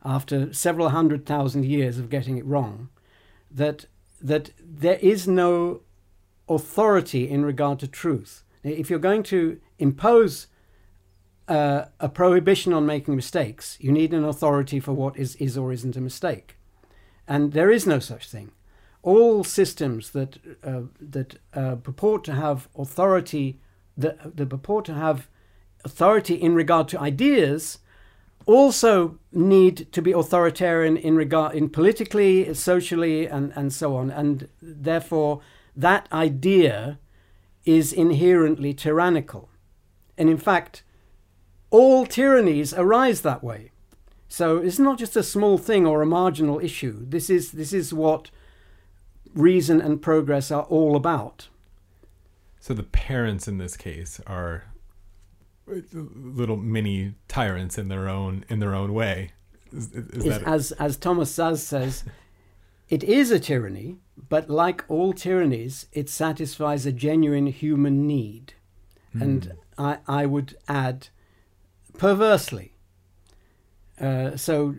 after 0.02 0.52
several 0.54 0.88
hundred 0.88 1.26
thousand 1.26 1.66
years 1.66 1.98
of 1.98 2.08
getting 2.08 2.38
it 2.38 2.46
wrong, 2.46 2.88
that 3.50 3.84
that 4.22 4.50
there 4.58 4.98
is 5.02 5.28
no 5.28 5.82
authority 6.48 7.28
in 7.28 7.44
regard 7.44 7.78
to 7.78 7.86
truth. 7.86 8.42
If 8.62 8.88
you're 8.88 8.98
going 8.98 9.22
to 9.24 9.60
impose 9.78 10.46
uh, 11.46 11.84
a 11.98 12.08
prohibition 12.08 12.72
on 12.72 12.86
making 12.86 13.16
mistakes, 13.16 13.76
you 13.80 13.92
need 13.92 14.14
an 14.14 14.24
authority 14.24 14.80
for 14.80 14.94
what 14.94 15.18
is 15.18 15.36
is 15.36 15.58
or 15.58 15.72
isn't 15.72 15.96
a 15.96 16.00
mistake, 16.00 16.56
and 17.28 17.52
there 17.52 17.70
is 17.70 17.86
no 17.86 17.98
such 17.98 18.30
thing 18.30 18.52
all 19.02 19.44
systems 19.44 20.10
that 20.10 20.38
uh, 20.62 20.82
that 21.00 21.36
uh, 21.54 21.76
purport 21.76 22.24
to 22.24 22.32
have 22.32 22.68
authority 22.76 23.58
that, 23.96 24.36
that 24.36 24.48
purport 24.48 24.84
to 24.86 24.94
have 24.94 25.28
authority 25.84 26.34
in 26.34 26.54
regard 26.54 26.88
to 26.88 27.00
ideas 27.00 27.78
also 28.46 29.18
need 29.32 29.90
to 29.92 30.02
be 30.02 30.12
authoritarian 30.12 30.96
in 30.96 31.14
regard 31.14 31.54
in 31.54 31.68
politically 31.68 32.52
socially 32.54 33.26
and, 33.26 33.52
and 33.54 33.72
so 33.72 33.96
on. 33.96 34.10
And 34.10 34.48
therefore 34.60 35.40
that 35.76 36.08
idea 36.12 36.98
is 37.64 37.92
inherently 37.92 38.74
tyrannical. 38.74 39.48
And 40.18 40.28
in 40.28 40.38
fact 40.38 40.82
all 41.70 42.04
tyrannies 42.04 42.74
arise 42.74 43.20
that 43.22 43.44
way. 43.44 43.70
So 44.28 44.58
it's 44.58 44.78
not 44.78 44.98
just 44.98 45.16
a 45.16 45.22
small 45.22 45.58
thing 45.58 45.86
or 45.86 46.02
a 46.02 46.06
marginal 46.06 46.60
issue. 46.60 47.04
This 47.08 47.30
is 47.30 47.52
this 47.52 47.72
is 47.72 47.92
what 47.92 48.30
reason 49.34 49.80
and 49.80 50.00
progress 50.00 50.50
are 50.50 50.62
all 50.64 50.96
about. 50.96 51.48
So 52.60 52.74
the 52.74 52.82
parents 52.82 53.48
in 53.48 53.58
this 53.58 53.76
case 53.76 54.20
are 54.26 54.64
little 55.92 56.56
mini 56.56 57.14
tyrants 57.28 57.78
in 57.78 57.88
their 57.88 58.08
own 58.08 58.44
in 58.48 58.58
their 58.58 58.74
own 58.74 58.92
way. 58.92 59.32
Is, 59.72 59.92
is 59.92 60.26
as 60.42 60.72
as 60.72 60.96
Thomas 60.96 61.32
Szasz 61.32 61.58
says, 61.58 62.04
it 62.88 63.02
is 63.04 63.30
a 63.30 63.38
tyranny, 63.40 63.98
but 64.28 64.50
like 64.50 64.84
all 64.88 65.12
tyrannies, 65.12 65.86
it 65.92 66.08
satisfies 66.08 66.84
a 66.86 66.92
genuine 66.92 67.46
human 67.46 68.06
need, 68.06 68.54
and 69.14 69.52
I 69.78 69.98
I 70.06 70.26
would 70.26 70.56
add, 70.68 71.08
perversely. 71.96 72.74
Uh, 74.00 74.36
so 74.36 74.74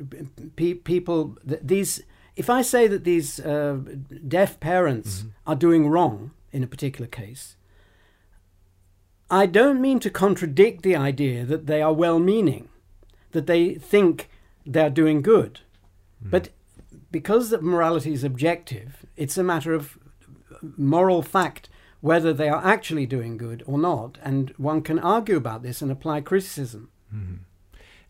pe- 0.56 0.74
people 0.74 1.38
th- 1.48 1.62
these 1.64 2.04
if 2.36 2.50
I 2.50 2.62
say 2.62 2.88
that 2.88 3.04
these 3.04 3.40
uh, 3.40 3.78
deaf 4.28 4.60
parents 4.60 5.26
are 5.46 5.56
doing 5.56 5.88
wrong 5.88 6.32
in 6.52 6.64
a 6.64 6.68
particular 6.68 7.08
case, 7.08 7.56
I 9.30 9.46
don't 9.46 9.82
mean 9.82 10.00
to 10.02 10.10
contradict 10.10 10.84
the 10.84 10.96
idea 10.96 11.46
that 11.46 11.68
they 11.68 11.82
are 11.82 11.94
well 11.94 12.20
meaning, 12.20 12.70
that 13.32 13.48
they 13.48 13.76
think 13.76 14.30
they're 14.66 14.90
doing 14.90 15.22
good. 15.22 15.62
But 16.24 16.50
because 17.12 17.50
that 17.50 17.64
morality 17.64 18.14
is 18.14 18.24
objective, 18.24 19.06
it's 19.18 19.38
a 19.38 19.44
matter 19.44 19.74
of 19.74 19.98
moral 20.78 21.22
fact 21.22 21.70
whether 22.00 22.34
they 22.34 22.50
are 22.50 22.64
actually 22.66 23.06
doing 23.06 23.38
good 23.38 23.64
or 23.66 23.78
not. 23.78 24.18
And 24.24 24.54
one 24.58 24.82
can 24.82 25.00
argue 25.00 25.38
about 25.38 25.64
this 25.64 25.82
and 25.82 25.92
apply 25.92 26.22
criticism. 26.22 26.90
Mm-hmm. 27.14 27.36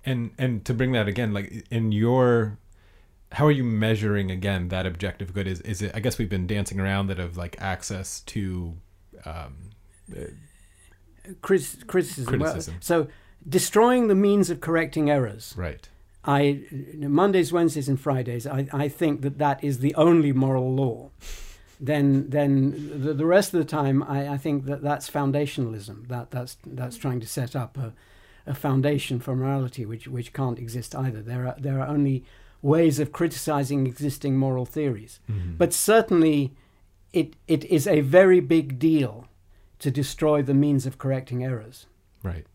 And 0.04 0.32
and 0.38 0.66
to 0.66 0.74
bring 0.74 0.94
that 0.94 1.08
again, 1.08 1.34
like 1.34 1.66
in 1.70 1.92
your, 1.92 2.58
how 3.32 3.46
are 3.46 3.52
you 3.52 3.64
measuring 3.64 4.30
again 4.30 4.68
that 4.70 4.86
objective 4.86 5.34
good? 5.34 5.48
Is 5.48 5.62
is 5.62 5.82
it? 5.82 5.92
I 5.94 6.00
guess 6.00 6.18
we've 6.18 6.30
been 6.30 6.48
dancing 6.48 6.80
around 6.80 7.08
that 7.08 7.20
of 7.20 7.38
like 7.38 7.56
access 7.62 8.22
to. 8.22 8.78
Um, 9.26 9.72
uh, 10.16 10.26
Crit- 11.42 11.88
criticism. 11.88 12.26
Criticism. 12.26 12.74
Well, 12.76 12.82
so 12.82 13.08
destroying 13.48 14.08
the 14.08 14.16
means 14.16 14.50
of 14.50 14.60
correcting 14.60 15.10
errors. 15.10 15.54
right. 15.58 15.88
I 16.24 16.62
Mondays, 16.96 17.52
Wednesdays, 17.52 17.90
and 17.90 18.00
Fridays. 18.00 18.46
I, 18.46 18.68
I 18.72 18.88
think 18.90 19.22
that 19.22 19.40
that 19.40 19.64
is 19.64 19.80
the 19.80 19.96
only 19.96 20.32
moral 20.32 20.74
law. 20.74 21.10
Then 21.80 22.30
then 22.30 22.92
the, 23.02 23.14
the 23.14 23.26
rest 23.26 23.54
of 23.54 23.60
the 23.60 23.66
time, 23.66 24.04
I, 24.04 24.34
I 24.34 24.38
think 24.38 24.66
that 24.66 24.84
that's 24.84 25.10
foundationalism. 25.10 26.08
That 26.10 26.30
that's 26.30 26.58
that's 26.66 26.98
trying 26.98 27.22
to 27.22 27.28
set 27.28 27.56
up 27.56 27.76
a, 27.78 27.94
a 28.46 28.54
foundation 28.54 29.20
for 29.20 29.36
morality, 29.36 29.84
which 29.84 30.08
which 30.08 30.32
can't 30.32 30.60
exist 30.60 30.96
either. 30.96 31.24
There 31.24 31.48
are 31.48 31.56
there 31.58 31.80
are 31.80 31.88
only 31.88 32.24
ways 32.62 33.00
of 33.00 33.12
criticizing 33.12 33.88
existing 33.88 34.38
moral 34.38 34.66
theories. 34.66 35.20
Mhm. 35.30 35.58
But 35.58 35.74
certainly, 35.74 36.54
it 37.14 37.36
it 37.48 37.66
is 37.66 37.88
a 37.88 38.02
very 38.02 38.40
big 38.40 38.80
deal 38.80 39.28
to 39.80 39.92
destroy 39.92 40.42
the 40.42 40.54
means 40.54 40.86
of 40.86 40.98
correcting 40.98 41.44
errors. 41.44 41.88
Right. 42.24 42.46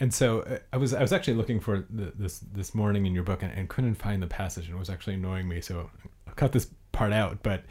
And 0.00 0.14
so 0.14 0.40
uh, 0.42 0.58
I 0.72 0.76
was 0.76 0.94
I 0.94 1.00
was 1.00 1.12
actually 1.12 1.34
looking 1.34 1.60
for 1.60 1.84
the, 1.90 2.12
this 2.16 2.38
this 2.38 2.74
morning 2.74 3.06
in 3.06 3.14
your 3.14 3.24
book 3.24 3.42
and, 3.42 3.52
and 3.52 3.68
couldn't 3.68 3.96
find 3.96 4.22
the 4.22 4.28
passage 4.28 4.66
and 4.66 4.76
it 4.76 4.78
was 4.78 4.90
actually 4.90 5.14
annoying 5.14 5.48
me. 5.48 5.60
So 5.60 5.90
I'll 6.26 6.34
cut 6.34 6.52
this 6.52 6.68
part 6.92 7.12
out. 7.12 7.42
But 7.42 7.64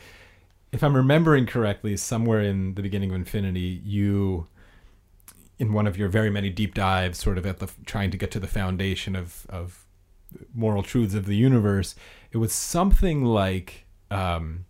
if 0.73 0.83
I'm 0.83 0.95
remembering 0.95 1.45
correctly, 1.45 1.95
somewhere 1.95 2.41
in 2.41 2.75
the 2.75 2.81
beginning 2.81 3.11
of 3.11 3.15
Infinity, 3.15 3.81
you 3.85 4.47
in 5.57 5.73
one 5.73 5.87
of 5.87 5.97
your 5.97 6.09
very 6.09 6.29
many 6.29 6.49
deep 6.49 6.75
dives, 6.75 7.17
sort 7.17 7.37
of 7.37 7.45
at 7.45 7.59
the 7.59 7.69
trying 7.85 8.11
to 8.11 8.17
get 8.17 8.29
to 8.31 8.39
the 8.39 8.47
foundation 8.47 9.15
of 9.15 9.45
of 9.49 9.85
moral 10.53 10.83
truths 10.83 11.13
of 11.13 11.25
the 11.25 11.35
universe, 11.35 11.95
it 12.31 12.37
was 12.37 12.53
something 12.53 13.23
like. 13.23 13.85
Um, 14.11 14.65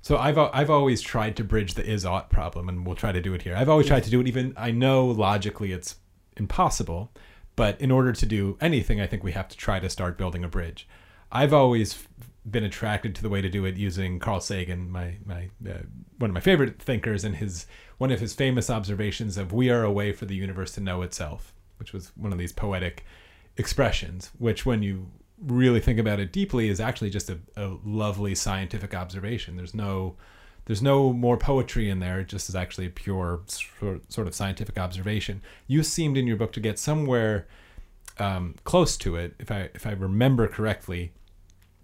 so 0.00 0.16
I've 0.16 0.38
I've 0.38 0.70
always 0.70 1.00
tried 1.00 1.36
to 1.36 1.44
bridge 1.44 1.74
the 1.74 1.84
is 1.84 2.04
ought 2.04 2.30
problem, 2.30 2.68
and 2.68 2.86
we'll 2.86 2.96
try 2.96 3.12
to 3.12 3.20
do 3.20 3.34
it 3.34 3.42
here. 3.42 3.54
I've 3.56 3.68
always 3.68 3.86
tried 3.86 4.04
to 4.04 4.10
do 4.10 4.20
it. 4.20 4.26
Even 4.26 4.54
I 4.56 4.70
know 4.70 5.06
logically 5.06 5.72
it's 5.72 5.96
impossible, 6.36 7.12
but 7.56 7.80
in 7.80 7.90
order 7.90 8.12
to 8.12 8.26
do 8.26 8.56
anything, 8.60 9.00
I 9.00 9.06
think 9.06 9.22
we 9.22 9.32
have 9.32 9.48
to 9.48 9.56
try 9.56 9.80
to 9.80 9.88
start 9.88 10.18
building 10.18 10.44
a 10.44 10.48
bridge. 10.48 10.88
I've 11.30 11.52
always 11.52 12.06
been 12.50 12.64
attracted 12.64 13.14
to 13.14 13.22
the 13.22 13.28
way 13.28 13.40
to 13.40 13.48
do 13.48 13.64
it 13.64 13.76
using 13.76 14.18
Carl 14.18 14.40
Sagan, 14.40 14.90
my 14.90 15.16
my 15.24 15.50
uh, 15.68 15.82
one 16.18 16.30
of 16.30 16.34
my 16.34 16.40
favorite 16.40 16.80
thinkers, 16.82 17.24
and 17.24 17.36
his 17.36 17.66
one 17.98 18.10
of 18.10 18.20
his 18.20 18.34
famous 18.34 18.68
observations 18.70 19.36
of 19.36 19.52
"We 19.52 19.70
are 19.70 19.84
a 19.84 19.92
way 19.92 20.12
for 20.12 20.26
the 20.26 20.34
universe 20.34 20.72
to 20.72 20.80
know 20.80 21.02
itself," 21.02 21.54
which 21.78 21.92
was 21.92 22.12
one 22.16 22.32
of 22.32 22.38
these 22.38 22.52
poetic 22.52 23.04
expressions, 23.56 24.30
which 24.38 24.64
when 24.64 24.82
you 24.82 25.08
really 25.38 25.80
think 25.80 25.98
about 25.98 26.20
it 26.20 26.32
deeply 26.32 26.68
is 26.68 26.80
actually 26.80 27.10
just 27.10 27.28
a, 27.28 27.38
a 27.56 27.76
lovely 27.84 28.34
scientific 28.34 28.94
observation. 28.94 29.56
There's 29.56 29.74
no 29.74 30.16
there's 30.66 30.82
no 30.82 31.12
more 31.12 31.36
poetry 31.36 31.90
in 31.90 31.98
there. 31.98 32.20
It 32.20 32.28
just 32.28 32.48
is 32.48 32.54
actually 32.54 32.86
a 32.86 32.90
pure 32.90 33.40
sor- 33.46 34.00
sort 34.08 34.28
of 34.28 34.34
scientific 34.34 34.78
observation. 34.78 35.42
You 35.66 35.82
seemed 35.82 36.16
in 36.16 36.26
your 36.28 36.36
book 36.36 36.52
to 36.52 36.60
get 36.60 36.78
somewhere 36.78 37.48
um, 38.18 38.54
close 38.62 38.96
to 38.98 39.16
it, 39.16 39.34
if 39.40 39.50
I 39.50 39.70
if 39.74 39.86
I 39.86 39.90
remember 39.90 40.46
correctly, 40.46 41.12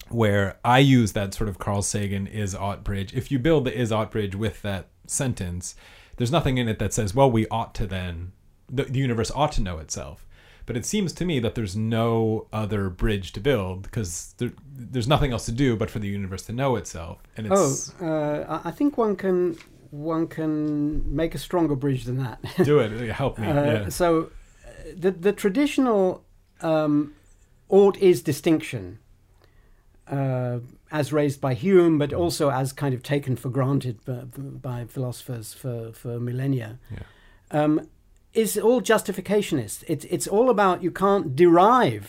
where 0.09 0.59
I 0.65 0.79
use 0.79 1.13
that 1.13 1.35
sort 1.35 1.49
of 1.49 1.59
Carl 1.59 1.83
Sagan 1.83 2.27
is 2.27 2.55
ought 2.55 2.85
bridge. 2.85 3.13
If 3.15 3.33
you 3.33 3.39
build 3.39 3.65
the 3.65 3.77
is 3.77 3.91
ought 3.91 4.13
bridge 4.13 4.37
with 4.37 4.63
that 4.63 4.89
sentence, 5.07 5.75
there's 6.17 6.33
nothing 6.33 6.59
in 6.59 6.69
it 6.69 6.79
that 6.79 6.93
says, 6.93 7.15
well, 7.15 7.31
we 7.31 7.49
ought 7.49 7.75
to 7.77 7.87
then 7.87 8.33
the, 8.71 8.85
the 8.85 8.99
universe 8.99 9.31
ought 9.35 9.53
to 9.53 9.63
know 9.63 9.79
itself. 9.79 10.27
But 10.69 10.77
it 10.77 10.85
seems 10.85 11.15
to 11.15 11.25
me 11.25 11.41
that 11.41 11.55
there's 11.55 11.75
no 11.75 12.47
other 12.53 12.91
bridge 12.91 13.33
to 13.33 13.41
build 13.41 13.81
because 13.85 14.35
there, 14.37 14.53
there's 14.71 15.09
nothing 15.09 15.33
else 15.33 15.47
to 15.47 15.53
do 15.53 15.77
but 15.77 15.91
for 15.91 15.99
the 15.99 16.09
universe 16.09 16.43
to 16.43 16.53
know 16.53 16.77
itself. 16.77 17.23
And 17.39 17.47
it's 17.47 17.95
Oh, 18.03 18.07
uh, 18.07 18.61
I 18.63 18.71
think 18.71 18.99
one 18.99 19.17
can 19.17 19.57
one 19.91 20.27
can 20.27 21.17
make 21.17 21.35
a 21.35 21.39
stronger 21.39 21.75
bridge 21.75 22.05
than 22.05 22.19
that. 22.19 22.41
do 22.65 22.81
it, 22.81 22.91
help 23.13 23.39
me. 23.39 23.47
Uh, 23.47 23.65
yeah. 23.65 23.89
So, 23.89 24.25
uh, 24.67 24.71
the 24.95 25.11
the 25.11 25.33
traditional 25.33 26.23
um, 26.61 27.15
ought 27.71 27.97
is 27.97 28.21
distinction, 28.21 28.99
uh, 30.07 30.59
as 30.93 31.15
raised 31.15 31.41
by 31.41 31.55
Hume, 31.55 31.97
but 31.97 32.13
also 32.13 32.51
as 32.51 32.75
kind 32.75 32.93
of 32.93 33.03
taken 33.03 33.37
for 33.37 33.49
granted 33.49 34.05
by, 34.05 34.25
by 34.25 34.85
philosophers 34.85 35.55
for 35.55 35.93
for 35.95 36.21
millennia. 36.21 36.79
Yeah. 36.91 36.99
Um, 37.51 37.89
is 38.39 38.57
all 38.59 38.81
justificationist. 38.81 39.85
It's 39.93 40.05
it's 40.15 40.29
all 40.29 40.49
about 40.51 40.83
you 40.83 40.91
can't 41.05 41.35
derive 41.45 42.07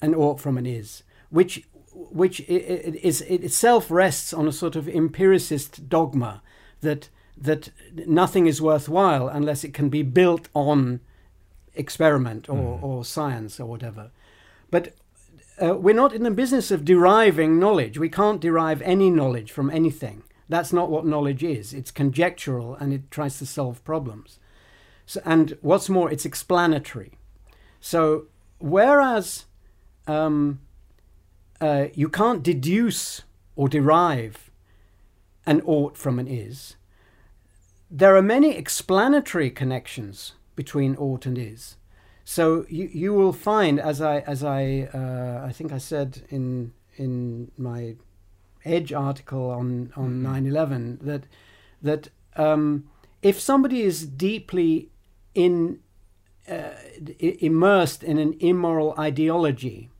an 0.00 0.14
ought 0.14 0.40
from 0.40 0.56
an 0.58 0.66
is, 0.66 1.02
which 1.30 1.54
which 1.94 2.40
is 2.48 3.20
it 3.22 3.42
itself 3.44 3.90
rests 3.90 4.32
on 4.32 4.46
a 4.48 4.52
sort 4.52 4.76
of 4.76 4.88
empiricist 4.88 5.88
dogma 5.88 6.42
that 6.80 7.08
that 7.46 7.70
nothing 8.06 8.46
is 8.46 8.62
worthwhile 8.62 9.28
unless 9.28 9.64
it 9.64 9.74
can 9.74 9.88
be 9.90 10.02
built 10.02 10.48
on 10.54 11.00
experiment 11.74 12.48
or, 12.48 12.56
Mhm. 12.78 12.82
or 12.82 13.04
science 13.04 13.60
or 13.60 13.66
whatever. 13.66 14.10
But 14.70 14.94
uh, 15.62 15.74
we're 15.84 16.02
not 16.02 16.12
in 16.14 16.22
the 16.22 16.30
business 16.42 16.70
of 16.70 16.84
deriving 16.84 17.58
knowledge. 17.58 17.98
We 17.98 18.08
can't 18.08 18.40
derive 18.40 18.80
any 18.82 19.10
knowledge 19.10 19.50
from 19.52 19.70
anything. 19.70 20.22
That's 20.48 20.72
not 20.72 20.90
what 20.90 21.04
knowledge 21.06 21.42
is. 21.42 21.74
It's 21.74 21.90
conjectural 21.90 22.74
and 22.80 22.92
it 22.92 23.10
tries 23.10 23.38
to 23.38 23.46
solve 23.46 23.82
problems. 23.84 24.38
So, 25.06 25.20
and 25.24 25.56
what's 25.62 25.88
more, 25.88 26.10
it's 26.10 26.24
explanatory. 26.24 27.12
So, 27.80 28.26
whereas 28.58 29.46
um, 30.06 30.60
uh, 31.60 31.86
you 31.94 32.08
can't 32.08 32.42
deduce 32.42 33.22
or 33.54 33.68
derive 33.68 34.50
an 35.46 35.62
ought 35.62 35.96
from 35.96 36.18
an 36.18 36.26
is, 36.26 36.76
there 37.90 38.16
are 38.16 38.22
many 38.22 38.56
explanatory 38.56 39.50
connections 39.50 40.34
between 40.56 40.96
ought 40.96 41.24
and 41.26 41.38
is. 41.38 41.76
So 42.24 42.66
you, 42.68 42.90
you 42.92 43.14
will 43.14 43.32
find, 43.32 43.78
as 43.78 44.00
I 44.00 44.18
as 44.20 44.42
I 44.42 44.88
uh, 44.92 45.46
I 45.46 45.52
think 45.52 45.72
I 45.72 45.78
said 45.78 46.22
in 46.28 46.72
in 46.96 47.52
my 47.56 47.94
Edge 48.64 48.92
article 48.92 49.50
on 49.50 49.92
on 49.94 50.22
nine 50.24 50.44
eleven 50.44 50.98
that 51.02 51.22
that 51.80 52.08
um, 52.34 52.88
if 53.22 53.38
somebody 53.38 53.82
is 53.82 54.04
deeply 54.04 54.90
in 55.36 55.80
uh, 56.48 56.70
immersed 57.18 58.02
in 58.02 58.18
an 58.18 58.34
immoral 58.40 58.94
ideology, 58.98 59.90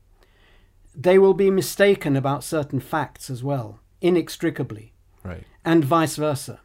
they 0.95 1.19
will 1.19 1.33
be 1.33 1.51
mistaken 1.51 2.15
about 2.15 2.43
certain 2.43 2.79
facts 2.79 3.29
as 3.29 3.43
well, 3.43 3.79
inextricably 4.01 4.93
Right. 5.23 5.43
and 5.65 5.83
vice 5.83 6.15
versa. 6.15 6.61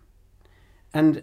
And 0.94 1.22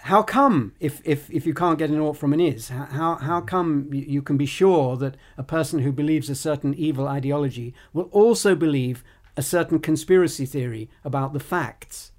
how 0.00 0.22
come, 0.22 0.72
if, 0.80 1.00
if, 1.04 1.30
if 1.30 1.46
you 1.46 1.54
can't 1.54 1.78
get 1.78 1.90
an 1.90 2.00
ought 2.00 2.16
from 2.16 2.32
an 2.32 2.40
is, 2.40 2.68
how, 2.68 3.14
how 3.16 3.40
come 3.40 3.88
you, 3.92 4.02
you 4.02 4.22
can 4.22 4.36
be 4.36 4.46
sure 4.46 4.96
that 4.96 5.16
a 5.38 5.42
person 5.42 5.80
who 5.80 5.92
believes 5.92 6.28
a 6.28 6.34
certain 6.34 6.74
evil 6.74 7.06
ideology 7.06 7.74
will 7.92 8.08
also 8.10 8.54
believe 8.54 9.04
a 9.36 9.42
certain 9.42 9.78
conspiracy 9.78 10.46
theory 10.46 10.90
about 11.04 11.32
the 11.32 11.40
facts? 11.40 12.10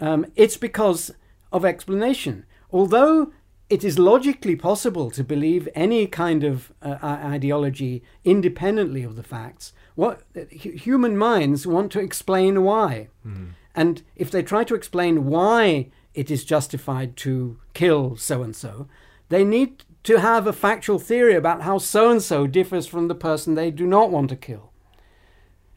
Um, 0.00 0.26
it's 0.34 0.56
because 0.56 1.12
of 1.52 1.64
explanation. 1.64 2.44
Although 2.70 3.32
it 3.70 3.84
is 3.84 3.98
logically 3.98 4.56
possible 4.56 5.10
to 5.10 5.22
believe 5.22 5.68
any 5.74 6.06
kind 6.06 6.42
of 6.42 6.72
uh, 6.82 6.96
ideology 7.02 8.02
independently 8.24 9.02
of 9.02 9.16
the 9.16 9.22
facts, 9.22 9.72
what 9.94 10.22
hu- 10.34 10.72
human 10.72 11.16
minds 11.16 11.66
want 11.66 11.92
to 11.92 12.00
explain 12.00 12.62
why. 12.62 13.08
Mhm. 13.26 13.48
And 13.74 14.02
if 14.16 14.30
they 14.30 14.42
try 14.42 14.64
to 14.64 14.74
explain 14.74 15.26
why 15.26 15.90
it 16.14 16.30
is 16.30 16.44
justified 16.44 17.16
to 17.18 17.58
kill 17.74 18.16
so 18.16 18.42
and 18.42 18.56
so, 18.56 18.88
they 19.28 19.44
need 19.44 19.84
to 20.04 20.18
have 20.18 20.46
a 20.46 20.52
factual 20.52 20.98
theory 20.98 21.34
about 21.34 21.62
how 21.62 21.78
so 21.78 22.10
and 22.10 22.22
so 22.22 22.46
differs 22.46 22.86
from 22.86 23.08
the 23.08 23.14
person 23.14 23.54
they 23.54 23.70
do 23.70 23.86
not 23.86 24.10
want 24.10 24.30
to 24.30 24.36
kill. 24.36 24.72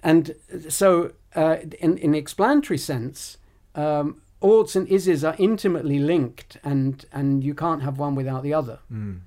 And 0.01 0.35
so, 0.69 1.11
uh, 1.35 1.57
in, 1.79 1.97
in 1.97 2.15
explanatory 2.15 2.77
sense, 2.77 3.37
um, 3.75 4.21
oughts 4.41 4.75
and 4.75 4.87
ises 4.87 5.23
are 5.23 5.35
intimately 5.37 5.99
linked, 5.99 6.57
and, 6.63 7.05
and 7.11 7.43
you 7.43 7.53
can't 7.53 7.81
have 7.83 7.97
one 7.99 8.15
without 8.15 8.43
the 8.43 8.53
other. 8.53 8.79
Mm. 8.91 9.19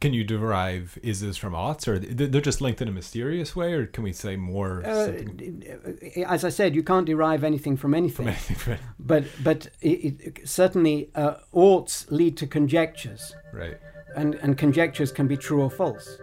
Can 0.00 0.12
you 0.12 0.24
derive 0.24 0.98
ises 1.02 1.38
from 1.38 1.54
oughts, 1.54 1.88
or 1.88 1.98
they're 1.98 2.40
just 2.40 2.60
linked 2.60 2.82
in 2.82 2.88
a 2.88 2.92
mysterious 2.92 3.56
way, 3.56 3.72
or 3.72 3.86
can 3.86 4.04
we 4.04 4.12
say 4.12 4.36
more 4.36 4.82
Uh, 4.84 5.12
as 6.26 6.44
I 6.44 6.50
said, 6.50 6.74
you 6.74 6.82
can't 6.82 7.06
derive 7.06 7.42
anything 7.44 7.76
from 7.76 7.94
anything. 7.94 8.26
from 8.26 8.28
anything? 8.28 8.56
Right. 8.72 8.80
But 8.98 9.24
but 9.42 9.68
it, 9.80 10.20
it, 10.20 10.48
certainly 10.48 11.10
uh, 11.14 11.34
oughts 11.52 12.10
lead 12.10 12.36
to 12.38 12.46
conjectures, 12.46 13.34
right. 13.52 13.78
and, 14.16 14.34
and 14.36 14.58
conjectures 14.58 15.10
can 15.12 15.26
be 15.26 15.36
true 15.38 15.62
or 15.62 15.70
false. 15.70 16.18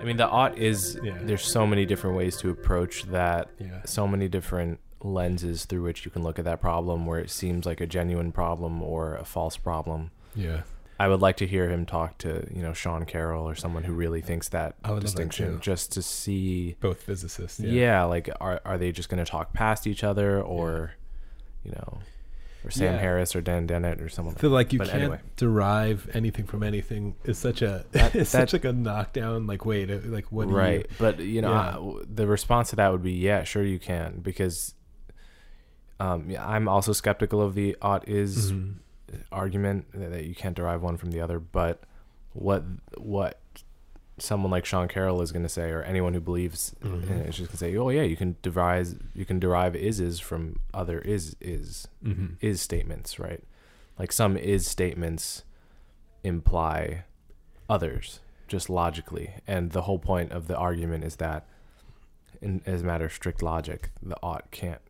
I 0.00 0.04
mean, 0.04 0.16
the 0.16 0.28
ought 0.28 0.58
is 0.58 0.98
Yeah. 1.02 1.18
there's 1.22 1.44
so 1.46 1.66
many 1.66 1.86
different 1.86 2.16
ways 2.16 2.36
to 2.38 2.50
approach 2.50 3.04
that. 3.04 3.48
Yeah. 3.58 3.82
So 3.84 4.06
many 4.08 4.28
different 4.28 4.80
lenses 5.02 5.64
through 5.64 5.82
which 5.82 6.04
you 6.04 6.10
can 6.10 6.22
look 6.22 6.38
at 6.38 6.44
that 6.44 6.60
problem, 6.60 7.06
where 7.06 7.18
it 7.18 7.30
seems 7.30 7.66
like 7.66 7.80
a 7.80 7.86
genuine 7.86 8.32
problem 8.32 8.82
or 8.82 9.14
a 9.16 9.24
false 9.24 9.56
problem. 9.56 10.10
Yeah. 10.34 10.62
I 10.98 11.08
would 11.08 11.20
like 11.22 11.38
to 11.38 11.46
hear 11.46 11.70
him 11.70 11.86
talk 11.86 12.18
to 12.18 12.46
you 12.54 12.60
know 12.60 12.74
Sean 12.74 13.06
Carroll 13.06 13.48
or 13.48 13.54
someone 13.54 13.84
who 13.84 13.94
really 13.94 14.20
thinks 14.20 14.50
that 14.50 14.76
love 14.86 14.96
that 14.96 15.00
distinction, 15.00 15.58
just 15.60 15.92
to 15.92 16.02
see. 16.02 16.76
Both 16.80 17.02
physicists. 17.02 17.58
Yeah, 17.58 17.72
Yeah. 17.72 18.04
like 18.04 18.28
are 18.40 18.60
are 18.66 18.76
they 18.76 18.92
just 18.92 19.08
going 19.08 19.24
to 19.24 19.30
talk 19.30 19.54
past 19.54 19.86
each 19.86 20.04
other, 20.04 20.42
or 20.42 20.92
you 21.64 21.72
know, 21.72 22.00
or 22.66 22.70
Sam 22.70 22.92
Yeah. 22.96 23.00
Harris 23.00 23.34
or 23.34 23.40
Dan 23.40 23.66
Dennett 23.66 24.02
or 24.02 24.10
someone? 24.10 24.34
I 24.36 24.38
feel 24.40 24.50
like 24.50 24.74
you 24.74 24.78
But 24.78 24.88
can't 24.88 25.02
anyway. 25.04 25.20
derive 25.36 26.10
anything 26.12 26.44
from 26.44 26.62
anything 26.62 27.14
is 27.24 27.38
such 27.38 27.62
a 27.62 27.86
That- 27.92 28.14
it's 28.14 28.32
that- 28.32 28.50
such 28.50 28.52
like 28.52 28.66
a 28.66 28.72
knockdown 28.74 29.46
like 29.46 29.64
wait 29.64 29.90
uh, 29.90 30.00
like 30.04 30.30
what 30.30 30.48
do 30.48 30.50
you- 30.50 30.58
right 30.58 30.86
but 30.98 31.18
you 31.20 31.40
know 31.40 31.50
Yeah. 31.52 31.78
I- 31.78 32.04
the 32.14 32.26
response 32.26 32.68
to 32.70 32.76
that 32.76 32.92
would 32.92 33.02
be 33.02 33.12
yeah 33.12 33.44
sure 33.44 33.62
you 33.64 33.78
can 33.78 34.20
because 34.20 34.74
um, 36.00 36.28
yeah, 36.30 36.46
i'm 36.46 36.66
also 36.68 36.92
skeptical 36.92 37.40
of 37.40 37.54
the 37.54 37.76
ought 37.82 38.08
is 38.08 38.52
Mhm. 38.52 38.74
argument 39.32 39.86
that, 39.92 40.10
that 40.12 40.24
you 40.24 40.34
can't 40.34 40.56
derive 40.56 40.82
one 40.82 40.96
from 40.96 41.10
the 41.12 41.20
other 41.20 41.38
but 41.38 41.82
what 42.32 42.64
what 42.96 43.40
someone 44.18 44.50
like 44.50 44.64
sean 44.64 44.86
carroll 44.88 45.20
is 45.22 45.32
going 45.32 45.42
to 45.42 45.48
say 45.48 45.70
or 45.70 45.82
anyone 45.82 46.12
who 46.14 46.20
believes 46.20 46.74
Mhm. 46.82 47.02
in 47.10 47.18
it 47.18 47.28
is 47.28 47.36
just 47.36 47.48
going 47.50 47.52
to 47.52 47.56
say 47.56 47.76
oh 47.76 47.88
yeah 47.90 48.02
you 48.02 48.16
can 48.16 48.36
derive 48.42 48.98
you 49.14 49.24
can 49.24 49.38
derive 49.38 49.72
ises 49.74 50.20
from 50.20 50.58
other 50.74 50.98
is 51.00 51.36
is 51.40 51.88
Mhm. 52.04 52.36
is 52.40 52.60
statements 52.60 53.18
right 53.18 53.42
like 53.98 54.12
some 54.12 54.36
is 54.36 54.66
statements 54.66 55.44
imply 56.22 57.04
others 57.68 58.20
just 58.46 58.68
logically 58.68 59.30
and 59.46 59.70
the 59.72 59.82
whole 59.82 59.98
point 59.98 60.32
of 60.32 60.48
the 60.48 60.56
argument 60.56 61.04
is 61.04 61.16
that 61.16 61.46
in 62.42 62.60
as 62.66 62.82
a 62.82 62.84
matter 62.84 63.06
of 63.06 63.12
strict 63.12 63.42
logic 63.42 63.90
the 64.02 64.16
ought 64.22 64.50
can't 64.50 64.80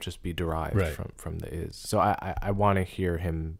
just 0.00 0.22
be 0.22 0.32
derived 0.32 0.76
Right. 0.76 0.92
from 0.92 1.12
from 1.16 1.38
the 1.40 1.52
is 1.52 1.76
so 1.76 1.98
i 1.98 2.10
i, 2.22 2.34
I 2.42 2.50
want 2.50 2.76
to 2.76 2.82
hear 2.84 3.18
him 3.18 3.58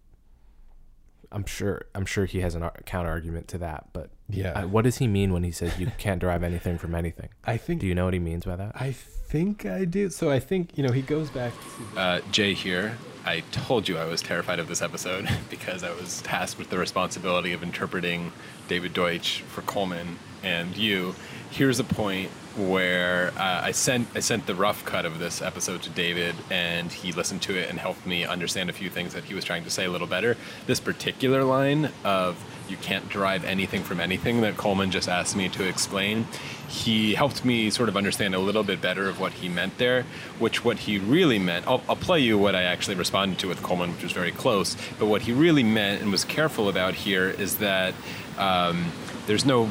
i'm 1.32 1.44
sure 1.44 1.86
i'm 1.94 2.06
sure 2.06 2.24
he 2.24 2.40
has 2.40 2.54
an 2.54 2.62
ar- 2.62 2.74
counter 2.86 3.10
argument 3.10 3.48
to 3.48 3.58
that 3.58 3.86
but 3.92 4.10
yeah 4.28 4.52
I, 4.54 4.64
what 4.64 4.82
does 4.84 4.98
he 4.98 5.06
mean 5.08 5.32
when 5.32 5.42
he 5.42 5.50
says 5.50 5.78
you 5.78 5.90
can't 5.98 6.20
derive 6.20 6.42
anything 6.42 6.78
from 6.78 6.94
anything 6.94 7.28
I 7.44 7.56
think 7.56 7.80
do 7.80 7.86
you 7.86 7.94
know 7.94 8.04
what 8.04 8.14
he 8.14 8.20
means 8.20 8.44
by 8.44 8.56
that 8.56 8.72
I 8.76 8.92
think 8.92 9.66
I 9.66 9.84
do 9.84 10.08
so 10.10 10.30
I 10.30 10.38
think 10.38 10.76
you 10.78 10.84
know 10.86 10.92
he 10.92 11.02
goes 11.02 11.30
back 11.30 11.52
to 11.94 12.00
Uh, 12.00 12.20
Jay 12.30 12.54
here. 12.54 12.96
I 13.24 13.40
told 13.50 13.88
you 13.88 13.98
I 13.98 14.04
was 14.04 14.22
terrified 14.22 14.60
of 14.60 14.68
this 14.68 14.80
episode 14.80 15.28
because 15.50 15.82
I 15.82 15.90
was 15.90 16.22
tasked 16.22 16.60
with 16.60 16.70
the 16.70 16.78
responsibility 16.78 17.52
of 17.52 17.62
interpreting 17.64 18.30
David 18.68 18.94
Deutsch 18.94 19.40
for 19.42 19.62
Coleman 19.62 20.18
and 20.44 20.76
you. 20.76 21.16
Here's 21.50 21.80
a 21.80 21.84
point 21.84 22.30
where 22.56 23.32
uh, 23.36 23.60
I 23.64 23.72
sent 23.72 24.08
I 24.14 24.20
sent 24.20 24.46
the 24.46 24.54
rough 24.54 24.84
cut 24.84 25.04
of 25.04 25.18
this 25.18 25.42
episode 25.42 25.82
to 25.82 25.90
David, 25.90 26.34
and 26.50 26.90
he 26.90 27.12
listened 27.12 27.42
to 27.42 27.58
it 27.58 27.68
and 27.68 27.78
helped 27.78 28.06
me 28.06 28.24
understand 28.24 28.70
a 28.70 28.72
few 28.72 28.90
things 28.90 29.14
that 29.14 29.24
he 29.24 29.34
was 29.34 29.44
trying 29.44 29.64
to 29.64 29.70
say 29.70 29.84
a 29.84 29.90
little 29.90 30.06
better. 30.06 30.36
This 30.66 30.80
particular 30.80 31.44
line 31.44 31.90
of 32.04 32.36
"you 32.68 32.76
can't 32.76 33.08
derive 33.08 33.44
anything 33.44 33.82
from 33.82 34.00
anything" 34.00 34.40
that 34.40 34.56
Coleman 34.56 34.90
just 34.90 35.08
asked 35.08 35.36
me 35.36 35.48
to 35.50 35.64
explain, 35.64 36.26
he 36.68 37.14
helped 37.14 37.44
me 37.44 37.70
sort 37.70 37.88
of 37.88 37.96
understand 37.96 38.34
a 38.34 38.38
little 38.38 38.62
bit 38.62 38.80
better 38.80 39.08
of 39.08 39.20
what 39.20 39.32
he 39.32 39.48
meant 39.48 39.78
there. 39.78 40.04
Which 40.38 40.64
what 40.64 40.78
he 40.78 40.98
really 40.98 41.38
meant, 41.38 41.66
I'll, 41.66 41.82
I'll 41.88 41.96
play 41.96 42.20
you 42.20 42.38
what 42.38 42.54
I 42.54 42.62
actually 42.62 42.96
responded 42.96 43.38
to 43.40 43.48
with 43.48 43.62
Coleman, 43.62 43.92
which 43.92 44.02
was 44.02 44.12
very 44.12 44.32
close. 44.32 44.76
But 44.98 45.06
what 45.06 45.22
he 45.22 45.32
really 45.32 45.62
meant 45.62 46.02
and 46.02 46.10
was 46.10 46.24
careful 46.24 46.68
about 46.68 46.94
here 46.94 47.28
is 47.28 47.56
that 47.56 47.94
um, 48.38 48.86
there's 49.26 49.44
no 49.44 49.70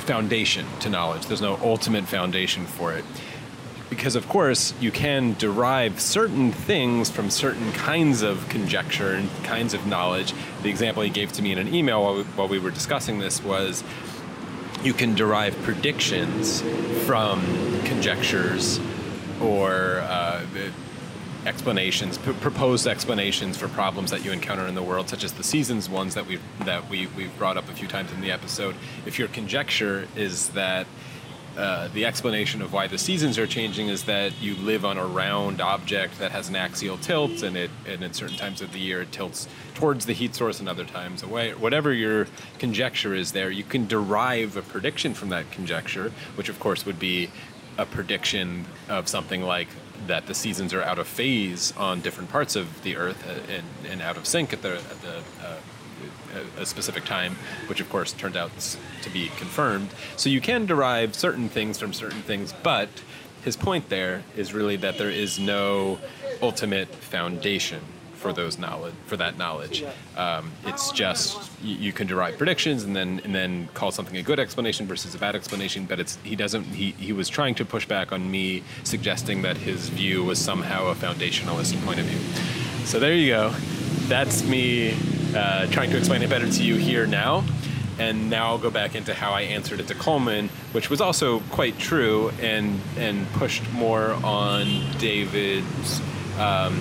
foundation 0.00 0.66
to 0.80 0.90
knowledge. 0.90 1.26
There's 1.26 1.40
no 1.40 1.56
ultimate 1.62 2.04
foundation 2.04 2.66
for 2.66 2.92
it. 2.92 3.04
Because, 3.88 4.16
of 4.16 4.28
course, 4.28 4.74
you 4.80 4.90
can 4.90 5.34
derive 5.34 6.00
certain 6.00 6.50
things 6.50 7.08
from 7.08 7.30
certain 7.30 7.72
kinds 7.72 8.22
of 8.22 8.48
conjecture 8.48 9.12
and 9.12 9.30
kinds 9.44 9.74
of 9.74 9.86
knowledge. 9.86 10.34
The 10.62 10.70
example 10.70 11.02
he 11.02 11.10
gave 11.10 11.32
to 11.32 11.42
me 11.42 11.52
in 11.52 11.58
an 11.58 11.72
email 11.72 12.02
while 12.02 12.16
we, 12.16 12.22
while 12.22 12.48
we 12.48 12.58
were 12.58 12.72
discussing 12.72 13.20
this 13.20 13.42
was 13.42 13.84
you 14.82 14.92
can 14.92 15.14
derive 15.14 15.56
predictions 15.62 16.62
from 17.06 17.40
conjectures 17.84 18.80
or 19.40 20.00
uh, 20.02 20.44
explanations, 21.46 22.18
proposed 22.18 22.86
explanations 22.86 23.56
for 23.56 23.68
problems 23.68 24.10
that 24.10 24.24
you 24.24 24.32
encounter 24.32 24.66
in 24.66 24.74
the 24.74 24.82
world, 24.82 25.08
such 25.08 25.24
as 25.24 25.32
the 25.32 25.44
seasons 25.44 25.88
ones 25.88 26.14
that 26.14 26.26
we 26.26 26.38
that 26.64 26.90
we 26.90 27.06
we've 27.16 27.36
brought 27.38 27.56
up 27.56 27.68
a 27.68 27.72
few 27.72 27.88
times 27.88 28.12
in 28.12 28.20
the 28.20 28.30
episode. 28.30 28.74
If 29.06 29.18
your 29.18 29.28
conjecture 29.28 30.08
is 30.16 30.50
that 30.50 30.86
uh, 31.56 31.88
the 31.94 32.04
explanation 32.04 32.60
of 32.60 32.72
why 32.72 32.86
the 32.86 32.98
seasons 32.98 33.38
are 33.38 33.46
changing 33.46 33.88
is 33.88 34.04
that 34.04 34.42
you 34.42 34.54
live 34.56 34.84
on 34.84 34.98
a 34.98 35.06
round 35.06 35.62
object 35.62 36.18
that 36.18 36.30
has 36.30 36.50
an 36.50 36.56
axial 36.56 36.98
tilt, 36.98 37.42
and 37.42 37.56
it 37.56 37.70
and 37.86 38.02
at 38.02 38.14
certain 38.14 38.36
times 38.36 38.60
of 38.60 38.72
the 38.72 38.78
year 38.78 39.02
it 39.02 39.12
tilts 39.12 39.48
towards 39.74 40.04
the 40.06 40.12
heat 40.12 40.34
source, 40.34 40.58
and 40.60 40.68
other 40.68 40.84
times 40.84 41.22
away. 41.22 41.54
Whatever 41.54 41.92
your 41.92 42.26
conjecture 42.58 43.14
is, 43.14 43.32
there 43.32 43.50
you 43.50 43.64
can 43.64 43.86
derive 43.86 44.56
a 44.56 44.62
prediction 44.62 45.14
from 45.14 45.28
that 45.30 45.50
conjecture, 45.52 46.12
which 46.34 46.48
of 46.48 46.58
course 46.58 46.84
would 46.84 46.98
be 46.98 47.30
a 47.78 47.86
prediction 47.86 48.64
of 48.88 49.08
something 49.08 49.42
like 49.42 49.68
that 50.06 50.26
the 50.26 50.34
seasons 50.34 50.72
are 50.72 50.82
out 50.82 50.98
of 50.98 51.06
phase 51.06 51.72
on 51.76 52.00
different 52.00 52.30
parts 52.30 52.56
of 52.56 52.82
the 52.82 52.96
Earth 52.96 53.26
uh, 53.26 53.52
and, 53.52 53.64
and 53.90 54.02
out 54.02 54.16
of 54.16 54.26
sync 54.26 54.52
at 54.52 54.62
the 54.62 54.74
at 54.74 55.02
the 55.02 55.16
uh, 55.42 55.56
a, 56.58 56.62
a 56.62 56.66
specific 56.66 57.04
time, 57.04 57.36
which 57.66 57.80
of 57.80 57.88
course 57.88 58.12
turned 58.12 58.36
out 58.36 58.50
to 59.02 59.10
be 59.10 59.28
confirmed. 59.36 59.90
So 60.16 60.28
you 60.28 60.40
can 60.40 60.66
derive 60.66 61.14
certain 61.14 61.48
things 61.48 61.78
from 61.78 61.92
certain 61.92 62.22
things, 62.22 62.52
but 62.62 62.88
his 63.42 63.56
point 63.56 63.88
there 63.88 64.22
is 64.36 64.52
really 64.52 64.76
that 64.76 64.98
there 64.98 65.10
is 65.10 65.38
no 65.38 65.98
ultimate 66.42 66.88
foundation 66.88 67.80
for 68.26 68.32
those 68.32 68.58
knowledge 68.58 68.94
for 69.06 69.16
that 69.16 69.38
knowledge. 69.38 69.84
Um, 70.16 70.50
it's 70.64 70.90
just 70.90 71.50
you, 71.62 71.76
you 71.76 71.92
can 71.92 72.06
derive 72.06 72.36
predictions 72.36 72.82
and 72.82 72.96
then 72.96 73.20
and 73.24 73.34
then 73.34 73.68
call 73.74 73.92
something 73.92 74.16
a 74.16 74.22
good 74.22 74.40
explanation 74.40 74.86
versus 74.86 75.14
a 75.14 75.18
bad 75.18 75.36
explanation. 75.36 75.86
But 75.86 76.00
it's 76.00 76.18
he 76.24 76.34
doesn't 76.34 76.64
he, 76.64 76.90
he 76.92 77.12
was 77.12 77.28
trying 77.28 77.54
to 77.56 77.64
push 77.64 77.86
back 77.86 78.12
on 78.12 78.28
me 78.30 78.64
suggesting 78.82 79.42
that 79.42 79.56
his 79.56 79.88
view 79.88 80.24
was 80.24 80.38
somehow 80.38 80.86
a 80.86 80.94
foundationalist 80.94 81.80
point 81.84 82.00
of 82.00 82.06
view. 82.06 82.18
So 82.84 82.98
there 82.98 83.14
you 83.14 83.28
go. 83.28 83.54
That's 84.08 84.42
me 84.44 84.96
uh, 85.34 85.66
trying 85.66 85.90
to 85.90 85.98
explain 85.98 86.22
it 86.22 86.30
better 86.30 86.50
to 86.50 86.62
you 86.62 86.76
here 86.76 87.06
now. 87.06 87.44
And 87.98 88.28
now 88.28 88.48
I'll 88.48 88.58
go 88.58 88.70
back 88.70 88.94
into 88.94 89.14
how 89.14 89.32
I 89.32 89.42
answered 89.42 89.80
it 89.80 89.88
to 89.88 89.94
Coleman, 89.94 90.50
which 90.72 90.90
was 90.90 91.00
also 91.00 91.40
quite 91.50 91.78
true 91.78 92.30
and 92.40 92.80
and 92.98 93.26
pushed 93.34 93.70
more 93.72 94.12
on 94.24 94.66
David's 94.98 96.00
um, 96.38 96.74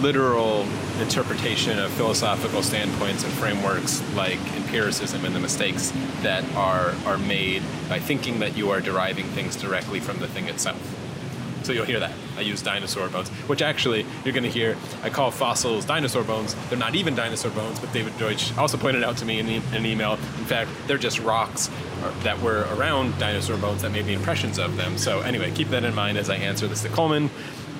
literal 0.00 0.66
interpretation 1.00 1.78
of 1.78 1.90
philosophical 1.92 2.62
standpoints 2.62 3.24
and 3.24 3.32
frameworks 3.34 4.02
like 4.14 4.38
empiricism 4.56 5.24
and 5.24 5.34
the 5.34 5.40
mistakes 5.40 5.92
that 6.22 6.44
are 6.54 6.94
are 7.04 7.18
made 7.18 7.62
by 7.88 7.98
thinking 7.98 8.38
that 8.40 8.56
you 8.56 8.70
are 8.70 8.80
deriving 8.80 9.26
things 9.26 9.56
directly 9.56 10.00
from 10.00 10.18
the 10.18 10.28
thing 10.28 10.48
itself. 10.48 10.80
So 11.64 11.72
you'll 11.72 11.84
hear 11.84 12.00
that. 12.00 12.12
I 12.38 12.40
use 12.40 12.62
dinosaur 12.62 13.08
bones, 13.08 13.28
which 13.46 13.60
actually 13.60 14.06
you're 14.24 14.32
going 14.32 14.44
to 14.44 14.50
hear. 14.50 14.76
I 15.02 15.10
call 15.10 15.30
fossils 15.30 15.84
dinosaur 15.84 16.24
bones. 16.24 16.56
They're 16.70 16.78
not 16.78 16.94
even 16.94 17.14
dinosaur 17.14 17.50
bones, 17.50 17.78
but 17.78 17.92
David 17.92 18.16
Deutsch 18.16 18.56
also 18.56 18.78
pointed 18.78 19.02
out 19.04 19.18
to 19.18 19.26
me 19.26 19.38
in, 19.38 19.48
e- 19.48 19.62
an 19.72 19.84
email. 19.84 20.12
In 20.14 20.46
fact, 20.46 20.70
they're 20.86 20.96
just 20.96 21.18
rocks 21.20 21.68
uh, 22.02 22.10
that 22.22 22.40
were 22.40 22.66
around 22.76 23.18
dinosaur 23.18 23.58
bones 23.58 23.82
that 23.82 23.90
made 23.90 24.06
the 24.06 24.14
impressions 24.14 24.58
of 24.58 24.76
them. 24.78 24.96
So 24.96 25.20
anyway, 25.20 25.50
keep 25.50 25.68
that 25.68 25.84
in 25.84 25.94
mind 25.94 26.16
as 26.16 26.30
I 26.30 26.36
answer 26.36 26.68
this 26.68 26.82
to 26.84 26.88
Coleman. 26.88 27.28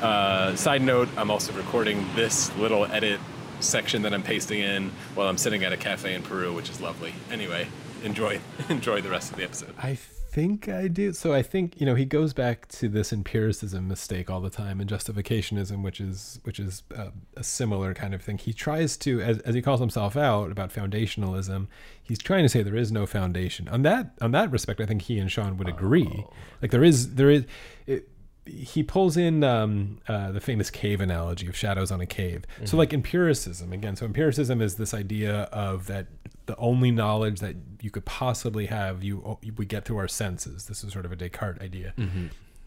Uh, 0.03 0.55
side 0.57 0.83
note: 0.83 1.09
I'm 1.17 1.31
also 1.31 1.53
recording 1.53 2.07
this 2.15 2.55
little 2.57 2.87
edit 2.87 3.21
section 3.61 4.03
that 4.03 4.15
I'm 4.15 4.23
pasting 4.23 4.61
in 4.61 4.91
while 5.15 5.29
I'm 5.29 5.39
sitting 5.39 5.65
at 5.65 5.73
a 5.73 5.77
cafe 5.77 6.15
in 6.15 6.23
Peru, 6.23 6.53
which 6.55 6.71
is 6.71 6.81
lovely. 6.81 7.15
Anyway, 7.31 7.69
enjoy 8.05 8.41
enjoy 8.69 9.01
the 9.01 9.11
rest 9.11 9.31
of 9.31 9.37
the 9.37 9.45
episode. 9.45 9.75
I 9.79 9.99
think 10.31 10.69
I 10.69 10.89
do. 10.89 11.13
So 11.13 11.35
I 11.35 11.43
think 11.43 11.81
you 11.81 11.87
know 11.87 11.95
he 11.95 12.05
goes 12.05 12.33
back 12.33 12.69
to 12.69 12.89
this 12.89 13.13
empiricism 13.13 13.89
mistake 13.89 14.31
all 14.31 14.41
the 14.41 14.51
time 14.51 14.81
and 14.81 14.89
justificationism, 14.89 15.83
which 15.83 16.01
is 16.01 16.41
which 16.45 16.61
is 16.61 16.83
uh, 16.97 17.11
a 17.37 17.43
similar 17.43 17.95
kind 17.95 18.15
of 18.15 18.23
thing. 18.23 18.39
He 18.39 18.53
tries 18.53 18.97
to, 18.99 19.21
as, 19.21 19.39
as 19.41 19.55
he 19.55 19.63
calls 19.63 19.81
himself 19.81 20.17
out 20.17 20.53
about 20.53 20.73
foundationalism, 20.73 21.67
he's 22.03 22.19
trying 22.19 22.45
to 22.45 22.49
say 22.49 22.63
there 22.63 22.77
is 22.77 22.93
no 22.93 23.07
foundation. 23.07 23.69
On 23.69 23.83
that 23.83 24.13
on 24.21 24.31
that 24.33 24.51
respect, 24.51 24.81
I 24.81 24.87
think 24.87 25.03
he 25.03 25.19
and 25.19 25.31
Sean 25.31 25.57
would 25.57 25.69
agree. 25.69 26.25
Like 26.63 26.71
there 26.71 26.85
is 26.85 27.15
there 27.15 27.31
is. 27.31 27.45
It, 27.87 28.09
he 28.49 28.83
pulls 28.83 29.17
in 29.17 29.45
um, 29.45 29.99
uh, 30.09 30.33
the 30.33 30.41
famous 30.41 30.71
cave 30.71 31.01
analogy 31.01 31.47
of 31.47 31.57
shadows 31.57 31.91
on 31.91 32.01
a 32.01 32.07
cave. 32.07 32.45
So, 32.65 32.77
like 32.77 32.93
empiricism 32.93 33.73
again. 33.73 33.97
So, 33.97 34.07
empiricism 34.07 34.61
is 34.61 34.77
this 34.77 34.95
idea 34.95 35.43
of 35.53 35.87
that 35.87 36.07
the 36.47 36.57
only 36.57 36.91
knowledge 36.91 37.41
that 37.41 37.57
you 37.83 37.91
could 37.91 38.05
possibly 38.05 38.67
have, 38.67 39.05
you 39.05 39.39
we 39.57 39.67
get 39.67 39.85
through 39.85 39.99
our 39.99 40.09
senses. 40.09 40.67
This 40.67 40.83
is 40.83 40.93
sort 40.93 41.05
of 41.05 41.13
a 41.13 41.17
Descartes 41.17 41.61
idea. 41.63 41.93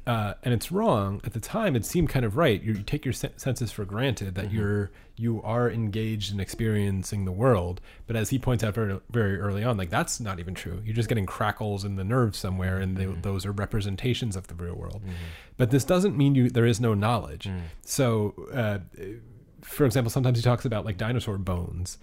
Uh, 0.07 0.33
and 0.43 0.53
it's 0.53 0.71
wrong 0.71 1.21
at 1.23 1.33
the 1.33 1.39
time. 1.39 1.75
It 1.75 1.85
seemed 1.85 2.09
kind 2.09 2.25
of 2.25 2.35
right. 2.35 2.61
You, 2.61 2.73
you 2.73 2.83
take 2.83 3.05
your 3.05 3.13
sen- 3.13 3.37
senses 3.37 3.71
for 3.71 3.85
granted 3.85 4.35
that 4.35 4.51
you're 4.51 4.91
you 5.15 5.41
are 5.43 5.69
engaged 5.69 6.33
in 6.33 6.39
experiencing 6.39 7.25
the 7.25 7.31
world. 7.31 7.79
But 8.07 8.15
as 8.15 8.31
he 8.31 8.39
points 8.39 8.63
out 8.63 8.73
very 8.73 8.99
very 9.11 9.39
early 9.39 9.63
on, 9.63 9.77
like 9.77 9.89
that's 9.89 10.19
not 10.19 10.39
even 10.39 10.55
true. 10.55 10.81
You're 10.83 10.95
just 10.95 11.09
getting 11.09 11.25
crackles 11.27 11.85
in 11.85 11.95
the 11.95 12.03
nerves 12.03 12.39
somewhere, 12.39 12.79
and 12.79 12.97
they, 12.97 13.05
those 13.05 13.45
are 13.45 13.51
representations 13.51 14.35
of 14.35 14.47
the 14.47 14.55
real 14.55 14.75
world. 14.75 15.01
But 15.57 15.69
this 15.69 15.83
doesn't 15.83 16.17
mean 16.17 16.33
you 16.33 16.49
there 16.49 16.65
is 16.65 16.79
no 16.79 16.93
knowledge. 16.93 17.47
So, 17.83 18.33
uh, 18.53 18.79
for 19.61 19.85
example, 19.85 20.09
sometimes 20.09 20.39
he 20.39 20.43
talks 20.43 20.65
about 20.65 20.85
like 20.85 20.97
dinosaur 20.97 21.37
bones 21.37 21.97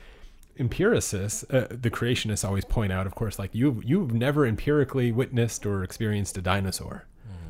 empiricists, 0.59 1.45
uh, 1.51 1.69
the 1.71 1.91
creationists 1.91 2.45
always 2.45 2.65
point 2.65 2.93
out, 2.93 3.07
of 3.07 3.15
course, 3.15 3.39
like 3.39 3.51
you've 3.53 3.85
you've 3.85 4.13
never 4.13 4.45
empirically 4.45 5.13
witnessed 5.13 5.65
or 5.65 5.85
experienced 5.85 6.37
a 6.37 6.43
dinosaur. 6.43 7.07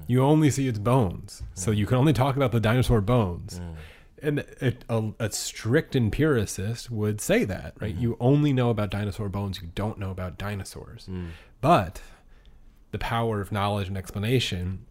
You 0.09 0.23
only 0.25 0.51
see 0.51 0.67
its 0.67 0.79
bones, 0.81 1.45
so 1.55 1.71
you 1.71 1.87
can 1.87 1.97
only 1.99 2.13
talk 2.13 2.35
about 2.35 2.51
the 2.51 2.59
dinosaur 2.61 3.01
bones. 3.01 3.61
And 4.21 4.41
a, 4.61 4.75
a, 4.89 5.13
a 5.21 5.31
strict 5.31 5.95
empiricist 5.95 6.91
would 6.91 7.21
say 7.21 7.45
that, 7.45 7.75
right? 7.79 7.95
You 7.95 8.17
only 8.19 8.53
know 8.53 8.71
about 8.71 8.91
dinosaur 8.91 9.29
bones. 9.29 9.61
You 9.63 9.69
don't 9.77 9.97
know 9.97 10.11
about 10.11 10.37
dinosaurs. 10.37 11.09
But 11.61 12.01
the 12.91 12.99
power 12.99 13.41
of 13.41 13.53
knowledge 13.53 13.87
and 13.87 13.97
explanation 13.97 14.87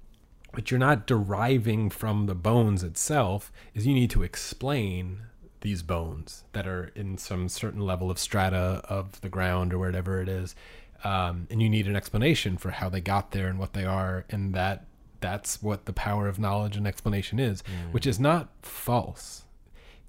but 0.54 0.72
you're 0.72 0.80
not 0.80 1.06
deriving 1.06 1.88
from 1.90 2.26
the 2.26 2.34
bones 2.34 2.84
itself 2.84 3.52
is 3.76 3.86
you 3.86 3.94
need 3.94 4.10
to 4.10 4.24
explain 4.24 5.20
these 5.62 5.84
bones 5.84 6.46
that 6.54 6.66
are 6.66 6.92
in 6.96 7.16
some 7.18 7.48
certain 7.48 7.82
level 7.82 8.10
of 8.10 8.18
strata 8.18 8.82
of 8.90 9.22
the 9.22 9.30
ground 9.30 9.72
or 9.72 9.78
wherever 9.78 10.20
it 10.20 10.28
is 10.30 10.56
um, 11.04 11.46
and 11.52 11.62
you 11.62 11.70
need 11.70 11.86
an 11.86 11.96
explanation 11.96 12.58
for 12.58 12.72
how 12.72 12.90
they 12.90 13.02
got 13.02 13.32
there 13.32 13.48
and 13.48 13.60
what 13.60 13.74
they 13.74 13.86
are 13.86 14.26
and 14.32 14.56
that 14.56 14.87
that's 15.20 15.62
what 15.64 15.86
the 15.86 15.94
power 15.94 16.28
of 16.28 16.38
knowledge 16.40 16.76
and 16.78 16.88
explanation 16.88 17.40
is 17.40 17.64
which 17.92 18.06
is 18.08 18.20
not 18.20 18.50
false. 18.62 19.44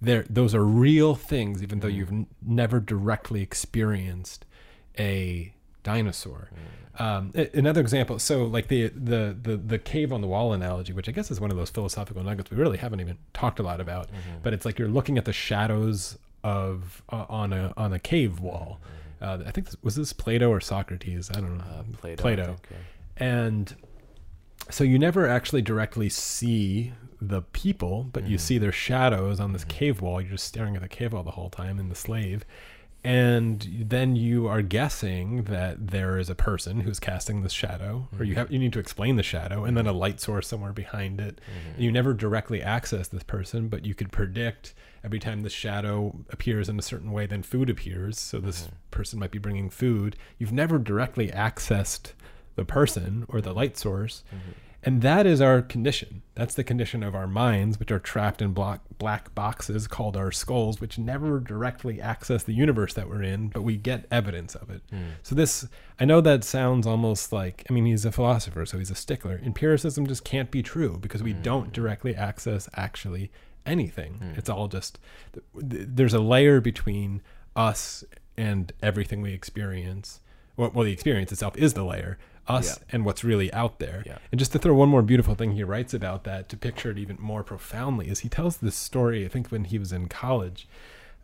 There 0.00 0.24
those 0.30 0.54
are 0.54 0.64
real 0.64 1.14
things 1.14 1.62
even 1.62 1.80
though 1.80 1.88
you've 1.88 2.12
n- 2.12 2.26
never 2.42 2.78
directly 2.80 3.42
experienced 3.42 4.44
a 4.98 5.52
dinosaur. 5.82 6.50
Um, 6.98 7.32
a- 7.36 7.50
another 7.56 7.80
example 7.80 8.18
so 8.18 8.44
like 8.44 8.66
the, 8.68 8.88
the 8.88 9.36
the 9.40 9.56
the 9.56 9.78
cave 9.78 10.12
on 10.12 10.20
the 10.20 10.26
wall 10.26 10.52
analogy 10.52 10.92
which 10.92 11.08
i 11.08 11.12
guess 11.12 11.30
is 11.30 11.40
one 11.40 11.52
of 11.52 11.56
those 11.56 11.70
philosophical 11.70 12.24
nuggets 12.24 12.50
we 12.50 12.56
really 12.56 12.76
haven't 12.78 13.00
even 13.00 13.16
talked 13.32 13.60
a 13.60 13.62
lot 13.62 13.80
about 13.80 14.08
but 14.42 14.52
it's 14.52 14.64
like 14.64 14.80
you're 14.80 14.88
looking 14.88 15.16
at 15.16 15.24
the 15.24 15.32
shadows 15.32 16.18
of 16.42 17.02
uh, 17.10 17.24
on 17.28 17.52
a 17.52 17.72
on 17.76 17.92
a 17.92 17.98
cave 18.00 18.40
wall. 18.40 18.80
Uh, 19.20 19.38
i 19.46 19.50
think 19.52 19.66
this, 19.66 19.76
was 19.82 19.94
this 19.96 20.12
plato 20.12 20.48
or 20.50 20.60
socrates? 20.60 21.30
I 21.30 21.40
don't 21.40 21.58
know. 21.58 21.64
Uh, 21.64 21.82
Plato. 21.96 22.22
Plato. 22.22 22.44
think, 22.46 22.58
yeah. 22.70 23.24
and 23.26 23.74
so 24.70 24.84
you 24.84 24.98
never 24.98 25.26
actually 25.26 25.62
directly 25.62 26.08
see 26.08 26.92
the 27.20 27.42
people, 27.42 28.06
but 28.12 28.26
you 28.26 28.36
mm. 28.36 28.40
see 28.40 28.58
their 28.58 28.72
shadows 28.72 29.40
on 29.40 29.52
this 29.52 29.64
mm. 29.64 29.68
cave 29.68 30.00
wall. 30.00 30.20
You're 30.20 30.32
just 30.32 30.46
staring 30.46 30.76
at 30.76 30.82
the 30.82 30.88
cave 30.88 31.12
wall 31.12 31.24
the 31.24 31.32
whole 31.32 31.50
time 31.50 31.78
in 31.78 31.88
the 31.88 31.94
slave. 31.94 32.44
And 33.04 33.86
then 33.88 34.16
you 34.16 34.48
are 34.48 34.60
guessing 34.60 35.44
that 35.44 35.88
there 35.88 36.18
is 36.18 36.28
a 36.28 36.34
person 36.34 36.80
who's 36.80 36.98
casting 36.98 37.42
this 37.42 37.52
shadow, 37.52 38.08
or 38.18 38.24
you 38.24 38.34
mm. 38.34 38.38
have 38.38 38.50
you 38.50 38.58
need 38.58 38.72
to 38.72 38.80
explain 38.80 39.16
the 39.16 39.22
shadow, 39.22 39.64
and 39.64 39.76
then 39.76 39.86
a 39.86 39.92
light 39.92 40.20
source 40.20 40.48
somewhere 40.48 40.72
behind 40.72 41.20
it. 41.20 41.40
And 41.74 41.84
you 41.84 41.92
never 41.92 42.12
directly 42.12 42.60
access 42.60 43.08
this 43.08 43.22
person, 43.22 43.68
but 43.68 43.84
you 43.86 43.94
could 43.94 44.10
predict 44.10 44.74
every 45.04 45.20
time 45.20 45.42
the 45.42 45.50
shadow 45.50 46.14
appears 46.30 46.68
in 46.68 46.78
a 46.78 46.82
certain 46.82 47.12
way, 47.12 47.24
then 47.26 47.42
food 47.42 47.70
appears. 47.70 48.18
So 48.18 48.40
this 48.40 48.62
mm-hmm. 48.62 48.74
person 48.90 49.18
might 49.20 49.30
be 49.30 49.38
bringing 49.38 49.70
food. 49.70 50.16
You've 50.38 50.52
never 50.52 50.76
directly 50.78 51.28
accessed 51.28 52.12
the 52.58 52.64
person 52.64 53.24
or 53.28 53.40
the 53.40 53.54
light 53.54 53.78
source. 53.78 54.24
Mm-hmm. 54.34 54.50
And 54.82 55.02
that 55.02 55.26
is 55.26 55.40
our 55.40 55.62
condition. 55.62 56.22
That's 56.34 56.54
the 56.54 56.64
condition 56.64 57.02
of 57.02 57.14
our 57.14 57.26
minds, 57.26 57.78
which 57.78 57.90
are 57.90 57.98
trapped 57.98 58.42
in 58.42 58.52
black, 58.52 58.80
black 58.98 59.34
boxes 59.34 59.86
called 59.86 60.16
our 60.16 60.32
skulls, 60.32 60.80
which 60.80 60.98
never 60.98 61.40
directly 61.40 62.00
access 62.00 62.42
the 62.42 62.52
universe 62.52 62.94
that 62.94 63.08
we're 63.08 63.22
in, 63.22 63.48
but 63.48 63.62
we 63.62 63.76
get 63.76 64.06
evidence 64.10 64.54
of 64.54 64.70
it. 64.70 64.82
Hmm. 64.90 65.10
So, 65.22 65.34
this, 65.34 65.68
I 65.98 66.04
know 66.04 66.20
that 66.20 66.44
sounds 66.44 66.86
almost 66.86 67.32
like, 67.32 67.64
I 67.68 67.72
mean, 67.72 67.86
he's 67.86 68.04
a 68.04 68.12
philosopher, 68.12 68.66
so 68.66 68.78
he's 68.78 68.90
a 68.90 68.96
stickler. 68.96 69.40
Empiricism 69.44 70.06
just 70.06 70.24
can't 70.24 70.50
be 70.50 70.62
true 70.62 70.98
because 71.00 71.22
we 71.22 71.32
don't 71.32 71.66
hmm. 71.66 71.72
directly 71.72 72.14
access 72.14 72.68
actually 72.74 73.30
anything. 73.66 74.14
Hmm. 74.14 74.38
It's 74.38 74.48
all 74.48 74.68
just, 74.68 74.98
there's 75.54 76.14
a 76.14 76.20
layer 76.20 76.60
between 76.60 77.22
us 77.56 78.04
and 78.36 78.72
everything 78.82 79.22
we 79.22 79.32
experience. 79.32 80.20
Well, 80.56 80.70
well, 80.72 80.84
the 80.84 80.92
experience 80.92 81.32
itself 81.32 81.56
is 81.56 81.74
the 81.74 81.84
layer, 81.84 82.18
us 82.48 82.78
Yeah. 82.78 82.84
and 82.92 83.04
what's 83.04 83.22
really 83.24 83.52
out 83.52 83.78
there. 83.78 84.02
Yeah. 84.06 84.18
And 84.32 84.38
just 84.38 84.52
to 84.52 84.58
throw 84.58 84.74
one 84.74 84.88
more 84.88 85.02
beautiful 85.02 85.34
thing 85.34 85.52
he 85.52 85.64
writes 85.64 85.92
about 85.94 86.24
that 86.24 86.48
to 86.50 86.56
picture 86.56 86.90
it 86.90 86.98
even 86.98 87.16
more 87.20 87.42
profoundly 87.42 88.08
is 88.08 88.20
he 88.20 88.28
tells 88.28 88.58
this 88.58 88.76
story, 88.76 89.24
I 89.24 89.28
think 89.28 89.48
when 89.48 89.64
he 89.64 89.78
was 89.78 89.92
in 89.92 90.08
college, 90.08 90.66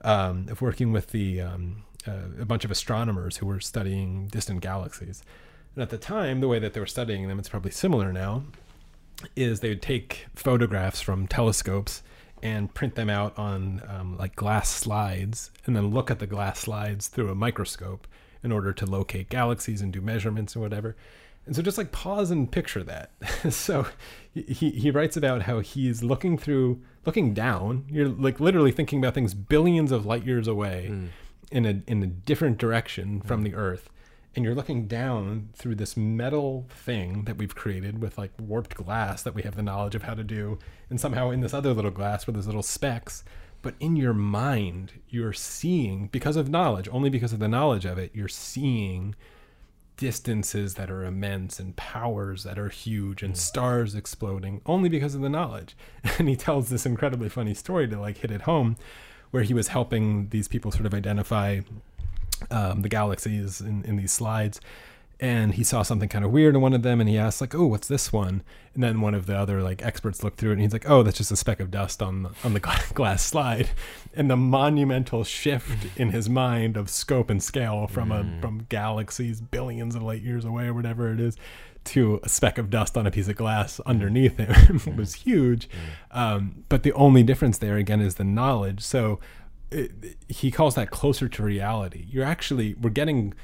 um, 0.02 0.46
of 0.50 0.60
working 0.60 0.92
with 0.92 1.08
the 1.08 1.40
um, 1.40 1.84
uh, 2.06 2.40
a 2.40 2.44
bunch 2.44 2.64
of 2.64 2.70
astronomers 2.70 3.38
who 3.38 3.46
were 3.46 3.60
studying 3.60 4.26
distant 4.28 4.60
galaxies. 4.60 5.22
And 5.74 5.82
at 5.82 5.90
the 5.90 5.96
time, 5.98 6.40
the 6.40 6.48
way 6.48 6.58
that 6.58 6.74
they 6.74 6.80
were 6.80 6.86
studying 6.86 7.26
them, 7.26 7.38
it's 7.38 7.48
probably 7.48 7.70
similar 7.70 8.12
now, 8.12 8.44
is 9.34 9.60
they 9.60 9.70
would 9.70 9.82
take 9.82 10.26
photographs 10.34 11.00
from 11.00 11.26
telescopes 11.26 12.02
and 12.42 12.72
print 12.74 12.94
them 12.94 13.08
out 13.08 13.36
on 13.38 13.80
um, 13.88 14.18
like 14.18 14.36
glass 14.36 14.68
slides 14.68 15.50
and 15.64 15.74
then 15.74 15.88
look 15.90 16.10
at 16.10 16.18
the 16.18 16.26
glass 16.26 16.58
slides 16.60 17.08
through 17.08 17.30
a 17.30 17.34
microscope 17.34 18.06
in 18.44 18.52
order 18.52 18.72
to 18.74 18.86
locate 18.86 19.30
galaxies 19.30 19.80
and 19.80 19.92
do 19.92 20.00
measurements 20.00 20.54
and 20.54 20.62
whatever. 20.62 20.94
And 21.46 21.56
so 21.56 21.62
just 21.62 21.78
like 21.78 21.92
pause 21.92 22.30
and 22.30 22.50
picture 22.50 22.84
that. 22.84 23.10
so 23.50 23.86
he, 24.32 24.70
he 24.70 24.90
writes 24.90 25.16
about 25.16 25.42
how 25.42 25.60
he's 25.60 26.02
looking 26.02 26.38
through, 26.38 26.80
looking 27.04 27.34
down. 27.34 27.84
You're 27.90 28.08
like 28.08 28.40
literally 28.40 28.72
thinking 28.72 28.98
about 28.98 29.14
things 29.14 29.34
billions 29.34 29.90
of 29.90 30.06
light 30.06 30.24
years 30.24 30.46
away 30.46 30.88
hmm. 30.88 31.06
in 31.50 31.66
a, 31.66 31.82
in 31.90 32.02
a 32.02 32.06
different 32.06 32.58
direction 32.58 33.20
from 33.22 33.40
hmm. 33.40 33.44
the 33.44 33.54
earth. 33.54 33.90
And 34.36 34.44
you're 34.44 34.54
looking 34.54 34.88
down 34.88 35.50
through 35.54 35.76
this 35.76 35.96
metal 35.96 36.66
thing 36.68 37.24
that 37.24 37.36
we've 37.36 37.54
created 37.54 38.02
with 38.02 38.18
like 38.18 38.32
warped 38.38 38.74
glass 38.74 39.22
that 39.22 39.34
we 39.34 39.42
have 39.42 39.54
the 39.54 39.62
knowledge 39.62 39.94
of 39.94 40.02
how 40.02 40.14
to 40.14 40.24
do. 40.24 40.58
And 40.90 41.00
somehow 41.00 41.30
in 41.30 41.40
this 41.40 41.54
other 41.54 41.72
little 41.72 41.92
glass 41.92 42.26
with 42.26 42.34
these 42.34 42.46
little 42.46 42.62
specks, 42.62 43.22
but 43.64 43.74
in 43.80 43.96
your 43.96 44.12
mind, 44.12 44.92
you're 45.08 45.32
seeing, 45.32 46.08
because 46.08 46.36
of 46.36 46.50
knowledge, 46.50 46.86
only 46.92 47.08
because 47.08 47.32
of 47.32 47.38
the 47.38 47.48
knowledge 47.48 47.86
of 47.86 47.96
it, 47.96 48.10
you're 48.14 48.28
seeing 48.28 49.14
distances 49.96 50.74
that 50.74 50.90
are 50.90 51.02
immense 51.02 51.58
and 51.58 51.74
powers 51.74 52.44
that 52.44 52.58
are 52.58 52.68
huge 52.68 53.22
and 53.22 53.38
stars 53.38 53.94
exploding 53.94 54.60
only 54.66 54.90
because 54.90 55.14
of 55.14 55.22
the 55.22 55.30
knowledge. 55.30 55.74
And 56.18 56.28
he 56.28 56.36
tells 56.36 56.68
this 56.68 56.84
incredibly 56.84 57.30
funny 57.30 57.54
story 57.54 57.88
to 57.88 57.98
like 57.98 58.18
hit 58.18 58.30
it 58.30 58.42
home 58.42 58.76
where 59.30 59.42
he 59.42 59.54
was 59.54 59.68
helping 59.68 60.28
these 60.28 60.46
people 60.46 60.70
sort 60.70 60.84
of 60.84 60.92
identify 60.92 61.60
um, 62.50 62.82
the 62.82 62.90
galaxies 62.90 63.62
in, 63.62 63.82
in 63.84 63.96
these 63.96 64.12
slides. 64.12 64.60
And 65.20 65.54
he 65.54 65.62
saw 65.62 65.82
something 65.82 66.08
kind 66.08 66.24
of 66.24 66.32
weird 66.32 66.54
in 66.54 66.60
one 66.60 66.74
of 66.74 66.82
them, 66.82 67.00
and 67.00 67.08
he 67.08 67.16
asked, 67.16 67.40
like, 67.40 67.54
"Oh, 67.54 67.66
what's 67.66 67.88
this 67.88 68.12
one?" 68.12 68.42
And 68.74 68.82
then 68.82 69.00
one 69.00 69.14
of 69.14 69.26
the 69.26 69.36
other 69.36 69.62
like 69.62 69.82
experts 69.82 70.24
looked 70.24 70.38
through 70.38 70.50
it, 70.50 70.54
and 70.54 70.62
he's 70.62 70.72
like, 70.72 70.88
"Oh, 70.90 71.02
that's 71.02 71.18
just 71.18 71.30
a 71.30 71.36
speck 71.36 71.60
of 71.60 71.70
dust 71.70 72.02
on 72.02 72.24
the, 72.24 72.30
on 72.42 72.52
the 72.52 72.60
glass 72.94 73.24
slide." 73.24 73.70
And 74.14 74.30
the 74.30 74.36
monumental 74.36 75.24
shift 75.24 75.86
in 75.96 76.10
his 76.10 76.28
mind 76.28 76.76
of 76.76 76.90
scope 76.90 77.30
and 77.30 77.42
scale 77.42 77.86
from 77.86 78.10
a 78.10 78.24
mm. 78.24 78.40
from 78.40 78.66
galaxies 78.68 79.40
billions 79.40 79.94
of 79.94 80.02
light 80.02 80.22
years 80.22 80.44
away 80.44 80.66
or 80.66 80.74
whatever 80.74 81.12
it 81.12 81.20
is 81.20 81.36
to 81.84 82.18
a 82.22 82.28
speck 82.28 82.58
of 82.58 82.70
dust 82.70 82.96
on 82.96 83.06
a 83.06 83.10
piece 83.10 83.28
of 83.28 83.36
glass 83.36 83.76
mm. 83.76 83.86
underneath 83.86 84.36
him 84.36 84.48
mm. 84.52 84.96
was 84.96 85.14
huge. 85.14 85.68
Um, 86.10 86.64
but 86.68 86.82
the 86.82 86.92
only 86.92 87.22
difference 87.22 87.58
there 87.58 87.76
again 87.76 88.00
is 88.00 88.16
the 88.16 88.24
knowledge. 88.24 88.80
So 88.80 89.20
it, 89.70 90.16
he 90.28 90.50
calls 90.50 90.74
that 90.74 90.90
closer 90.90 91.28
to 91.28 91.42
reality. 91.42 92.06
You're 92.08 92.24
actually 92.24 92.74
we're 92.74 92.90
getting 92.90 93.34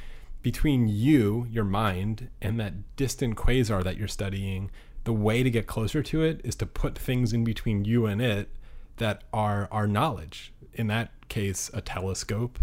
between 0.42 0.88
you, 0.88 1.46
your 1.50 1.64
mind, 1.64 2.28
and 2.40 2.58
that 2.58 2.96
distant 2.96 3.36
quasar 3.36 3.82
that 3.82 3.96
you're 3.96 4.08
studying. 4.08 4.70
The 5.04 5.12
way 5.12 5.42
to 5.42 5.50
get 5.50 5.66
closer 5.66 6.02
to 6.02 6.22
it 6.22 6.40
is 6.44 6.54
to 6.56 6.66
put 6.66 6.96
things 6.98 7.32
in 7.32 7.44
between 7.44 7.84
you 7.84 8.06
and 8.06 8.20
it 8.20 8.50
that 8.96 9.24
are 9.32 9.68
our 9.70 9.86
knowledge. 9.86 10.52
In 10.74 10.86
that 10.88 11.10
case, 11.28 11.70
a 11.74 11.80
telescope 11.80 12.58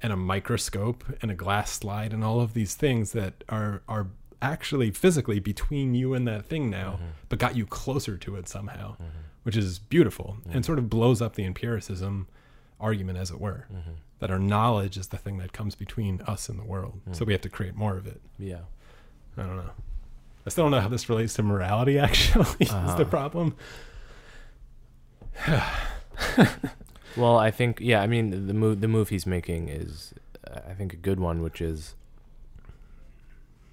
and 0.00 0.12
a 0.12 0.16
microscope 0.16 1.04
and 1.20 1.30
a 1.30 1.34
glass 1.34 1.72
slide 1.72 2.12
and 2.12 2.22
all 2.22 2.40
of 2.40 2.54
these 2.54 2.74
things 2.74 3.12
that 3.12 3.42
are 3.48 3.82
are 3.88 4.08
actually 4.40 4.90
physically 4.90 5.40
between 5.40 5.94
you 5.94 6.14
and 6.14 6.28
that 6.28 6.46
thing 6.46 6.70
now, 6.70 6.92
mm-hmm. 6.92 7.06
but 7.28 7.38
got 7.38 7.56
you 7.56 7.66
closer 7.66 8.16
to 8.16 8.36
it 8.36 8.48
somehow, 8.48 8.92
mm-hmm. 8.92 9.04
which 9.42 9.56
is 9.56 9.78
beautiful 9.80 10.36
and 10.48 10.64
sort 10.64 10.78
of 10.78 10.88
blows 10.88 11.20
up 11.20 11.34
the 11.34 11.44
empiricism 11.44 12.28
argument, 12.80 13.18
as 13.18 13.30
it 13.30 13.40
were, 13.40 13.66
that 14.20 14.30
our 14.30 14.38
knowledge 14.38 14.96
is 14.96 15.08
the 15.08 15.16
thing 15.18 15.38
that 15.38 15.52
comes 15.52 15.74
between 15.74 16.20
us 16.22 16.48
and 16.48 16.58
the 16.58 16.64
world. 16.64 17.00
So 17.12 17.24
we 17.24 17.32
have 17.32 17.42
to 17.42 17.48
create 17.48 17.74
more 17.74 17.96
of 17.96 18.06
it. 18.06 18.20
Yeah. 18.38 18.60
I 19.36 19.42
don't 19.42 19.56
know. 19.56 19.70
I 20.46 20.50
still 20.50 20.64
don't 20.64 20.70
know 20.72 20.80
how 20.80 20.88
this 20.88 21.08
relates 21.08 21.34
to 21.34 21.42
morality. 21.42 21.98
Actually, 22.08 22.46
is 22.60 22.70
Uh-huh. 22.70 22.96
the 22.96 23.04
problem. 23.04 23.54
Well, 27.16 27.36
I 27.36 27.50
think 27.50 27.78
yeah. 27.80 28.00
I 28.02 28.06
mean, 28.06 28.46
the 28.46 28.54
move 28.54 28.80
the 28.80 28.86
move 28.86 29.08
he's 29.08 29.26
making 29.26 29.68
is, 29.70 30.14
uh, 30.48 30.60
I 30.68 30.74
think, 30.74 30.92
a 30.92 30.96
good 30.96 31.18
one, 31.18 31.42
which 31.42 31.60
is 31.60 31.94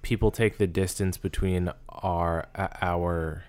people 0.02 0.30
take 0.32 0.58
the 0.58 0.66
distance 0.66 1.16
between 1.16 1.70
our 1.88 2.46
uh, 2.56 2.68
our 2.82 3.44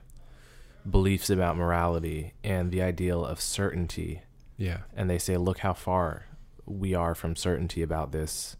beliefs 0.89 1.29
about 1.31 1.57
morality 1.57 2.33
and 2.43 2.69
the 2.69 2.81
ideal 2.81 3.25
of 3.25 3.41
certainty 3.41 4.21
Yeah. 4.57 4.79
and 4.95 5.09
they 5.09 5.17
say 5.19 5.37
look 5.37 5.59
how 5.59 5.73
far 5.73 6.25
we 6.65 6.93
are 6.93 7.13
from 7.15 7.35
certainty 7.35 7.81
about 7.81 8.11
this 8.11 8.57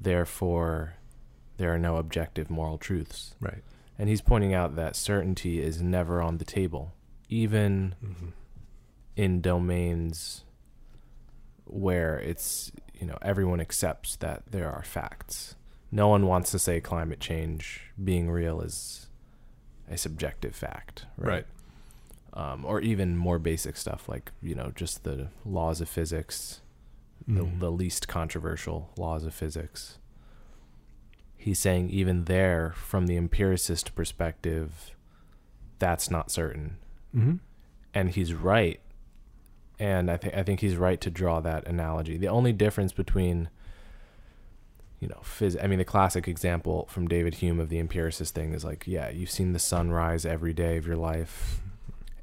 therefore 0.00 0.94
there 1.58 1.72
are 1.72 1.78
no 1.78 1.96
objective 1.96 2.50
moral 2.50 2.78
truths 2.78 3.34
Right. 3.40 3.62
and 3.98 4.08
he's 4.08 4.20
pointing 4.20 4.52
out 4.54 4.76
that 4.76 4.96
certainty 4.96 5.60
is 5.62 5.80
never 5.82 6.20
on 6.22 6.38
the 6.38 6.44
table 6.44 6.92
even 7.28 7.94
Mm-hmm. 8.04 8.26
in 9.16 9.40
domains 9.40 10.44
where 11.64 12.18
it's 12.18 12.70
you 12.94 13.06
know 13.06 13.18
everyone 13.22 13.60
accepts 13.60 14.16
that 14.16 14.42
there 14.50 14.70
are 14.70 14.82
facts 14.82 15.54
no 15.90 16.08
one 16.08 16.26
wants 16.26 16.50
to 16.50 16.58
say 16.58 16.80
climate 16.80 17.20
change 17.20 17.90
being 18.02 18.30
real 18.30 18.60
is 18.60 19.08
a 19.90 19.96
subjective 19.96 20.54
fact 20.54 21.06
Right. 21.16 21.46
Um, 22.36 22.64
or 22.64 22.80
even 22.80 23.16
more 23.16 23.38
basic 23.40 23.76
stuff 23.76 24.08
like 24.08 24.30
you 24.40 24.54
know 24.54 24.70
just 24.76 25.02
the 25.02 25.28
laws 25.44 25.80
of 25.80 25.88
physics 25.88 26.60
the, 27.28 27.48
the 27.58 27.72
least 27.72 28.06
controversial 28.06 28.90
laws 28.96 29.24
of 29.24 29.34
physics. 29.34 29.98
He's 31.36 31.58
saying 31.58 31.90
even 31.90 32.26
there 32.26 32.72
from 32.76 33.06
the 33.08 33.16
empiricist 33.16 33.96
perspective 33.96 34.92
that's 35.80 36.08
not 36.10 36.30
certain. 36.30 36.76
Mhm. 37.14 37.40
and 37.94 38.10
he's 38.10 38.32
right. 38.32 38.78
And 39.78 40.08
i 40.10 40.16
think 40.16 40.34
i 40.34 40.42
think 40.44 40.60
he's 40.60 40.76
right 40.76 41.00
to 41.00 41.10
draw 41.10 41.40
that 41.40 41.66
analogy. 41.66 42.16
The 42.16 42.28
only 42.28 42.52
difference 42.52 42.92
between 42.92 43.48
you 45.00 45.08
know 45.08 45.20
phys- 45.22 45.62
i 45.62 45.66
mean 45.66 45.78
the 45.78 45.84
classic 45.84 46.26
example 46.28 46.86
from 46.90 47.06
david 47.08 47.34
hume 47.34 47.60
of 47.60 47.68
the 47.68 47.78
empiricist 47.78 48.34
thing 48.34 48.54
is 48.54 48.64
like 48.64 48.84
yeah 48.86 49.10
you've 49.10 49.30
seen 49.30 49.52
the 49.52 49.58
sun 49.58 49.90
rise 49.90 50.24
every 50.24 50.54
day 50.54 50.78
of 50.78 50.86
your 50.86 50.96
life 50.96 51.60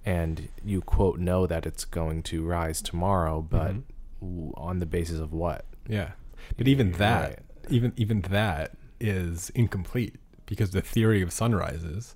and 0.06 0.50
you 0.64 0.82
quote 0.82 1.20
know 1.20 1.48
that 1.48 1.66
it's 1.66 1.86
going 1.86 2.22
to 2.24 2.44
rise 2.46 2.82
tomorrow 2.82 3.42
but 3.42 3.74
Mhm. 4.22 4.52
on 4.56 4.80
the 4.80 4.86
basis 4.86 5.20
of 5.20 5.32
what 5.34 5.66
Yeah. 5.88 6.12
But 6.58 6.68
even 6.68 6.88
You're 6.90 6.98
that, 6.98 7.30
right. 7.30 7.40
even 7.70 7.94
even 7.96 8.22
that 8.22 8.72
is 9.00 9.50
incomplete 9.56 10.16
because 10.46 10.72
the 10.72 10.82
theory 10.82 11.22
of 11.22 11.32
sunrises 11.32 12.16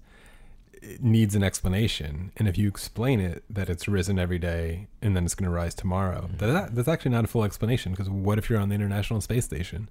it 0.79 1.03
needs 1.03 1.33
an 1.33 1.41
explanation, 1.43 2.31
and 2.37 2.47
if 2.47 2.55
you 2.55 2.67
explain 2.67 3.19
it 3.19 3.43
that 3.49 3.67
it's 3.67 3.87
risen 3.87 4.19
every 4.19 4.37
day 4.37 4.87
and 5.01 5.15
then 5.15 5.25
it's 5.25 5.33
going 5.33 5.49
to 5.49 5.55
rise 5.55 5.73
tomorrow, 5.73 6.29
Mm-hmm. 6.31 6.53
that, 6.53 6.75
that's 6.75 6.87
actually 6.87 7.11
not 7.11 7.23
a 7.23 7.27
full 7.27 7.43
explanation. 7.43 7.93
Because 7.93 8.09
what 8.09 8.37
if 8.37 8.47
you're 8.47 8.59
on 8.59 8.69
the 8.69 8.75
International 8.75 9.19
Space 9.19 9.43
Station? 9.45 9.89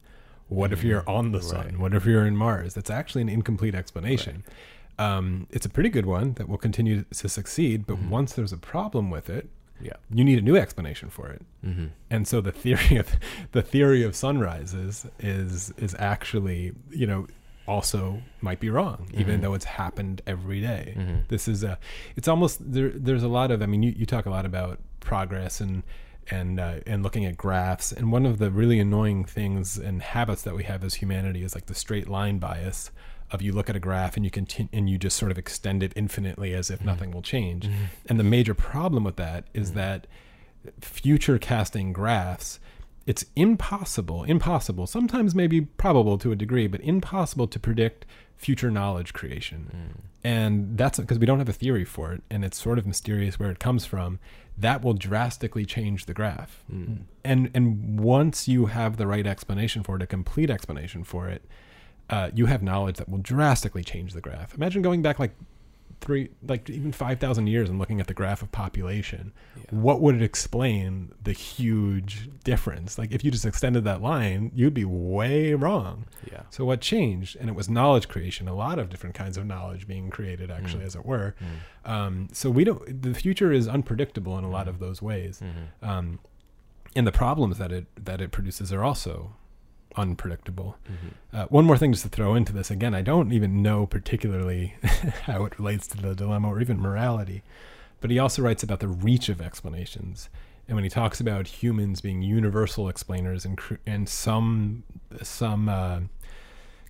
What 0.48 0.72
if 0.72 0.84
you're 0.84 1.02
on 1.08 1.32
the 1.32 1.42
sun? 1.42 1.58
Mm-hmm. 1.58 1.68
Right. 1.72 1.78
What 1.80 1.94
if 1.94 2.04
you're 2.06 2.24
in 2.24 2.36
Mars? 2.36 2.74
That's 2.74 2.88
actually 2.88 3.22
an 3.22 3.28
incomplete 3.28 3.74
explanation. 3.74 4.44
Um, 4.98 5.46
it's 5.50 5.66
a 5.66 5.68
pretty 5.68 5.90
good 5.90 6.06
one 6.06 6.32
that 6.34 6.48
will 6.48 6.58
continue 6.58 7.04
to 7.12 7.28
succeed, 7.28 7.86
but 7.86 7.96
Mm-hmm. 7.96 8.10
once 8.10 8.32
there's 8.34 8.52
a 8.52 8.58
problem 8.58 9.10
with 9.10 9.28
it, 9.30 9.48
yeah 9.78 9.92
you 10.10 10.24
need 10.24 10.38
a 10.38 10.42
new 10.42 10.56
explanation 10.56 11.10
for 11.10 11.28
it 11.28 11.42
mm-hmm. 11.62 11.88
and 12.08 12.26
so 12.26 12.40
the 12.40 12.50
theory 12.50 12.96
of 12.96 13.10
the 13.52 13.60
theory 13.60 14.02
of 14.02 14.16
sunrises 14.16 15.04
is 15.18 15.70
is 15.76 15.94
actually 15.98 16.72
you 16.88 17.06
know 17.06 17.26
also 17.68 18.22
might 18.40 18.58
be 18.58 18.70
wrong 18.70 19.10
even 19.12 19.38
Mhm. 19.38 19.42
though 19.42 19.52
it's 19.54 19.66
happened 19.66 20.22
every 20.26 20.60
day. 20.62 20.94
Mhm. 20.96 21.28
this 21.28 21.46
is 21.46 21.62
a 21.62 21.78
it's 22.16 22.26
almost 22.26 22.54
there 22.72 22.88
there's 22.88 23.22
a 23.22 23.28
lot 23.28 23.50
of 23.50 23.60
i 23.60 23.66
mean 23.66 23.82
you, 23.82 23.92
you 23.94 24.06
talk 24.06 24.24
a 24.24 24.30
lot 24.30 24.46
about 24.46 24.78
progress 25.00 25.60
and 25.60 25.82
and 26.30 26.58
uh, 26.58 26.76
and 26.86 27.02
looking 27.02 27.26
at 27.26 27.36
graphs 27.36 27.92
and 27.92 28.10
one 28.10 28.24
of 28.24 28.38
the 28.38 28.50
really 28.50 28.80
annoying 28.80 29.24
things 29.26 29.76
and 29.76 30.00
habits 30.00 30.40
that 30.42 30.54
we 30.54 30.64
have 30.64 30.82
as 30.84 30.94
humanity 30.94 31.42
is 31.42 31.54
like 31.54 31.66
the 31.66 31.74
straight 31.74 32.08
line 32.08 32.38
bias 32.38 32.90
of 33.30 33.42
you 33.42 33.52
look 33.52 33.68
at 33.68 33.76
a 33.76 33.80
graph 33.80 34.16
and 34.16 34.24
you 34.24 34.30
continue 34.30 34.68
and 34.72 34.88
you 34.88 34.98
just 34.98 35.16
sort 35.16 35.30
of 35.30 35.38
extend 35.38 35.82
it 35.82 35.92
infinitely 35.96 36.54
as 36.54 36.70
if 36.70 36.78
mm-hmm. 36.78 36.86
nothing 36.86 37.10
will 37.10 37.22
change. 37.22 37.66
Mm-hmm. 37.66 37.84
And 38.08 38.20
the 38.20 38.24
major 38.24 38.54
problem 38.54 39.04
with 39.04 39.16
that 39.16 39.44
is 39.54 39.70
mm-hmm. 39.70 39.78
that 39.78 40.06
future 40.80 41.38
casting 41.38 41.92
graphs 41.92 42.58
it's 43.06 43.24
impossible 43.36 44.24
impossible 44.24 44.84
sometimes 44.84 45.32
maybe 45.32 45.60
probable 45.60 46.18
to 46.18 46.32
a 46.32 46.36
degree 46.36 46.66
but 46.66 46.80
impossible 46.80 47.46
to 47.46 47.60
predict 47.60 48.04
future 48.36 48.70
knowledge 48.70 49.12
creation. 49.12 49.70
Mm. 49.74 50.00
And 50.22 50.78
that's 50.78 50.98
because 50.98 51.18
we 51.18 51.26
don't 51.26 51.38
have 51.38 51.48
a 51.48 51.54
theory 51.54 51.84
for 51.84 52.12
it 52.12 52.22
and 52.30 52.44
it's 52.44 52.60
sort 52.60 52.78
of 52.78 52.86
mysterious 52.86 53.38
where 53.38 53.50
it 53.50 53.58
comes 53.58 53.86
from. 53.86 54.18
That 54.58 54.82
will 54.82 54.94
drastically 54.94 55.64
change 55.64 56.06
the 56.06 56.14
graph. 56.14 56.62
Mm. 56.72 57.02
And 57.24 57.50
and 57.54 58.00
once 58.00 58.48
you 58.48 58.66
have 58.66 58.96
the 58.96 59.06
right 59.06 59.26
explanation 59.26 59.82
for 59.82 59.96
it 59.96 60.02
a 60.02 60.06
complete 60.06 60.50
explanation 60.50 61.04
for 61.04 61.28
it 61.28 61.42
uh, 62.10 62.30
you 62.34 62.46
have 62.46 62.62
knowledge 62.62 62.96
that 62.96 63.08
will 63.08 63.18
drastically 63.18 63.82
change 63.84 64.12
the 64.12 64.20
graph. 64.20 64.54
Imagine 64.54 64.82
going 64.82 65.02
back 65.02 65.18
like 65.18 65.32
three 66.02 66.28
like 66.46 66.68
even 66.68 66.92
5000 66.92 67.46
years 67.46 67.70
and 67.70 67.78
looking 67.78 68.00
at 68.00 68.06
the 68.06 68.12
graph 68.14 68.42
of 68.42 68.52
population. 68.52 69.32
What 69.70 70.02
would 70.02 70.14
it 70.14 70.22
explain 70.22 71.10
the 71.24 71.32
huge 71.32 72.28
difference? 72.44 72.98
Like 72.98 73.12
if 73.12 73.24
you 73.24 73.30
just 73.30 73.46
extended 73.46 73.84
that 73.84 74.02
line 74.02 74.52
you'd 74.54 74.74
be 74.74 74.84
way 74.84 75.54
wrong. 75.54 76.04
Yeah. 76.30 76.42
So 76.50 76.66
what 76.66 76.82
changed? 76.82 77.36
And 77.40 77.48
it 77.48 77.56
was 77.56 77.68
knowledge 77.70 78.08
creation 78.08 78.46
a 78.46 78.54
lot 78.54 78.78
of 78.78 78.90
different 78.90 79.14
kinds 79.14 79.38
of 79.38 79.46
knowledge 79.46 79.86
being 79.88 80.10
created 80.10 80.50
actually 80.50 80.82
Mm. 80.84 80.86
as 80.86 80.96
it 80.96 81.06
were. 81.06 81.34
Um, 81.86 82.28
so 82.30 82.50
we 82.50 82.62
don't 82.64 83.02
the 83.02 83.14
future 83.14 83.50
is 83.50 83.66
unpredictable 83.66 84.36
in 84.38 84.44
a 84.44 84.50
lot 84.50 84.68
of 84.68 84.78
those 84.78 85.00
ways. 85.00 85.40
Mm-hmm. 85.42 85.88
um, 85.90 86.18
and 86.94 87.06
the 87.06 87.12
problems 87.12 87.56
that 87.58 87.72
it 87.72 87.86
that 88.04 88.20
it 88.20 88.32
produces 88.32 88.70
are 88.72 88.84
also 88.84 89.32
unpredictable 89.96 90.76
Mm-hmm. 90.86 91.36
uh, 91.36 91.46
one 91.46 91.64
more 91.64 91.76
thing 91.78 91.92
just 91.92 92.04
to 92.04 92.08
throw 92.08 92.34
into 92.34 92.52
this 92.52 92.70
again, 92.70 92.94
I 92.94 93.02
don't 93.02 93.32
even 93.32 93.62
know 93.62 93.86
particularly 93.86 94.74
how 95.22 95.44
it 95.44 95.58
relates 95.58 95.86
to 95.88 95.96
the 95.96 96.14
dilemma 96.14 96.48
or 96.48 96.60
even 96.60 96.78
morality, 96.80 97.42
but 98.00 98.10
he 98.10 98.18
also 98.18 98.42
writes 98.42 98.62
about 98.62 98.80
the 98.80 98.88
reach 98.88 99.28
of 99.28 99.40
explanations. 99.40 100.28
And 100.68 100.74
when 100.76 100.84
he 100.84 100.90
talks 100.90 101.20
about 101.20 101.46
humans 101.62 102.00
being 102.00 102.22
universal 102.22 102.88
explainers 102.88 103.44
and 103.44 103.56
cr- 103.56 103.74
and 103.86 104.08
some 104.08 104.82
some 105.22 105.68
uh, 105.68 106.00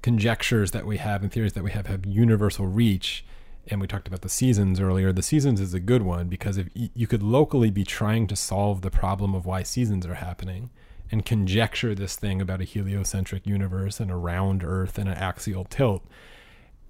conjectures 0.03 0.71
that 0.71 0.87
we 0.87 0.99
have 0.99 1.23
and 1.23 1.33
theories 1.33 1.53
that 1.55 1.65
we 1.65 1.73
have 1.73 1.87
have 1.87 2.07
universal 2.07 2.67
reach, 2.67 3.25
and 3.69 3.81
we 3.81 3.87
talked 3.87 4.07
about 4.09 4.23
the 4.23 4.29
seasons 4.29 4.81
earlier. 4.81 5.13
The 5.13 5.23
seasons 5.23 5.61
is 5.61 5.75
a 5.75 5.81
good 5.81 6.03
one 6.03 6.29
because 6.29 6.57
if 6.57 6.69
y- 6.77 6.91
you 6.95 7.07
could 7.07 7.23
locally 7.23 7.71
be 7.71 7.85
trying 7.85 8.27
to 8.29 8.37
solve 8.37 8.83
the 8.83 8.91
problem 8.91 9.35
of 9.35 9.45
why 9.47 9.63
seasons 9.63 10.07
are 10.07 10.15
happening 10.15 10.71
and 11.11 11.25
conjecture 11.25 11.95
this 11.95 12.17
thing 12.17 12.41
about 12.41 12.61
a 12.61 12.65
heliocentric 12.65 13.47
universe 13.47 14.01
and 14.01 14.11
a 14.11 14.17
round 14.17 14.63
Earth 14.65 14.99
and 14.99 15.09
an 15.09 15.17
axial 15.17 15.65
tilt, 15.65 16.05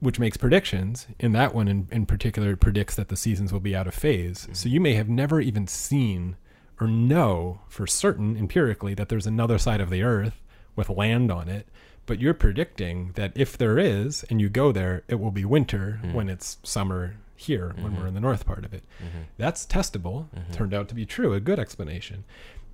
which 0.00 0.18
makes 0.18 0.36
predictions. 0.36 1.06
In 1.18 1.32
that 1.32 1.54
one, 1.54 1.68
in, 1.68 1.88
in 1.90 2.06
particular, 2.06 2.52
it 2.52 2.60
predicts 2.60 2.96
that 2.96 3.08
the 3.08 3.16
seasons 3.16 3.52
will 3.52 3.60
be 3.60 3.76
out 3.76 3.86
of 3.86 3.94
phase. 3.94 4.42
Mm-hmm. 4.42 4.54
So 4.54 4.68
you 4.68 4.80
may 4.80 4.94
have 4.94 5.08
never 5.08 5.40
even 5.40 5.66
seen 5.66 6.36
or 6.80 6.86
know 6.86 7.60
for 7.68 7.86
certain 7.86 8.36
empirically 8.36 8.94
that 8.94 9.08
there's 9.08 9.26
another 9.26 9.58
side 9.58 9.80
of 9.80 9.90
the 9.90 10.02
Earth 10.02 10.42
with 10.74 10.88
land 10.90 11.30
on 11.30 11.48
it. 11.48 11.68
But 12.04 12.20
you're 12.20 12.34
predicting 12.34 13.12
that 13.16 13.32
if 13.34 13.58
there 13.58 13.78
is, 13.78 14.24
and 14.30 14.40
you 14.40 14.48
go 14.48 14.70
there, 14.70 15.02
it 15.08 15.16
will 15.16 15.32
be 15.32 15.44
winter 15.44 16.00
mm. 16.04 16.14
when 16.14 16.28
it's 16.28 16.58
summer 16.62 17.16
here, 17.34 17.74
when 17.76 17.92
mm-hmm. 17.92 18.00
we're 18.00 18.06
in 18.06 18.14
the 18.14 18.20
north 18.20 18.46
part 18.46 18.64
of 18.64 18.72
it. 18.72 18.84
Mm-hmm. 18.98 19.22
That's 19.38 19.66
testable. 19.66 20.26
Turned 20.52 20.72
out 20.72 20.88
to 20.88 20.94
be 20.94 21.04
true, 21.04 21.34
a 21.34 21.40
good 21.40 21.58
explanation. 21.58 22.24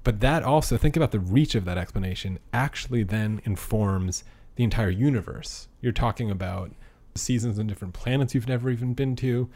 But 0.05 0.21
that 0.21 0.43
also, 0.43 0.77
think 0.77 0.97
about 0.97 1.13
the 1.13 1.21
reach 1.21 1.55
of 1.55 1.65
that 1.65 1.79
explanation, 1.79 2.39
actually 2.53 3.03
then 3.05 3.41
informs 3.45 4.25
the 4.57 4.65
entire 4.65 4.91
universe. 4.91 5.69
You're 5.81 5.93
talking 5.93 6.31
about 6.31 6.73
seasons 7.15 7.59
and 7.59 7.69
different 7.69 7.95
planets 7.95 8.35
you've 8.35 8.49
never 8.49 8.71
even 8.71 8.95
been 8.95 9.15
to, 9.17 9.49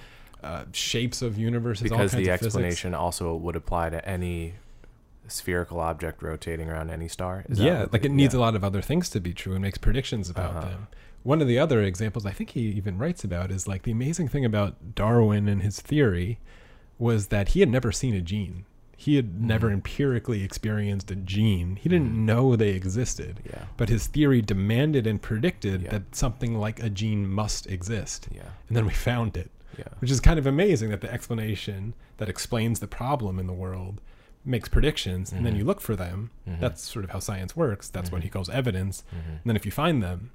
uh, 0.42 0.64
shapes 0.72 1.22
of 1.22 1.36
universes, 1.38 1.90
all 1.90 1.98
because 1.98 2.12
kinds 2.12 2.24
the 2.24 2.30
explanation 2.30 2.94
also 2.94 3.34
would 3.34 3.56
apply 3.56 3.90
to 3.90 4.08
any 4.08 4.54
spherical 5.26 5.80
object 5.80 6.22
rotating 6.22 6.68
around 6.70 6.90
any 6.90 7.08
star. 7.08 7.44
Is 7.48 7.58
yeah, 7.58 7.86
like 7.90 8.04
it 8.04 8.12
needs 8.12 8.32
yeah. 8.34 8.38
a 8.38 8.42
lot 8.42 8.54
of 8.54 8.62
other 8.62 8.80
things 8.80 9.10
to 9.10 9.20
be 9.20 9.34
true 9.34 9.54
and 9.54 9.62
makes 9.62 9.78
predictions 9.78 10.30
about 10.30 10.50
Uh-huh. 10.56 10.68
them. 10.68 10.86
One 11.24 11.42
of 11.42 11.48
the 11.48 11.58
other 11.58 11.82
examples 11.82 12.24
I 12.24 12.30
think 12.30 12.50
he 12.50 12.60
even 12.60 12.98
writes 12.98 13.24
about 13.24 13.50
is 13.50 13.66
like 13.66 13.82
the 13.82 13.90
amazing 13.90 14.28
thing 14.28 14.44
about 14.44 14.94
Darwin 14.94 15.48
and 15.48 15.62
his 15.62 15.80
theory 15.80 16.38
was 16.98 17.28
that 17.28 17.48
he 17.48 17.60
had 17.60 17.68
never 17.68 17.90
seen 17.90 18.14
a 18.14 18.20
gene. 18.20 18.64
He 18.98 19.16
had 19.16 19.26
Mm-hmm. 19.26 19.46
never 19.46 19.70
empirically 19.70 20.42
experienced 20.42 21.10
a 21.10 21.16
gene. 21.16 21.76
He 21.76 21.88
didn't 21.88 22.12
know 22.24 22.56
they 22.56 22.70
existed. 22.70 23.40
Yeah. 23.44 23.64
But 23.76 23.88
his 23.90 24.06
theory 24.06 24.40
demanded 24.40 25.06
and 25.06 25.20
predicted 25.20 25.82
Yeah. 25.82 25.90
that 25.90 26.14
something 26.14 26.54
like 26.58 26.82
a 26.82 26.88
gene 26.88 27.28
must 27.28 27.66
exist. 27.66 28.28
Yeah. 28.34 28.42
And 28.68 28.76
then 28.76 28.86
we 28.86 28.92
found 28.94 29.36
it 29.36 29.50
Yeah. 29.78 29.84
which 29.98 30.10
is 30.10 30.20
kind 30.20 30.38
of 30.38 30.46
amazing 30.46 30.88
that 30.90 31.02
the 31.02 31.12
explanation 31.12 31.92
that 32.16 32.28
explains 32.30 32.80
the 32.80 32.86
problem 32.86 33.38
in 33.38 33.46
the 33.46 33.52
world 33.52 34.00
makes 34.44 34.68
predictions 34.68 35.32
and 35.32 35.44
then 35.44 35.54
Mhm. 35.54 35.58
you 35.58 35.64
look 35.64 35.80
for 35.80 35.96
them 35.96 36.30
Mhm. 36.48 36.60
that's 36.60 36.80
sort 36.82 37.04
of 37.04 37.10
how 37.10 37.18
science 37.18 37.54
works 37.56 37.88
that's 37.90 38.10
what 38.12 38.20
Mhm. 38.20 38.24
he 38.24 38.30
calls 38.30 38.48
evidence 38.48 39.02
and 39.12 39.40
then 39.44 39.56
if 39.56 39.66
you 39.66 39.72
find 39.72 40.02
them 40.02 40.30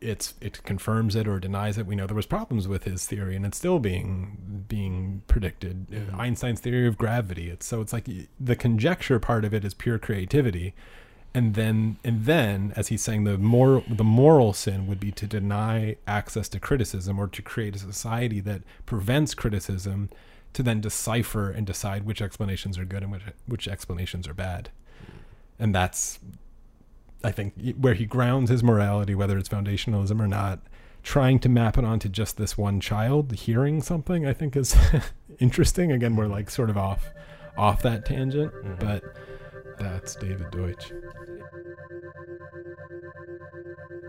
it's 0.00 0.34
it 0.40 0.62
confirms 0.64 1.14
it 1.14 1.28
or 1.28 1.38
denies 1.38 1.76
it. 1.78 1.86
We 1.86 1.94
know 1.94 2.06
there 2.06 2.16
was 2.16 2.26
problems 2.26 2.66
with 2.66 2.84
his 2.84 3.06
theory 3.06 3.36
and 3.36 3.44
it's 3.44 3.58
still 3.58 3.78
being 3.78 4.64
being 4.68 5.22
predicted. 5.26 5.88
Mhm. 5.88 6.18
einstein's 6.18 6.60
theory 6.60 6.86
of 6.86 6.96
gravity. 6.96 7.50
It's 7.50 7.66
so 7.66 7.80
it's 7.80 7.92
like 7.92 8.08
the 8.38 8.56
conjecture 8.56 9.18
part 9.18 9.44
of 9.44 9.52
it 9.52 9.64
is 9.64 9.74
pure 9.74 9.98
creativity. 9.98 10.74
And 11.34 11.54
then 11.54 11.98
and 12.02 12.24
then 12.24 12.72
as 12.76 12.88
he's 12.88 13.02
saying 13.02 13.24
the 13.24 13.38
more 13.38 13.84
the 13.88 14.02
moral 14.04 14.52
sin 14.52 14.86
would 14.86 14.98
be 15.00 15.12
to 15.12 15.26
deny 15.26 15.96
access 16.06 16.48
to 16.50 16.58
criticism 16.60 17.18
or 17.18 17.28
to 17.28 17.42
create 17.42 17.76
a 17.76 17.78
society 17.78 18.40
that 18.40 18.62
prevents 18.86 19.34
criticism 19.34 20.10
to 20.54 20.62
then 20.64 20.80
decipher 20.80 21.50
and 21.50 21.66
decide 21.66 22.04
which 22.04 22.20
explanations 22.20 22.76
are 22.78 22.84
good 22.84 23.02
and 23.02 23.12
which 23.12 23.22
which 23.46 23.68
explanations 23.68 24.26
are 24.26 24.34
bad. 24.34 24.70
And 25.58 25.74
that's 25.74 26.18
i 27.24 27.30
think 27.30 27.54
where 27.78 27.94
he 27.94 28.04
grounds 28.06 28.50
his 28.50 28.62
morality 28.62 29.14
whether 29.14 29.36
it's 29.38 29.48
foundationalism 29.48 30.20
or 30.20 30.26
not 30.28 30.60
trying 31.02 31.38
to 31.38 31.48
map 31.48 31.78
it 31.78 31.84
onto 31.84 32.08
just 32.08 32.36
this 32.36 32.56
one 32.58 32.80
child 32.80 33.32
hearing 33.32 33.80
something 33.82 34.26
i 34.26 34.32
think 34.32 34.56
is 34.56 34.76
interesting 35.38 35.92
again 35.92 36.16
we're 36.16 36.26
like 36.26 36.50
sort 36.50 36.70
of 36.70 36.76
off 36.76 37.12
off 37.56 37.82
that 37.82 38.04
tangent 38.04 38.52
Mhm. 38.64 38.78
but 38.80 39.02
that's 39.78 40.14
david 40.16 40.50
deutsch 40.50 40.92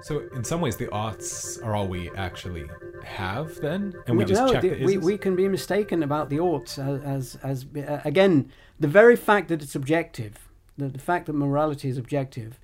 so 0.01 0.23
in 0.35 0.43
some 0.43 0.61
ways 0.61 0.77
the 0.77 0.89
oughts 0.91 1.57
are 1.59 1.75
all 1.75 1.87
we 1.87 2.09
actually 2.11 2.65
have 3.03 3.55
then 3.61 3.93
and 4.07 4.17
we 4.17 4.23
No, 4.23 4.27
just 4.27 4.41
no, 4.41 4.51
check 4.51 4.61
the- 4.61 4.69
the 4.75 4.85
we, 4.85 4.95
ises? 4.97 5.03
we 5.03 5.17
can 5.17 5.35
be 5.35 5.47
mistaken 5.47 6.03
about 6.03 6.29
the 6.29 6.39
oughts 6.39 6.77
as, 6.79 7.01
as, 7.03 7.37
as 7.43 7.65
uh, 7.87 8.01
again, 8.05 8.51
the 8.79 8.87
very 8.87 9.15
fact 9.15 9.47
that 9.49 9.61
it's 9.61 9.75
objective, 9.75 10.49
the, 10.77 10.87
the 10.87 10.99
fact 10.99 11.25
that 11.27 11.33
morality 11.33 11.87
is 11.89 11.97
objective, 11.97 12.59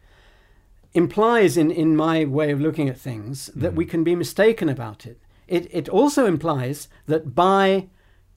implies, 0.98 1.57
in, 1.57 1.69
in 1.69 1.95
my 1.95 2.26
way 2.26 2.52
of 2.52 2.60
looking 2.60 2.90
at 2.90 2.98
things, 2.99 3.48
that 3.56 3.76
we 3.76 3.86
can 3.86 4.03
be 4.03 4.15
mistaken 4.15 4.68
about 4.68 5.06
it. 5.06 5.19
It, 5.48 5.68
it 5.72 5.88
also 5.88 6.26
implies 6.26 6.90
that 7.06 7.36
by 7.36 7.88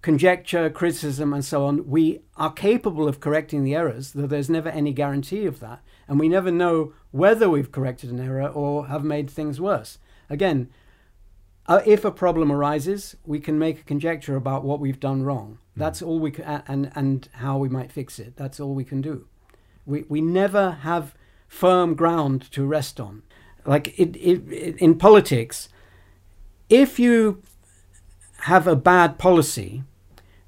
conjecture, 0.02 0.70
criticism, 0.70 1.32
and 1.32 1.44
so 1.44 1.64
on, 1.64 1.88
we 1.88 2.20
are 2.36 2.52
capable 2.52 3.08
of 3.08 3.20
correcting 3.20 3.64
the 3.64 3.74
errors, 3.74 4.12
though 4.12 4.26
there's 4.26 4.50
never 4.50 4.68
any 4.68 4.92
guarantee 4.92 5.46
of 5.46 5.60
that. 5.60 5.80
And 6.06 6.20
we 6.20 6.28
never 6.28 6.50
know 6.50 6.92
whether 7.10 7.48
we've 7.48 7.72
corrected 7.72 8.10
an 8.10 8.20
error 8.20 8.48
or 8.48 8.86
have 8.88 9.04
made 9.04 9.30
things 9.30 9.60
worse. 9.60 9.98
Again, 10.28 10.68
uh, 11.66 11.80
if 11.86 12.04
a 12.04 12.10
problem 12.10 12.50
arises, 12.52 13.16
we 13.24 13.40
can 13.40 13.58
make 13.58 13.80
a 13.80 13.84
conjecture 13.84 14.36
about 14.36 14.64
what 14.64 14.80
we've 14.80 15.00
done 15.00 15.22
wrong. 15.22 15.58
That's 15.76 16.02
all 16.02 16.18
we 16.18 16.30
can, 16.30 16.62
and 16.66 16.90
and 16.94 17.28
how 17.32 17.58
we 17.58 17.68
might 17.68 17.92
fix 17.92 18.18
it. 18.18 18.36
That's 18.36 18.60
all 18.60 18.74
we 18.74 18.84
can 18.84 19.00
do. 19.00 19.26
We 19.86 20.04
we 20.08 20.20
never 20.20 20.72
have 20.82 21.14
firm 21.50 21.94
ground 21.94 22.50
to 22.52 22.64
rest 22.64 23.00
on. 23.00 23.22
Like 23.66 23.88
it, 23.98 24.16
it, 24.16 24.50
it 24.50 24.76
in 24.78 24.96
politics, 24.96 25.68
if 26.70 26.98
you 26.98 27.42
have 28.42 28.66
a 28.66 28.76
bad 28.76 29.18
policy, 29.18 29.82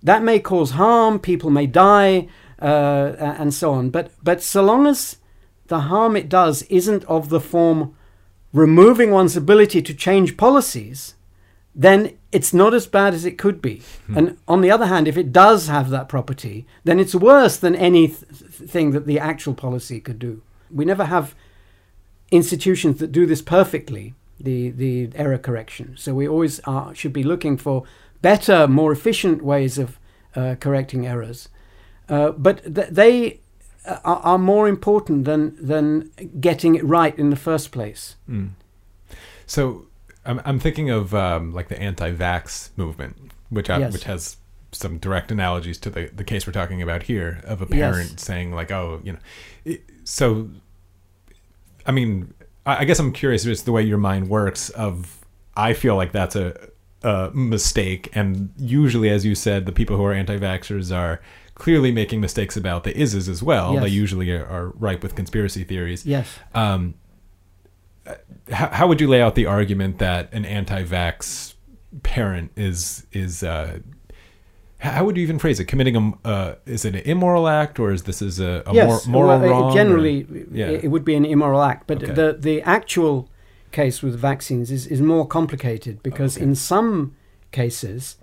that 0.02 0.22
may 0.22 0.38
cause 0.38 0.70
harm. 0.70 1.18
People 1.18 1.50
may 1.50 1.66
die, 1.66 2.28
uh, 2.60 3.12
and 3.18 3.52
so 3.52 3.72
on. 3.72 3.90
But 3.90 4.12
but 4.22 4.42
so 4.42 4.62
long 4.62 4.86
as 4.86 5.18
the 5.66 5.80
harm 5.80 6.16
it 6.16 6.28
does 6.28 6.62
isn't 6.62 7.04
of 7.04 7.28
the 7.28 7.40
form 7.40 7.94
removing 8.52 9.10
one's 9.10 9.36
ability 9.36 9.82
to 9.82 9.94
change 9.94 10.36
policies, 10.36 11.14
then 11.74 12.16
it's 12.30 12.54
not 12.54 12.74
as 12.74 12.86
bad 12.86 13.12
as 13.12 13.24
it 13.24 13.38
could 13.38 13.60
be. 13.60 13.82
And 14.16 14.38
on 14.46 14.60
the 14.60 14.70
other 14.70 14.86
hand, 14.86 15.08
if 15.08 15.16
it 15.16 15.32
does 15.32 15.66
have 15.68 15.90
that 15.90 16.08
property, 16.08 16.66
then 16.84 17.00
it's 17.00 17.14
worse 17.14 17.56
than 17.56 17.74
anything 17.74 18.92
that 18.92 19.06
the 19.06 19.18
actual 19.18 19.54
policy 19.54 20.00
could 20.00 20.18
do. 20.18 20.42
We 20.72 20.84
never 20.84 21.04
have 21.04 21.34
institutions 22.30 22.98
that 22.98 23.12
do 23.12 23.26
this 23.26 23.42
perfectly, 23.42 24.14
the, 24.40 24.70
the 24.70 25.10
error 25.14 25.38
correction. 25.38 25.96
So 25.96 26.14
we 26.14 26.26
always 26.26 26.60
are, 26.60 26.94
should 26.94 27.12
be 27.12 27.22
looking 27.22 27.56
for 27.58 27.84
better, 28.22 28.66
more 28.66 28.92
efficient 28.92 29.42
ways 29.42 29.78
of 29.78 29.98
uh, 30.34 30.54
correcting 30.58 31.06
errors. 31.06 31.48
Uh, 32.08 32.30
but 32.30 32.74
th- 32.74 32.88
they 32.88 33.40
uh, 33.84 33.98
are, 34.04 34.16
are 34.16 34.38
more 34.38 34.68
important 34.68 35.24
than, 35.24 35.54
than 35.64 36.10
getting 36.40 36.74
it 36.74 36.84
right 36.84 37.16
in 37.18 37.30
the 37.30 37.36
first 37.36 37.70
place. 37.70 38.16
Mm. 38.28 38.50
So 39.46 39.86
I'm, 40.24 40.40
I'm 40.44 40.58
thinking 40.58 40.88
of 40.90 41.14
um, 41.14 41.52
like 41.52 41.68
the 41.68 41.80
anti-vax 41.80 42.70
movement, 42.76 43.32
which 43.50 43.68
I, 43.68 43.78
Yes. 43.78 43.92
which 43.92 44.04
has 44.04 44.36
some 44.72 44.96
direct 44.98 45.30
analogies 45.30 45.76
to 45.78 45.90
the, 45.90 46.10
the 46.14 46.24
case 46.24 46.46
we're 46.46 46.52
talking 46.54 46.80
about 46.80 47.02
here 47.02 47.40
of 47.44 47.60
a 47.60 47.66
Yes. 47.68 47.70
parent 47.94 48.20
saying 48.20 48.52
like, 48.52 48.70
oh, 48.70 49.00
you 49.04 49.12
know, 49.12 49.18
it, 49.66 49.82
so 50.04 50.48
I 51.86 51.92
mean, 51.92 52.34
I, 52.64 52.84
guess 52.84 52.98
I'm 52.98 53.12
curious 53.12 53.44
just 53.44 53.64
the 53.64 53.72
way 53.72 53.82
your 53.82 53.98
mind 53.98 54.28
works. 54.28 54.70
Of 54.70 55.24
I 55.56 55.72
feel 55.72 55.96
like 55.96 56.12
that's 56.12 56.36
a, 56.36 56.70
a 57.02 57.30
mistake, 57.32 58.08
and 58.14 58.52
usually, 58.56 59.10
as 59.10 59.24
you 59.24 59.34
said, 59.34 59.66
the 59.66 59.72
people 59.72 59.96
who 59.96 60.04
are 60.04 60.12
anti-vaxxers 60.12 60.94
are 60.96 61.20
clearly 61.54 61.92
making 61.92 62.20
mistakes 62.20 62.56
about 62.56 62.84
the 62.84 62.92
ises 62.94 63.28
as 63.28 63.42
well. 63.42 63.74
Yes. 63.74 63.82
They 63.82 63.88
usually 63.90 64.30
are, 64.32 64.46
are 64.46 64.68
ripe 64.70 65.02
with 65.02 65.14
conspiracy 65.14 65.64
theories. 65.64 66.06
Yes. 66.06 66.28
Um, 66.54 66.94
how, 68.50 68.68
how 68.68 68.86
would 68.88 69.00
you 69.00 69.08
lay 69.08 69.20
out 69.20 69.34
the 69.34 69.46
argument 69.46 69.98
that 69.98 70.32
an 70.32 70.44
anti-vax 70.44 71.54
parent 72.02 72.50
is 72.56 73.06
is 73.12 73.42
uh, 73.42 73.78
how 74.82 75.04
would 75.04 75.16
you 75.16 75.22
even 75.22 75.38
phrase 75.38 75.60
it? 75.60 75.66
Committing 75.66 75.96
a 75.96 76.28
uh, 76.28 76.54
is 76.66 76.84
it 76.84 76.94
an 76.96 77.02
immoral 77.02 77.46
act 77.46 77.78
or 77.78 77.92
is 77.92 78.02
this 78.02 78.20
is 78.20 78.40
a, 78.40 78.64
a 78.66 78.74
yes, 78.74 79.06
mor- 79.06 79.26
moral 79.26 79.40
well, 79.40 79.50
wrong? 79.50 79.62
or- 79.70 79.74
generally, 79.74 80.26
yeah. 80.50 80.66
it, 80.70 80.88
would 80.88 81.04
be 81.04 81.14
an 81.14 81.24
immoral 81.24 81.62
act. 81.62 81.86
But 81.86 82.02
Okay. 82.02 82.12
the 82.12 82.36
the 82.38 82.62
actual 82.62 83.28
case 83.70 84.02
with 84.02 84.18
vaccines 84.18 84.70
is, 84.70 84.86
is 84.88 85.00
more 85.00 85.26
complicated 85.26 86.02
because 86.02 86.36
Okay. 86.36 86.44
in 86.44 86.54
some 86.56 87.14
cases, 87.52 88.16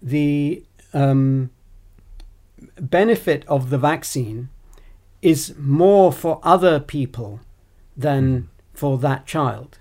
the 0.00 0.62
um, 0.94 1.50
benefit 2.80 3.44
of 3.48 3.70
the 3.70 3.78
vaccine 3.78 4.48
is 5.22 5.54
more 5.58 6.12
for 6.12 6.38
other 6.44 6.78
people 6.78 7.40
than 7.96 8.48
for 8.74 8.96
that 8.98 9.26
child. 9.26 9.78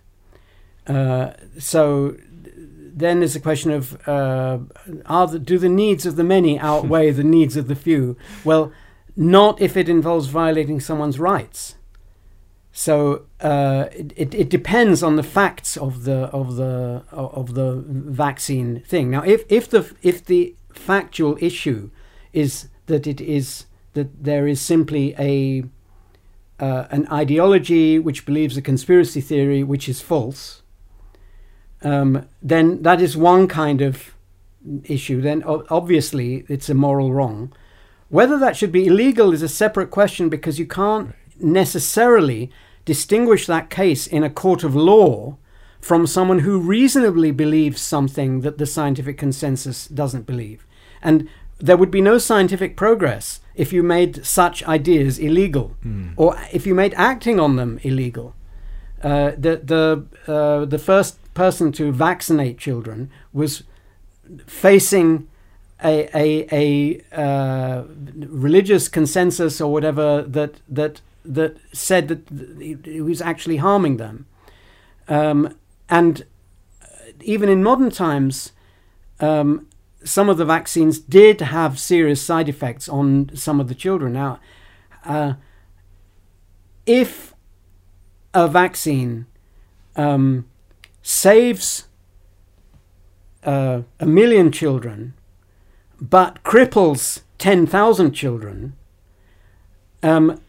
Uh, 0.88 1.34
so 1.60 2.15
then 2.95 3.19
there's 3.19 3.35
a 3.35 3.41
question 3.41 3.72
of 3.72 4.07
uh, 4.07 4.59
are 5.05 5.27
the, 5.27 5.38
do 5.38 5.57
the 5.57 5.69
needs 5.69 6.05
of 6.05 6.15
the 6.15 6.23
many 6.23 6.57
outweigh 6.57 7.11
the 7.11 7.23
needs 7.23 7.57
of 7.57 7.67
the 7.67 7.76
few? 7.76 8.15
Well, 8.45 8.72
not 9.15 9.61
if 9.61 9.76
it 9.76 9.89
involves 9.89 10.27
violating 10.27 10.80
someone's 10.80 11.19
rights. 11.19 11.76
So 12.72 13.26
uh, 13.39 13.85
it, 13.91 14.34
it, 14.34 14.49
depends 14.49 15.01
on 15.01 15.15
the 15.15 15.23
facts 15.23 15.77
of 15.77 16.03
the 16.03 16.26
of 16.34 16.57
the 16.57 17.03
of 17.11 17.53
the 17.53 17.84
vaccine 17.88 18.81
thing. 18.81 19.09
Now, 19.09 19.23
if 19.23 19.45
if 19.49 19.69
the 19.69 19.93
if 20.01 20.26
the 20.26 20.55
factual 20.73 21.38
issue 21.39 21.89
is 22.34 22.67
that 22.88 23.07
it 23.07 23.22
is 23.22 23.65
that 23.93 24.23
there 24.23 24.45
is 24.45 24.59
simply 24.59 25.15
a 25.17 25.63
uh, 26.59 26.88
an 26.91 27.07
ideology 27.09 27.97
which 27.97 28.26
believes 28.26 28.57
a 28.57 28.61
conspiracy 28.61 29.22
theory 29.22 29.63
which 29.63 29.88
is 29.88 30.01
false, 30.01 30.61
um, 31.85 32.27
then 32.41 32.81
that 32.81 32.99
is 32.99 33.15
one 33.15 33.47
kind 33.47 33.81
of 33.81 34.15
issue. 34.83 35.21
Then 35.21 35.43
obviously 35.43 36.43
it's 36.49 36.67
a 36.67 36.73
moral 36.73 37.13
wrong. 37.13 37.53
Whether 38.09 38.37
that 38.39 38.57
should 38.57 38.71
be 38.71 38.87
illegal 38.87 39.33
is 39.33 39.43
a 39.43 39.47
separate 39.47 39.91
question 39.91 40.27
because 40.27 40.59
you 40.59 40.65
can't 40.65 41.13
necessarily 41.39 42.51
distinguish 42.85 43.45
that 43.45 43.69
case 43.69 44.07
in 44.07 44.23
a 44.23 44.29
court 44.29 44.63
of 44.63 44.75
law 44.75 45.37
from 45.79 46.07
someone 46.07 46.39
who 46.39 46.59
reasonably 46.59 47.31
believes 47.31 47.81
something 47.81 48.41
that 48.41 48.57
the 48.57 48.65
scientific 48.65 49.17
consensus 49.17 49.87
doesn't 49.87 50.25
believe. 50.25 50.65
And 51.03 51.29
there 51.59 51.77
would 51.77 51.91
be 51.91 52.01
no 52.01 52.17
scientific 52.17 52.75
progress 52.75 53.41
if 53.53 53.71
you 53.71 53.83
made 53.83 54.25
such 54.25 54.63
ideas 54.63 55.19
illegal 55.19 55.75
or 56.17 56.35
if 56.51 56.65
you 56.65 56.73
made 56.73 56.95
acting 56.95 57.39
on 57.39 57.55
them 57.55 57.79
illegal. 57.83 58.33
Uh, 59.03 59.31
the 59.37 59.61
the 59.63 60.05
uh, 60.31 60.65
the 60.65 60.79
first 60.79 61.19
person 61.35 61.71
to 61.73 61.91
vaccinate 61.91 62.57
children 62.57 63.11
was 63.31 63.63
facing 64.47 65.27
a 65.83 66.09
a, 66.15 66.47
a 66.51 67.01
uh, 67.15 67.83
religious 68.15 68.87
consensus 68.87 69.61
or 69.61 69.71
whatever 69.71 70.23
that 70.23 70.55
that 70.67 71.01
that 71.23 71.57
said 71.71 72.07
that 72.07 72.21
it 72.59 73.03
was 73.03 73.21
actually 73.21 73.57
harming 73.57 73.97
them, 73.97 74.25
um, 75.07 75.55
and 75.89 76.25
even 77.21 77.49
in 77.49 77.63
modern 77.63 77.91
times, 77.91 78.51
um, 79.19 79.67
some 80.03 80.29
of 80.29 80.37
the 80.37 80.45
vaccines 80.45 80.99
did 80.99 81.41
have 81.41 81.79
serious 81.79 82.21
side 82.21 82.49
effects 82.49 82.87
on 82.89 83.29
some 83.35 83.59
of 83.59 83.67
the 83.67 83.75
children. 83.75 84.13
Now, 84.13 84.39
uh, 85.03 85.33
if 86.85 87.33
a 88.33 88.47
vaccine 88.47 89.25
um, 89.95 90.45
saves 91.07 91.88
uh, 93.44 93.84
a 93.99 94.06
million 94.07 94.52
children, 94.52 95.14
but 96.02 96.41
cripples 96.44 97.22
10,000 97.38 98.11
children, 98.11 98.73
um, 100.02 100.41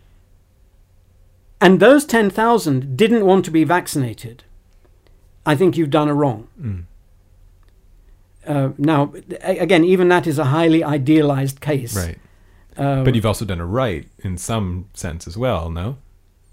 and 1.61 1.79
those 1.79 2.07
10,000 2.07 2.97
didn't 2.97 3.27
want 3.27 3.45
to 3.45 3.51
be 3.51 3.65
vaccinated, 3.65 4.45
I 5.45 5.55
think 5.57 5.77
you've 5.77 5.91
done 5.91 6.09
a 6.09 6.15
wrong. 6.15 6.49
Mm. 6.59 6.85
Uh, 8.47 8.71
now, 8.79 9.13
again, 9.43 9.85
even 9.85 10.09
that 10.09 10.27
is 10.27 10.39
a 10.39 10.45
highly 10.45 10.83
idealized 10.83 11.61
case. 11.61 11.95
Right. 11.95 12.19
Um, 12.79 13.05
But 13.05 13.15
you've 13.15 13.27
also 13.27 13.45
done 13.45 13.61
a 13.61 13.67
right 13.67 14.09
in 14.21 14.39
some 14.39 14.89
sense 14.95 15.27
as 15.27 15.37
well, 15.37 15.69
no? 15.69 15.99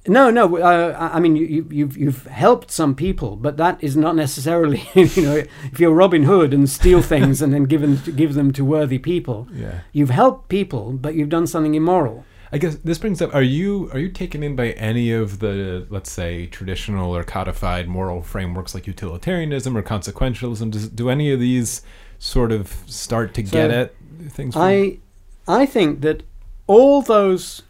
No, 0.06 0.30
no. 0.30 0.58
Uh, 0.58 1.10
I 1.14 1.20
mean, 1.22 1.36
you, 1.38 1.46
you- 1.46 1.68
you've 1.72 1.98
you've 1.98 2.26
helped 2.26 2.72
some 2.72 2.94
people, 2.94 3.38
but 3.38 3.56
that 3.58 3.82
is 3.82 3.96
not 3.96 4.16
necessarily. 4.16 4.84
You 4.96 5.22
know, 5.22 5.44
if 5.72 5.80
you're 5.80 5.94
Robin 5.94 6.24
Hood 6.24 6.54
and 6.54 6.70
steal 6.70 7.02
things 7.14 7.42
and 7.42 7.54
then 7.54 7.64
give 7.66 7.82
them 7.82 8.02
to, 8.02 8.12
give 8.12 8.34
them 8.34 8.52
to 8.54 8.66
worthy 8.66 9.00
people, 9.00 9.48
Yeah. 9.54 9.80
you've 9.94 10.10
helped 10.10 10.50
people, 10.50 10.92
but 10.94 11.16
you've 11.16 11.30
done 11.30 11.48
something 11.48 11.74
immoral. 11.76 12.26
I 12.52 12.58
guess 12.58 12.76
this 12.84 12.98
brings 13.00 13.22
up: 13.22 13.34
Are 13.34 13.42
you 13.42 13.90
are 13.94 14.00
you 14.00 14.10
taken 14.10 14.44
in 14.44 14.56
by 14.56 14.72
any 14.72 15.12
of 15.12 15.40
the 15.40 15.88
let's 15.90 16.12
say 16.12 16.48
traditional 16.48 17.16
or 17.16 17.24
codified 17.24 17.88
moral 17.88 18.22
frameworks 18.22 18.76
like 18.76 18.86
utilitarianism 18.86 19.76
or 19.78 19.82
consequentialism? 19.82 20.70
Does, 20.72 20.90
do 20.90 21.10
any 21.10 21.32
of 21.32 21.40
these 21.40 21.82
sort 22.20 22.52
of 22.52 22.76
start 22.88 23.34
to 23.36 23.46
So, 23.48 23.52
get 23.52 23.72
at 23.72 23.94
things? 24.30 24.54
From, 24.54 24.62
I 24.64 25.00
I 25.48 25.66
think 25.66 26.02
that 26.02 26.24
all 26.68 27.02
those. 27.02 27.64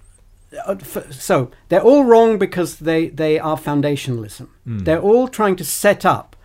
Uh, 0.66 0.76
So 1.12 1.52
they're 1.70 1.82
all 1.82 2.04
wrong 2.04 2.38
because 2.38 2.78
they 2.80 3.10
they 3.10 3.40
are 3.40 3.58
foundationalism. 3.58 4.48
Hmm. 4.66 4.80
They're 4.80 5.02
all 5.02 5.28
trying 5.28 5.56
to 5.58 5.66
set 5.66 6.06
up 6.06 6.36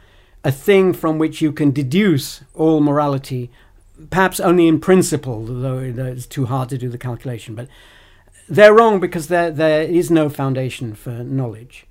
a 0.45 0.53
thing 0.53 0.93
from 0.93 1.19
which 1.19 1.41
you 1.43 1.53
can 1.53 1.73
deduce 1.73 2.43
all 2.55 2.81
morality, 2.81 3.51
perhaps 4.11 4.41
only 4.41 4.69
in 4.69 4.81
principle, 4.81 5.45
though 5.45 5.79
it's 5.79 6.27
too 6.27 6.47
hard 6.47 6.69
to 6.69 6.79
do 6.79 6.89
the 6.89 6.99
calculation. 6.99 7.55
But 7.55 7.69
they're 8.49 8.75
wrong 8.75 9.01
because 9.01 9.29
there 9.29 9.51
there 9.51 9.83
is 9.83 10.11
no 10.11 10.29
foundation 10.29 10.95
for 10.95 11.25
knowledge. 11.25 11.87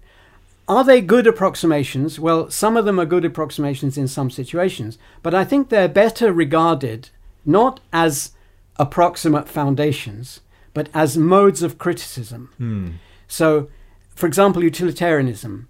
Are 0.68 0.84
they 0.84 1.00
good 1.00 1.28
approximations? 1.28 2.20
Well, 2.20 2.50
some 2.50 2.76
of 2.76 2.84
them 2.84 3.00
are 3.00 3.06
good 3.06 3.24
approximations 3.24 3.98
in 3.98 4.08
some 4.08 4.30
situations, 4.30 4.98
but 5.24 5.34
I 5.34 5.46
think 5.46 5.70
they're 5.70 5.88
better 5.88 6.34
regarded 6.34 7.10
not 7.46 7.80
as 7.94 8.32
approximate 8.76 9.48
foundations, 9.48 10.42
but 10.78 10.90
as 10.94 11.18
modes 11.18 11.64
of 11.64 11.80
criticism. 11.80 12.52
Hmm. 12.60 12.90
So, 13.28 13.68
for 14.14 14.28
example, 14.28 14.64
utilitarianism. 14.64 15.68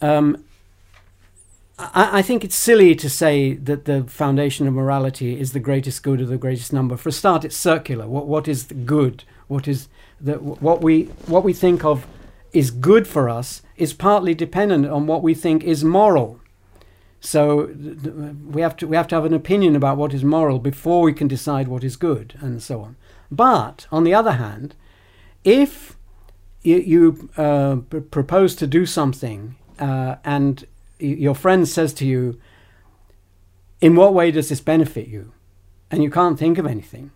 Um, 0.00 0.44
I, 1.80 2.18
I 2.18 2.22
think 2.22 2.44
it's 2.44 2.54
silly 2.54 2.94
to 2.94 3.10
say 3.10 3.54
that 3.54 3.86
the 3.86 4.04
foundation 4.04 4.68
of 4.68 4.74
morality 4.74 5.40
is 5.40 5.50
the 5.50 5.58
greatest 5.58 6.04
good 6.04 6.20
of 6.20 6.28
the 6.28 6.36
greatest 6.36 6.72
number. 6.72 6.96
For 6.96 7.08
a 7.08 7.12
start, 7.12 7.44
it's 7.44 7.56
circular. 7.56 8.06
What 8.06 8.28
what 8.28 8.46
is 8.46 8.68
the 8.68 8.74
good? 8.74 9.24
What 9.48 9.66
is 9.66 9.88
the 10.20 10.34
what 10.34 10.80
we 10.80 10.94
what 11.26 11.42
we 11.42 11.52
think 11.52 11.84
of 11.84 12.06
is 12.52 12.70
good 12.70 13.08
for 13.08 13.28
us 13.28 13.62
is 13.76 13.92
partly 13.92 14.32
dependent 14.32 14.86
on 14.86 15.08
what 15.08 15.24
we 15.24 15.34
think 15.34 15.64
is 15.64 15.82
moral. 15.82 16.38
So 17.18 17.66
th- 17.66 18.00
th- 18.00 18.14
we 18.54 18.62
have 18.62 18.76
to 18.76 18.86
we 18.86 18.96
have 18.96 19.08
to 19.08 19.16
have 19.16 19.24
an 19.24 19.34
opinion 19.34 19.74
about 19.74 19.96
what 19.96 20.14
is 20.14 20.22
moral 20.22 20.60
before 20.60 21.02
we 21.02 21.12
can 21.12 21.26
decide 21.26 21.66
what 21.66 21.82
is 21.82 21.96
good, 21.96 22.38
and 22.40 22.62
so 22.62 22.80
on. 22.80 22.94
But 23.30 23.86
on 23.90 24.04
the 24.04 24.14
other 24.14 24.32
hand, 24.32 24.74
if 25.44 25.96
you, 26.62 26.76
you 26.78 27.30
uh, 27.36 27.76
pr- 27.88 27.98
propose 27.98 28.54
to 28.56 28.66
do 28.66 28.86
something 28.86 29.56
uh, 29.78 30.16
and 30.24 30.66
your 30.98 31.34
friend 31.34 31.68
says 31.68 31.92
to 31.94 32.06
you, 32.06 32.40
"In 33.80 33.94
what 33.96 34.14
way 34.14 34.30
does 34.30 34.48
this 34.48 34.60
benefit 34.60 35.08
you?" 35.08 35.32
and 35.90 36.02
you 36.02 36.10
can't 36.10 36.38
think 36.38 36.58
of 36.58 36.66
anything, 36.66 37.12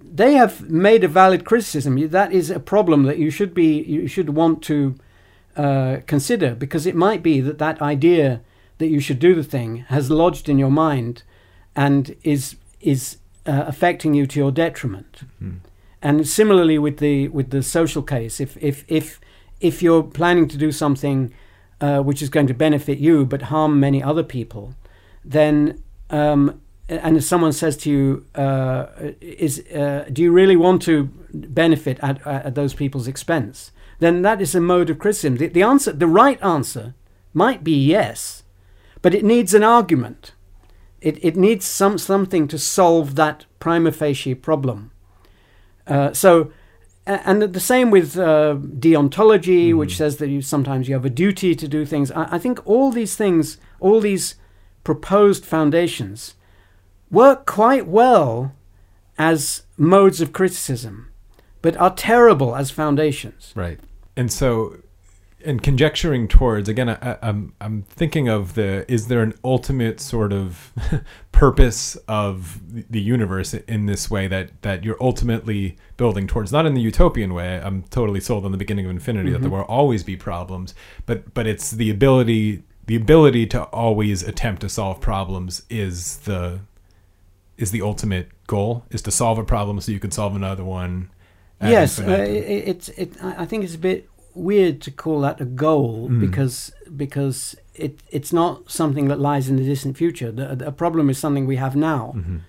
they 0.00 0.34
have 0.34 0.70
made 0.70 1.02
a 1.02 1.08
valid 1.08 1.44
criticism. 1.44 2.08
That 2.08 2.32
is 2.32 2.50
a 2.50 2.60
problem 2.60 3.02
that 3.04 3.18
you 3.18 3.30
should 3.30 3.52
be 3.54 3.82
you 3.82 4.06
should 4.06 4.30
want 4.30 4.62
to 4.64 4.94
uh, 5.56 5.98
consider 6.06 6.54
because 6.54 6.86
it 6.86 6.94
might 6.94 7.22
be 7.22 7.40
that 7.40 7.58
that 7.58 7.82
idea 7.82 8.40
that 8.78 8.88
you 8.88 9.00
should 9.00 9.18
do 9.18 9.34
the 9.34 9.44
thing 9.44 9.78
has 9.88 10.10
lodged 10.10 10.48
in 10.48 10.58
your 10.58 10.70
mind 10.70 11.22
and 11.74 12.16
is 12.22 12.56
is 12.80 13.18
uh, 13.46 13.64
affecting 13.66 14.14
you 14.14 14.26
to 14.26 14.38
your 14.38 14.52
detriment. 14.52 15.22
And 16.02 16.28
similarly 16.28 16.78
with 16.78 16.98
the 16.98 17.28
with 17.28 17.50
the 17.50 17.62
social 17.62 18.02
case, 18.02 18.40
if 18.40 18.56
if 18.62 18.84
if 18.88 19.20
if 19.60 19.82
you're 19.82 20.02
planning 20.02 20.48
to 20.48 20.58
do 20.58 20.70
something 20.70 21.32
uh, 21.80 22.00
which 22.00 22.22
is 22.22 22.28
going 22.28 22.46
to 22.46 22.54
benefit 22.54 22.98
you 22.98 23.24
but 23.24 23.42
harm 23.42 23.80
many 23.80 24.02
other 24.02 24.22
people, 24.22 24.74
then 25.24 25.82
um, 26.10 26.60
and 26.88 27.16
if 27.16 27.24
someone 27.24 27.52
says 27.52 27.76
to 27.78 27.90
you, 27.90 28.26
uh, 28.34 28.86
"Is 29.20 29.60
uh, 29.74 30.06
do 30.12 30.22
you 30.22 30.30
really 30.30 30.56
want 30.56 30.82
to 30.82 31.04
benefit 31.32 31.98
at, 32.02 32.26
at 32.26 32.54
those 32.54 32.74
people's 32.74 33.08
expense?" 33.08 33.72
Then 34.00 34.22
that 34.22 34.40
is 34.40 34.54
a 34.54 34.60
mode 34.60 34.90
of 34.90 34.98
criticism. 34.98 35.36
The, 35.36 35.46
the 35.46 35.62
answer, 35.62 35.92
the 35.92 36.06
right 36.06 36.42
answer, 36.42 36.94
might 37.32 37.64
be 37.64 37.72
yes, 37.72 38.42
but 39.00 39.14
it 39.14 39.24
needs 39.24 39.54
an 39.54 39.62
argument. 39.62 40.32
It 41.04 41.22
it 41.22 41.36
needs 41.36 41.66
some 41.66 41.98
something 41.98 42.48
to 42.48 42.58
solve 42.58 43.14
that 43.14 43.44
prima 43.58 43.92
facie 43.92 44.34
problem. 44.34 44.90
Uh, 45.86 46.14
so, 46.14 46.50
and 47.06 47.42
the 47.42 47.60
same 47.60 47.90
with 47.90 48.16
uh, 48.16 48.56
deontology, 48.56 49.74
which 49.76 49.98
says 49.98 50.16
that 50.16 50.30
you 50.30 50.40
sometimes 50.40 50.88
you 50.88 50.94
have 50.94 51.04
a 51.04 51.10
duty 51.10 51.54
to 51.54 51.68
do 51.68 51.84
things. 51.84 52.10
I, 52.10 52.36
I 52.36 52.38
think 52.38 52.66
all 52.66 52.90
these 52.90 53.16
things, 53.16 53.58
all 53.80 54.00
these 54.00 54.36
proposed 54.82 55.44
foundations, 55.44 56.36
work 57.10 57.44
quite 57.44 57.86
well 57.86 58.54
as 59.18 59.64
modes 59.76 60.22
of 60.22 60.32
criticism, 60.32 61.12
but 61.60 61.76
are 61.76 61.94
terrible 61.94 62.56
as 62.56 62.70
foundations. 62.70 63.52
Right. 63.54 63.78
And 64.16 64.32
so, 64.32 64.78
and 65.44 65.62
conjecturing 65.62 66.28
towards 66.28 66.68
again, 66.68 66.88
I, 66.88 66.96
I- 67.00 67.18
I'm 67.22 67.52
I'm 67.60 67.82
thinking 67.82 68.28
of 68.28 68.54
the 68.54 68.90
is 68.90 69.08
there 69.08 69.22
an 69.22 69.34
ultimate 69.44 70.00
sort 70.00 70.32
of 70.32 70.72
purpose 71.32 71.96
of 72.08 72.60
the- 72.90 73.00
universe 73.00 73.54
in 73.54 73.86
this 73.86 74.10
way 74.10 74.26
that 74.28 74.62
that 74.62 74.84
you're 74.84 74.96
ultimately 75.02 75.76
building 75.96 76.26
towards? 76.26 76.52
Not 76.52 76.66
in 76.66 76.74
the 76.74 76.80
utopian 76.80 77.34
way. 77.34 77.60
I'm 77.62 77.82
totally 77.84 78.20
sold 78.20 78.44
on 78.44 78.52
the 78.52 78.58
beginning 78.58 78.86
of 78.86 78.90
infinity 78.90 79.30
that 79.30 79.40
there 79.42 79.50
will 79.50 79.62
always 79.62 80.02
be 80.02 80.16
problems, 80.16 80.74
but 81.06 81.34
but 81.34 81.46
it's 81.46 81.70
the 81.70 81.90
ability 81.90 82.62
the 82.86 82.96
ability 82.96 83.46
to 83.46 83.62
always 83.64 84.22
attempt 84.22 84.60
to 84.62 84.68
solve 84.68 85.00
problems 85.00 85.62
is 85.70 86.18
the 86.18 86.60
is 87.56 87.70
the 87.70 87.80
ultimate 87.82 88.28
goal 88.46 88.84
is 88.90 89.00
to 89.02 89.10
solve 89.10 89.38
a 89.38 89.44
problem 89.44 89.80
so 89.80 89.90
you 89.92 90.00
can 90.00 90.10
solve 90.10 90.34
another 90.36 90.64
one 90.64 91.08
yes, 91.62 91.98
uh, 91.98 92.04
it's 92.28 92.88
it. 92.90 93.16
I 93.22 93.46
think 93.46 93.64
it's 93.64 93.74
a 93.74 93.78
bit 93.78 94.08
weird 94.34 94.80
to 94.82 94.90
call 94.90 95.20
that 95.20 95.40
a 95.40 95.44
goal 95.44 96.08
Mm. 96.10 96.20
because 96.20 96.72
because 96.96 97.56
it 97.74 98.00
it's 98.10 98.32
not 98.32 98.70
something 98.70 99.08
that 99.08 99.20
lies 99.20 99.48
in 99.48 99.56
the 99.56 99.64
distant 99.64 99.96
future. 99.96 100.30
The, 100.32 100.54
the 100.56 100.72
problem 100.72 101.10
is 101.10 101.18
something 101.18 101.46
we 101.46 101.56
have 101.56 101.74
now, 101.76 102.14
Mhm. 102.16 102.40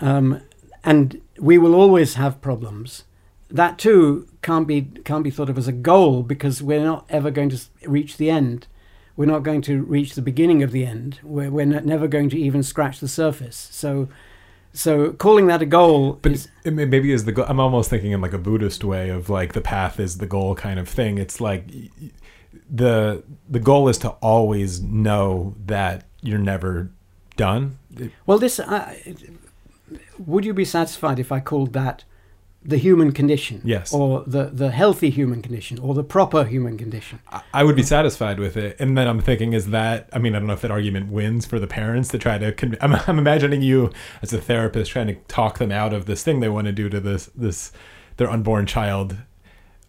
um, 0.00 0.40
and 0.84 1.20
we 1.38 1.58
will 1.58 1.74
always 1.74 2.14
have 2.14 2.40
problems. 2.40 3.04
That 3.50 3.78
too 3.78 4.26
can't 4.42 4.66
be 4.66 4.82
can't 5.04 5.24
be 5.24 5.30
thought 5.30 5.50
of 5.50 5.58
as 5.58 5.68
a 5.68 5.72
goal 5.72 6.22
because 6.22 6.62
we're 6.62 6.84
not 6.84 7.04
ever 7.08 7.30
going 7.30 7.50
to 7.50 7.58
reach 7.86 8.16
the 8.16 8.30
end. 8.30 8.66
We're 9.16 9.26
not 9.34 9.44
going 9.44 9.62
to 9.62 9.82
reach 9.82 10.14
the 10.14 10.22
beginning 10.22 10.62
of 10.62 10.72
the 10.72 10.84
end. 10.84 11.20
We're 11.22 11.50
we're 11.50 11.66
not, 11.66 11.84
never 11.84 12.08
going 12.08 12.30
to 12.30 12.38
even 12.38 12.62
scratch 12.62 13.00
the 13.00 13.08
surface. 13.08 13.68
So. 13.72 14.08
So 14.76 15.12
calling 15.12 15.46
that 15.46 15.62
a 15.62 15.66
goal 15.66 16.18
But 16.20 16.32
is 16.32 16.48
it 16.64 16.72
may- 16.72 16.84
maybe 16.84 17.12
is 17.12 17.24
the 17.24 17.32
goal. 17.32 17.46
I'm 17.48 17.60
almost 17.60 17.88
thinking 17.88 18.10
in 18.12 18.20
like 18.20 18.32
a 18.32 18.38
Buddhist 18.38 18.82
way 18.84 19.08
of 19.08 19.30
like 19.30 19.52
the 19.52 19.60
path 19.60 20.00
is 20.00 20.18
the 20.18 20.26
goal 20.26 20.54
kind 20.56 20.78
of 20.80 20.88
thing. 20.88 21.16
It's 21.16 21.40
like 21.40 21.68
the 22.68 23.22
the 23.48 23.60
goal 23.60 23.88
is 23.88 23.98
to 23.98 24.10
always 24.20 24.80
know 24.82 25.54
that 25.66 26.04
you're 26.22 26.38
never 26.40 26.90
done. 27.36 27.78
Well, 28.26 28.38
this 28.38 28.58
uh, 28.58 28.94
would 30.18 30.44
you 30.44 30.52
be 30.54 30.64
satisfied 30.64 31.18
if 31.18 31.30
I 31.30 31.40
called 31.40 31.72
that 31.74 32.04
the 32.64 32.78
human 32.78 33.12
condition? 33.12 33.60
Yes. 33.64 33.92
Or 33.92 34.24
the 34.26 34.44
the 34.44 34.70
healthy 34.70 35.10
human 35.10 35.42
condition, 35.42 35.78
or 35.78 35.94
the 35.94 36.04
proper 36.04 36.44
human 36.44 36.78
condition? 36.78 37.20
I- 37.52 37.64
would 37.64 37.76
be 37.76 37.82
satisfied 37.82 38.38
with 38.38 38.56
it. 38.56 38.76
And 38.78 38.96
then 38.96 39.06
I'm 39.06 39.20
thinking, 39.20 39.52
is 39.52 39.68
that? 39.70 40.08
I 40.12 40.18
mean, 40.18 40.34
I 40.34 40.38
don't 40.38 40.46
know 40.48 40.54
if 40.54 40.60
that 40.62 40.70
argument 40.70 41.10
wins 41.12 41.46
for 41.46 41.58
the 41.58 41.66
parents 41.66 42.08
to 42.10 42.18
try 42.18 42.38
to. 42.38 42.52
Con- 42.52 42.76
I'm, 42.80 42.94
I'm 43.06 43.18
imagining 43.18 43.62
you 43.62 43.90
as 44.22 44.32
a 44.32 44.40
therapist 44.40 44.90
trying 44.90 45.08
to 45.08 45.14
talk 45.28 45.58
them 45.58 45.70
out 45.72 45.92
of 45.92 46.06
this 46.06 46.22
thing 46.22 46.40
they 46.40 46.48
want 46.48 46.66
to 46.66 46.72
do 46.72 46.88
to 46.88 47.00
this 47.00 47.26
this 47.34 47.72
their 48.16 48.30
unborn 48.30 48.66
child. 48.66 49.16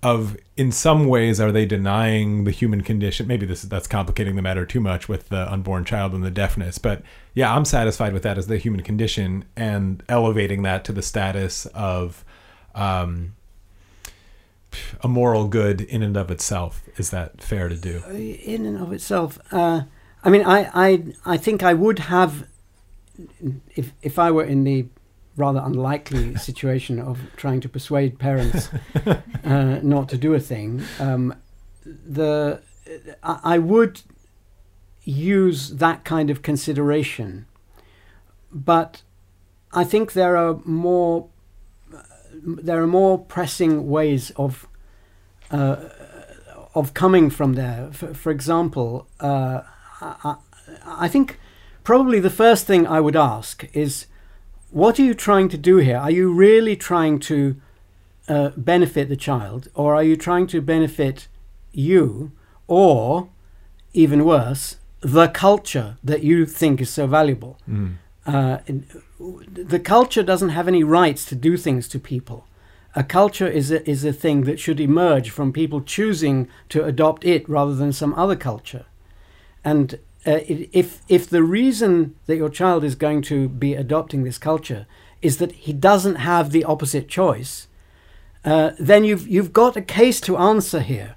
Of 0.03 0.38
in 0.56 0.72
some 0.72 1.07
ways, 1.07 1.39
are 1.39 1.52
they 1.52 1.65
denying 1.65 2.43
the 2.43 2.52
human 2.52 2.81
condition? 2.81 3.26
Maybe 3.26 3.47
this 3.47 3.64
that's 3.64 3.88
complicating 3.88 4.35
the 4.35 4.41
matter 4.43 4.64
too 4.64 4.80
much 4.80 5.10
with 5.10 5.30
the 5.30 5.52
unborn 5.52 5.84
child 5.84 6.14
and 6.14 6.23
the 6.23 6.30
deafness. 6.30 6.77
But 6.77 7.02
yeah, 7.34 7.52
I'm 7.56 7.65
satisfied 7.65 8.14
with 8.14 8.22
that 8.22 8.38
as 8.38 8.45
the 8.45 8.57
human 8.57 8.81
condition 8.84 9.45
and 9.56 10.03
elevating 10.07 10.61
that 10.61 10.84
to 10.85 10.91
the 10.91 11.02
status 11.02 11.65
of. 11.68 12.23
Um, 12.76 13.35
a 15.02 15.07
moral 15.07 15.47
good 15.47 15.81
in 15.81 16.03
and 16.03 16.18
of 16.18 16.30
itself. 16.30 16.84
Is 16.97 17.10
that 17.10 17.41
fair 17.41 17.69
to 17.69 17.76
do? 17.76 18.03
In 18.10 18.65
and 18.65 18.77
of 18.77 18.91
itself, 18.91 19.39
uh, 19.52 19.84
I 20.23 20.30
mean, 20.30 20.43
I, 20.43 20.69
I 20.73 21.03
I 21.26 21.38
think 21.38 21.64
I 21.64 21.73
would 21.73 21.99
have 21.99 22.47
if 23.76 23.93
if 24.02 24.19
I 24.19 24.31
were 24.31 24.43
in 24.43 24.64
the 24.64 24.88
rather 25.38 25.61
unlikely 25.64 26.35
situation 26.49 26.99
of 26.99 27.19
trying 27.35 27.61
to 27.61 27.69
persuade 27.69 28.18
parents 28.19 28.69
uh, 29.43 29.80
not 29.84 30.10
to 30.10 30.18
do 30.18 30.34
a 30.34 30.39
thing. 30.39 30.84
Um, 30.99 31.35
the 31.85 32.61
I, 33.23 33.39
I 33.43 33.57
would 33.60 34.02
use 35.03 35.76
that 35.76 36.03
kind 36.03 36.30
of 36.30 36.41
consideration, 36.41 37.45
but 38.52 39.03
I 39.72 39.84
think 39.84 40.14
there 40.14 40.35
are 40.35 40.60
more 40.65 41.30
there 42.45 42.81
are 42.81 42.88
more 42.88 43.17
pressing 43.17 43.89
ways 43.89 44.31
of 44.35 44.67
uh, 45.51 45.76
of 46.73 46.93
coming 46.93 47.30
from 47.30 47.53
there. 47.53 47.89
For, 47.91 48.13
for 48.13 48.31
example, 48.31 49.07
uh, 49.19 49.61
I, 50.01 50.35
I 50.85 51.07
think 51.07 51.39
probably 51.84 52.19
the 52.19 52.30
first 52.30 52.67
thing 52.67 52.85
I 52.88 52.99
would 52.99 53.15
ask 53.15 53.65
is, 53.73 54.07
what 54.72 54.99
are 54.99 55.03
you 55.03 55.13
trying 55.13 55.49
to 55.49 55.57
do 55.57 55.77
here? 55.77 55.97
Are 55.97 56.11
you 56.11 56.31
really 56.31 56.76
trying 56.76 57.19
to 57.19 57.55
uh, 58.27 58.49
benefit 58.57 59.09
the 59.09 59.15
child, 59.15 59.69
or 59.73 59.95
are 59.95 60.03
you 60.03 60.15
trying 60.15 60.47
to 60.47 60.61
benefit 60.61 61.27
you, 61.72 62.31
or 62.67 63.30
even 63.93 64.26
worse, 64.26 64.77
the 65.01 65.27
culture 65.27 65.97
that 66.03 66.23
you 66.23 66.45
think 66.45 66.81
is 66.81 66.89
so 66.89 67.07
valuable? 67.07 67.57
Mm. 67.69 67.95
Uh, 68.26 68.57
the 69.19 69.80
culture 69.80 70.23
doesn't 70.23 70.49
have 70.49 70.68
any 70.68 70.84
rights 70.84 71.26
to 71.26 71.35
do 71.35 71.57
things 71.57 71.88
to 71.88 71.99
people. 71.99 72.47
A 72.95 73.03
culture 73.03 73.47
is 73.47 73.72
a, 73.72 73.88
is 73.89 74.06
a 74.06 74.14
thing 74.14 74.45
that 74.45 74.60
should 74.60 74.80
emerge 74.80 75.30
from 75.30 75.52
people 75.52 75.81
choosing 75.81 76.47
to 76.69 76.84
adopt 76.84 77.26
it 77.26 77.47
rather 77.47 77.76
than 77.76 77.91
some 77.91 78.14
other 78.14 78.35
culture. 78.35 78.85
And 79.64 79.99
uh, 80.26 80.39
if 80.47 81.02
if 81.07 81.30
the 81.30 81.43
reason 81.43 82.15
that 82.26 82.38
your 82.38 82.49
child 82.49 82.84
is 82.84 82.95
going 82.95 83.22
to 83.23 83.47
be 83.49 83.76
adopting 83.76 84.23
this 84.23 84.38
culture 84.38 84.88
is 85.22 85.38
that 85.38 85.52
he 85.52 85.73
doesn't 85.73 86.15
have 86.15 86.52
the 86.52 86.64
opposite 86.64 87.07
choice, 87.07 87.68
uh, 88.43 88.72
then 88.80 89.03
you've 89.03 89.27
you've 89.27 89.53
got 89.53 89.76
a 89.76 89.81
case 89.81 90.19
to 90.22 90.38
answer 90.38 90.80
here. 90.80 91.14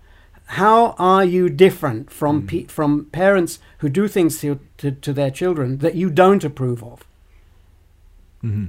How 0.52 0.94
are 0.98 1.24
you 1.24 1.48
different 1.50 2.10
from 2.10 2.42
Mm. 2.42 2.46
pe- 2.48 2.64
from 2.64 3.04
parents 3.12 3.58
who 3.78 3.88
do 3.88 4.08
things 4.08 4.40
to, 4.40 4.58
to 4.78 4.90
to 4.92 5.12
their 5.12 5.30
children 5.30 5.78
that 5.78 5.94
you 5.94 6.10
don't 6.10 6.44
approve 6.44 6.82
of? 6.82 7.04
hmm 8.40 8.66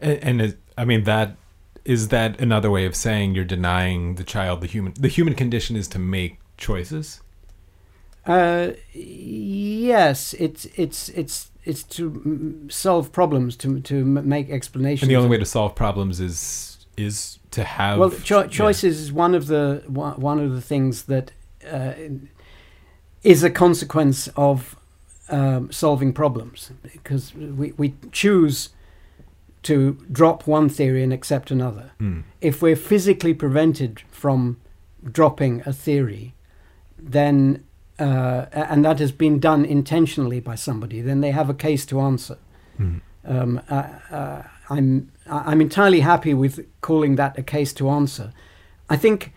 And, 0.00 0.18
and 0.22 0.40
is, 0.42 0.54
I 0.76 0.84
mean 0.84 1.04
that 1.04 1.36
is 1.84 2.08
that 2.08 2.40
another 2.40 2.70
way 2.70 2.86
of 2.86 2.94
saying 2.94 3.34
you're 3.34 3.44
denying 3.44 4.16
the 4.16 4.24
child 4.24 4.60
the 4.60 4.66
human 4.66 4.92
the 5.00 5.08
human 5.08 5.34
condition 5.34 5.76
is 5.76 5.88
to 5.88 5.98
make 5.98 6.36
choices. 6.56 7.20
Uh, 8.26 8.72
yes, 8.92 10.34
it's 10.34 10.66
it's 10.76 11.08
it's 11.08 11.50
it's 11.64 11.82
to 11.96 12.66
solve 12.68 13.10
problems, 13.12 13.56
to 13.56 13.80
to 13.80 14.04
make 14.04 14.50
explanations. 14.50 15.02
And 15.02 15.10
the 15.10 15.16
only 15.16 15.30
way 15.30 15.38
to 15.38 15.44
solve 15.46 15.74
problems 15.74 16.20
is 16.20 16.86
is 16.96 17.38
to 17.52 17.64
have 17.64 17.98
well, 17.98 18.10
cho- 18.10 18.42
yeah. 18.42 18.46
choices 18.48 19.00
is 19.00 19.12
one 19.12 19.34
of 19.34 19.46
the 19.46 19.82
one 19.86 20.20
one 20.20 20.40
of 20.40 20.52
the 20.52 20.60
things 20.60 21.04
that 21.04 21.32
uh, 21.70 21.92
is 23.22 23.42
a 23.44 23.50
consequence 23.50 24.28
of 24.36 24.76
um, 25.28 25.70
solving 25.70 26.12
problems 26.12 26.72
because 26.82 27.34
we 27.34 27.72
we 27.72 27.94
choose 28.10 28.70
to 29.62 29.96
drop 30.10 30.46
one 30.46 30.68
theory 30.68 31.02
and 31.02 31.12
accept 31.12 31.50
another. 31.50 31.92
Mm. 32.00 32.24
If 32.40 32.62
we're 32.62 32.76
physically 32.76 33.32
prevented 33.32 34.02
from 34.10 34.60
dropping 35.04 35.62
a 35.64 35.72
theory, 35.72 36.34
then 36.98 37.64
uh, 37.98 38.46
and 38.52 38.84
that 38.84 38.98
has 38.98 39.12
been 39.12 39.38
done 39.38 39.64
intentionally 39.64 40.40
by 40.40 40.56
somebody, 40.56 41.00
then 41.00 41.20
they 41.20 41.30
have 41.30 41.48
a 41.48 41.54
case 41.54 41.86
to 41.86 42.00
answer. 42.00 42.38
Mm. 42.80 43.00
Um, 43.24 43.60
uh, 43.68 43.88
uh, 44.10 44.42
I'm 44.70 45.10
I'm 45.26 45.60
entirely 45.60 46.00
happy 46.00 46.34
with 46.34 46.66
calling 46.80 47.16
that 47.16 47.38
a 47.38 47.42
case 47.42 47.72
to 47.74 47.88
answer. 47.90 48.32
I 48.90 48.96
think, 48.96 49.32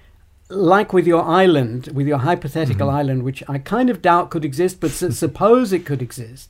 like 0.50 0.94
with 0.94 1.08
your 1.08 1.24
island, 1.24 1.88
with 1.94 2.08
your 2.08 2.20
hypothetical 2.20 2.88
Mhm. 2.90 2.94
island, 2.94 3.24
which 3.24 3.44
I 3.48 3.58
kind 3.60 3.90
of 3.90 4.02
doubt 4.02 4.30
could 4.32 4.44
exist, 4.46 4.80
but 4.80 4.92
s- 4.92 5.18
suppose 5.18 5.72
it 5.74 5.86
could 5.86 6.02
exist, 6.02 6.50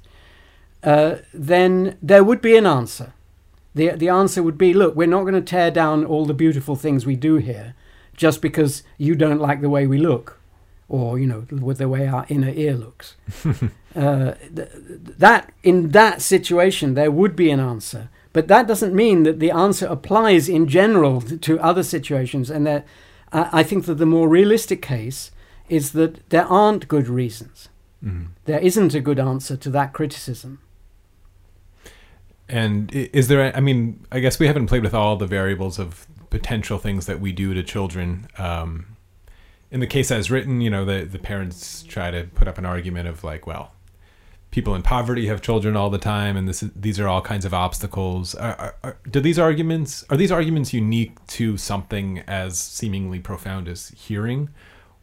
uh, 0.84 1.16
then 1.34 1.96
there 2.02 2.24
would 2.24 2.42
be 2.42 2.56
an 2.58 2.66
answer. 2.66 3.14
the 3.74 3.90
The 3.92 4.08
answer 4.10 4.42
would 4.42 4.58
be, 4.58 4.74
look, 4.74 4.96
we're 4.96 5.08
not 5.08 5.24
going 5.24 5.34
to 5.36 5.42
tear 5.42 5.70
down 5.72 6.06
all 6.06 6.26
the 6.26 6.34
beautiful 6.34 6.76
things 6.78 7.06
we 7.06 7.16
do 7.18 7.36
here, 7.38 7.74
just 8.16 8.42
because 8.42 8.84
you 8.98 9.16
don't 9.16 9.42
like 9.42 9.60
the 9.62 9.70
way 9.70 9.86
we 9.86 9.98
look, 9.98 10.40
or 10.88 11.20
you 11.20 11.28
know, 11.28 11.44
with 11.52 11.78
the 11.78 11.90
way 11.90 12.08
our 12.08 12.26
inner 12.30 12.52
ear 12.56 12.74
looks. 12.76 13.16
uh, 13.96 14.32
th- 14.56 14.70
that 15.20 15.52
in 15.64 15.90
that 15.92 16.22
situation 16.22 16.94
there 16.94 17.12
would 17.12 17.36
be 17.36 17.50
an 17.52 17.60
answer 17.60 18.08
but 18.36 18.50
that 18.50 18.68
doesn't 18.68 18.94
mean 18.94 19.24
that 19.24 19.40
the 19.40 19.50
answer 19.52 19.86
applies 19.88 20.50
in 20.50 20.68
general 20.68 21.22
to 21.22 21.58
other 21.70 21.84
situations 21.84 22.50
and 22.52 22.68
that 22.68 22.86
I, 23.32 23.64
think 23.64 23.86
that 23.86 23.96
the 23.96 24.06
more 24.06 24.28
realistic 24.28 24.82
case 24.82 25.32
is 25.70 25.92
that 25.94 26.30
there 26.30 26.46
aren't 26.46 26.88
good 26.96 27.08
reasons 27.08 27.70
Mhm. 28.04 28.26
there 28.44 28.60
isn't 28.60 28.94
a 28.94 29.00
good 29.00 29.20
answer 29.20 29.56
to 29.58 29.70
that 29.78 29.94
criticism 29.94 30.60
And 32.48 32.92
is 32.94 33.28
there? 33.28 33.56
I 33.56 33.60
mean, 33.60 34.06
I 34.12 34.20
guess 34.20 34.38
we 34.40 34.46
haven't 34.48 34.68
played 34.68 34.84
with 34.84 34.94
all 34.94 35.16
the 35.18 35.26
variables 35.26 35.80
of 35.80 36.06
potential 36.30 36.78
things 36.78 37.06
that 37.08 37.20
we 37.20 37.32
do 37.32 37.54
to 37.56 37.64
children. 37.64 38.28
Um, 38.38 38.86
in 39.72 39.80
the 39.80 39.88
case 39.88 40.12
as 40.12 40.30
written, 40.30 40.62
you 40.62 40.70
know, 40.70 40.86
the 40.86 41.06
the 41.06 41.18
parents 41.20 41.84
try 41.84 42.12
to 42.12 42.22
put 42.36 42.48
up 42.48 42.58
an 42.60 42.66
argument 42.66 43.08
of 43.08 43.24
like, 43.24 43.48
well, 43.48 43.72
people 44.56 44.74
in 44.74 44.82
poverty 44.82 45.28
have 45.28 45.42
children 45.42 45.76
all 45.76 45.90
the 45.90 45.98
time, 46.16 46.38
and 46.38 46.48
this 46.48 46.64
is, 46.64 46.70
these 46.76 46.98
are 47.02 47.08
all 47.10 47.22
kinds 47.22 47.44
of 47.46 47.54
obstacles. 47.54 48.34
Are, 48.36 48.56
are, 48.64 48.76
are, 48.84 48.98
do 49.12 49.20
these 49.20 49.38
arguments 49.38 50.06
are 50.10 50.18
these 50.18 50.32
arguments 50.32 50.74
unique 50.74 51.14
to 51.40 51.58
something 51.58 52.24
as 52.26 52.58
seemingly 52.58 53.20
profound 53.20 53.68
as 53.68 53.90
hearing? 53.90 54.50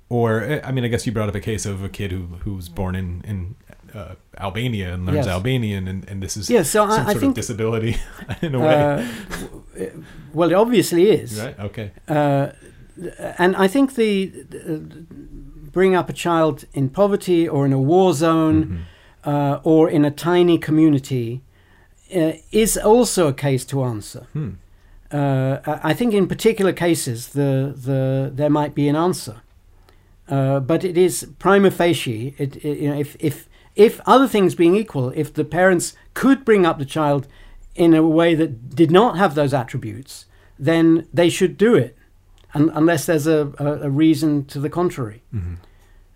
Or 0.08 0.42
eh, 0.42 0.60
I 0.64 0.72
mean, 0.72 0.84
I 0.84 0.88
guess 0.88 1.06
you 1.06 1.12
brought 1.12 1.28
up 1.28 1.34
a 1.34 1.40
case 1.52 1.64
of 1.66 1.84
a 1.84 1.88
kid 1.98 2.10
who 2.12 2.22
who's 2.44 2.68
born 2.70 2.94
in 2.94 3.08
in 3.30 3.38
uh, 3.94 4.14
Albania 4.38 4.94
and 4.94 5.04
learns 5.06 5.26
Yes. 5.26 5.26
Albanian, 5.36 5.86
and, 5.86 6.08
and 6.10 6.22
this 6.22 6.34
is 6.38 6.48
Yeah, 6.48 6.62
so 6.62 6.88
some 6.88 6.90
I- 6.90 6.94
I 6.94 7.04
sort 7.12 7.16
think- 7.20 7.30
of 7.32 7.36
disability 7.36 7.96
in 8.42 8.54
a 8.54 8.60
way, 8.60 9.06
Uh, 9.78 9.84
well 10.32 10.50
it 10.50 10.54
obviously 10.64 11.02
is 11.10 11.38
right? 11.38 11.58
Okay. 11.68 11.90
Uh, 12.08 12.46
and 13.38 13.54
I 13.64 13.68
think 13.68 13.94
the, 13.96 14.10
uh, 14.68 14.78
bring 15.72 15.94
up 15.94 16.08
a 16.08 16.12
child 16.12 16.64
in 16.72 16.88
poverty 16.90 17.48
or 17.48 17.66
in 17.66 17.72
a 17.72 17.80
war 17.92 18.12
zone 18.14 18.64
Mhm. 18.64 18.78
Uh, 19.24 19.60
or 19.62 19.88
in 19.90 20.04
a 20.04 20.10
tiny 20.10 20.58
community 20.58 21.42
uh, 22.14 22.32
is 22.50 22.76
also 22.76 23.28
a 23.28 23.32
case 23.32 23.64
to 23.66 23.82
answer. 23.82 24.26
Hmm. 24.32 24.50
Uh, 25.10 25.58
I 25.66 25.92
think 25.94 26.14
in 26.14 26.26
particular 26.26 26.72
cases 26.72 27.28
the 27.28 27.74
the 27.76 28.30
there 28.34 28.48
might 28.50 28.74
be 28.74 28.88
an 28.88 28.96
answer, 28.96 29.42
uh, 30.28 30.60
but 30.60 30.84
it 30.84 30.96
is 30.96 31.28
prima 31.38 31.70
facie. 31.70 32.34
It, 32.38 32.56
it, 32.64 32.78
you 32.78 32.88
know, 32.90 32.98
if 32.98 33.16
if 33.20 33.48
if 33.76 34.00
other 34.06 34.26
things 34.28 34.54
being 34.54 34.74
equal, 34.76 35.12
if 35.14 35.32
the 35.34 35.44
parents 35.44 35.94
could 36.14 36.44
bring 36.44 36.64
up 36.66 36.78
the 36.78 36.86
child 36.86 37.26
in 37.74 37.94
a 37.94 38.02
way 38.06 38.34
that 38.34 38.74
did 38.74 38.90
not 38.90 39.16
have 39.18 39.34
those 39.34 39.52
attributes, 39.54 40.26
then 40.58 41.06
they 41.12 41.28
should 41.30 41.56
do 41.58 41.74
it, 41.74 41.96
un- 42.54 42.70
unless 42.74 43.04
there's 43.06 43.26
a, 43.26 43.52
a, 43.58 43.66
a 43.86 43.90
reason 43.90 44.44
to 44.46 44.60
the 44.60 44.70
contrary. 44.70 45.22
Mhm. 45.34 45.56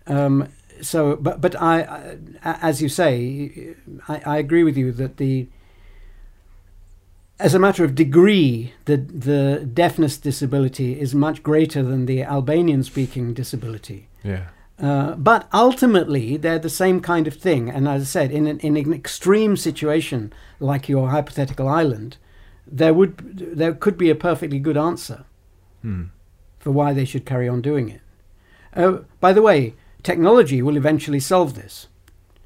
Um, 0.07 0.47
so, 0.81 1.15
but 1.15 1.41
but 1.41 1.55
I, 1.61 2.17
as 2.43 2.81
you 2.81 2.89
say, 2.89 3.75
I, 4.07 4.21
I 4.25 4.37
agree 4.37 4.63
with 4.63 4.77
you 4.77 4.91
that 4.93 5.17
the, 5.17 5.47
as 7.39 7.53
a 7.53 7.59
matter 7.59 7.83
of 7.83 7.95
degree, 7.95 8.73
the 8.85 8.97
the 8.97 9.65
deafness 9.65 10.17
disability 10.17 10.99
is 10.99 11.13
much 11.13 11.43
greater 11.43 11.83
than 11.83 12.05
the 12.05 12.23
Albanian-speaking 12.23 13.33
disability. 13.33 14.07
Yeah. 14.23 14.47
Uh, 14.79 15.15
but 15.15 15.47
ultimately, 15.53 16.37
they're 16.37 16.59
the 16.59 16.69
same 16.69 16.99
kind 16.99 17.27
of 17.27 17.33
thing. 17.33 17.69
And 17.69 17.87
as 17.87 18.01
I 18.01 18.05
said, 18.05 18.31
in 18.31 18.45
an, 18.45 18.59
in 18.59 18.77
an 18.77 18.93
extreme 18.93 19.57
situation 19.57 20.31
like 20.59 20.87
your 20.87 21.09
hypothetical 21.09 21.67
island, 21.67 22.17
there 22.65 22.93
would 22.93 23.57
there 23.57 23.73
could 23.73 23.97
be 23.97 24.09
a 24.09 24.15
perfectly 24.15 24.59
good 24.59 24.77
answer 24.77 25.23
Hmm. 25.81 26.05
for 26.59 26.71
why 26.71 26.93
they 26.93 27.05
should 27.05 27.25
carry 27.25 27.47
on 27.47 27.61
doing 27.61 27.89
it. 27.89 28.01
Uh, 28.75 28.99
by 29.19 29.31
the 29.33 29.41
way, 29.41 29.73
technology 30.07 30.61
will 30.61 30.77
eventually 30.77 31.19
solve 31.19 31.53
this. 31.53 31.87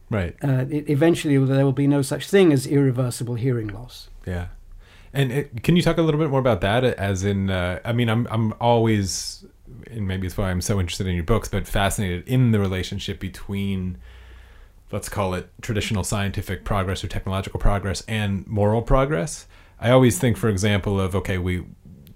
Right. 0.10 0.36
Uh, 0.44 0.66
it, 0.70 0.90
eventually, 0.90 1.38
there 1.38 1.64
will 1.64 1.72
be 1.86 1.88
no 1.88 2.02
such 2.02 2.28
thing 2.28 2.52
as 2.52 2.68
irreversible 2.68 3.36
hearing 3.36 3.68
loss. 3.68 4.10
Yeah. 4.26 4.48
And 5.14 5.32
it, 5.32 5.64
can 5.64 5.76
you 5.76 5.82
talk 5.82 5.98
a 5.98 6.02
little 6.02 6.20
bit 6.20 6.30
more 6.30 6.40
about 6.40 6.62
that? 6.62 6.84
As 6.84 7.24
in, 7.24 7.50
uh, 7.50 7.80
I 7.86 7.94
mean, 7.94 8.10
I'm 8.10 8.28
I'm 8.32 8.54
always, 8.60 9.46
and 9.90 10.08
maybe 10.08 10.26
it's 10.28 10.38
why 10.38 10.50
I'm 10.50 10.62
so 10.62 10.80
interested 10.80 11.08
in 11.08 11.16
your 11.16 11.24
books, 11.24 11.48
but 11.50 11.68
fascinated 11.68 12.28
in 12.28 12.52
the 12.52 12.60
relationship 12.60 13.20
between, 13.20 13.98
let's 14.92 15.08
call 15.08 15.34
it 15.34 15.50
traditional 15.62 16.04
scientific 16.04 16.66
progress 16.66 17.04
or 17.04 17.08
technological 17.08 17.60
progress 17.60 18.04
and 18.08 18.46
moral 18.48 18.82
progress. 18.82 19.48
I 19.80 19.92
always 19.92 20.18
think, 20.18 20.36
for 20.38 20.50
example, 20.50 21.00
of 21.00 21.16
okay, 21.16 21.38
we 21.38 21.64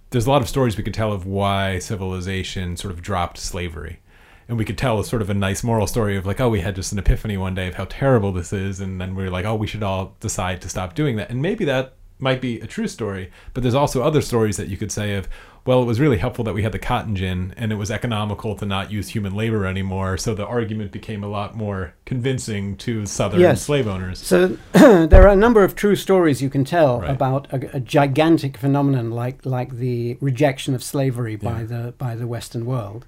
there's 0.09 0.27
a 0.27 0.31
lot 0.31 0.41
of 0.41 0.49
stories 0.49 0.77
we 0.77 0.83
could 0.83 0.93
tell 0.93 1.11
of 1.11 1.25
why 1.25 1.79
civilization 1.79 2.77
sort 2.77 2.93
of 2.93 3.01
dropped 3.01 3.37
slavery. 3.37 3.99
And 4.47 4.57
we 4.57 4.65
could 4.65 4.77
tell 4.77 4.99
a 4.99 5.05
sort 5.05 5.21
of 5.21 5.29
a 5.29 5.33
nice 5.33 5.63
moral 5.63 5.87
story 5.87 6.15
of 6.17 6.25
like, 6.25 6.39
oh, 6.39 6.49
we 6.49 6.61
had 6.61 6.75
just 6.75 6.91
an 6.91 6.99
epiphany 6.99 7.35
one 7.37 7.55
day 7.55 7.67
of 7.67 7.75
how 7.75 7.85
terrible 7.89 8.31
this 8.31 8.53
is, 8.53 8.79
and 8.79 9.01
then 9.01 9.15
we 9.15 9.23
were 9.23 9.31
like, 9.31 9.45
oh, 9.45 9.55
we 9.55 9.67
should 9.67 9.81
all 9.83 10.15
decide 10.19 10.61
to 10.61 10.69
stop 10.69 10.93
doing 10.93 11.15
that. 11.15 11.29
And 11.31 11.41
maybe 11.41 11.65
that 11.65 11.93
might 12.19 12.39
be 12.41 12.59
a 12.61 12.67
true 12.67 12.87
story, 12.87 13.29
but 13.53 13.61
there's 13.63 13.73
also 13.75 14.01
other 14.01 14.21
stories 14.21 14.55
that 14.55 14.67
you 14.69 14.77
could 14.77 14.91
say 14.91 15.15
of, 15.15 15.27
well, 15.65 15.81
it 15.81 15.85
was 15.85 15.99
really 15.99 16.19
helpful 16.19 16.45
that 16.45 16.53
we 16.53 16.61
had 16.61 16.71
the 16.71 16.79
cotton 16.79 17.15
gin, 17.15 17.53
and 17.57 17.71
it 17.71 17.75
was 17.75 17.89
economical 17.91 18.55
to 18.55 18.65
not 18.67 18.91
use 18.91 19.09
human 19.09 19.33
labor 19.35 19.65
anymore, 19.65 20.15
so 20.15 20.33
the 20.35 20.45
argument 20.45 20.91
became 20.91 21.23
a 21.23 21.27
lot 21.27 21.55
more 21.57 21.95
convincing 22.05 22.77
to 22.77 23.05
southern 23.07 23.39
Yes. 23.41 23.63
slave 23.63 23.87
owners. 23.87 24.19
So 24.19 24.57
there 24.73 25.23
are 25.23 25.27
a 25.33 25.35
number 25.35 25.63
of 25.63 25.75
true 25.75 25.95
stories 25.95 26.41
you 26.41 26.49
can 26.51 26.63
tell 26.63 27.01
Right. 27.01 27.09
about 27.09 27.51
a, 27.51 27.77
a 27.77 27.79
gigantic 27.79 28.57
phenomenon 28.57 29.09
like 29.11 29.43
like 29.45 29.77
the 29.77 30.17
rejection 30.21 30.75
of 30.75 30.83
slavery 30.83 31.35
by 31.35 31.61
Yeah. 31.61 31.65
the 31.65 31.93
by 31.97 32.15
the 32.15 32.27
Western 32.27 32.65
world. 32.67 33.05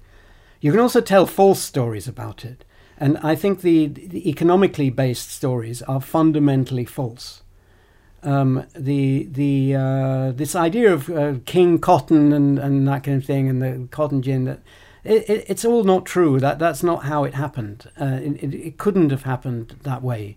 You 0.60 0.72
can 0.72 0.80
also 0.80 1.00
tell 1.00 1.26
false 1.26 1.60
stories 1.60 2.08
about 2.08 2.44
it. 2.44 2.64
And 2.98 3.16
I 3.18 3.36
think 3.36 3.60
the, 3.60 3.86
the 3.86 4.28
economically 4.28 4.90
based 4.90 5.30
stories 5.30 5.82
are 5.82 6.00
fundamentally 6.00 6.84
false. 6.84 7.42
Um, 8.24 8.66
the 8.74 9.28
the 9.30 9.76
uh, 9.76 10.32
this 10.32 10.56
idea 10.56 10.92
of 10.92 11.08
uh, 11.08 11.34
King 11.44 11.78
Cotton 11.78 12.32
and, 12.32 12.58
and 12.58 12.88
that 12.88 13.04
kind 13.04 13.18
of 13.18 13.24
thing 13.24 13.48
and 13.48 13.62
the 13.62 13.86
cotton 13.92 14.22
gin 14.22 14.44
that 14.44 14.58
it, 15.04 15.30
it, 15.30 15.44
it's 15.48 15.64
all 15.64 15.84
not 15.84 16.04
true. 16.04 16.40
That 16.40 16.58
that's 16.58 16.82
not 16.82 17.04
how 17.04 17.22
it 17.22 17.34
happened. 17.34 17.88
Uh, 18.00 18.18
it, 18.20 18.54
it 18.54 18.78
couldn't 18.78 19.10
have 19.10 19.22
happened 19.22 19.76
that 19.84 20.02
way. 20.02 20.36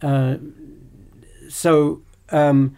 Uh, 0.00 0.36
so, 1.50 2.00
um, 2.30 2.76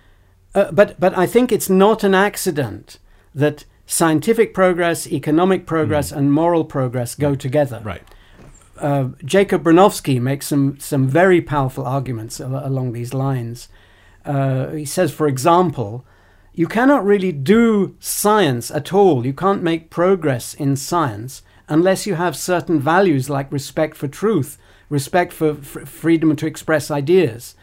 uh, 0.57 0.73
but 0.73 0.99
but 0.99 1.17
I 1.17 1.27
think 1.27 1.53
it's 1.53 1.71
not 1.71 2.03
an 2.03 2.15
accident 2.15 2.99
that 3.35 3.65
scientific 3.93 4.55
progress, 4.55 5.07
economic 5.07 5.67
progress, 5.67 6.11
and 6.13 6.33
moral 6.33 6.65
progress 6.65 7.15
go 7.15 7.35
together. 7.35 7.81
Right. 7.85 8.03
Uh, 8.79 9.11
Jacob 9.23 9.63
Bronowski 9.63 10.19
makes 10.21 10.47
some 10.47 10.79
some 10.81 11.07
very 11.07 11.43
powerful 11.43 11.85
arguments 11.87 12.41
al- 12.41 12.67
along 12.67 12.93
these 12.93 13.13
lines. 13.13 13.69
Uh, 14.25 14.71
he 14.71 14.87
says, 14.87 15.13
for 15.13 15.29
example, 15.29 16.07
you 16.55 16.67
cannot 16.67 17.05
really 17.05 17.33
do 17.33 17.95
science 18.01 18.71
at 18.71 18.93
all. 18.95 19.27
You 19.27 19.35
can't 19.35 19.63
make 19.63 19.91
progress 19.91 20.55
in 20.55 20.77
science 20.77 21.43
unless 21.69 22.07
you 22.07 22.15
have 22.15 22.35
certain 22.35 22.81
values 22.81 23.29
like 23.29 23.53
respect 23.53 23.97
for 23.97 24.09
truth, 24.09 24.59
respect 24.89 25.33
for 25.33 25.51
f- 25.51 25.89
freedom 25.89 26.35
to 26.37 26.47
express 26.47 26.91
ideas, 26.91 27.55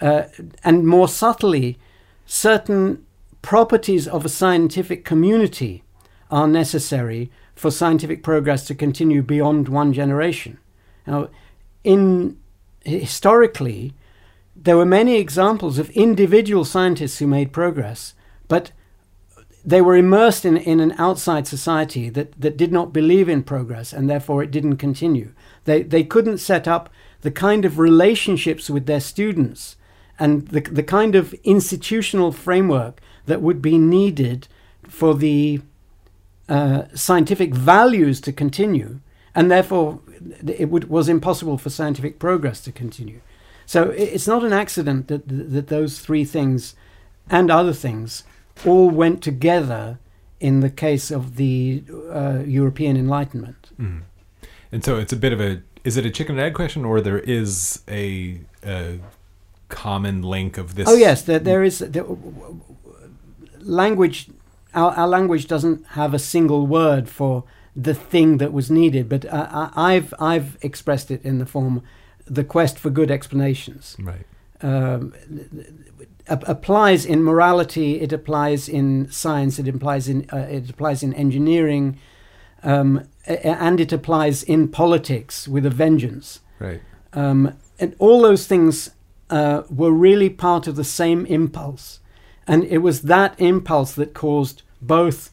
uh, 0.00 0.22
and 0.62 0.86
more 0.86 1.08
subtly, 1.08 1.78
certain 2.24 3.04
properties 3.42 4.08
of 4.08 4.24
a 4.24 4.28
scientific 4.28 5.04
community 5.04 5.82
are 6.30 6.48
necessary 6.48 7.30
for 7.54 7.70
scientific 7.70 8.22
progress 8.22 8.66
to 8.66 8.74
continue 8.74 9.22
beyond 9.22 9.68
one 9.68 9.92
generation. 9.92 10.58
Now, 11.06 11.28
in 11.84 12.38
historically, 12.84 13.94
there 14.56 14.76
were 14.76 14.86
many 14.86 15.16
examples 15.16 15.78
of 15.78 15.90
individual 15.90 16.64
scientists 16.64 17.18
who 17.18 17.26
made 17.26 17.52
progress, 17.52 18.14
but 18.48 18.72
they 19.64 19.80
were 19.80 19.96
immersed 19.96 20.44
in, 20.44 20.56
in 20.56 20.80
an 20.80 20.94
outside 20.98 21.46
society 21.46 22.08
that, 22.10 22.40
that 22.40 22.56
did 22.56 22.72
not 22.72 22.92
believe 22.92 23.28
in 23.28 23.42
progress 23.42 23.92
and 23.92 24.10
therefore 24.10 24.42
it 24.42 24.50
didn't 24.50 24.76
continue. 24.76 25.32
They, 25.64 25.82
they 25.82 26.02
couldn't 26.02 26.38
set 26.38 26.66
up 26.66 26.90
the 27.20 27.30
kind 27.30 27.64
of 27.64 27.78
relationships 27.78 28.68
with 28.68 28.86
their 28.86 29.00
students 29.00 29.76
and 30.18 30.48
the, 30.48 30.60
the 30.60 30.82
kind 30.82 31.14
of 31.14 31.32
institutional 31.44 32.32
framework 32.32 33.00
that 33.26 33.42
would 33.42 33.62
be 33.62 33.78
needed 33.78 34.48
for 34.88 35.14
the 35.14 35.60
uh, 36.48 36.84
scientific 36.94 37.54
values 37.54 38.20
to 38.20 38.32
continue, 38.32 39.00
and 39.34 39.50
therefore 39.50 40.00
it 40.46 40.68
would, 40.68 40.88
was 40.88 41.08
impossible 41.08 41.58
for 41.58 41.70
scientific 41.70 42.18
progress 42.18 42.60
to 42.62 42.72
continue. 42.72 43.20
So 43.66 43.90
it's 43.90 44.26
not 44.26 44.44
an 44.44 44.52
accident 44.52 45.08
that, 45.08 45.22
that 45.26 45.68
those 45.68 46.00
three 46.00 46.24
things 46.24 46.74
and 47.30 47.50
other 47.50 47.72
things 47.72 48.24
all 48.66 48.90
went 48.90 49.22
together 49.22 49.98
in 50.40 50.60
the 50.60 50.70
case 50.70 51.10
of 51.10 51.36
the 51.36 51.84
uh, 52.10 52.42
European 52.44 52.96
Enlightenment. 52.96 53.70
Mm. 53.80 54.02
And 54.72 54.84
so 54.84 54.98
it's 54.98 55.12
a 55.12 55.16
bit 55.16 55.32
of 55.32 55.40
a 55.40 55.62
is 55.84 55.96
it 55.96 56.06
a 56.06 56.10
chicken 56.10 56.36
and 56.36 56.44
egg 56.44 56.54
question 56.54 56.84
or 56.84 57.00
there 57.00 57.18
is 57.18 57.82
a, 57.88 58.40
a 58.64 58.98
common 59.68 60.22
link 60.22 60.58
of 60.58 60.74
this? 60.74 60.88
Oh 60.88 60.94
yes, 60.94 61.22
there, 61.22 61.38
there 61.38 61.64
is. 61.64 61.80
There, 61.80 62.04
language, 63.62 64.28
our, 64.74 64.92
our 64.92 65.08
language 65.08 65.46
doesn't 65.46 65.86
have 65.88 66.14
a 66.14 66.18
single 66.18 66.66
word 66.66 67.08
for 67.08 67.44
the 67.74 67.94
thing 67.94 68.38
that 68.38 68.52
was 68.52 68.70
needed, 68.70 69.08
but 69.08 69.24
uh, 69.26 69.70
I've 69.74 70.12
I've 70.18 70.58
expressed 70.60 71.10
it 71.10 71.24
in 71.24 71.38
the 71.38 71.46
form 71.46 71.82
the 72.26 72.44
quest 72.44 72.78
for 72.78 72.90
good 72.90 73.10
explanations. 73.10 73.96
Right. 73.98 74.26
Um, 74.60 75.14
applies 76.28 77.04
in 77.04 77.22
morality. 77.22 78.00
It 78.00 78.12
applies 78.12 78.68
in 78.68 79.10
science. 79.10 79.58
It 79.58 79.66
implies 79.66 80.08
in 80.08 80.28
uh, 80.32 80.46
it 80.50 80.70
applies 80.70 81.02
in 81.02 81.14
engineering, 81.14 81.98
um, 82.62 83.08
and 83.26 83.80
it 83.80 83.92
applies 83.92 84.42
in 84.42 84.68
politics 84.68 85.48
with 85.48 85.66
a 85.66 85.70
vengeance. 85.70 86.40
Right. 86.58 86.80
Um, 87.12 87.56
and 87.78 87.96
all 87.98 88.22
those 88.22 88.46
things 88.46 88.90
uh, 89.30 89.62
were 89.68 89.90
really 89.90 90.30
part 90.30 90.66
of 90.66 90.76
the 90.76 90.84
same 90.84 91.26
impulse, 91.26 92.00
and 92.46 92.64
it 92.64 92.78
was 92.78 93.02
that 93.02 93.40
impulse 93.40 93.94
that 93.94 94.14
caused 94.14 94.62
both 94.80 95.30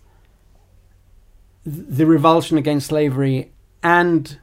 the 1.66 2.06
revulsion 2.06 2.58
against 2.58 2.88
slavery 2.88 3.52
and 3.84 4.40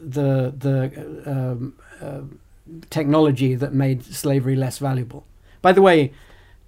the 0.00 0.52
the 0.56 1.22
um, 1.26 1.74
uh, 2.00 2.20
technology 2.90 3.54
that 3.54 3.72
made 3.72 4.04
slavery 4.04 4.56
less 4.56 4.78
valuable. 4.78 5.24
By 5.62 5.72
the 5.72 5.82
way, 5.82 6.12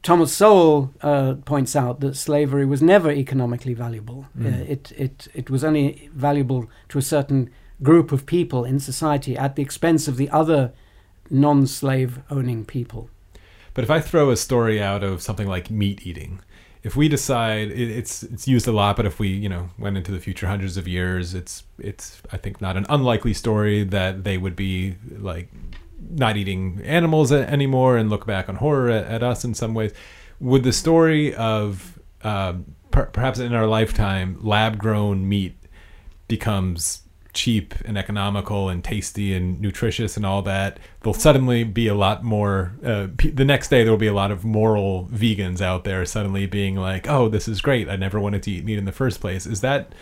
Thomas 0.02 0.32
Sowell 0.32 0.92
uh, 1.02 1.34
points 1.44 1.76
out 1.76 2.00
that 2.00 2.16
slavery 2.16 2.64
was 2.64 2.82
never 2.82 3.10
economically 3.10 3.74
valuable. 3.74 4.26
Mm. 4.36 4.46
Uh, 4.46 4.64
it 4.68 4.92
it 4.96 5.28
it 5.34 5.50
was 5.50 5.62
only 5.64 6.10
valuable 6.14 6.68
to 6.88 6.98
a 6.98 7.02
certain 7.02 7.50
group 7.82 8.12
of 8.12 8.26
people 8.26 8.64
in 8.64 8.78
society 8.78 9.36
at 9.36 9.56
the 9.56 9.62
expense 9.62 10.08
of 10.08 10.16
the 10.16 10.28
other 10.30 10.72
non-slave 11.30 12.20
owning 12.30 12.64
people. 12.64 13.08
But 13.80 13.84
if 13.84 13.90
I 13.90 14.00
throw 14.00 14.30
a 14.30 14.36
story 14.36 14.78
out 14.78 15.02
of 15.02 15.22
something 15.22 15.48
like 15.48 15.70
meat 15.70 16.06
eating, 16.06 16.40
if 16.82 16.96
we 16.96 17.08
decide 17.08 17.70
it, 17.70 17.90
it's 17.90 18.22
it's 18.22 18.46
used 18.46 18.68
a 18.68 18.72
lot, 18.72 18.94
but 18.94 19.06
if 19.06 19.18
we 19.18 19.28
you 19.28 19.48
know 19.48 19.70
went 19.78 19.96
into 19.96 20.12
the 20.12 20.20
future 20.20 20.46
hundreds 20.46 20.76
of 20.76 20.86
years, 20.86 21.32
it's 21.32 21.62
it's 21.78 22.20
I 22.30 22.36
think 22.36 22.60
not 22.60 22.76
an 22.76 22.84
unlikely 22.90 23.32
story 23.32 23.84
that 23.84 24.22
they 24.22 24.36
would 24.36 24.54
be 24.54 24.96
like 25.16 25.48
not 26.10 26.36
eating 26.36 26.82
animals 26.84 27.32
anymore 27.32 27.96
and 27.96 28.10
look 28.10 28.26
back 28.26 28.50
on 28.50 28.56
horror 28.56 28.90
at, 28.90 29.06
at 29.06 29.22
us 29.22 29.44
in 29.44 29.54
some 29.54 29.72
ways. 29.72 29.94
Would 30.40 30.62
the 30.62 30.74
story 30.74 31.34
of 31.34 31.98
um, 32.22 32.74
per, 32.90 33.06
perhaps 33.06 33.38
in 33.38 33.54
our 33.54 33.66
lifetime 33.66 34.36
lab 34.42 34.76
grown 34.76 35.26
meat 35.26 35.56
becomes 36.28 37.04
cheap 37.32 37.74
and 37.84 37.96
economical 37.96 38.68
and 38.68 38.82
tasty 38.82 39.34
and 39.34 39.60
nutritious 39.60 40.16
and 40.16 40.26
all 40.26 40.42
that, 40.42 40.78
there'll 41.00 41.14
suddenly 41.14 41.64
be 41.64 41.86
a 41.86 41.94
lot 41.94 42.24
more. 42.24 42.72
Uh, 42.84 43.08
p- 43.16 43.30
the 43.30 43.44
next 43.44 43.68
day, 43.68 43.82
there'll 43.82 43.98
be 43.98 44.06
a 44.06 44.14
lot 44.14 44.30
of 44.30 44.44
moral 44.44 45.08
vegans 45.12 45.60
out 45.60 45.84
there 45.84 46.04
suddenly 46.04 46.46
being 46.46 46.76
like, 46.76 47.08
"Oh, 47.08 47.28
this 47.28 47.48
is 47.48 47.60
great. 47.60 47.88
I 47.88 47.96
never 47.96 48.18
wanted 48.18 48.42
to 48.44 48.50
eat 48.50 48.64
meat 48.64 48.78
in 48.78 48.84
the 48.84 48.92
first 48.92 49.20
place." 49.20 49.46
Is 49.46 49.60
that 49.60 49.94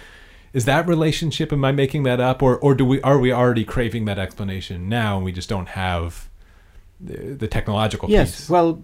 is 0.52 0.64
that 0.64 0.88
relationship? 0.88 1.52
Am 1.52 1.64
I 1.64 1.72
making 1.72 2.04
that 2.04 2.20
up, 2.20 2.42
or 2.42 2.58
or 2.58 2.74
do 2.74 2.84
we 2.84 3.00
are 3.02 3.18
we 3.18 3.32
already 3.32 3.64
craving 3.64 4.06
that 4.06 4.18
explanation 4.18 4.88
now, 4.88 5.16
and 5.16 5.24
we 5.24 5.32
just 5.32 5.48
don't 5.48 5.68
have 5.68 6.28
the, 7.00 7.34
the 7.34 7.48
technological 7.48 8.08
yes, 8.10 8.36
piece? 8.36 8.50
well, 8.50 8.82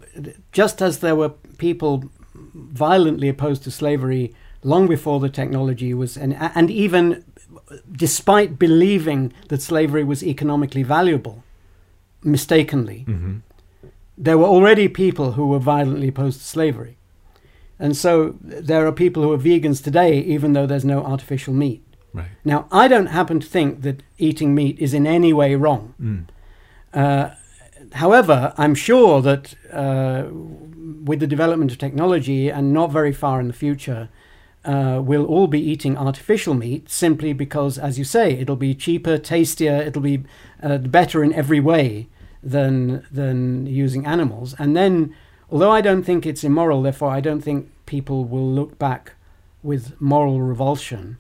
just 0.53 0.83
as 0.83 0.99
there 0.99 1.17
were 1.17 1.31
people 1.59 2.05
violently 2.35 3.29
opposed 3.29 3.63
to 3.65 3.71
slavery 3.71 4.35
long 4.63 4.89
before 4.89 5.21
the 5.21 5.29
technology 5.29 5.95
was, 5.95 6.17
and 6.17 6.37
and 6.37 6.71
even 6.71 7.25
despite 7.91 8.59
believing 8.59 9.33
that 9.49 9.63
slavery 9.63 10.05
was 10.05 10.23
economically 10.23 10.83
valuable, 10.83 11.45
mistakenly, 12.23 13.05
mm-hmm. 13.07 13.39
there 14.17 14.39
were 14.39 14.47
already 14.47 14.89
people 14.89 15.33
who 15.33 15.47
were 15.47 15.59
violently 15.59 16.09
opposed 16.09 16.41
to 16.41 16.47
slavery. 16.47 16.97
And 17.79 17.97
so 17.97 18.37
there 18.41 18.87
are 18.87 18.93
people 18.93 19.23
who 19.23 19.33
are 19.33 19.39
vegans 19.39 19.83
today, 19.83 20.21
even 20.21 20.53
though 20.53 20.67
there's 20.67 20.85
no 20.85 21.05
artificial 21.05 21.53
meat. 21.53 21.83
Right. 22.13 22.29
Now, 22.45 22.69
I 22.71 22.87
don't 22.87 23.07
happen 23.07 23.41
to 23.41 23.47
think 23.47 23.83
that 23.83 24.03
eating 24.19 24.55
meat 24.55 24.79
is 24.79 24.95
in 24.95 25.07
any 25.07 25.33
way 25.33 25.57
wrong. 25.57 25.95
Mm. 26.01 26.27
Uh, 26.95 27.35
however, 27.93 28.55
I'm 28.57 28.77
sure 28.77 29.21
that 29.23 29.55
uh, 29.73 30.27
with 30.31 31.19
the 31.19 31.27
development 31.27 31.73
of 31.73 31.79
technology 31.79 32.49
and 32.49 32.73
not 32.73 32.93
very 32.93 33.13
far 33.13 33.41
in 33.41 33.49
the 33.49 33.53
future, 33.53 34.09
uh, 34.65 35.01
we'll 35.03 35.27
all 35.27 35.47
be 35.47 35.61
eating 35.61 35.97
artificial 35.97 36.55
meat 36.55 36.89
simply 36.89 37.33
because, 37.33 37.79
as 37.79 37.99
you 37.99 38.05
say, 38.05 38.33
it'll 38.33 38.57
be 38.57 38.75
cheaper, 38.75 39.19
tastier, 39.19 39.77
it'll 39.77 40.03
be 40.03 40.25
uh, 40.63 40.79
better 40.79 41.23
in 41.23 41.33
every 41.35 41.61
way 41.61 42.09
than 42.43 43.07
than 43.11 43.67
using 43.67 44.07
animals. 44.07 44.55
And 44.59 44.77
then, 44.77 45.15
although 45.51 45.71
I 45.71 45.81
don't 45.81 46.03
think 46.03 46.25
it's 46.25 46.45
immoral, 46.45 46.83
therefore 46.83 47.11
I 47.11 47.21
don't 47.21 47.43
think 47.43 47.71
people 47.87 48.25
will 48.25 48.49
look 48.51 48.79
back 48.79 49.13
with 49.63 50.01
moral 50.01 50.41
revulsion. 50.41 51.19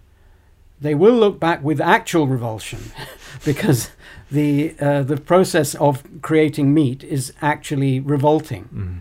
They 0.81 0.95
will 0.95 1.15
look 1.15 1.39
back 1.39 1.63
with 1.63 1.81
actual 1.81 2.27
revulsion, 2.27 2.81
because 3.45 3.91
the 4.31 4.75
uh, 4.81 5.03
the 5.03 5.19
process 5.19 5.75
of 5.75 6.03
creating 6.23 6.73
meat 6.73 7.05
is 7.05 7.33
actually 7.43 8.01
revolting. 8.01 8.69
Mm. 8.73 9.01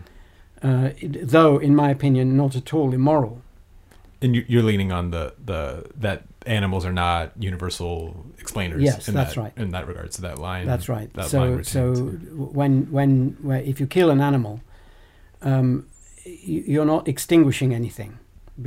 Uh, 0.62 0.90
it, 0.98 1.28
though, 1.28 1.58
in 1.58 1.74
my 1.74 1.90
opinion, 1.90 2.36
not 2.36 2.56
at 2.56 2.72
all 2.74 2.92
immoral. 2.94 3.42
And 4.24 4.34
you- 4.36 4.46
you're 4.48 4.62
leaning 4.70 4.90
on 4.92 5.10
the 5.10 5.24
the 5.50 5.60
that 6.00 6.18
animals 6.46 6.84
are 6.88 6.92
not 6.92 7.24
universal 7.50 7.92
explainers. 8.42 8.82
Yes, 8.82 9.08
in 9.08 9.14
that's 9.14 9.34
that, 9.34 9.40
right. 9.42 9.52
In 9.56 9.70
that 9.76 9.86
regards, 9.88 10.16
so 10.16 10.22
that 10.28 10.38
line. 10.38 10.66
That's 10.72 10.88
right. 10.96 11.08
That 11.14 11.26
So, 11.34 11.62
so 11.62 11.82
when 12.58 12.72
when 12.96 13.36
where 13.46 13.62
if 13.70 13.76
you 13.80 13.86
kill 13.86 14.10
an 14.10 14.20
animal, 14.20 14.54
um, 15.42 15.86
you're 16.24 16.86
not 16.94 17.08
extinguishing 17.08 17.74
anything, 17.74 18.18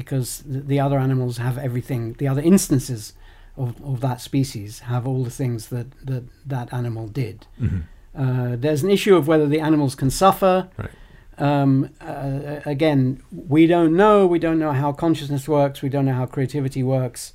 because 0.01 0.43
the, 0.53 0.59
the 0.71 0.79
other 0.85 0.99
animals 0.99 1.37
have 1.37 1.57
everything. 1.57 2.13
The 2.21 2.27
other 2.27 2.41
instances 2.53 3.13
of, 3.55 3.69
of 3.83 3.99
that 4.01 4.21
species 4.21 4.79
have 4.81 5.07
all 5.07 5.23
the 5.23 5.35
things 5.41 5.67
that 5.69 5.87
that, 6.05 6.23
that 6.45 6.67
animal 6.73 7.07
did. 7.07 7.37
Mhm. 7.59 7.81
Uh, 8.15 8.55
there's 8.63 8.83
an 8.83 8.89
issue 8.97 9.15
of 9.15 9.27
whether 9.27 9.47
the 9.47 9.59
animals 9.59 9.95
can 9.95 10.09
suffer. 10.09 10.55
Right. 10.77 10.89
Um, 11.37 11.89
uh, 12.01 12.61
again, 12.65 13.21
we 13.31 13.67
don't 13.67 13.95
know. 13.95 14.25
We 14.25 14.39
don't 14.39 14.59
know 14.59 14.71
how 14.71 14.91
consciousness 14.91 15.47
works. 15.47 15.81
We 15.81 15.89
don't 15.89 16.05
know 16.05 16.13
how 16.13 16.25
creativity 16.25 16.83
works. 16.83 17.33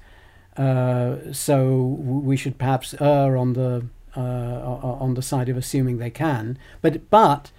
Uh, 0.57 1.33
so 1.33 1.74
we 1.74 2.37
should 2.37 2.59
perhaps 2.59 2.95
err 3.01 3.37
on 3.37 3.55
the 3.55 3.87
uh, 4.16 4.20
on 4.20 5.15
the 5.15 5.23
side 5.23 5.49
of 5.49 5.57
assuming 5.57 5.99
they 5.99 6.11
can. 6.11 6.59
But 6.83 7.09
but 7.09 7.51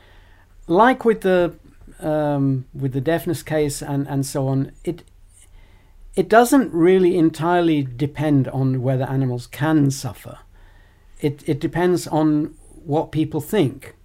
like 0.68 1.06
with 1.06 1.22
the 1.22 1.56
um, 2.00 2.66
with 2.74 2.94
the 2.94 3.02
deafness 3.02 3.42
case 3.42 3.82
and, 3.82 4.08
and 4.08 4.26
so 4.26 4.48
on, 4.48 4.72
it 4.84 5.04
it 6.16 6.30
doesn't 6.30 6.72
really 6.72 7.18
entirely 7.18 7.82
depend 7.82 8.48
on 8.50 8.84
whether 8.84 9.06
animals 9.06 9.48
can 9.48 9.90
suffer. 9.90 10.40
It 11.20 11.48
it 11.48 11.60
depends 11.60 12.08
on 12.08 12.54
what 12.86 13.12
people 13.12 13.42
think. 13.42 13.96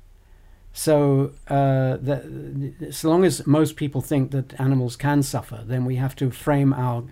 So, 0.78 1.32
uh, 1.48 1.96
the, 1.96 2.88
so 2.92 3.08
long 3.10 3.24
as 3.24 3.44
most 3.46 3.74
people 3.74 4.00
think 4.00 4.30
that 4.30 4.60
animals 4.60 4.94
can 4.96 5.24
suffer, 5.24 5.64
then 5.66 5.84
we 5.84 5.96
have 5.96 6.14
to 6.16 6.30
frame 6.30 6.72
our 6.72 7.02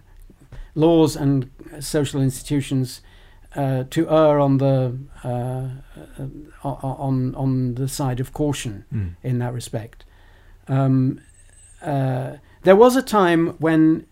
laws 0.77 1.17
and 1.17 1.51
social 1.81 2.23
institutions 2.23 3.01
uh, 3.57 3.83
to 3.91 4.09
err 4.09 4.39
on 4.39 4.59
the 4.59 4.97
uh, 5.25 5.69
uh, 6.63 6.69
on 7.09 7.35
on 7.35 7.75
the 7.75 7.89
side 7.89 8.21
of 8.21 8.33
caution 8.33 8.85
Mm. 8.93 9.17
in 9.23 9.39
that 9.41 9.53
respect. 9.53 10.05
Um, 10.69 11.21
uh, 11.83 12.37
there 12.63 12.77
was 12.77 12.95
a 12.97 13.03
time 13.03 13.57
when 13.59 14.07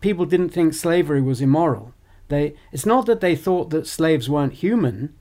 people 0.00 0.26
didn't 0.26 0.52
think 0.52 0.74
slavery 0.74 1.22
was 1.22 1.40
immoral. 1.40 1.94
They 2.28 2.54
it's 2.72 2.86
not 2.86 3.06
that 3.06 3.20
they 3.20 3.36
thought 3.36 3.70
that 3.70 3.86
slaves 3.86 4.28
weren't 4.28 4.62
human. 4.62 5.14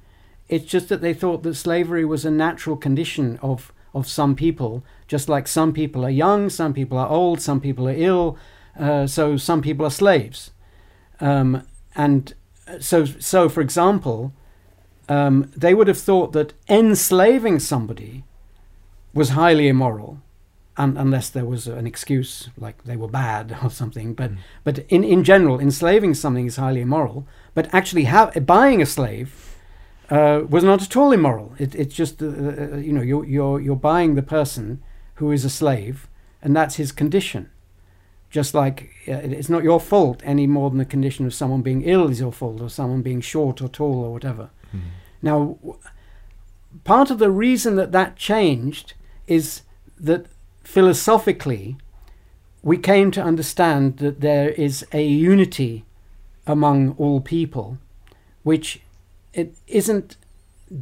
It's 0.49 0.65
just 0.73 0.89
that 0.89 1.01
they 1.01 1.13
thought 1.13 1.43
that 1.43 1.55
slavery 1.55 2.03
was 2.03 2.25
a 2.25 2.31
natural 2.31 2.75
condition 2.75 3.39
of 3.41 3.71
of 3.93 4.07
some 4.07 4.35
people. 4.35 4.83
Just 5.07 5.29
like 5.29 5.47
some 5.47 5.73
people 5.73 6.03
are 6.05 6.09
young, 6.09 6.49
some 6.49 6.73
people 6.73 6.97
are 6.97 7.07
old, 7.09 7.41
some 7.41 7.59
people 7.61 7.87
are 7.87 7.95
ill, 7.95 8.37
uh, 8.79 9.07
so 9.07 9.37
some 9.37 9.61
people 9.61 9.85
are 9.85 9.91
slaves. 9.91 10.51
Um, 11.19 11.63
and 11.95 12.33
so, 12.79 13.05
so 13.05 13.49
for 13.49 13.61
example, 13.61 14.33
um, 15.09 15.51
they 15.55 15.73
would 15.73 15.87
have 15.87 15.97
thought 15.97 16.33
that 16.33 16.53
enslaving 16.69 17.59
somebody 17.59 18.23
was 19.13 19.29
highly 19.29 19.67
immoral, 19.67 20.19
un- 20.75 20.97
unless 20.97 21.29
there 21.29 21.45
was 21.45 21.65
an 21.67 21.87
excuse 21.87 22.49
like 22.57 22.83
they 22.83 22.97
were 22.97 23.07
bad 23.07 23.57
or 23.63 23.69
something. 23.71 24.13
But 24.13 24.31
Mm. 24.31 24.37
but 24.63 24.79
in, 24.89 25.03
in 25.03 25.23
general, 25.23 25.59
enslaving 25.59 26.13
something 26.13 26.45
is 26.45 26.57
highly 26.57 26.81
immoral. 26.81 27.25
But 27.55 27.73
actually, 27.73 28.03
ha- 28.03 28.31
buying 28.45 28.81
a 28.81 28.85
slave 28.85 29.46
uh, 30.09 30.41
was 30.49 30.63
not 30.63 30.81
at 30.81 30.95
all 30.95 31.11
immoral. 31.11 31.53
It, 31.59 31.75
it's 31.75 31.95
just 31.95 32.21
uh, 32.21 32.27
uh, 32.27 32.77
you 32.77 32.93
know 32.93 33.01
you're 33.01 33.25
you're 33.25 33.59
you're 33.59 33.75
buying 33.75 34.15
the 34.15 34.23
person 34.23 34.81
who 35.15 35.31
is 35.31 35.45
a 35.45 35.49
slave, 35.49 36.07
and 36.41 36.55
that's 36.55 36.75
his 36.75 36.91
condition. 36.91 37.49
Just 38.29 38.53
like 38.53 38.89
uh, 39.07 39.13
it's 39.13 39.49
not 39.49 39.63
your 39.63 39.79
fault 39.79 40.21
any 40.23 40.47
more 40.47 40.69
than 40.69 40.79
the 40.79 40.85
condition 40.85 41.25
of 41.25 41.33
someone 41.33 41.61
being 41.61 41.81
ill 41.83 42.09
is 42.09 42.19
your 42.19 42.31
fault, 42.33 42.61
or 42.61 42.69
someone 42.69 43.01
being 43.01 43.21
short 43.21 43.61
or 43.61 43.69
tall 43.69 44.03
or 44.05 44.11
whatever. 44.13 44.49
Mhm. 44.73 44.79
Now, 45.21 45.57
w- 45.61 45.79
part 46.83 47.09
of 47.11 47.19
the 47.19 47.31
reason 47.31 47.75
that 47.75 47.91
that 47.91 48.15
changed 48.15 48.93
is 49.27 49.61
that 49.99 50.25
philosophically, 50.63 51.75
we 52.63 52.77
came 52.77 53.11
to 53.11 53.21
understand 53.23 53.97
that 53.97 54.21
there 54.21 54.49
is 54.49 54.85
a 54.93 55.05
unity 55.05 55.85
among 56.45 56.91
all 56.97 57.19
people, 57.21 57.77
which 58.43 58.79
it 59.37 59.55
isn't 59.67 60.17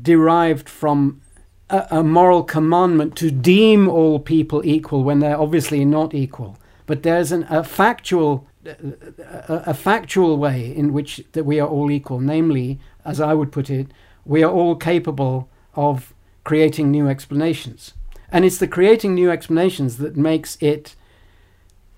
derived 0.01 0.69
from 0.69 1.21
a, 1.69 1.85
a 1.91 2.03
moral 2.03 2.43
commandment 2.43 3.15
to 3.17 3.29
deem 3.29 3.87
all 3.87 4.17
people 4.19 4.65
equal 4.65 5.03
when 5.03 5.19
they're 5.19 5.39
obviously 5.39 5.83
not 5.83 6.13
equal, 6.13 6.57
but 6.85 7.03
there's 7.03 7.31
an, 7.31 7.45
a 7.49 7.63
factual 7.63 8.47
a, 8.65 9.63
a 9.67 9.73
factual 9.73 10.37
way 10.37 10.75
in 10.75 10.91
which 10.91 11.21
that 11.33 11.43
we 11.43 11.59
are 11.59 11.67
all 11.67 11.91
equal. 11.91 12.19
Namely, 12.19 12.79
as 13.03 13.21
I 13.21 13.33
would 13.33 13.51
put 13.51 13.69
it, 13.69 13.87
we 14.23 14.41
are 14.41 14.51
all 14.51 14.75
capable 14.75 15.49
of 15.75 16.13
creating 16.43 16.89
new 16.89 17.07
explanations, 17.07 17.93
and 18.31 18.45
it's 18.45 18.57
the 18.57 18.67
creating 18.67 19.13
new 19.13 19.29
explanations 19.29 19.97
that 19.97 20.15
makes 20.15 20.57
it 20.61 20.95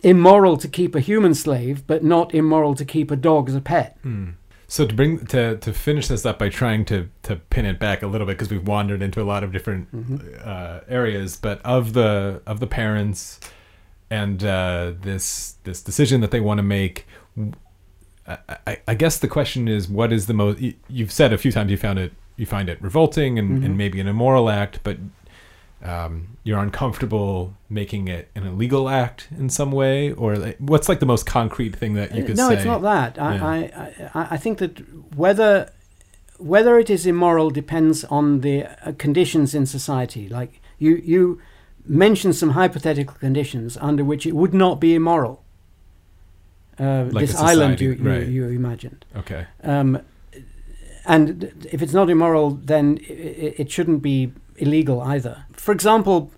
immoral 0.01 0.57
to 0.57 0.67
keep 0.67 0.95
a 0.95 0.99
human 0.99 1.33
slave, 1.33 1.85
but 1.87 2.03
not 2.03 2.33
immoral 2.33 2.75
to 2.75 2.85
keep 2.85 3.11
a 3.11 3.15
dog 3.15 3.47
as 3.47 3.55
a 3.55 3.61
pet. 3.61 3.97
Hmm. 4.01 4.31
So 4.69 4.85
to 4.85 4.93
bring 4.93 5.25
to 5.27 5.57
to 5.57 5.73
finish 5.73 6.07
this 6.09 6.25
up 6.25 6.37
by 6.39 6.49
trying 6.49 6.83
to 6.85 7.07
to 7.23 7.37
pin 7.37 7.65
it 7.65 7.79
back 7.79 8.03
a 8.03 8.07
little 8.07 8.27
bit 8.27 8.33
because 8.33 8.49
we've 8.51 8.67
wandered 8.67 9.01
into 9.01 9.21
a 9.21 9.23
lot 9.23 9.43
of 9.43 9.51
different 9.53 9.87
uh, 10.43 10.81
areas, 10.89 11.37
but 11.37 11.61
of 11.65 11.93
the 11.93 12.41
of 12.45 12.59
the 12.59 12.67
parents 12.67 13.39
and 14.09 14.43
uh, 14.43 14.93
this 15.01 15.55
this 15.63 15.81
decision 15.81 16.19
that 16.21 16.31
they 16.31 16.41
want 16.41 16.57
to 16.57 16.63
make, 16.63 17.05
I, 18.27 18.37
I, 18.67 18.77
I 18.89 18.93
guess 18.95 19.19
the 19.19 19.27
question 19.29 19.67
is, 19.69 19.87
what 19.87 20.11
is 20.11 20.25
the 20.27 20.33
most? 20.33 20.59
you- 20.59 20.73
You've 20.89 21.11
said 21.13 21.31
a 21.31 21.37
few 21.37 21.51
times 21.51 21.71
you 21.71 21.77
found 21.77 21.97
it 21.99 22.11
you 22.35 22.45
find 22.45 22.69
it 22.69 22.79
revolting 22.81 23.39
and, 23.39 23.59
Mhm. 23.61 23.65
and 23.65 23.77
maybe 23.77 23.99
an 24.01 24.07
immoral 24.07 24.49
act, 24.49 24.81
but 24.83 24.97
um, 25.83 26.37
you're 26.43 26.59
uncomfortable 26.59 27.53
making 27.69 28.07
it 28.07 28.29
an 28.35 28.47
illegal 28.47 28.89
act 28.89 29.27
in 29.37 29.49
some 29.49 29.71
way, 29.71 30.11
or 30.11 30.35
like, 30.35 30.57
what's 30.59 30.89
like 30.89 30.99
the 30.99 31.05
most 31.05 31.25
concrete 31.25 31.75
thing 31.75 31.93
that 31.93 32.15
you 32.15 32.23
Uh, 32.23 32.27
could 32.27 32.37
no, 32.37 32.49
say? 32.49 32.55
No, 32.55 32.55
it's 32.55 32.65
not 32.65 32.81
that. 32.81 33.21
I, 33.21 33.35
Yeah. 33.35 33.45
I, 34.13 34.19
I, 34.19 34.27
I 34.31 34.37
think 34.37 34.57
that 34.59 34.79
whether 35.15 35.69
whether 36.39 36.77
it 36.77 36.89
is 36.89 37.05
immoral 37.05 37.49
depends 37.49 38.03
on 38.05 38.41
the 38.41 38.65
uh, 38.65 38.91
conditions 38.97 39.55
in 39.55 39.65
society. 39.65 40.29
Like 40.29 40.61
you, 40.77 41.01
you 41.03 41.41
mentioned 41.85 42.35
some 42.35 42.51
hypothetical 42.51 43.15
conditions 43.15 43.75
under 43.77 44.03
which 44.03 44.25
it 44.27 44.35
would 44.35 44.53
not 44.53 44.79
be 44.79 44.93
immoral. 44.93 45.43
Uh, 46.79 47.05
Like 47.11 47.25
this 47.25 47.35
a 47.41 47.43
island 47.43 47.81
you, 47.81 47.93
society, 47.93 48.09
right. 48.09 48.27
you, 48.27 48.47
you 48.47 48.55
imagined. 48.55 49.03
Okay. 49.15 49.47
Um, 49.63 49.99
and 51.07 51.51
if 51.71 51.81
it's 51.81 51.93
not 51.93 52.09
immoral, 52.09 52.51
then 52.51 52.99
it, 53.07 53.61
it 53.61 53.71
shouldn't 53.71 54.03
be 54.03 54.31
illegal 54.57 55.01
either. 55.01 55.45
For 55.53 55.71
example, 55.71 56.31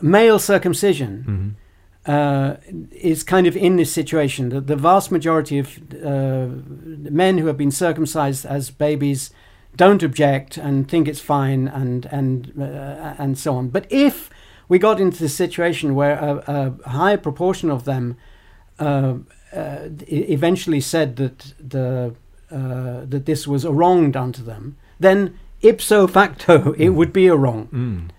male 0.00 0.38
circumcision 0.38 1.22
hmm 1.22 1.48
uh, 2.06 2.56
is 2.92 3.22
kind 3.22 3.46
of 3.46 3.56
in 3.56 3.76
this 3.76 3.92
situation. 3.92 4.48
The, 4.48 4.60
the 4.60 4.76
vast 4.76 5.10
majority 5.10 5.58
of 5.58 5.78
uh, 6.02 6.48
men 7.10 7.38
who 7.38 7.46
have 7.46 7.56
been 7.56 7.70
circumcised 7.70 8.46
as 8.46 8.70
babies 8.70 9.30
don't 9.76 10.02
object 10.02 10.56
and 10.56 10.88
think 10.88 11.06
it's 11.06 11.20
fine 11.20 11.68
and 11.68 12.06
and 12.06 12.52
uh, 12.58 13.14
and 13.18 13.38
so 13.38 13.54
on. 13.54 13.68
But 13.68 13.86
if 13.90 14.30
we 14.68 14.78
got 14.78 15.00
into 15.00 15.18
the 15.18 15.28
situation 15.28 15.94
where 15.94 16.18
a, 16.18 16.74
a 16.84 16.88
high 16.90 17.16
proportion 17.16 17.70
of 17.70 17.84
them 17.84 18.16
uh, 18.78 19.14
uh, 19.52 19.88
eventually 20.08 20.80
said 20.80 21.16
that 21.16 21.54
the 21.60 22.14
uh, 22.50 23.04
that 23.04 23.26
this 23.26 23.46
was 23.46 23.64
a 23.64 23.72
wrong 23.72 24.10
done 24.10 24.32
to 24.32 24.42
them, 24.42 24.76
then 24.98 25.38
ipso 25.62 26.06
facto 26.06 26.72
it 26.78 26.90
would 26.90 27.12
be 27.12 27.26
a 27.26 27.36
wrong. 27.36 27.68
Mm. 27.72 28.10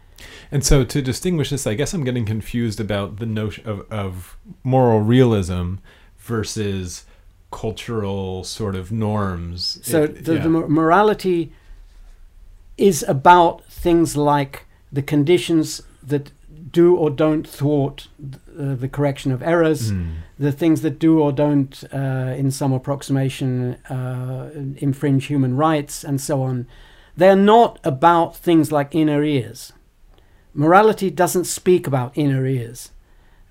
And 0.52 0.66
so 0.66 0.84
to 0.84 1.02
distinguish 1.02 1.50
this, 1.50 1.66
I 1.66 1.76
guess 1.76 1.94
I'm 1.94 2.04
getting 2.04 2.26
confused 2.26 2.80
about 2.80 3.18
the 3.20 3.26
notion 3.26 3.66
of, 3.68 3.90
of 3.92 4.38
moral 4.64 5.00
realism 5.00 5.76
versus 6.18 7.06
cultural 7.52 8.44
sort 8.44 8.76
of 8.76 8.92
norms. 8.92 9.80
So 9.82 10.04
It- 10.04 10.26
the, 10.26 10.36
yeah. 10.36 10.44
the 10.44 10.50
morality 10.50 11.52
is 12.78 13.04
about 13.08 13.66
things 13.66 14.16
like 14.18 14.66
the 14.92 15.02
conditions 15.02 15.82
that 16.04 16.32
do 16.72 16.96
or 16.96 17.10
don't 17.10 17.48
thwart 17.48 18.08
uh, 18.58 18.76
the 18.76 18.88
correction 18.88 19.32
of 19.32 19.42
errors, 19.44 19.92
Mm. 19.92 20.12
the 20.40 20.52
things 20.52 20.82
that 20.82 21.00
do 21.00 21.20
or 21.20 21.32
don't, 21.34 21.84
uh, 21.94 22.34
in 22.38 22.50
some 22.52 22.72
approximation, 22.74 23.76
uh, 23.90 24.50
infringe 24.78 25.26
human 25.26 25.56
rights, 25.58 26.04
and 26.04 26.20
so 26.22 26.42
on. 26.42 26.66
They're 27.16 27.36
not 27.36 27.80
about 27.84 28.36
things 28.36 28.72
like 28.72 28.96
inner 28.96 29.24
ears. 29.24 29.74
Morality 30.54 31.10
doesn't 31.10 31.46
speak 31.46 31.88
about 31.88 32.18
inner 32.18 32.46
ears 32.46 32.92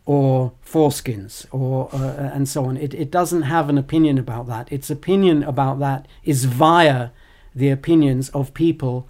or 0.06 0.52
foreskins 0.64 1.46
or 1.50 1.88
uh, 1.92 2.30
and 2.34 2.48
so 2.48 2.64
on. 2.64 2.76
It, 2.76 2.94
it 2.94 3.10
doesn't 3.10 3.42
have 3.42 3.68
an 3.68 3.78
opinion 3.78 4.18
about 4.18 4.46
that. 4.48 4.70
Its 4.72 4.90
opinion 4.90 5.42
about 5.42 5.78
that 5.78 6.06
is 6.24 6.44
via 6.44 7.10
the 7.54 7.70
opinions 7.70 8.28
of 8.30 8.54
people 8.54 9.08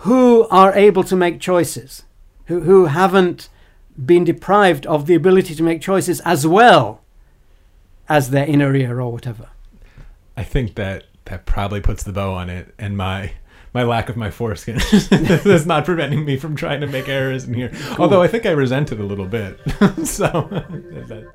who 0.00 0.46
are 0.48 0.74
able 0.74 1.04
to 1.04 1.16
make 1.16 1.40
choices, 1.40 2.04
who, 2.46 2.60
who 2.60 2.86
haven't 2.86 3.48
been 4.04 4.24
deprived 4.24 4.86
of 4.86 5.06
the 5.06 5.14
ability 5.14 5.54
to 5.54 5.62
make 5.62 5.80
choices 5.80 6.20
as 6.20 6.46
well 6.46 7.02
as 8.08 8.30
their 8.30 8.46
inner 8.46 8.74
ear 8.74 9.00
or 9.00 9.10
whatever. 9.10 9.48
I 10.36 10.44
think 10.44 10.74
that 10.74 11.04
that 11.26 11.46
probably 11.46 11.80
puts 11.80 12.02
the 12.04 12.12
bow 12.12 12.34
on 12.34 12.50
it, 12.50 12.74
and 12.78 12.96
my 12.96 13.32
my 13.74 13.82
lack 13.82 14.08
of 14.08 14.16
my 14.16 14.30
foreskin 14.30 14.76
is 14.92 15.66
not 15.66 15.84
preventing 15.84 16.24
me 16.24 16.36
from 16.38 16.56
trying 16.56 16.80
to 16.80 16.86
make 16.86 17.08
errors 17.08 17.44
in 17.44 17.52
here. 17.54 17.70
Although 17.98 18.22
I 18.22 18.28
think 18.28 18.46
I 18.46 18.50
resent 18.52 18.90
it 18.92 18.98
a 19.00 19.04
little 19.04 19.26
bit. 19.26 19.58
so, 20.04 20.26
that- 20.50 21.26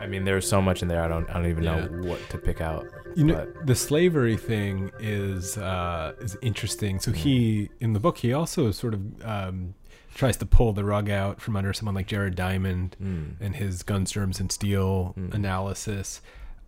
I 0.00 0.06
mean, 0.06 0.24
there's 0.24 0.48
so 0.48 0.60
much 0.60 0.82
in 0.82 0.88
there. 0.88 1.02
I 1.02 1.08
don't. 1.08 1.28
I 1.30 1.34
don't 1.34 1.46
even 1.46 1.62
Yeah. 1.64 1.84
know 1.86 2.08
what 2.08 2.18
to 2.30 2.38
pick 2.38 2.60
out. 2.60 2.86
You 3.14 3.24
know, 3.24 3.34
but- 3.54 3.66
the 3.66 3.74
slavery 3.74 4.36
thing 4.36 4.90
is 4.98 5.56
uh, 5.56 6.14
is 6.20 6.36
interesting. 6.42 6.98
So 6.98 7.12
he 7.12 7.70
in 7.80 7.92
the 7.92 8.00
book 8.00 8.18
he 8.18 8.32
also 8.32 8.70
sort 8.72 8.94
of 8.94 9.00
um, 9.24 9.74
tries 10.14 10.36
to 10.38 10.46
pull 10.46 10.72
the 10.72 10.84
rug 10.84 11.08
out 11.08 11.40
from 11.40 11.56
under 11.56 11.72
someone 11.72 11.94
like 11.94 12.08
Jared 12.08 12.34
Diamond 12.34 12.96
Mm. 13.02 13.36
and 13.40 13.54
his 13.56 13.82
guns, 13.84 14.10
germs, 14.10 14.40
and 14.40 14.50
steel 14.50 15.14
Mm. 15.18 15.34
analysis. 15.34 16.20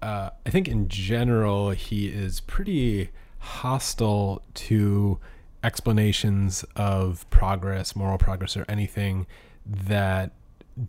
Uh, 0.05 0.31
I 0.47 0.51
think 0.51 0.69
in 0.69 0.89
general 0.89 1.71
he 1.71 2.09
is 2.09 2.41
pretty 2.41 3.09
hostile 3.39 4.43
to 4.55 5.19
explanations 5.63 6.63
of 6.77 7.29
progress, 7.31 7.97
moral 7.97 8.19
progress, 8.19 8.55
or 8.57 8.65
anything 8.69 9.27
that 9.67 10.33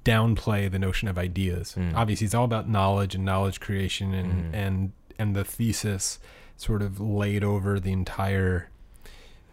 downplay 0.04 0.70
the 0.70 0.80
notion 0.80 1.08
of 1.08 1.18
ideas. 1.18 1.76
Mm. 1.78 1.96
Obviously, 1.96 2.26
it's 2.26 2.34
all 2.36 2.44
about 2.44 2.68
knowledge 2.68 3.16
and 3.16 3.24
knowledge 3.24 3.60
creation, 3.60 4.14
and 4.14 4.32
Mhm. 4.54 4.54
and 4.54 4.92
and 5.18 5.36
the 5.36 5.46
thesis 5.46 6.20
sort 6.58 6.82
of 6.82 7.00
laid 7.00 7.44
over 7.44 7.80
the 7.80 7.94
entire 7.94 8.70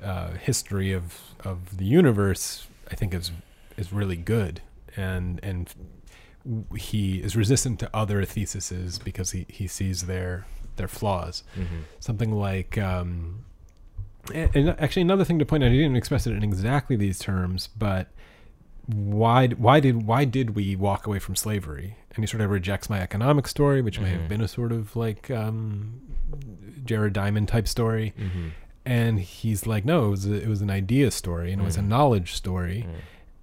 uh, 0.03 0.33
history 0.33 0.93
of 0.93 1.21
of 1.45 1.77
the 1.77 1.85
universe. 1.85 2.67
I 2.91 2.97
think 2.97 3.15
is 3.15 3.31
is 3.77 3.93
really 3.93 4.17
good, 4.17 4.61
and 4.97 5.39
and 5.45 5.73
he 6.77 7.19
is 7.23 7.37
resistant 7.37 7.79
to 7.81 7.91
other 7.95 8.25
theses 8.25 8.99
because 8.99 9.31
he, 9.33 9.47
he 9.49 9.67
sees 9.67 10.03
their 10.07 10.47
their 10.77 10.89
flaws. 10.89 11.45
Mhm. 11.57 11.83
Something 12.01 12.33
like, 12.33 12.79
um, 12.79 13.45
and, 14.35 14.71
actually 14.79 15.03
another 15.03 15.25
thing 15.25 15.39
to 15.39 15.45
point 15.45 15.63
out, 15.65 15.71
he 15.71 15.77
didn't 15.79 15.97
express 15.97 16.27
it 16.27 16.33
in 16.33 16.43
exactly 16.43 16.97
these 16.97 17.19
terms, 17.19 17.69
but 17.77 18.09
why 18.87 19.49
why 19.49 19.79
did 19.81 20.07
why 20.07 20.25
did 20.25 20.51
we 20.57 20.75
walk 20.77 21.07
away 21.07 21.19
from 21.19 21.37
slavery? 21.37 21.97
And 22.15 22.25
he 22.25 22.27
sort 22.27 22.41
of 22.41 22.51
rejects 22.51 22.91
my 22.91 23.01
economic 23.01 23.47
story, 23.47 23.81
which 23.83 24.01
may 24.01 24.11
have 24.11 24.23
Mhm. 24.23 24.29
been 24.29 24.41
a 24.41 24.49
sort 24.49 24.73
of 24.73 24.97
like 24.97 25.31
um, 25.31 26.01
Jared 26.85 27.13
Diamond 27.13 27.49
type 27.49 27.69
story. 27.69 28.13
Mhm. 28.19 28.51
And 28.85 29.21
he's 29.21 29.67
like, 29.67 29.85
no, 29.85 30.07
it 30.07 30.11
was 30.11 30.27
a, 30.27 30.35
it 30.43 30.49
was 30.49 30.61
an 30.63 30.71
idea 30.71 31.11
story, 31.13 31.53
and 31.53 31.63
it 31.63 31.65
was 31.65 31.77
a 31.77 31.81
Mhm. 31.81 31.87
knowledge 31.89 32.33
story 32.33 32.85
Mm. 32.89 32.95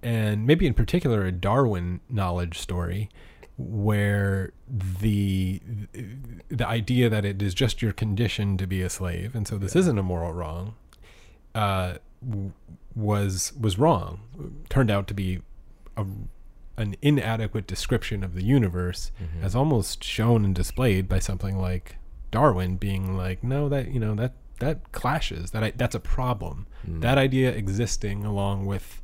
And 0.02 0.46
maybe 0.46 0.66
in 0.66 0.74
particular 0.74 1.24
a 1.26 1.32
Darwin 1.32 2.00
knowledge 2.08 2.58
story 2.58 3.08
where 3.58 4.52
the 5.00 5.60
the 6.48 6.66
idea 6.66 7.10
that 7.10 7.24
it 7.24 7.42
is 7.42 7.52
just 7.54 7.82
your 7.82 7.92
condition 7.92 8.56
to 8.56 8.66
be 8.66 8.80
a 8.80 8.88
slave 8.88 9.34
and 9.34 9.46
so 9.46 9.58
this 9.58 9.76
isn't 9.76 9.98
a 9.98 10.02
moral 10.02 10.32
wrong 10.32 10.74
uh, 11.54 11.94
was 12.94 13.52
was 13.58 13.78
wrong 13.78 14.20
turned 14.68 14.90
out 14.90 15.06
to 15.06 15.14
be 15.14 15.40
a, 15.96 16.04
an 16.76 16.96
inadequate 17.02 17.66
description 17.66 18.24
of 18.24 18.34
the 18.34 18.42
universe 18.42 19.12
Mhm. 19.22 19.44
as 19.44 19.54
almost 19.54 20.02
shown 20.02 20.44
and 20.44 20.54
displayed 20.54 21.08
by 21.08 21.18
something 21.18 21.58
like 21.58 21.96
Darwin 22.30 22.76
being 22.76 23.16
like 23.16 23.42
no 23.44 23.68
that 23.68 23.88
you 23.92 24.00
know 24.00 24.14
that 24.14 24.34
that 24.60 24.92
clashes 24.92 25.50
that 25.52 25.62
I, 25.64 25.70
that's 25.76 25.94
a 25.94 26.00
problem 26.00 26.66
Mm. 26.88 27.02
that 27.02 27.18
idea 27.18 27.50
existing 27.50 28.24
along 28.24 28.64
with 28.64 29.02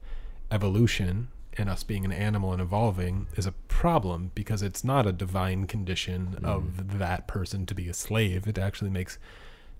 evolution 0.50 1.28
and 1.58 1.70
us 1.70 1.82
being 1.82 2.04
an 2.04 2.12
animal 2.12 2.52
and 2.52 2.60
evolving 2.60 3.26
is 3.36 3.46
a 3.46 3.52
problem 3.68 4.30
because 4.34 4.62
it's 4.62 4.84
not 4.84 5.06
a 5.06 5.12
divine 5.12 5.66
condition 5.66 6.38
of 6.44 6.98
that 6.98 7.26
person 7.26 7.64
to 7.66 7.74
be 7.74 7.88
a 7.88 7.94
slave. 7.94 8.46
It 8.46 8.58
actually 8.58 8.90
makes 8.90 9.18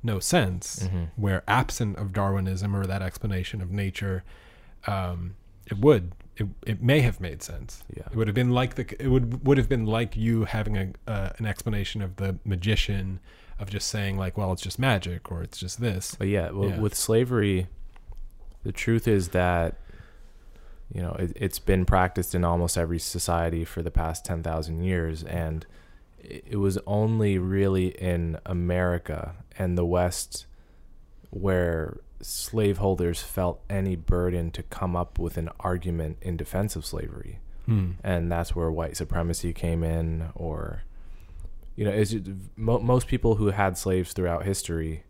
no 0.02 0.18
sense. 0.18 0.88
Mhm. 0.88 1.09
Where 1.16 1.43
absent 1.47 1.98
of 1.98 2.12
Darwinism 2.12 2.74
or 2.74 2.86
that 2.86 3.02
explanation 3.02 3.60
of 3.60 3.70
nature, 3.70 4.24
um, 4.86 5.34
it 5.66 5.78
would 5.78 6.12
it, 6.38 6.47
it 6.66 6.82
may 6.82 7.01
have 7.01 7.18
made 7.20 7.43
sense. 7.43 7.82
Yeah. 7.94 8.02
It 8.10 8.16
would 8.16 8.26
have 8.28 8.34
been 8.34 8.51
like 8.51 8.74
the 8.74 9.02
it 9.02 9.09
would 9.09 9.47
would 9.47 9.59
have 9.59 9.68
been 9.68 9.84
like 9.86 10.16
you 10.16 10.44
having 10.44 10.76
a 10.76 10.93
uh, 11.10 11.30
an 11.38 11.47
explanation 11.47 12.01
of 12.02 12.16
the 12.16 12.38
magician 12.44 13.20
of 13.59 13.68
just 13.70 13.88
saying 13.88 14.16
like 14.18 14.36
well 14.38 14.52
it's 14.52 14.62
just 14.62 14.78
magic 14.78 15.30
or 15.32 15.43
it's 15.43 15.59
just 15.59 15.80
this. 15.80 16.14
But 16.18 16.28
yeah, 16.28 16.47
w- 16.48 16.70
Yeah. 16.70 16.78
with 16.80 16.94
slavery, 16.94 17.66
the 18.64 18.72
truth 18.72 19.09
is 19.09 19.28
that 19.30 19.76
you 20.92 21.02
know 21.02 21.12
it, 21.18 21.32
it's 21.36 21.58
been 21.58 21.84
practiced 21.84 22.34
in 22.34 22.44
almost 22.44 22.76
every 22.78 22.98
society 22.98 23.64
for 23.64 23.82
the 23.82 23.90
past 23.90 24.24
ten 24.24 24.42
thousand 24.42 24.82
years, 24.82 25.22
and 25.24 25.66
it, 26.20 26.58
was 26.58 26.78
only 26.86 27.38
really 27.38 27.88
in 27.88 28.38
America 28.44 29.34
and 29.58 29.76
the 29.78 29.84
West 29.84 30.46
where 31.30 31.98
slaveholders 32.20 33.20
felt 33.22 33.60
any 33.68 33.94
burden 33.94 34.50
to 34.50 34.62
come 34.62 34.96
up 34.96 35.18
with 35.18 35.36
an 35.36 35.50
argument 35.60 36.16
in 36.22 36.36
defense 36.36 36.74
of 36.76 36.84
slavery 36.86 37.38
Hmm. 37.66 37.92
and 38.04 38.30
that's 38.30 38.54
where 38.54 38.70
white 38.70 38.96
supremacy 38.96 39.52
came 39.52 39.82
in 39.82 40.28
or 40.36 40.82
you 41.74 41.84
know 41.84 41.90
is 41.90 42.16
mo- 42.56 42.78
most 42.78 43.08
people 43.08 43.34
who 43.34 43.48
had 43.48 43.76
slaves 43.76 44.12
throughout 44.12 44.44
history 44.44 45.02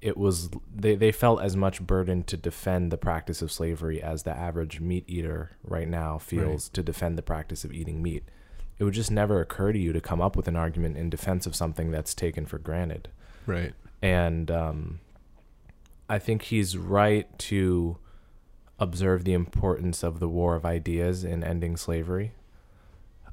it 0.00 0.16
was 0.16 0.50
they, 0.74 0.94
they 0.94 1.10
felt 1.12 1.42
as 1.42 1.56
much 1.56 1.84
burden 1.84 2.22
to 2.22 2.36
defend 2.36 2.92
the 2.92 2.96
practice 2.98 3.42
of 3.42 3.50
slavery 3.50 4.00
as 4.02 4.22
the 4.22 4.30
average 4.36 4.80
meat 4.80 5.04
eater 5.08 5.50
right 5.64 5.88
now 5.88 6.18
feels 6.18 6.68
to 6.68 6.82
defend 6.82 7.18
the 7.18 7.22
practice 7.22 7.64
of 7.64 7.72
eating 7.72 8.00
meat 8.02 8.22
it 8.78 8.84
would 8.84 8.94
just 8.94 9.10
never 9.10 9.40
occur 9.40 9.72
to 9.72 9.78
you 9.78 9.92
to 9.92 10.00
come 10.00 10.20
up 10.20 10.36
with 10.36 10.46
an 10.46 10.54
argument 10.54 10.96
in 10.96 11.10
defense 11.10 11.46
of 11.46 11.56
something 11.56 11.90
that's 11.90 12.14
taken 12.14 12.46
for 12.46 12.58
granted 12.58 13.08
Right. 13.46 13.74
and 14.00 14.50
um, 14.50 15.00
I 16.08 16.18
think 16.18 16.42
he's 16.42 16.76
right 16.76 17.26
to 17.40 17.96
observe 18.78 19.24
the 19.24 19.32
importance 19.32 20.02
of 20.04 20.20
the 20.20 20.28
war 20.28 20.54
of 20.54 20.64
ideas 20.64 21.24
in 21.24 21.42
ending 21.42 21.76
slavery. 21.76 22.32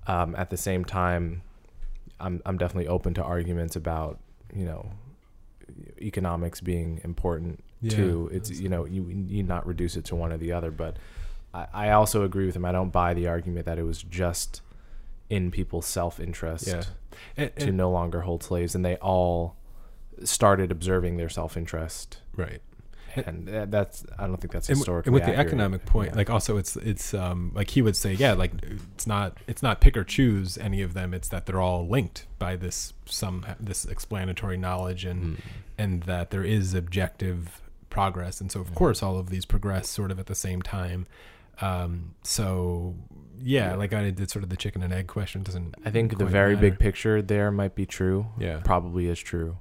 Um, 0.07 0.35
at 0.35 0.49
the 0.49 0.57
same 0.57 0.83
time, 0.83 1.41
I'm 2.19 2.41
I'm 2.45 2.57
definitely 2.57 2.87
open 2.87 3.13
to 3.15 3.23
arguments 3.23 3.75
about 3.75 4.19
you 4.53 4.65
know 4.65 4.91
economics 6.01 6.61
being 6.61 7.01
important 7.03 7.63
Yeah, 7.81 7.91
too. 7.91 8.29
It's 8.31 8.49
you 8.51 8.69
know 8.69 8.85
you 8.85 9.03
you 9.07 9.15
need 9.15 9.47
not 9.47 9.65
reduce 9.67 9.95
it 9.95 10.05
to 10.05 10.15
one 10.15 10.31
or 10.31 10.37
the 10.37 10.51
other, 10.53 10.71
but 10.71 10.97
I, 11.53 11.67
I 11.73 11.89
also 11.91 12.23
agree 12.23 12.45
with 12.45 12.55
him. 12.55 12.65
I 12.65 12.71
don't 12.71 12.91
buy 12.91 13.13
the 13.13 13.27
argument 13.27 13.65
that 13.65 13.77
it 13.79 13.83
was 13.83 14.01
just 14.03 14.61
in 15.29 15.51
people's 15.51 15.85
self 15.87 16.19
interest 16.19 16.67
Yeah. 16.67 16.83
And- 17.37 17.55
to 17.57 17.67
and- 17.67 17.77
no 17.77 17.89
longer 17.91 18.21
hold 18.21 18.43
slaves, 18.43 18.75
and 18.75 18.85
they 18.85 18.95
all 18.97 19.55
started 20.23 20.71
observing 20.71 21.17
their 21.17 21.29
self 21.29 21.57
interest. 21.57 22.21
right. 22.35 22.61
And 23.17 23.47
that's 23.71 24.05
I 24.19 24.27
don't 24.27 24.37
think 24.41 24.51
that's 24.53 24.67
historically 24.67 25.09
and 25.09 25.13
with 25.13 25.23
the 25.23 25.29
accurate. 25.31 25.47
economic 25.47 25.85
point 25.85 26.11
Yeah. 26.11 26.17
like 26.17 26.29
also 26.29 26.57
it's 26.57 26.75
it's 26.77 27.13
um 27.13 27.51
like 27.55 27.69
he 27.71 27.81
would 27.81 27.95
say 27.95 28.13
yeah 28.13 28.33
like 28.33 28.51
it's 28.93 29.07
not 29.07 29.37
it's 29.47 29.63
not 29.63 29.81
pick 29.81 29.95
or 29.97 30.03
choose 30.03 30.57
any 30.57 30.81
of 30.81 30.93
them 30.93 31.13
it's 31.13 31.27
that 31.29 31.45
they're 31.45 31.61
all 31.61 31.87
linked 31.87 32.25
by 32.39 32.55
this 32.55 32.93
some 33.05 33.45
this 33.59 33.85
explanatory 33.85 34.57
knowledge 34.57 35.05
and 35.05 35.37
Mm. 35.37 35.39
and 35.77 36.03
that 36.03 36.29
there 36.31 36.43
is 36.43 36.73
objective 36.73 37.61
progress 37.89 38.41
and 38.41 38.51
so 38.51 38.59
of 38.59 38.73
course 38.75 39.01
all 39.01 39.17
of 39.17 39.29
these 39.29 39.45
progress 39.45 39.89
sort 39.89 40.11
of 40.11 40.19
at 40.19 40.25
the 40.25 40.35
same 40.35 40.61
time 40.61 41.07
um 41.61 42.13
so 42.23 42.95
yeah, 43.39 43.69
Yeah. 43.71 43.75
like 43.75 43.93
i 43.93 44.09
did 44.11 44.29
sort 44.29 44.43
of 44.43 44.49
the 44.49 44.57
chicken 44.57 44.81
and 44.83 44.91
egg 44.93 45.07
question 45.07 45.43
doesn't 45.43 45.75
I 45.85 45.89
think 45.91 46.17
the 46.17 46.25
very 46.25 46.55
big 46.55 46.79
picture 46.79 47.21
there 47.21 47.51
might 47.51 47.75
be 47.75 47.85
true. 47.85 48.27
yeah 48.37 48.59
Probably 48.63 49.07
is 49.07 49.19
true. 49.19 49.57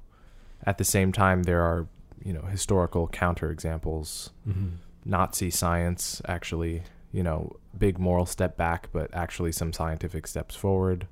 At 0.65 0.77
the 0.79 0.83
same 0.83 1.11
time, 1.11 1.43
there 1.43 1.61
are 1.61 1.87
you 2.23 2.33
know 2.33 2.41
historical 2.43 3.07
counterexamples. 3.07 4.29
mm-hmm. 4.47 4.67
Nazi 5.07 5.51
science 5.51 6.19
actually, 6.27 6.81
you 7.11 7.21
know, 7.21 7.55
big 7.77 7.99
moral 7.99 8.25
step 8.25 8.57
back, 8.57 8.89
but 8.91 9.13
actually 9.13 9.51
some 9.51 9.71
scientific 9.71 10.25
steps 10.25 10.55
forward. 10.55 11.07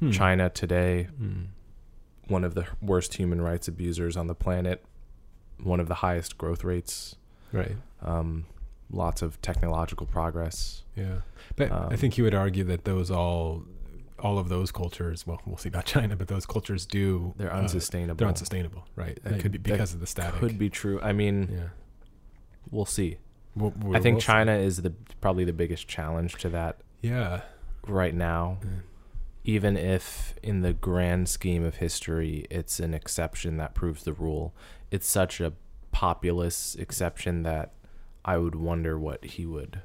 Hmm. 0.00 0.10
China 0.10 0.50
today, 0.50 1.04
Hmm. 1.18 1.42
one 2.26 2.42
of 2.44 2.54
the 2.54 2.66
worst 2.82 3.14
human 3.14 3.40
rights 3.40 3.68
abusers 3.68 4.16
on 4.16 4.26
the 4.26 4.34
planet, 4.34 4.84
one 5.62 5.78
of 5.80 5.86
the 5.88 5.94
highest 5.96 6.36
growth 6.38 6.64
rates, 6.64 7.14
right 7.52 7.76
um, 8.02 8.44
lots 8.90 9.22
of 9.22 9.40
technological 9.42 10.06
progress. 10.06 10.82
Yeah, 10.96 11.20
but 11.56 11.70
I 11.70 11.76
Um, 11.92 11.96
think 11.96 12.18
you 12.18 12.24
would 12.24 12.34
argue 12.34 12.64
that 12.64 12.84
those 12.84 13.08
all, 13.10 13.62
all 14.20 14.38
of 14.38 14.48
those 14.48 14.70
cultures. 14.72 15.26
Well, 15.26 15.40
we'll 15.46 15.56
see 15.58 15.68
about 15.68 15.84
China, 15.96 16.16
but 16.16 16.28
those 16.28 16.46
cultures 16.46 16.86
do 16.86 17.34
They're 17.36 17.52
uh, 17.52 17.58
unsustainable. 17.60 18.16
they're 18.16 18.28
unsustainable, 18.28 18.86
right? 18.96 19.18
That 19.24 19.40
could 19.40 19.52
be 19.52 19.58
because 19.58 19.94
of 19.94 20.00
the 20.00 20.06
static. 20.06 20.40
Could 20.40 20.58
be 20.58 20.70
true. 20.70 21.00
I 21.00 21.12
mean, 21.12 21.48
Yeah, 21.52 21.68
we'll 22.70 22.84
see. 22.86 23.18
We'll- 23.54 23.74
I 23.80 23.84
we'll- 23.86 24.02
think 24.02 24.14
we'll 24.14 24.20
see. 24.20 24.26
China 24.26 24.52
is 24.52 24.82
the 24.82 24.90
probably 25.20 25.44
the 25.44 25.52
biggest 25.52 25.88
challenge 25.88 26.34
to 26.36 26.48
that 26.50 26.80
Yeah, 27.02 27.42
right 27.86 28.14
now. 28.14 28.58
Even 29.44 29.76
if 29.78 30.34
in 30.42 30.60
the 30.60 30.72
grand 30.74 31.28
scheme 31.28 31.64
of 31.64 31.76
history 31.76 32.46
it's 32.50 32.80
an 32.80 32.92
exception 32.92 33.56
that 33.56 33.74
proves 33.74 34.02
the 34.04 34.12
rule, 34.12 34.54
it's 34.90 35.08
such 35.08 35.40
a 35.40 35.54
populous 35.90 36.74
exception 36.74 37.42
that 37.44 37.72
I 38.24 38.36
would 38.36 38.54
wonder 38.54 38.98
what 38.98 39.24
he 39.24 39.46
would 39.46 39.80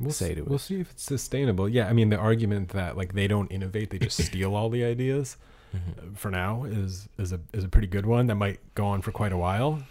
we'll 0.00 0.12
say 0.12 0.28
see, 0.28 0.34
to 0.36 0.40
it. 0.42 0.48
We'll 0.48 0.58
see 0.58 0.80
if 0.80 0.90
it's 0.90 1.02
sustainable. 1.02 1.68
Yeah, 1.68 1.88
I 1.88 1.92
mean 1.92 2.08
the 2.10 2.16
argument 2.18 2.70
that 2.70 2.96
like 2.96 3.14
they 3.14 3.26
don't 3.28 3.50
innovate, 3.50 3.90
they 3.90 3.98
just 3.98 4.22
steal 4.26 4.54
all 4.54 4.70
the 4.70 4.84
ideas. 4.84 5.36
uh, 5.74 5.78
For 6.14 6.30
now, 6.30 6.64
is 6.64 7.08
is 7.18 7.32
a 7.32 7.40
is 7.52 7.64
a 7.64 7.68
pretty 7.68 7.88
good 7.88 8.06
one 8.06 8.26
that 8.26 8.36
might 8.36 8.60
go 8.74 8.86
on 8.86 9.02
for 9.02 9.12
quite 9.12 9.32
a 9.32 9.36
while. 9.38 9.82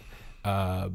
Uh, 0.44 0.90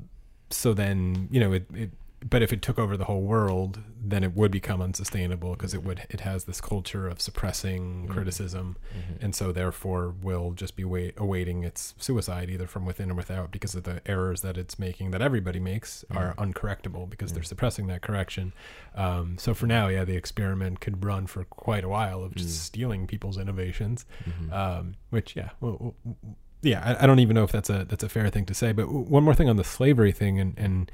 so 0.49 0.73
then 0.73 1.27
you 1.31 1.40
know 1.40 1.53
it, 1.53 1.65
it 1.73 1.91
but 2.29 2.41
if 2.41 2.53
it 2.53 2.61
took 2.61 2.79
over 2.79 2.95
the 2.95 3.05
whole 3.05 3.21
world, 3.21 3.79
then 4.05 4.23
it 4.23 4.35
would 4.35 4.51
become 4.51 4.81
unsustainable 4.81 5.51
because 5.51 5.73
it 5.73 5.83
would 5.83 6.05
it 6.09 6.21
has 6.21 6.43
this 6.43 6.59
culture 6.59 7.07
of 7.07 7.21
suppressing 7.21 8.03
mm-hmm. 8.03 8.13
criticism, 8.13 8.77
mm-hmm. 8.89 9.23
and 9.23 9.35
so 9.35 9.51
therefore 9.51 10.13
will 10.21 10.51
just 10.51 10.75
be 10.75 10.83
wait, 10.83 11.13
awaiting 11.17 11.63
its 11.63 11.93
suicide 11.97 12.49
either 12.49 12.67
from 12.67 12.85
within 12.85 13.11
or 13.11 13.15
without 13.15 13.51
because 13.51 13.75
of 13.75 13.83
the 13.83 14.01
errors 14.05 14.41
that 14.41 14.57
it's 14.57 14.77
making 14.77 15.11
that 15.11 15.21
everybody 15.21 15.59
makes 15.59 16.03
mm-hmm. 16.09 16.17
are 16.17 16.33
uncorrectable 16.35 17.09
because 17.09 17.33
they're 17.33 17.43
mm. 17.43 17.47
suppressing 17.47 17.87
that 17.87 18.01
correction. 18.01 18.53
Um, 18.95 19.37
so 19.37 19.53
for 19.53 19.67
now, 19.67 19.87
yeah, 19.87 20.03
the 20.03 20.15
experiment 20.15 20.79
could 20.79 21.03
run 21.03 21.27
for 21.27 21.45
quite 21.45 21.83
a 21.83 21.89
while 21.89 22.23
of 22.23 22.35
just 22.35 22.49
mm. 22.49 22.65
stealing 22.65 23.07
people's 23.07 23.37
innovations, 23.37 24.05
um, 24.51 24.95
which 25.09 25.35
yeah, 25.35 25.49
well, 25.61 25.95
yeah, 26.61 26.81
I, 26.83 27.03
I 27.03 27.07
don't 27.07 27.19
even 27.19 27.35
know 27.35 27.43
if 27.43 27.51
that's 27.51 27.69
a 27.69 27.85
that's 27.85 28.03
a 28.03 28.09
fair 28.09 28.29
thing 28.29 28.45
to 28.45 28.53
say. 28.53 28.71
But 28.71 28.91
one 28.91 29.23
more 29.23 29.35
thing 29.35 29.49
on 29.49 29.57
the 29.57 29.63
slavery 29.63 30.11
thing 30.11 30.39
and 30.39 30.53
and 30.57 30.91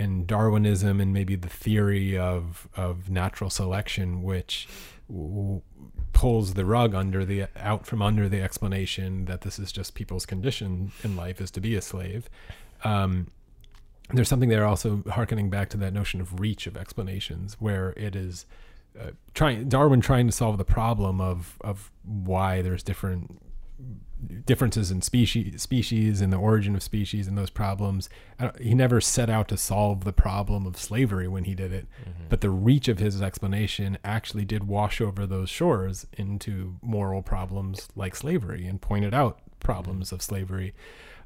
and 0.00 0.26
Darwinism 0.26 1.00
and 1.00 1.12
maybe 1.12 1.36
the 1.36 1.48
theory 1.48 2.16
of 2.16 2.68
of 2.76 3.10
natural 3.10 3.50
selection, 3.50 4.22
which 4.22 4.66
w- 5.08 5.60
pulls 6.12 6.54
the 6.54 6.64
rug 6.64 6.94
under 6.94 7.24
the 7.24 7.46
out 7.56 7.86
from 7.86 8.00
under 8.02 8.28
the 8.28 8.40
explanation 8.40 9.26
that 9.26 9.42
this 9.42 9.58
is 9.58 9.70
just 9.70 9.94
people's 9.94 10.26
condition 10.26 10.92
in 11.04 11.16
life 11.16 11.40
is 11.40 11.50
to 11.52 11.60
be 11.60 11.76
a 11.76 11.82
slave. 11.82 12.30
Um, 12.82 13.28
there's 14.12 14.28
something 14.28 14.48
there 14.48 14.66
also 14.66 15.04
harkening 15.08 15.50
back 15.50 15.68
to 15.70 15.76
that 15.76 15.92
notion 15.92 16.20
of 16.20 16.40
reach 16.40 16.66
of 16.66 16.76
explanations, 16.76 17.56
where 17.60 17.90
it 17.90 18.16
is 18.16 18.46
uh, 18.98 19.10
trying 19.34 19.68
Darwin 19.68 20.00
trying 20.00 20.26
to 20.26 20.32
solve 20.32 20.58
the 20.58 20.64
problem 20.64 21.20
of 21.20 21.58
of 21.60 21.92
why 22.02 22.62
there's 22.62 22.82
different 22.82 23.40
differences 24.44 24.90
in 24.90 25.00
species 25.00 25.62
species 25.62 26.20
and 26.20 26.30
the 26.32 26.36
origin 26.36 26.74
of 26.76 26.82
species 26.82 27.26
and 27.26 27.38
those 27.38 27.48
problems. 27.50 28.08
I 28.38 28.44
don't- 28.44 28.60
he 28.60 28.74
never 28.74 29.00
set 29.00 29.30
out 29.30 29.48
to 29.48 29.56
solve 29.56 30.04
the 30.04 30.12
problem 30.12 30.66
of 30.66 30.76
slavery 30.76 31.26
when 31.26 31.44
he 31.44 31.54
did 31.54 31.72
it 31.72 31.86
but 32.28 32.40
the 32.42 32.50
reach 32.50 32.86
of 32.88 32.98
his 32.98 33.22
explanation 33.22 33.96
actually 34.04 34.44
did 34.44 34.64
wash 34.64 35.00
over 35.00 35.26
those 35.26 35.48
shores 35.48 36.06
into 36.16 36.76
moral 36.82 37.22
problems 37.22 37.88
like 37.96 38.14
slavery 38.14 38.66
and 38.66 38.80
pointed 38.82 39.14
out 39.14 39.40
problems 39.58 40.12
of 40.12 40.20
slavery 40.22 40.74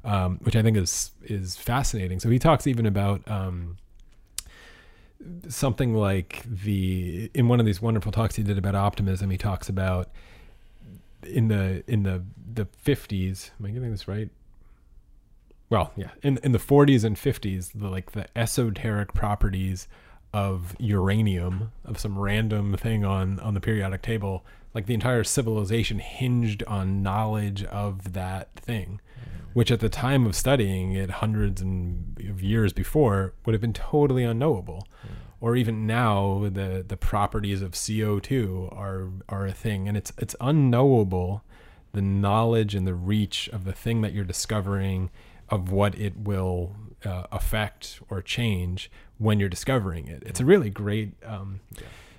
um, 0.05 0.37
which 0.43 0.55
i 0.55 0.61
think 0.61 0.77
is 0.77 1.11
is 1.23 1.55
fascinating. 1.57 2.19
So 2.19 2.29
he 2.29 2.39
talks 2.39 2.65
even 2.67 2.85
about 2.85 3.27
um, 3.29 3.77
something 5.47 5.93
like 5.93 6.43
the 6.45 7.29
in 7.33 7.47
one 7.47 7.59
of 7.59 7.65
these 7.65 7.81
wonderful 7.81 8.11
talks 8.11 8.35
he 8.35 8.43
did 8.43 8.57
about 8.57 8.75
optimism 8.75 9.29
he 9.29 9.37
talks 9.37 9.69
about 9.69 10.09
in 11.25 11.47
the 11.47 11.83
in 11.87 12.03
the 12.03 12.23
the 12.53 12.65
50s 12.85 13.51
am 13.59 13.65
i 13.65 13.69
getting 13.69 13.91
this 13.91 14.07
right? 14.07 14.29
Well 15.69 15.91
yeah 15.95 16.11
in 16.23 16.37
in 16.43 16.51
the 16.51 16.59
40s 16.59 17.03
and 17.03 17.15
50s 17.15 17.71
the 17.73 17.89
like 17.89 18.11
the 18.11 18.27
esoteric 18.37 19.13
properties 19.13 19.87
of 20.33 20.75
uranium 20.79 21.71
of 21.85 21.99
some 21.99 22.19
random 22.19 22.75
thing 22.77 23.05
on 23.05 23.39
on 23.39 23.53
the 23.53 23.61
periodic 23.61 24.01
table 24.01 24.45
like 24.73 24.85
the 24.85 24.93
entire 24.93 25.23
civilization 25.23 25.99
hinged 25.99 26.61
on 26.63 27.01
knowledge 27.01 27.63
of 27.65 28.13
that 28.13 28.53
thing 28.55 28.99
mm. 29.17 29.45
which 29.53 29.71
at 29.71 29.79
the 29.79 29.89
time 29.89 30.25
of 30.25 30.35
studying 30.35 30.91
it 30.91 31.09
hundreds 31.09 31.61
and 31.61 32.19
of 32.29 32.43
years 32.43 32.73
before 32.73 33.33
would 33.45 33.53
have 33.53 33.61
been 33.61 33.73
totally 33.73 34.23
unknowable 34.23 34.85
mm. 35.05 35.11
Or 35.45 35.55
even 35.55 35.85
now 35.85 36.49
the 36.51 36.83
the 36.85 36.97
properties 36.97 37.61
of 37.61 37.73
CO2 37.73 38.75
are 38.75 39.09
are 39.29 39.45
a 39.45 39.51
thing. 39.51 39.87
And 39.87 39.95
it's 39.95 40.11
it's 40.17 40.35
unknowable 40.41 41.43
the 41.93 42.01
knowledge 42.01 42.73
and 42.73 42.87
the 42.87 42.95
reach 42.95 43.47
of 43.49 43.63
the 43.63 43.71
thing 43.71 44.01
that 44.01 44.11
you're 44.11 44.25
discovering 44.25 45.11
of 45.49 45.71
what 45.71 45.93
it 45.99 46.17
will 46.17 46.75
uh, 47.05 47.27
affect 47.31 47.99
or 48.09 48.23
change 48.23 48.89
when 49.19 49.39
you're 49.39 49.47
discovering 49.47 50.07
it. 50.07 50.23
It's 50.25 50.39
a 50.39 50.45
really 50.45 50.71
great 50.71 51.11
um, 51.23 51.59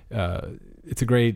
uh, 0.09 0.47
it's 0.85 1.01
a 1.01 1.05
great 1.05 1.35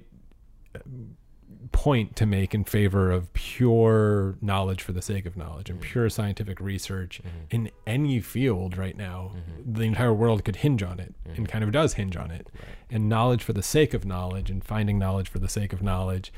point 1.72 2.16
to 2.16 2.26
make 2.26 2.54
in 2.54 2.64
favor 2.64 3.12
of 3.12 3.32
pure 3.34 4.36
knowledge 4.42 4.82
for 4.82 4.92
the 4.92 5.02
sake 5.02 5.26
of 5.26 5.38
knowledge 5.38 5.70
and 5.70 5.80
mm-hmm. 5.80 5.92
pure 5.92 6.10
scientific 6.10 6.60
research 6.60 7.22
mm-hmm. 7.24 7.46
in 7.50 7.72
any 7.88 8.20
field 8.20 8.78
right 8.78 8.98
now 8.98 9.32
mm-hmm. 9.34 9.74
the 9.74 9.84
entire 9.84 10.14
world 10.14 10.44
could 10.44 10.58
hinge 10.58 10.84
on 10.84 11.00
it 11.00 11.16
and 11.36 11.48
kind 11.48 11.64
of 11.64 11.72
does 11.72 11.94
hinge 11.94 12.16
on 12.16 12.32
it. 12.32 12.48
And 12.90 13.08
knowledge 13.08 13.44
for 13.44 13.54
the 13.54 13.64
sake 13.64 13.94
of 13.94 14.06
knowledge 14.06 14.50
and 14.50 14.64
finding 14.64 15.00
knowledge 15.00 15.30
for 15.30 15.40
the 15.40 15.48
sake 15.48 15.72
of 15.72 15.82
knowledge 15.82 16.34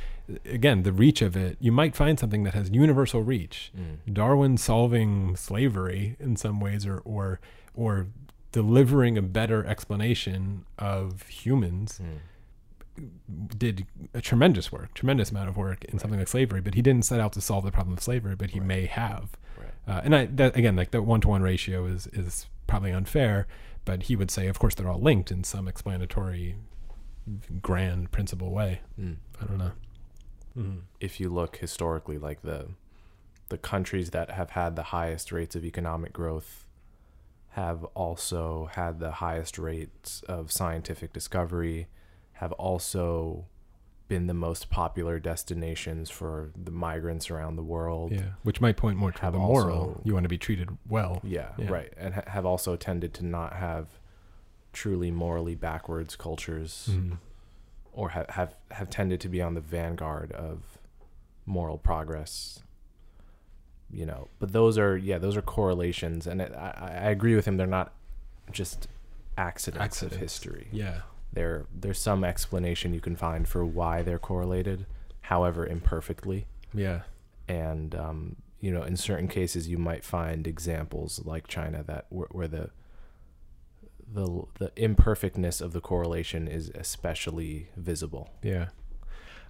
again 0.45 0.83
the 0.83 0.93
reach 0.93 1.21
of 1.21 1.35
it 1.35 1.57
you 1.59 1.71
might 1.71 1.95
find 1.95 2.17
something 2.17 2.43
that 2.43 2.53
has 2.53 2.69
universal 2.69 3.23
reach. 3.23 3.71
Mm. 3.77 4.13
Darwin 4.13 4.57
solving 4.57 5.35
slavery 5.35 6.15
in 6.19 6.35
some 6.35 6.59
ways 6.59 6.85
or 6.85 6.99
or 6.99 7.39
or 7.73 8.07
delivering 8.51 9.17
a 9.17 9.21
better 9.21 9.65
explanation 9.65 10.63
of 10.77 11.23
humans 11.23 11.99
mm. 12.01 12.19
Did 13.57 13.85
a 14.13 14.21
tremendous 14.21 14.71
work, 14.71 14.93
tremendous 14.93 15.31
amount 15.31 15.49
of 15.49 15.57
work 15.57 15.83
in 15.85 15.99
something 15.99 16.19
like 16.19 16.27
slavery, 16.27 16.61
but 16.61 16.75
he 16.75 16.81
didn't 16.81 17.05
set 17.05 17.19
out 17.19 17.33
to 17.33 17.41
solve 17.41 17.65
the 17.65 17.71
problem 17.71 17.93
of 17.97 18.03
slavery, 18.03 18.35
but 18.35 18.51
he 18.51 18.59
may 18.59 18.85
have. 18.85 19.31
Uh, 19.85 19.99
and 20.03 20.15
I, 20.15 20.25
that, 20.27 20.55
again, 20.55 20.75
like 20.77 20.91
the 20.91 21.01
one 21.01 21.19
to 21.21 21.27
one 21.27 21.41
ratio 21.41 21.85
is 21.85 22.07
is 22.07 22.47
probably 22.67 22.91
unfair, 22.91 23.47
but 23.83 24.03
he 24.03 24.15
would 24.15 24.31
say, 24.31 24.47
of 24.47 24.57
course, 24.59 24.75
they're 24.75 24.89
all 24.89 25.01
linked 25.01 25.29
in 25.29 25.43
some 25.43 25.67
explanatory, 25.67 26.55
grand 27.61 28.11
principle 28.11 28.51
way. 28.51 28.79
Mm. 28.99 29.17
I 29.41 29.45
don't 29.45 29.57
know. 29.57 29.71
Mhm. 30.57 30.81
if 30.99 31.19
you 31.19 31.29
look 31.29 31.57
historically, 31.57 32.17
like 32.19 32.43
the 32.43 32.69
the 33.49 33.57
countries 33.57 34.11
that 34.11 34.31
have 34.31 34.51
had 34.51 34.75
the 34.75 34.83
highest 34.83 35.31
rates 35.31 35.55
of 35.55 35.65
economic 35.65 36.13
growth 36.13 36.65
have 37.49 37.83
also 37.95 38.69
had 38.73 38.99
the 38.99 39.11
highest 39.13 39.57
rates 39.59 40.21
of 40.23 40.51
scientific 40.51 41.11
discovery, 41.11 41.87
have 42.43 42.51
also 42.53 43.45
been 44.09 44.27
the 44.27 44.33
most 44.33 44.69
popular 44.69 45.17
destinations 45.17 46.09
for 46.09 46.51
the 46.61 46.71
migrants 46.71 47.31
around 47.31 47.55
the 47.55 47.63
world. 47.63 48.11
Yeah, 48.11 48.33
which 48.43 48.59
might 48.59 48.75
point 48.77 48.97
more 48.97 49.11
to 49.13 49.21
Have 49.21 49.33
the 49.33 49.39
moral. 49.39 49.77
also- 49.79 50.01
you 50.03 50.13
want 50.13 50.25
to 50.25 50.29
be 50.29 50.37
treated 50.37 50.69
well. 50.87 51.19
Yeah, 51.23 51.49
Yeah. 51.57 51.71
right. 51.71 51.93
And 51.97 52.13
ha- 52.13 52.23
have 52.27 52.45
also 52.45 52.75
tended 52.75 53.13
to 53.15 53.25
not 53.25 53.53
have 53.53 53.87
truly 54.73 55.09
morally 55.09 55.55
backwards 55.55 56.15
cultures 56.17 56.89
Mhm. 56.91 57.17
or 57.93 58.09
ha- 58.09 58.25
have 58.29 58.55
have 58.71 58.89
tended 58.89 59.21
to 59.21 59.29
be 59.29 59.41
on 59.41 59.53
the 59.53 59.61
vanguard 59.61 60.31
of 60.33 60.77
moral 61.45 61.77
progress. 61.77 62.61
You 63.89 64.05
know, 64.05 64.27
but 64.39 64.51
those 64.51 64.77
are 64.77 64.97
yeah, 64.97 65.17
those 65.17 65.37
are 65.37 65.41
correlations, 65.41 66.27
and 66.27 66.41
it, 66.41 66.51
I, 66.53 66.69
I 66.75 66.87
I 67.07 67.09
agree 67.11 67.35
with 67.35 67.45
him. 67.45 67.55
They're 67.57 67.67
not 67.67 67.93
just 68.51 68.87
accidents, 69.37 70.01
of 70.01 70.13
history. 70.17 70.67
Yeah. 70.71 71.01
There 71.33 71.65
there's 71.73 71.99
some 71.99 72.23
explanation 72.23 72.93
you 72.93 72.99
can 73.01 73.15
find 73.15 73.47
for 73.47 73.65
why 73.65 74.01
they're 74.03 74.19
correlated, 74.19 74.85
however 75.21 75.65
imperfectly, 75.65 76.45
Yeah. 76.73 77.01
and 77.47 77.93
um, 77.95 78.35
you 78.59 78.71
know, 78.71 78.83
in 78.83 78.95
certain 78.95 79.27
cases, 79.27 79.67
you 79.67 79.77
might 79.77 80.03
find 80.05 80.47
examples 80.47 81.21
like 81.25 81.47
China 81.47 81.83
that 81.87 82.05
where, 82.09 82.27
where 82.31 82.47
the 82.47 82.69
the 84.13 84.43
the 84.59 84.71
imperfectness 84.75 85.59
of 85.61 85.73
the 85.73 85.81
correlation 85.81 86.47
is 86.47 86.69
especially 86.75 87.69
visible. 87.75 88.29
Yeah. 88.41 88.67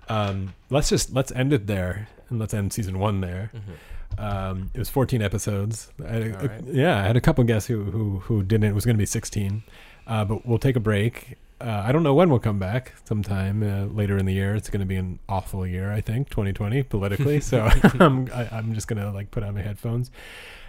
Um, 0.10 0.54
let's 0.70 0.90
just 0.90 1.14
let's 1.14 1.32
end 1.32 1.54
it 1.54 1.68
there, 1.68 2.08
and 2.30 2.40
let's 2.40 2.54
end 2.54 2.74
season 2.74 3.00
one 3.00 3.22
there. 3.22 3.52
Um, 4.18 4.70
it 4.74 4.80
was 4.80 4.90
14 4.90 5.22
episodes. 5.22 5.92
I 6.06 6.12
had 6.12 6.22
a- 6.24 6.48
right. 6.48 6.64
yeah, 6.68 7.00
I 7.00 7.04
had 7.04 7.18
a 7.18 7.22
couple 7.22 7.44
guests 7.46 7.68
who 7.68 7.84
who 7.86 8.20
who 8.20 8.44
didn't. 8.44 8.70
It 8.70 8.76
was 8.76 8.86
going 8.86 8.96
to 8.96 9.00
be 9.02 9.06
16, 9.06 9.64
uh, 10.08 10.26
but 10.26 10.46
we'll 10.46 10.60
take 10.60 10.76
a 10.76 10.80
break. 10.82 11.36
Uh, 11.64 11.82
I 11.86 11.94
don't 11.94 12.04
know 12.04 12.14
when 12.14 12.30
we'll 12.30 12.40
come 12.40 12.60
back. 12.60 12.94
Sometime 13.06 13.64
uh, 13.64 13.86
later 13.86 14.18
in 14.18 14.26
the 14.26 14.34
year. 14.34 14.54
It's 14.54 14.70
going 14.70 14.82
to 14.82 14.86
be 14.86 14.98
an 14.98 15.20
awful 15.30 15.66
year, 15.66 15.92
I 15.94 16.02
think, 16.02 16.30
2020 16.30 16.84
politically. 16.84 17.40
so 17.40 17.70
I'm 18.00 18.30
I, 18.34 18.50
I'm 18.52 18.74
just 18.74 18.88
going 18.88 19.02
to 19.02 19.12
like 19.12 19.32
put 19.32 19.44
on 19.44 19.56
my 19.56 19.62
headphones. 19.62 20.12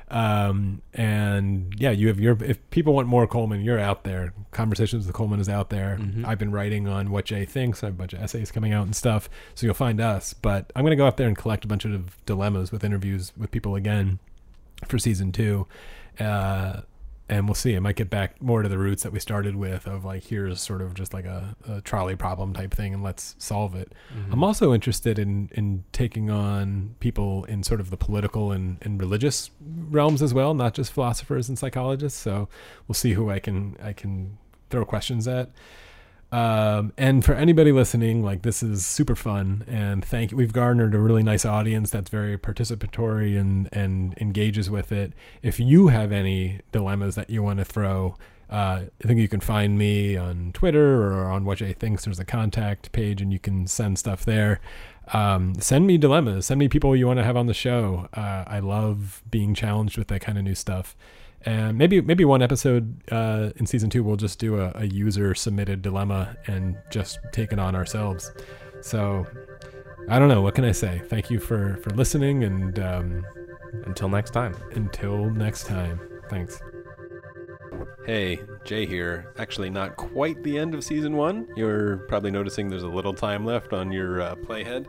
Um, 0.09 0.83
and 0.93 1.75
yeah, 1.79 1.91
you 1.91 2.09
have 2.09 2.21
your. 2.21 2.37
If 2.45 2.59
people 2.71 2.93
want 2.95 3.09
more 3.09 3.27
Coleman, 3.27 3.63
you're 3.63 3.81
out 3.81 4.05
there. 4.05 4.33
Conversations 4.53 5.07
with 5.07 5.15
Coleman 5.17 5.41
is 5.41 5.49
out 5.49 5.71
there. 5.71 5.97
Mhm. 6.01 6.25
I've 6.27 6.39
been 6.39 6.53
writing 6.53 6.87
on 6.87 7.11
what 7.11 7.25
Jay 7.25 7.45
thinks. 7.45 7.83
I 7.83 7.87
have 7.87 7.95
a 7.95 7.99
bunch 7.99 8.13
of 8.13 8.21
essays 8.23 8.53
coming 8.53 8.73
out 8.73 8.85
and 8.85 8.95
stuff. 8.95 9.29
So 9.55 9.67
you'll 9.67 9.75
find 9.75 10.01
us. 10.01 10.33
But 10.35 10.71
I'm 10.77 10.83
going 10.83 10.91
to 10.93 10.97
go 10.97 11.07
out 11.07 11.17
there 11.17 11.27
and 11.27 11.37
collect 11.37 11.65
a 11.65 11.69
bunch 11.69 11.85
of 11.85 12.25
dilemmas 12.27 12.71
with 12.71 12.85
interviews 12.85 13.33
with 13.37 13.51
people 13.51 13.75
again 13.75 14.19
for 14.87 14.99
season 14.99 15.33
two. 15.33 15.67
Uh, 16.21 16.83
and 17.29 17.47
we'll 17.47 17.55
see. 17.55 17.75
I 17.75 17.79
might 17.79 17.97
get 17.97 18.11
back 18.11 18.43
more 18.43 18.63
to 18.63 18.69
the 18.69 18.77
roots 18.79 19.03
that 19.03 19.13
we 19.13 19.19
started 19.19 19.57
with 19.57 19.87
of 19.87 20.05
like, 20.05 20.25
here's 20.25 20.61
sort 20.61 20.83
of 20.83 20.93
just 20.93 21.15
like 21.15 21.25
a, 21.25 21.57
a 21.67 21.81
trolley 21.81 22.17
problem 22.17 22.53
type 22.53 22.75
thing 22.75 22.93
and 22.93 23.03
let's 23.03 23.35
solve 23.39 23.75
it. 23.75 23.93
Mm-hmm. 24.15 24.33
I'm 24.33 24.45
also 24.45 24.75
interested 24.75 25.19
in, 25.19 25.51
in 25.53 25.85
taking 25.93 26.31
on 26.31 26.97
people 27.01 27.45
in 27.45 27.63
sort 27.63 27.81
of 27.81 27.89
the 27.91 27.97
political 27.97 28.53
and, 28.53 28.77
and 28.83 29.01
religious 29.01 29.51
realms 29.63 30.21
as 30.21 30.35
well, 30.35 30.53
not 30.53 30.75
just 30.75 30.93
philosophers 30.93 31.49
and 31.49 31.59
psychologists. 31.59 32.21
So 32.21 32.49
we'll 32.87 32.95
see 32.95 33.15
who 33.15 33.31
I 33.31 33.39
can, 33.39 33.77
I 33.83 33.95
can 33.95 34.37
throw 34.69 34.85
questions 34.85 35.27
at. 35.27 35.51
Um, 36.33 36.93
and 36.99 37.25
for 37.25 37.35
anybody 37.35 37.71
listening, 37.73 38.25
like 38.25 38.43
this 38.43 38.63
is 38.63 38.85
super 38.85 39.15
fun, 39.15 39.65
and 39.69 40.05
thank 40.05 40.33
you. 40.33 40.37
We've 40.37 40.53
garnered 40.53 40.95
a 40.95 40.99
really 40.99 41.23
nice 41.23 41.45
audience 41.45 41.91
that's 41.91 42.11
very 42.11 42.37
participatory 42.37 43.39
and 43.39 43.69
and 43.73 44.15
engages 44.21 44.69
with 44.69 44.91
it. 44.91 45.13
If 45.43 45.61
you 45.61 45.89
have 45.89 46.11
any 46.11 46.61
dilemmas 46.73 47.15
that 47.15 47.31
you 47.31 47.43
want 47.43 47.59
to 47.61 47.65
throw, 47.65 48.17
Uh, 48.51 48.85
I 49.03 49.07
think 49.07 49.21
you 49.21 49.29
can 49.29 49.41
find 49.41 49.79
me 49.79 50.17
on 50.17 50.53
Twitter 50.53 51.03
or 51.03 51.31
on 51.31 51.45
What 51.45 51.59
Jay 51.59 51.73
Thinks. 51.73 52.05
There's 52.05 52.21
a 52.21 52.25
contact 52.25 52.93
page, 52.93 53.23
and 53.23 53.33
you 53.33 53.39
can 53.39 53.67
send 53.67 53.99
stuff 53.99 54.25
there. 54.25 54.61
Um, 55.13 55.55
send 55.61 55.87
me 55.87 55.99
dilemmas. 55.99 56.47
Send 56.47 56.59
me 56.59 56.69
people 56.69 56.95
you 56.95 57.07
want 57.07 57.19
to 57.19 57.25
have 57.25 57.39
on 57.39 57.47
the 57.47 57.55
show. 57.55 58.09
Uh, 58.13 58.45
I 58.47 58.61
love 58.61 59.23
being 59.31 59.55
challenged 59.55 59.97
with 59.97 60.09
that 60.09 60.21
kind 60.21 60.37
of 60.39 60.45
new 60.45 60.55
stuff. 60.55 60.95
And 61.47 61.77
maybe 61.77 62.01
maybe 62.01 62.25
one 62.25 62.41
episode 62.43 63.03
uh, 63.13 63.51
in 63.57 63.67
season 63.67 63.91
two 63.91 64.03
we'll 64.03 64.17
just 64.17 64.39
do 64.39 64.61
a, 64.61 64.73
a 64.77 64.87
user 64.87 65.35
submitted 65.35 65.83
dilemma 65.83 66.37
and 66.47 66.77
just 66.91 67.19
take 67.33 67.53
it 67.53 67.59
on 67.59 67.75
ourselves. 67.75 68.33
So 68.81 69.27
I 70.09 70.19
don't 70.19 70.29
know. 70.29 70.41
What 70.43 70.55
can 70.55 70.65
I 70.65 70.73
say? 70.73 71.03
Thank 71.09 71.31
you 71.31 71.39
for 71.39 71.77
for 71.83 71.91
listening, 71.91 72.45
and 72.45 72.79
um, 72.79 73.25
Until 73.87 74.09
next 74.09 74.31
time. 74.31 74.55
until 74.73 75.31
next 75.31 75.67
time. 75.67 76.01
Thanks. 76.31 76.61
Hey, 78.07 78.41
Jay 78.65 78.85
here. 78.87 79.33
Actually, 79.39 79.71
not 79.71 79.97
quite 79.97 80.43
the 80.43 80.59
end 80.59 80.75
of 80.75 80.85
season 80.85 81.17
one. 81.17 81.49
You're 81.57 81.99
probably 82.09 82.31
noticing 82.31 82.69
there's 82.69 82.83
a 82.83 82.89
little 82.89 83.15
time 83.15 83.47
left 83.47 83.73
on 83.73 83.91
your 83.91 84.21
uh, 84.21 84.35
playhead. 84.37 84.87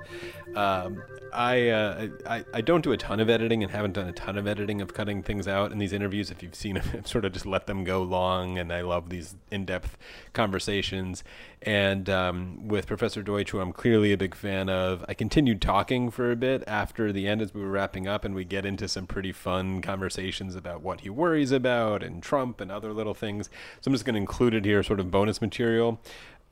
Um, 0.56 1.03
I, 1.34 1.69
uh, 1.69 2.07
I 2.26 2.45
I 2.53 2.61
don't 2.61 2.82
do 2.82 2.94
a 2.94 2.98
ton 2.98 3.19
of 3.19 3.30
editing 3.30 3.61
and 3.61 3.72
haven't 3.72 3.94
done 3.94 4.07
a 4.07 4.14
ton 4.14 4.38
of 4.38 4.48
editing 4.48 4.82
of 4.82 4.94
cutting 4.94 5.22
things 5.22 5.48
out 5.48 5.73
in 5.73 5.80
these 5.80 5.91
interviews. 5.91 6.32
If 6.32 6.41
you've 6.41 6.56
seen 6.56 6.77
I've 6.94 7.07
sort 7.07 7.26
of 7.26 7.34
just 7.34 7.45
let 7.45 7.68
them 7.68 7.84
go 7.84 8.02
long, 8.03 8.57
and 8.57 8.72
I 8.72 8.82
love 8.82 9.10
these 9.10 9.36
in-depth 9.52 9.98
conversations. 10.34 11.23
And 11.61 12.10
um, 12.10 12.68
with 12.68 12.88
Professor 12.88 13.22
Deutsch, 13.22 13.49
who 13.49 13.60
I'm 13.60 13.73
clearly 13.73 14.14
a 14.14 14.18
big 14.18 14.36
fan 14.36 14.69
of, 14.69 15.03
I 15.10 15.14
continued 15.14 15.61
talking 15.61 16.10
for 16.11 16.32
a 16.32 16.36
bit 16.36 16.64
after 16.68 17.11
the 17.11 17.27
end 17.27 17.41
as 17.41 17.53
we 17.53 17.61
were 17.61 17.72
wrapping 17.72 18.07
up, 18.07 18.23
and 18.23 18.34
we 18.34 18.45
get 18.45 18.65
into 18.65 18.88
some 18.88 19.07
pretty 19.07 19.32
fun 19.32 19.82
conversations 19.82 20.56
about 20.56 20.82
what 20.82 21.02
he 21.02 21.10
worries 21.10 21.52
about 21.52 22.02
and 22.02 22.23
Trump 22.23 22.61
and 22.61 22.72
other 22.72 22.94
little 22.94 23.14
things. 23.14 23.49
So 23.82 23.90
I'm 23.90 23.94
just 23.94 24.06
going 24.06 24.14
to 24.14 24.22
include 24.22 24.53
it 24.53 24.64
here, 24.64 24.84
sort 24.84 24.99
of 24.99 25.11
bonus 25.11 25.41
material. 25.41 25.99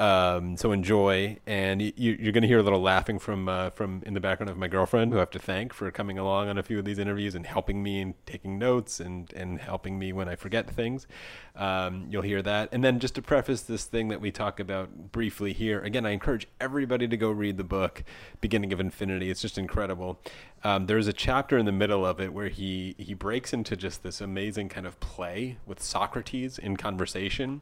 Um, 0.04 0.58
so 0.58 0.74
enjoy, 0.74 1.38
and 1.48 1.82
you, 1.82 1.94
you're 1.96 2.34
going 2.34 2.42
to 2.42 2.48
hear 2.48 2.60
a 2.60 2.64
little 2.64 2.82
laughing 2.82 3.20
from 3.20 3.48
uh, 3.48 3.70
from 3.70 4.04
in 4.06 4.14
the 4.14 4.20
background 4.20 4.50
of 4.50 4.58
my 4.58 4.68
girlfriend, 4.68 5.14
who 5.14 5.18
I 5.18 5.22
have 5.22 5.30
to 5.30 5.40
thank 5.40 5.72
for 5.72 5.90
coming 5.92 6.18
along 6.18 6.50
on 6.50 6.58
a 6.58 6.64
few 6.64 6.78
of 6.78 6.84
these 6.84 7.00
interviews 7.00 7.36
and 7.36 7.46
helping 7.46 7.82
me 7.82 8.02
and 8.02 8.14
taking 8.26 8.60
notes 8.60 9.00
and 9.00 9.32
and 9.32 9.62
helping 9.62 9.98
me 9.98 10.12
when 10.12 10.28
I 10.28 10.36
forget 10.36 10.70
things. 10.70 11.08
Um, 11.56 12.08
you'll 12.10 12.22
hear 12.24 12.42
that, 12.42 12.68
and 12.74 12.84
then 12.84 13.00
just 13.00 13.16
to 13.16 13.22
preface 13.22 13.62
this 13.62 13.86
thing 13.86 14.10
that 14.10 14.20
we 14.20 14.30
talk 14.30 14.60
about 14.60 15.14
briefly 15.14 15.54
here, 15.54 15.80
again, 15.80 16.06
I 16.06 16.10
encourage 16.10 16.48
everybody 16.60 17.08
to 17.08 17.16
go 17.16 17.32
read 17.32 17.56
the 17.56 17.64
book, 17.64 18.04
Beginning 18.42 18.74
of 18.74 18.82
Infinity. 18.82 19.30
It's 19.30 19.42
just 19.42 19.58
incredible. 19.58 20.20
Um, 20.66 20.88
there's 20.88 21.08
a 21.08 21.14
chapter 21.14 21.58
in 21.58 21.66
the 21.66 21.72
middle 21.72 22.06
of 22.06 22.20
it 22.20 22.34
where 22.34 22.50
he 22.50 22.96
he 22.98 23.14
breaks 23.14 23.54
into 23.54 23.78
just 23.78 24.04
this 24.04 24.20
amazing 24.20 24.68
kind 24.68 24.86
of 24.86 25.00
play 25.00 25.60
with 25.66 25.82
Socrates 25.82 26.58
in 26.58 26.76
conversation. 26.76 27.62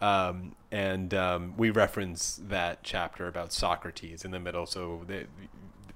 Um, 0.00 0.54
and 0.70 1.12
um, 1.14 1.54
we 1.56 1.70
reference 1.70 2.40
that 2.48 2.82
chapter 2.82 3.26
about 3.26 3.52
Socrates 3.52 4.24
in 4.24 4.30
the 4.30 4.38
middle. 4.38 4.66
So 4.66 5.02
that, 5.08 5.26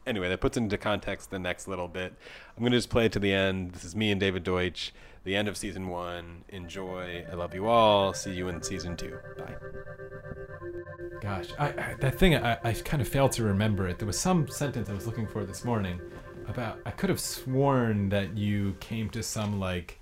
anyway, 0.06 0.28
that 0.28 0.40
puts 0.40 0.56
into 0.56 0.76
context 0.78 1.30
the 1.30 1.38
next 1.38 1.68
little 1.68 1.88
bit. 1.88 2.14
I'm 2.56 2.62
going 2.62 2.72
to 2.72 2.78
just 2.78 2.90
play 2.90 3.06
it 3.06 3.12
to 3.12 3.18
the 3.18 3.32
end. 3.32 3.72
This 3.72 3.84
is 3.84 3.94
me 3.94 4.10
and 4.10 4.20
David 4.20 4.44
Deutsch, 4.44 4.92
the 5.24 5.36
end 5.36 5.46
of 5.48 5.56
season 5.56 5.88
one. 5.88 6.44
Enjoy. 6.48 7.24
I 7.30 7.34
love 7.34 7.54
you 7.54 7.66
all. 7.66 8.12
See 8.12 8.32
you 8.32 8.48
in 8.48 8.62
season 8.62 8.96
two. 8.96 9.18
Bye. 9.38 9.54
Gosh, 11.20 11.48
I, 11.58 11.68
I, 11.68 11.94
that 12.00 12.18
thing 12.18 12.34
I, 12.34 12.58
I 12.64 12.72
kind 12.72 13.00
of 13.00 13.06
failed 13.06 13.30
to 13.32 13.44
remember 13.44 13.86
it. 13.86 13.98
There 13.98 14.06
was 14.06 14.18
some 14.18 14.48
sentence 14.48 14.88
I 14.88 14.92
was 14.92 15.06
looking 15.06 15.28
for 15.28 15.44
this 15.44 15.64
morning 15.64 16.00
about. 16.48 16.80
I 16.84 16.90
could 16.90 17.10
have 17.10 17.20
sworn 17.20 18.08
that 18.08 18.36
you 18.36 18.74
came 18.80 19.08
to 19.10 19.22
some 19.22 19.60
like, 19.60 20.00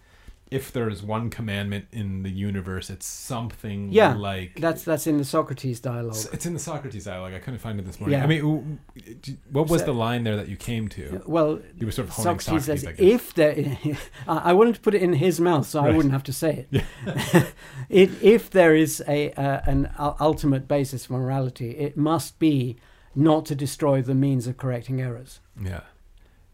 if 0.50 0.72
there 0.72 0.88
is 0.88 1.02
one 1.02 1.30
commandment 1.30 1.86
in 1.92 2.22
the 2.24 2.30
universe, 2.30 2.90
it's 2.90 3.06
something 3.06 3.92
Yeah, 3.92 4.14
like 4.14 4.58
That's 4.60 4.82
that's 4.82 5.06
in 5.06 5.16
the 5.18 5.24
Socrates 5.24 5.78
dialogue. 5.80 6.16
It's- 6.16 6.44
in 6.46 6.54
the 6.54 6.58
Socrates 6.58 7.04
dialogue. 7.04 7.34
I 7.34 7.38
couldn't 7.38 7.60
find 7.60 7.78
it 7.78 7.86
this 7.86 8.00
morning. 8.00 8.18
Yeah. 8.18 8.24
I 8.24 8.26
mean, 8.26 8.40
w- 8.40 8.78
w- 8.96 9.14
d- 9.22 9.36
what 9.52 9.68
was 9.68 9.80
So- 9.82 9.86
the 9.86 9.94
line 9.94 10.24
there 10.24 10.36
that 10.36 10.48
you 10.48 10.56
came 10.56 10.88
to? 10.88 11.22
Well, 11.26 11.60
You 11.78 11.86
were 11.86 11.92
sort 11.92 12.08
of 12.08 12.14
honing 12.14 12.40
Socrates 12.40 12.64
Socrates, 12.66 12.82
says, 12.82 12.94
if 12.98 13.34
there, 13.34 13.78
I 14.28 14.52
wanted 14.52 14.74
to 14.74 14.80
put 14.80 14.94
it 14.94 15.02
in 15.02 15.12
his 15.14 15.40
mouth, 15.40 15.66
so 15.68 15.80
I 15.84 15.90
wouldn't 15.90 16.12
have 16.12 16.24
to 16.24 16.32
say 16.32 16.66
it. 16.70 16.84
it 17.88 18.10
if 18.22 18.50
there 18.50 18.74
is 18.74 19.02
a 19.06 19.32
uh, 19.32 19.60
an 19.66 19.90
ultimate 20.20 20.66
basis 20.66 21.06
for 21.06 21.14
morality, 21.14 21.70
it 21.76 21.96
must 21.96 22.38
be 22.38 22.76
not 23.14 23.44
to 23.46 23.54
destroy 23.54 24.02
the 24.02 24.14
means 24.14 24.46
of 24.46 24.56
correcting 24.56 25.00
errors. 25.00 25.40
Yeah. 25.60 25.80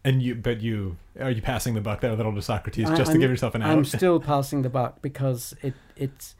And 0.07 0.21
you, 0.23 0.35
but 0.35 0.61
you, 0.61 0.97
are 1.19 1.31
you 1.31 1.41
passing 1.41 1.73
the 1.73 1.81
buck 1.81 1.99
there 2.01 2.11
a 2.11 2.15
little 2.15 2.33
to 2.35 2.41
Socrates 2.41 2.87
just 2.89 3.05
to 3.05 3.11
I'm- 3.11 3.19
give 3.19 3.29
yourself 3.29 3.55
an 3.55 3.61
out? 3.61 3.71
I'm 3.71 3.85
still 3.99 4.19
passing 4.19 4.61
the 4.61 4.69
buck 4.69 5.01
because 5.01 5.53
it 5.61 5.73
it's 5.95 6.35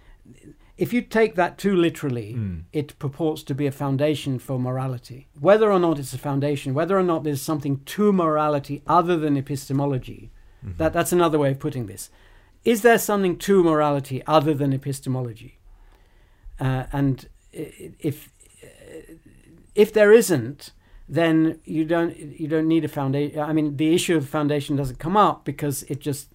if 0.78 0.94
you 0.94 1.02
take 1.02 1.34
that 1.36 1.58
too 1.58 1.76
literally, 1.76 2.34
Mm. 2.36 2.62
it 2.72 2.98
purports 3.00 3.42
to 3.44 3.56
be 3.56 3.66
a 3.68 3.72
foundation 3.72 4.38
for 4.40 4.60
morality. 4.60 5.28
Whether 5.40 5.72
or 5.72 5.80
not 5.80 5.98
it's 6.00 6.14
a 6.14 6.18
foundation, 6.20 6.74
whether 6.76 6.96
or 6.98 7.04
not 7.04 7.24
there's 7.24 7.42
something 7.42 7.82
to 7.96 8.14
morality 8.14 8.84
other 8.88 9.18
than 9.18 9.36
epistemology, 9.38 10.32
Mm-hmm. 10.66 10.78
that 10.78 10.94
that's 10.94 11.12
another 11.12 11.38
way 11.40 11.52
of 11.52 11.60
putting 11.60 11.86
this. 11.88 12.10
Is 12.64 12.82
there 12.82 12.98
something 13.00 13.38
to 13.48 13.64
morality 13.64 14.22
other 14.28 14.54
than 14.54 14.72
epistemology? 14.74 15.60
Uh, 16.60 16.84
and 16.92 17.28
if 18.10 18.32
if 19.76 19.94
there 19.94 20.12
isn't, 20.12 20.72
then 21.10 21.60
you 21.64 21.86
don't 21.86 22.18
you 22.18 22.48
don't 22.48 22.68
need 22.68 22.84
a 22.86 22.88
foundation. 22.88 23.40
I 23.40 23.54
mean, 23.54 23.78
the 23.78 23.94
issue 23.94 24.16
of 24.18 24.28
foundation 24.28 24.76
doesn't 24.76 25.00
come 25.00 25.16
up 25.18 25.46
because 25.46 25.84
it 25.84 26.00
just 26.00 26.30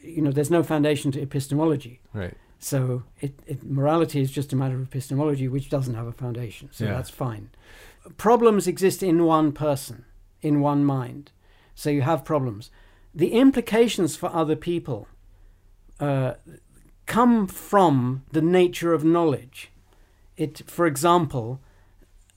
you 0.00 0.22
know 0.22 0.32
there's 0.32 0.50
no 0.50 0.62
foundation 0.62 1.12
to 1.12 1.20
epistemology. 1.20 2.00
Right. 2.12 2.34
So 2.58 3.04
it, 3.20 3.38
it, 3.46 3.62
morality 3.62 4.20
is 4.20 4.32
just 4.32 4.52
a 4.52 4.56
matter 4.56 4.74
of 4.74 4.82
epistemology, 4.82 5.46
which 5.46 5.68
doesn't 5.70 5.94
have 5.94 6.06
a 6.06 6.12
foundation. 6.12 6.68
So 6.72 6.84
Yeah. 6.86 6.94
that's 6.94 7.10
fine. 7.10 7.50
Problems 8.16 8.66
exist 8.66 9.02
in 9.02 9.24
one 9.24 9.52
person, 9.52 10.04
in 10.42 10.60
one 10.60 10.84
mind. 10.84 11.30
So 11.74 11.90
you 11.90 12.02
have 12.02 12.24
problems. 12.24 12.70
The 13.14 13.32
implications 13.32 14.16
for 14.16 14.34
other 14.34 14.56
people 14.56 15.06
uh, 16.00 16.34
come 17.06 17.46
from 17.46 18.24
the 18.32 18.42
nature 18.42 18.92
of 18.92 19.04
knowledge. 19.04 19.70
It, 20.36 20.62
for 20.68 20.86
example, 20.86 21.60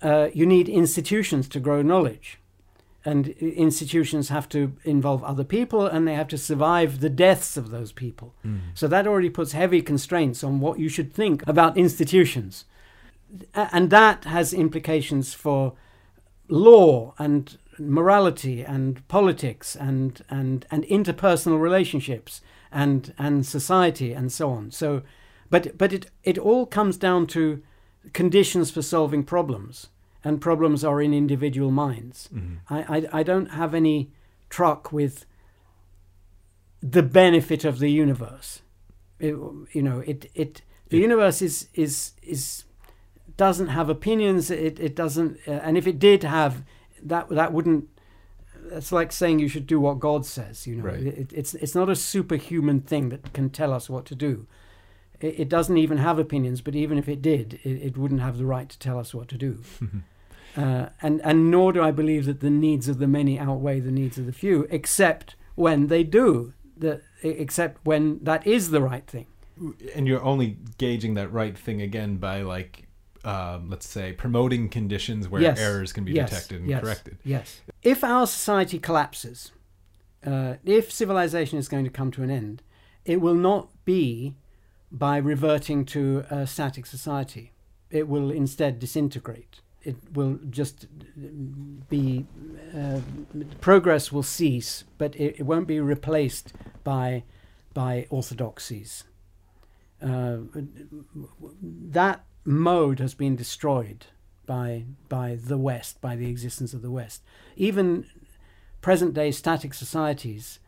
uh, 0.01 0.29
you 0.33 0.45
need 0.45 0.67
institutions 0.69 1.47
to 1.49 1.59
grow 1.59 1.81
knowledge. 1.81 2.37
And 3.03 3.29
institutions 3.29 4.29
have 4.29 4.47
to 4.49 4.73
involve 4.83 5.23
other 5.23 5.43
people 5.43 5.87
and 5.87 6.07
they 6.07 6.13
have 6.13 6.27
to 6.27 6.37
survive 6.37 6.99
the 6.99 7.09
deaths 7.09 7.57
of 7.57 7.71
those 7.71 7.91
people. 7.91 8.35
So 8.75 8.87
that 8.87 9.07
already 9.07 9.31
puts 9.31 9.53
heavy 9.53 9.81
constraints 9.81 10.43
on 10.43 10.59
what 10.59 10.77
you 10.77 10.87
should 10.87 11.11
think 11.11 11.41
about 11.47 11.77
institutions. 11.77 12.65
And 13.55 13.89
that 13.89 14.25
has 14.25 14.53
implications 14.53 15.33
for 15.33 15.73
law 16.47 17.15
and 17.17 17.57
morality 17.79 18.61
and 18.61 19.07
politics 19.07 19.75
and, 19.75 20.23
and, 20.29 20.67
and 20.69 20.83
interpersonal 20.83 21.59
relationships 21.59 22.41
and, 22.71 23.15
and 23.17 23.47
society 23.47 24.13
and 24.13 24.31
so 24.31 24.51
on. 24.51 24.69
So, 24.69 25.01
but, 25.49 25.75
but 25.75 25.91
it, 25.91 26.11
it 26.23 26.37
all 26.37 26.67
comes 26.67 26.97
down 26.97 27.25
to 27.27 27.63
conditions 28.13 28.69
for 28.69 28.81
solving 28.81 29.23
problems. 29.23 29.87
And 30.23 30.39
problems 30.39 30.83
are 30.83 31.01
in 31.01 31.13
individual 31.13 31.71
minds. 31.71 32.29
I, 32.69 32.97
I, 32.97 33.19
I 33.19 33.23
don't 33.23 33.47
have 33.51 33.73
any 33.73 34.11
truck 34.49 34.91
with 34.91 35.25
the 36.81 37.03
benefit 37.03 37.65
of 37.65 37.79
the 37.79 37.89
universe. 37.89 38.61
It, 39.19 39.35
you 39.73 39.81
know, 39.81 39.99
it, 40.05 40.29
it 40.35 40.61
the 40.89 40.97
universe 40.97 41.41
is 41.41 41.67
is 41.73 42.13
is 42.23 42.65
doesn't 43.37 43.67
have 43.69 43.89
opinions. 43.89 44.49
It 44.51 44.79
it 44.79 44.95
doesn't, 44.95 45.37
uh, 45.47 45.51
and 45.51 45.77
if 45.77 45.87
it 45.87 45.99
did 45.99 46.23
have 46.23 46.63
that, 47.03 47.29
that 47.29 47.53
wouldn't. 47.53 47.87
That's 48.63 48.91
like 48.91 49.11
saying 49.11 49.39
you 49.39 49.47
should 49.47 49.67
do 49.67 49.79
what 49.79 49.99
God 49.99 50.25
says. 50.25 50.65
You 50.67 50.77
know, 50.77 50.83
Right. 50.85 51.01
it, 51.01 51.31
it's 51.33 51.53
it's 51.55 51.75
not 51.75 51.89
a 51.89 51.95
superhuman 51.95 52.81
thing 52.81 53.09
that 53.09 53.33
can 53.33 53.49
tell 53.49 53.73
us 53.73 53.89
what 53.89 54.05
to 54.05 54.15
do. 54.15 54.47
It, 55.21 55.39
it 55.41 55.49
doesn't 55.49 55.77
even 55.77 55.97
have 55.99 56.19
opinions, 56.19 56.61
but 56.61 56.75
even 56.75 56.97
if 56.97 57.07
it 57.07 57.21
did, 57.21 57.59
it, 57.63 57.69
it 57.87 57.97
wouldn't 57.97 58.21
have 58.21 58.37
the 58.37 58.45
right 58.45 58.67
to 58.69 58.79
tell 58.79 58.99
us 58.99 59.13
what 59.13 59.27
to 59.29 59.37
do. 59.37 59.59
Uh, 60.57 60.89
and 61.01 61.21
and 61.23 61.49
nor 61.49 61.71
do 61.71 61.81
I 61.81 61.91
believe 61.91 62.25
that 62.25 62.41
the 62.41 62.49
needs 62.49 62.89
of 62.89 62.99
the 62.99 63.07
many 63.07 63.39
outweigh 63.39 63.79
the 63.79 63.89
needs 63.89 64.17
of 64.17 64.25
the 64.25 64.33
few, 64.33 64.67
except 64.69 65.35
when 65.55 65.87
they 65.87 66.03
do. 66.03 66.53
The, 66.75 66.99
except 67.23 67.79
when 67.85 68.19
that 68.23 68.45
is 68.45 68.69
the 68.69 68.81
right 68.81 69.07
thing. 69.07 69.27
and 69.95 70.07
you're 70.09 70.21
only 70.23 70.57
gauging 70.77 71.13
that 71.13 71.31
right 71.31 71.57
thing 71.57 71.81
again 71.81 72.17
by 72.17 72.41
like 72.41 72.87
um, 73.23 73.69
let's 73.69 73.87
say 73.87 74.11
promoting 74.11 74.67
conditions 74.67 75.29
where 75.29 75.41
Yes. 75.41 75.57
errors 75.57 75.93
can 75.93 76.03
be 76.03 76.11
Yes. 76.11 76.29
detected 76.31 76.59
and 76.61 76.69
Yes. 76.69 76.81
corrected 76.81 77.17
Yes. 77.23 77.61
If 77.81 78.03
our 78.03 78.27
society 78.27 78.77
collapses, 78.77 79.53
uh, 80.25 80.55
if 80.65 80.91
civilization 80.91 81.59
is 81.59 81.69
going 81.69 81.85
to 81.85 81.89
come 81.91 82.11
to 82.11 82.23
an 82.23 82.29
end, 82.29 82.61
it 83.05 83.21
will 83.21 83.35
not 83.35 83.69
be 83.85 84.35
by 84.91 85.17
reverting 85.17 85.85
to 85.85 86.25
a 86.29 86.45
static 86.45 86.85
society. 86.85 87.51
It 87.89 88.07
will 88.07 88.31
instead 88.31 88.79
disintegrate. 88.79 89.61
It 89.83 89.95
will 90.13 90.39
just 90.49 90.87
be 91.89 92.25
uh, 92.77 92.99
progress 93.61 94.11
will 94.11 94.23
cease, 94.23 94.83
but 94.97 95.15
it, 95.15 95.39
it 95.39 95.43
won't 95.43 95.67
be 95.67 95.79
replaced 95.79 96.53
by 96.83 97.23
by 97.73 98.05
orthodoxies. 98.09 99.05
uh, 100.01 100.37
that 101.61 102.23
mode 102.43 102.99
has 102.99 103.13
been 103.13 103.35
destroyed 103.35 104.07
by 104.45 104.85
by 105.09 105.35
the 105.35 105.57
West, 105.57 106.01
by 106.01 106.15
the 106.15 106.29
existence 106.29 106.73
of 106.73 106.81
the 106.81 106.91
West. 106.91 107.21
Even 107.55 108.05
present 108.81 109.13
day 109.13 109.31
static 109.31 109.73
societies 109.73 110.59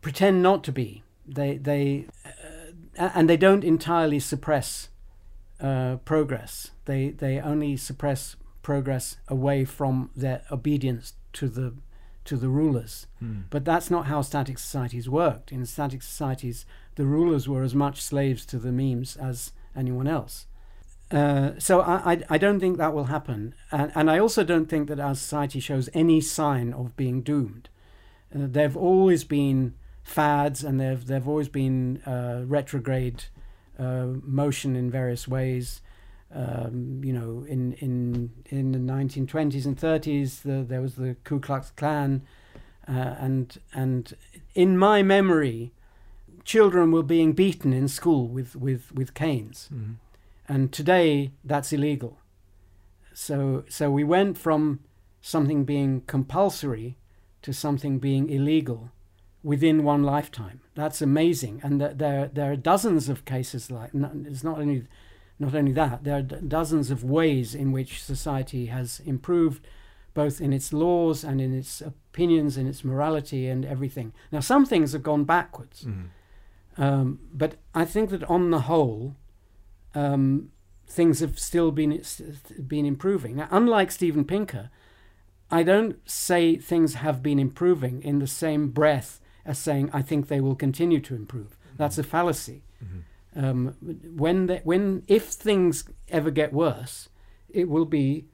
pretend 0.00 0.42
not 0.42 0.62
to 0.64 0.72
be. 0.72 1.02
They 1.26 1.56
they 1.56 2.06
and 2.96 3.28
they 3.28 3.36
don't 3.36 3.64
entirely 3.64 4.20
suppress 4.20 4.88
uh, 5.60 5.96
progress. 6.04 6.70
They 6.84 7.10
they 7.10 7.40
only 7.40 7.76
suppress 7.76 8.36
progress 8.62 9.16
away 9.28 9.64
from 9.64 10.10
their 10.16 10.42
obedience 10.50 11.14
to 11.34 11.48
the 11.48 11.74
to 12.24 12.36
the 12.36 12.48
rulers. 12.48 13.06
But 13.50 13.64
that's 13.64 13.90
not 13.90 14.06
how 14.06 14.22
static 14.22 14.58
societies 14.58 15.08
worked. 15.08 15.52
In 15.52 15.66
static 15.66 16.02
societies, 16.02 16.64
the 16.96 17.04
rulers 17.04 17.48
were 17.48 17.62
as 17.62 17.74
much 17.74 18.00
slaves 18.00 18.46
to 18.46 18.58
the 18.58 18.72
memes 18.72 19.16
as 19.16 19.52
anyone 19.76 20.08
else. 20.08 20.46
Uh, 21.10 21.52
so 21.58 21.80
I, 21.80 22.12
I, 22.12 22.22
I 22.30 22.38
don't 22.38 22.60
think 22.60 22.78
that 22.78 22.94
will 22.94 23.04
happen, 23.04 23.54
and, 23.70 23.92
and 23.94 24.10
I 24.10 24.18
also 24.18 24.42
don't 24.42 24.68
think 24.68 24.88
that 24.88 24.98
our 24.98 25.14
society 25.14 25.60
shows 25.60 25.90
any 25.92 26.20
sign 26.20 26.72
of 26.72 26.96
being 26.96 27.22
doomed. 27.22 27.68
Uh, 28.34 28.46
there've 28.48 28.76
always 28.76 29.22
been 29.22 29.74
fads, 30.04 30.62
and 30.62 30.78
they've 30.78 31.04
there've 31.04 31.26
always 31.26 31.48
been 31.48 32.00
uh, 32.06 32.42
retrograde 32.46 33.24
uh, 33.78 34.06
motion 34.22 34.76
in 34.76 34.90
various 34.90 35.26
ways. 35.26 35.80
Um, 36.32 37.00
you 37.02 37.12
know, 37.12 37.44
in 37.48 37.72
in 37.74 38.30
in 38.46 38.72
the 38.72 38.78
1920s 38.78 39.64
and 39.64 39.76
30s, 39.76 40.42
the, 40.42 40.62
there 40.62 40.80
was 40.80 40.94
the 40.94 41.16
Ku 41.24 41.40
Klux 41.40 41.70
Klan, 41.70 42.22
uh, 42.86 42.92
and 43.18 43.58
and 43.72 44.14
in 44.54 44.78
my 44.78 45.02
memory, 45.02 45.72
children 46.44 46.92
were 46.92 47.02
being 47.02 47.32
beaten 47.32 47.72
in 47.72 47.88
school 47.88 48.28
with 48.28 48.54
with 48.54 48.92
with 48.92 49.14
canes, 49.14 49.68
and 50.48 50.72
today 50.72 51.32
that's 51.42 51.72
illegal. 51.72 52.18
So 53.14 53.64
so 53.68 53.90
we 53.90 54.04
went 54.04 54.36
from 54.36 54.80
something 55.22 55.64
being 55.64 56.02
compulsory 56.02 56.96
to 57.40 57.52
something 57.52 57.98
being 57.98 58.28
illegal 58.28 58.90
within 59.44 59.84
one 59.84 60.02
lifetime. 60.02 60.60
That's 60.74 61.00
amazing, 61.02 61.60
and 61.62 61.78
th- 61.78 61.92
there 61.96 62.28
there 62.32 62.50
are 62.50 62.56
dozens 62.56 63.08
of 63.08 63.24
cases 63.24 63.70
like. 63.70 63.90
It's 64.24 64.42
not 64.42 64.58
only 64.58 64.86
not 65.38 65.54
only 65.54 65.72
that, 65.72 66.02
there 66.02 66.16
are 66.16 66.22
d- 66.22 66.36
dozens 66.48 66.90
of 66.90 67.04
ways 67.04 67.54
in 67.54 67.70
which 67.70 68.02
society 68.02 68.66
has 68.66 69.00
improved, 69.04 69.66
both 70.14 70.40
in 70.40 70.52
its 70.52 70.72
laws 70.72 71.22
and 71.22 71.40
in 71.40 71.52
its 71.56 71.80
opinions, 71.80 72.56
in 72.56 72.66
its 72.66 72.82
morality, 72.82 73.46
and 73.46 73.64
everything. 73.64 74.12
Now, 74.32 74.40
some 74.40 74.64
things 74.66 74.92
have 74.92 75.02
gone 75.02 75.24
backwards, 75.24 75.86
um, 76.78 77.20
but 77.32 77.56
I 77.74 77.84
think 77.84 78.10
that 78.10 78.24
on 78.24 78.50
the 78.50 78.62
whole, 78.62 79.14
um, 79.94 80.50
things 80.88 81.20
have 81.20 81.38
still 81.38 81.70
been 81.70 82.02
been 82.66 82.86
improving. 82.86 83.36
Now, 83.36 83.48
unlike 83.50 83.90
Steven 83.92 84.24
Pinker, 84.24 84.70
I 85.50 85.62
don't 85.62 85.98
say 86.08 86.56
things 86.56 86.94
have 86.94 87.22
been 87.22 87.38
improving 87.38 88.02
in 88.02 88.18
the 88.20 88.26
same 88.26 88.70
breath 88.70 89.20
as 89.44 89.58
saying 89.58 89.90
I 89.92 90.02
think 90.02 90.28
they 90.28 90.40
will 90.40 90.54
continue 90.54 91.00
to 91.00 91.14
improve. 91.14 91.56
That's 91.76 91.98
a 91.98 92.02
fallacy. 92.02 92.62
Um, 93.36 93.74
when 94.14 94.46
they, 94.46 94.60
when 94.62 95.02
if 95.08 95.24
things 95.24 95.84
ever 96.08 96.30
get 96.30 96.52
worse, 96.52 97.08
it 97.50 97.68
will 97.68 97.84
be 97.84 98.26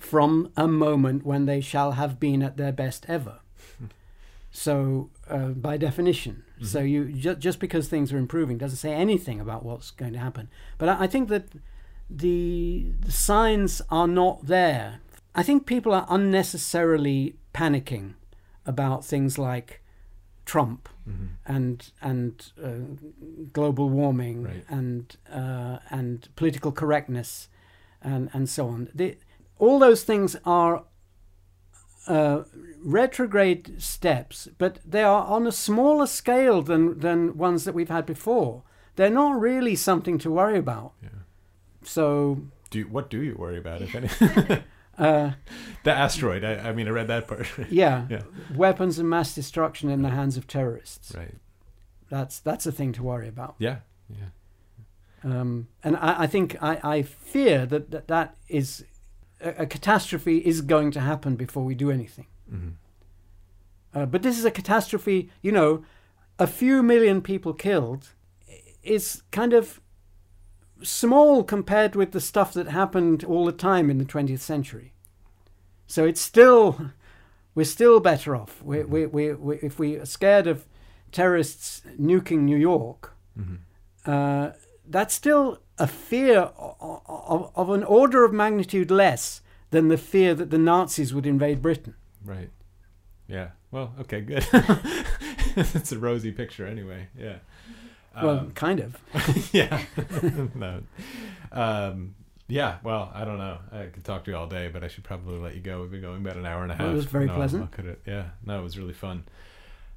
from 0.00 0.50
a 0.56 0.66
moment 0.66 1.24
when 1.24 1.46
they 1.46 1.60
shall 1.60 1.92
have 1.92 2.18
been 2.18 2.42
at 2.42 2.56
their 2.56 2.72
best 2.72 3.06
ever. 3.08 3.38
so, 4.50 5.10
uh, 5.28 5.48
by 5.48 5.76
definition, 5.76 6.42
so 6.60 6.80
you 6.80 7.12
ju- 7.12 7.36
just 7.36 7.60
because 7.60 7.86
things 7.88 8.12
are 8.12 8.18
improving 8.18 8.58
doesn't 8.58 8.78
say 8.78 8.92
anything 8.92 9.40
about 9.40 9.64
what's 9.64 9.92
going 9.92 10.12
to 10.12 10.18
happen. 10.18 10.48
But 10.76 10.88
I, 10.88 11.04
I 11.04 11.06
think 11.06 11.28
that 11.28 11.44
the, 12.10 12.90
the 13.00 13.12
signs 13.12 13.80
are 13.90 14.08
not 14.08 14.46
there. 14.46 15.00
I 15.36 15.44
think 15.44 15.66
people 15.66 15.94
are 15.94 16.06
unnecessarily 16.08 17.36
panicking 17.54 18.14
about 18.68 19.04
things 19.04 19.38
like 19.38 19.82
Trump 20.44 20.88
and 21.46 21.90
and 22.02 22.52
uh, 22.62 22.68
global 23.52 23.88
warming 23.88 24.42
Right. 24.44 24.64
and 24.68 25.16
uh, 25.32 25.78
and 25.90 26.28
political 26.36 26.70
correctness 26.72 27.48
and 28.02 28.28
and 28.34 28.48
so 28.48 28.68
on. 28.68 28.88
The, 28.94 29.16
all 29.58 29.78
those 29.78 30.04
things 30.04 30.36
are 30.44 30.84
uh, 32.06 32.42
retrograde 32.84 33.82
steps, 33.82 34.48
but 34.58 34.78
they 34.84 35.02
are 35.02 35.24
on 35.26 35.46
a 35.46 35.52
smaller 35.52 36.06
scale 36.06 36.62
than 36.62 36.98
than 37.00 37.36
ones 37.38 37.64
that 37.64 37.74
we've 37.74 37.90
had 37.90 38.06
before. 38.06 38.62
They're 38.96 39.10
not 39.24 39.40
really 39.40 39.76
something 39.76 40.18
to 40.18 40.30
worry 40.30 40.58
about. 40.58 40.92
Yeah. 41.02 41.08
So 41.84 42.38
Do 42.70 42.86
what 42.88 43.10
do 43.10 43.22
you 43.22 43.34
worry 43.38 43.58
about, 43.58 43.82
if 43.82 43.94
any? 43.94 44.08
uh, 44.98 45.32
the 45.84 45.92
asteroid. 45.92 46.44
I, 46.44 46.54
I 46.68 46.72
mean, 46.72 46.88
I 46.88 46.90
read 46.90 47.06
that 47.08 47.28
part. 47.28 47.46
yeah, 47.70 48.06
Yeah. 48.10 48.22
weapons 48.54 48.98
of 48.98 49.06
mass 49.06 49.34
destruction 49.34 49.88
in 49.90 50.02
the 50.02 50.10
hands 50.10 50.36
of 50.36 50.46
terrorists. 50.46 51.14
right. 51.14 51.34
That's 52.10 52.40
that's 52.40 52.66
a 52.66 52.72
thing 52.72 52.92
to 52.94 53.02
worry 53.02 53.28
about. 53.28 53.54
Yeah. 53.58 53.78
Yeah. 54.10 54.30
Um, 55.24 55.68
and 55.84 55.96
I, 55.96 56.22
I 56.22 56.26
think 56.26 56.56
I, 56.62 56.78
I 56.82 57.02
fear 57.02 57.66
that, 57.66 57.90
that 57.90 58.08
that 58.08 58.36
is 58.48 58.84
a, 59.40 59.62
a 59.62 59.66
catastrophe 59.66 60.38
is 60.38 60.60
going 60.62 60.90
to 60.92 61.00
happen 61.00 61.36
before 61.36 61.64
we 61.64 61.74
do 61.74 61.90
anything. 61.90 62.26
hmm 62.48 62.68
Uh, 63.94 64.06
but 64.06 64.22
this 64.22 64.38
is 64.38 64.44
a 64.44 64.50
catastrophe. 64.50 65.30
You 65.42 65.52
know, 65.52 65.84
a 66.38 66.46
few 66.46 66.82
million 66.82 67.20
people 67.20 67.52
killed 67.52 68.08
is 68.82 69.22
kind 69.30 69.52
of 69.52 69.80
small 70.82 71.44
compared 71.44 71.94
with 71.96 72.12
the 72.12 72.20
stuff 72.20 72.52
that 72.54 72.68
happened 72.68 73.24
all 73.24 73.44
the 73.44 73.52
time 73.52 73.90
in 73.90 73.98
the 73.98 74.04
20th 74.04 74.40
century. 74.40 74.92
So 75.86 76.04
it's 76.04 76.20
still, 76.20 76.92
we're 77.54 77.64
still 77.64 78.00
better 78.00 78.36
off. 78.36 78.62
We, 78.62 78.84
we, 78.84 79.06
we, 79.06 79.32
we, 79.32 79.56
if 79.56 79.78
we 79.78 79.96
are 79.96 80.06
scared 80.06 80.46
of 80.46 80.66
terrorists 81.12 81.82
nuking 82.00 82.40
New 82.40 82.56
York, 82.56 83.14
hmm 83.36 83.56
uh, 84.06 84.52
that's 84.88 85.14
still 85.14 85.58
a 85.76 85.86
fear 85.86 86.38
of, 86.38 87.02
of, 87.06 87.52
of 87.54 87.70
an 87.70 87.84
order 87.84 88.24
of 88.24 88.32
magnitude 88.32 88.90
less 88.90 89.42
than 89.70 89.88
the 89.88 89.98
fear 89.98 90.34
that 90.34 90.50
the 90.50 90.56
Nazis 90.56 91.12
would 91.12 91.26
invade 91.26 91.60
Britain. 91.60 91.94
Right. 92.24 92.50
Yeah. 93.26 93.50
Well, 93.70 93.92
okay, 94.00 94.22
good. 94.22 94.46
it's 95.56 95.92
a 95.92 95.98
rosy 95.98 96.32
picture 96.32 96.66
anyway. 96.66 97.08
Yeah. 97.18 97.38
Well, 98.22 98.38
Um, 98.40 98.50
kind 98.52 98.80
of. 98.80 98.96
yeah. 99.52 99.82
no. 100.54 100.82
Um, 101.52 102.14
yeah. 102.48 102.78
Well, 102.82 103.10
I 103.14 103.24
don't 103.24 103.38
know. 103.38 103.58
I 103.72 103.84
could 103.86 104.04
talk 104.04 104.24
to 104.24 104.30
you 104.30 104.36
all 104.36 104.46
day, 104.46 104.68
but 104.72 104.82
I 104.84 104.88
should 104.88 105.04
probably 105.04 105.38
let 105.38 105.54
you 105.54 105.60
go. 105.60 105.80
We've 105.82 105.90
been 105.90 106.00
going 106.00 106.20
about 106.20 106.36
an 106.36 106.46
hour 106.46 106.62
and 106.62 106.72
a 106.72 106.74
half. 106.74 106.82
Well, 106.84 106.92
it 106.92 106.96
was 106.96 107.04
very 107.06 107.26
No, 107.26 107.34
pleasant. 107.34 107.62
look 107.62 107.78
at 107.78 107.84
it. 107.86 108.00
Yeah. 108.06 108.26
No, 108.44 108.58
it 108.60 108.62
was 108.62 108.78
really 108.78 108.94
fun. 108.94 109.24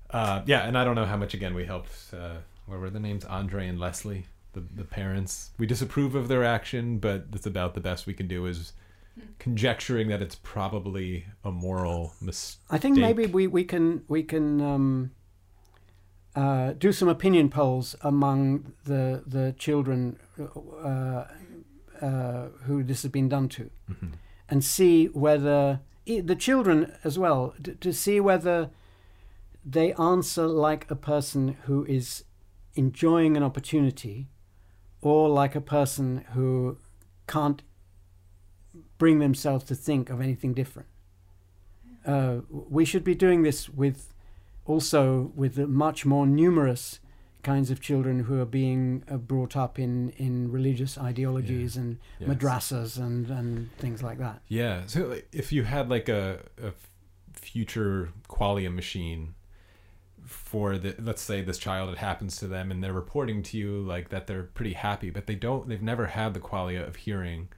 Uh, 0.09 0.41
yeah, 0.45 0.67
and 0.67 0.77
I 0.77 0.83
don't 0.83 0.95
know 0.95 1.05
how 1.05 1.17
much 1.17 1.33
again 1.33 1.53
we 1.53 1.65
helped. 1.65 1.91
Uh, 2.13 2.35
what 2.65 2.79
were 2.79 2.89
the 2.89 2.99
names? 2.99 3.23
Andre 3.25 3.67
and 3.67 3.79
Leslie, 3.79 4.25
the 4.53 4.59
the 4.75 4.83
parents. 4.83 5.51
We 5.57 5.65
disapprove 5.65 6.15
of 6.15 6.27
their 6.27 6.43
action, 6.43 6.97
but 6.99 7.27
it's 7.33 7.45
about 7.45 7.73
the 7.75 7.79
best 7.81 8.05
we 8.07 8.13
can 8.13 8.27
do. 8.27 8.45
Is 8.45 8.73
conjecturing 9.39 10.07
that 10.09 10.21
it's 10.21 10.35
probably 10.35 11.25
a 11.45 11.51
moral 11.51 12.13
mistake. 12.21 12.59
I 12.69 12.77
think 12.77 12.97
maybe 12.97 13.25
we, 13.27 13.47
we 13.47 13.63
can 13.63 14.03
we 14.09 14.23
can 14.23 14.59
um, 14.61 15.11
uh, 16.35 16.71
do 16.73 16.91
some 16.91 17.09
opinion 17.09 17.49
polls 17.49 17.95
among 18.01 18.73
the 18.85 19.23
the 19.25 19.53
children 19.57 20.17
uh, 20.39 21.25
uh, 22.01 22.47
who 22.65 22.83
this 22.83 23.01
has 23.03 23.11
been 23.11 23.29
done 23.29 23.47
to, 23.49 23.69
Mhm. 23.89 24.13
and 24.49 24.63
see 24.63 25.07
whether 25.07 25.79
the 26.05 26.35
children 26.35 26.91
as 27.03 27.17
well 27.17 27.53
to, 27.63 27.73
to 27.75 27.93
see 27.93 28.19
whether 28.19 28.69
they 29.63 29.93
answer 29.93 30.47
like 30.47 30.89
a 30.89 30.95
person 30.95 31.55
who 31.67 31.85
is 31.85 32.23
enjoying 32.75 33.37
an 33.37 33.43
opportunity, 33.43 34.27
or 35.01 35.29
like 35.29 35.55
a 35.55 35.61
person 35.61 36.25
who 36.33 36.77
can't 37.27 37.61
bring 38.97 39.19
themselves 39.19 39.63
to 39.65 39.75
think 39.75 40.09
of 40.09 40.21
anything 40.21 40.53
different 40.53 40.87
uh, 42.05 42.37
we 42.49 42.85
should 42.85 43.03
be 43.03 43.15
doing 43.15 43.43
this 43.43 43.69
with 43.69 44.13
also 44.65 45.31
with 45.35 45.55
the 45.55 45.67
much 45.67 46.05
more 46.05 46.25
numerous 46.27 46.99
kinds 47.43 47.71
of 47.71 47.79
children 47.81 48.19
who 48.25 48.39
are 48.39 48.45
being 48.45 49.03
uh, 49.09 49.17
brought 49.17 49.57
up 49.57 49.79
in, 49.79 50.09
in 50.11 50.51
religious 50.51 50.97
ideologies 50.97 51.75
and 51.75 51.97
Yes. 52.19 52.29
madrasas 52.29 52.97
and, 52.97 53.29
and 53.31 53.75
things 53.77 54.03
like 54.03 54.19
that. 54.19 54.41
Yeah. 54.47 54.83
So 54.85 55.15
if 55.31 55.51
you 55.51 55.63
had 55.63 55.89
like 55.89 56.07
a, 56.07 56.41
a 56.61 56.71
future 57.33 58.09
qualia 58.29 58.71
machine 58.73 59.33
for 60.25 60.77
the 60.77 60.95
let's 60.99 61.21
say 61.21 61.41
this 61.41 61.57
child 61.57 61.89
it 61.89 61.97
happens 61.97 62.37
to 62.37 62.47
them 62.47 62.69
and 62.71 62.83
they're 62.83 62.93
reporting 62.93 63.41
to 63.41 63.57
you 63.57 63.81
like 63.81 64.09
that 64.09 64.27
they're 64.27 64.43
pretty 64.43 64.73
happy 64.73 65.09
but 65.09 65.25
they 65.25 65.33
don't 65.35 65.67
they've 65.67 65.81
never 65.81 66.07
had 66.07 66.33
the 66.33 66.39
qualia 66.39 66.87
of 66.87 66.95
hearing 66.97 67.49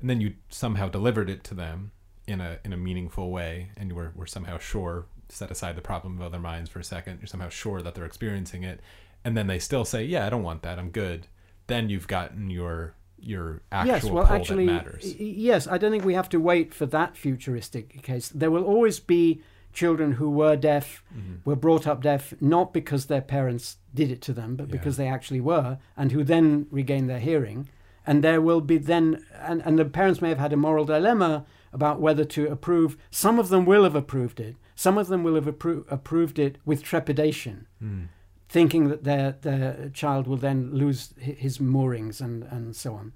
and 0.00 0.08
then 0.08 0.20
you 0.20 0.32
somehow 0.48 0.88
delivered 0.88 1.28
it 1.28 1.42
to 1.42 1.54
them 1.54 1.90
in 2.26 2.40
a 2.40 2.58
in 2.64 2.72
a 2.72 2.76
meaningful 2.76 3.30
way 3.30 3.70
and 3.76 3.90
you 3.90 3.96
were, 3.96 4.12
were 4.14 4.26
somehow 4.26 4.56
sure 4.56 5.06
set 5.32 5.50
aside 5.50 5.76
the 5.76 5.80
problem 5.82 6.16
of 6.16 6.22
other 6.22 6.38
minds 6.38 6.68
for 6.70 6.78
a 6.78 6.84
second 6.84 7.18
you're 7.20 7.26
somehow 7.26 7.48
sure 7.48 7.80
that 7.82 7.94
they're 7.94 8.04
experiencing 8.04 8.62
it 8.62 8.80
and 9.24 9.36
then 9.36 9.46
they 9.46 9.58
still 9.60 9.84
say, 9.84 10.04
"Yeah, 10.04 10.26
I 10.26 10.30
don't 10.30 10.42
want 10.42 10.62
that. 10.62 10.78
I'm 10.80 10.90
good." 10.90 11.28
Then 11.68 11.88
you've 11.88 12.08
gotten 12.08 12.50
your 12.50 12.94
your 13.18 13.62
actual 13.70 13.94
yes, 13.94 14.04
well, 14.04 14.26
actually, 14.26 14.66
that 14.66 14.84
matters. 14.86 15.14
yes, 15.14 15.68
I 15.68 15.78
don't 15.78 15.92
think 15.92 16.04
we 16.04 16.14
have 16.14 16.28
to 16.30 16.40
wait 16.40 16.74
for 16.74 16.86
that 16.86 17.16
futuristic 17.16 18.02
case. 18.02 18.28
There 18.30 18.50
will 18.50 18.64
always 18.64 18.98
be 18.98 19.40
children 19.72 20.12
who 20.14 20.28
were 20.28 20.56
deaf, 20.56 21.04
Mm-hmm. 21.16 21.34
were 21.48 21.54
brought 21.56 21.86
up 21.86 22.02
deaf, 22.02 22.34
not 22.40 22.72
because 22.74 23.06
their 23.06 23.20
parents 23.22 23.76
did 23.94 24.10
it 24.10 24.20
to 24.22 24.32
them, 24.32 24.56
but 24.56 24.66
Yeah. 24.66 24.72
because 24.72 24.96
they 24.96 25.06
actually 25.06 25.40
were, 25.40 25.78
and 25.96 26.10
who 26.10 26.24
then 26.24 26.66
regained 26.72 27.08
their 27.08 27.20
hearing. 27.20 27.68
And 28.04 28.24
there 28.24 28.40
will 28.42 28.60
be 28.60 28.76
then, 28.78 29.24
and, 29.40 29.62
and 29.64 29.78
the 29.78 29.84
parents 29.84 30.20
may 30.20 30.30
have 30.30 30.38
had 30.40 30.52
a 30.52 30.56
moral 30.56 30.84
dilemma 30.84 31.46
about 31.72 32.00
whether 32.00 32.24
to 32.24 32.48
approve. 32.50 32.96
Some 33.12 33.38
of 33.38 33.48
them 33.50 33.64
will 33.64 33.84
have 33.84 33.94
approved 33.94 34.40
it. 34.40 34.56
Some 34.84 34.98
of 34.98 35.06
them 35.06 35.22
will 35.24 35.36
have 35.36 35.44
appro- 35.54 35.84
approved 35.96 36.38
it 36.46 36.54
with 36.64 36.82
trepidation 36.82 37.56
Mm. 37.80 38.08
thinking 38.48 38.88
that 38.88 39.02
their 39.04 39.26
their 39.46 39.90
child 40.00 40.26
will 40.26 40.40
then 40.48 40.58
lose 40.82 41.00
his 41.18 41.60
moorings 41.60 42.20
and 42.20 42.42
and 42.54 42.74
so 42.74 42.90
on. 43.00 43.12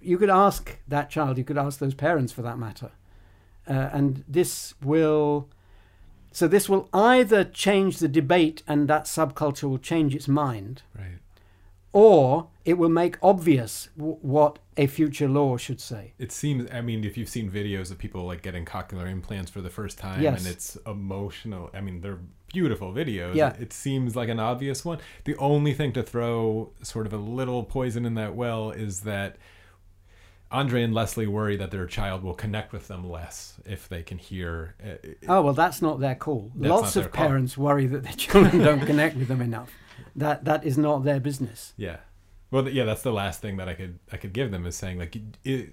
You 0.00 0.16
could 0.18 0.30
ask 0.30 0.62
that 0.88 1.10
child. 1.10 1.38
You 1.38 1.44
could 1.44 1.58
ask 1.66 1.78
those 1.78 1.94
parents, 1.94 2.32
for 2.32 2.42
that 2.42 2.58
matter, 2.58 2.90
uh, 3.68 3.88
and 3.98 4.22
this 4.28 4.74
will. 4.82 5.48
So 6.34 6.48
this 6.48 6.68
will 6.68 6.88
either 6.92 7.44
change 7.44 7.92
the 7.98 8.08
debate, 8.20 8.62
and 8.66 8.88
that 8.88 9.04
subculture 9.06 9.68
will 9.70 9.82
change 9.92 10.14
its 10.14 10.28
mind, 10.28 10.82
Right. 10.98 11.18
Or 11.92 12.48
it 12.64 12.78
will 12.78 12.88
make 12.88 13.18
obvious 13.22 13.88
w- 13.96 14.16
what 14.22 14.58
a 14.76 14.86
future 14.86 15.28
law 15.28 15.56
should 15.56 15.80
say. 15.80 16.14
It 16.18 16.32
seems. 16.32 16.70
I 16.72 16.80
mean, 16.80 17.04
if 17.04 17.16
you've 17.18 17.28
seen 17.28 17.50
videos 17.50 17.90
of 17.90 17.98
people 17.98 18.24
like 18.24 18.42
getting 18.42 18.64
cochlear 18.64 19.10
implants 19.10 19.50
for 19.50 19.60
the 19.60 19.70
first 19.70 19.98
time, 19.98 20.22
Yes. 20.22 20.38
and 20.44 20.52
it's 20.54 20.76
emotional. 20.86 21.70
I 21.74 21.80
mean, 21.80 22.00
they're 22.00 22.20
beautiful 22.52 22.92
videos. 22.92 23.34
Yeah. 23.34 23.54
It 23.58 23.72
seems 23.72 24.14
like 24.16 24.28
an 24.28 24.38
obvious 24.40 24.84
one. 24.84 24.98
The 25.24 25.36
only 25.36 25.74
thing 25.74 25.92
to 25.94 26.02
throw 26.02 26.72
sort 26.82 27.06
of 27.06 27.12
a 27.12 27.16
little 27.18 27.64
poison 27.64 28.04
in 28.06 28.14
that 28.14 28.34
well 28.34 28.70
is 28.70 29.00
that 29.00 29.36
Andre 30.50 30.82
and 30.82 30.92
Leslie 30.92 31.26
worry 31.26 31.56
that 31.56 31.70
their 31.70 31.86
child 31.86 32.22
will 32.22 32.34
connect 32.34 32.72
with 32.74 32.86
them 32.88 33.08
less 33.08 33.54
if 33.64 33.88
they 33.88 34.02
can 34.02 34.18
hear. 34.18 34.74
uh, 34.84 34.96
Oh 35.26 35.40
well, 35.42 35.54
that's 35.54 35.80
not 35.80 35.98
their 36.00 36.14
call. 36.14 36.52
That's 36.54 36.70
Lots 36.70 36.94
their 36.94 37.04
of 37.06 37.12
call. 37.12 37.26
parents 37.26 37.56
worry 37.56 37.86
that 37.86 38.02
their 38.02 38.12
children 38.16 38.58
don't 38.62 38.84
connect 38.84 39.16
with 39.16 39.28
them 39.28 39.40
enough. 39.40 39.70
That 40.16 40.44
that 40.44 40.64
is 40.64 40.76
not 40.78 41.04
their 41.04 41.20
business. 41.20 41.72
Yeah. 41.76 41.98
Well, 42.50 42.68
yeah, 42.68 42.84
that's 42.84 43.00
the 43.02 43.12
last 43.12 43.40
thing 43.40 43.56
that 43.56 43.68
I 43.68 43.74
could 43.74 43.98
I 44.12 44.16
could 44.18 44.32
give 44.34 44.50
them 44.50 44.66
is 44.66 44.76
saying 44.76 44.98
like, 44.98 45.16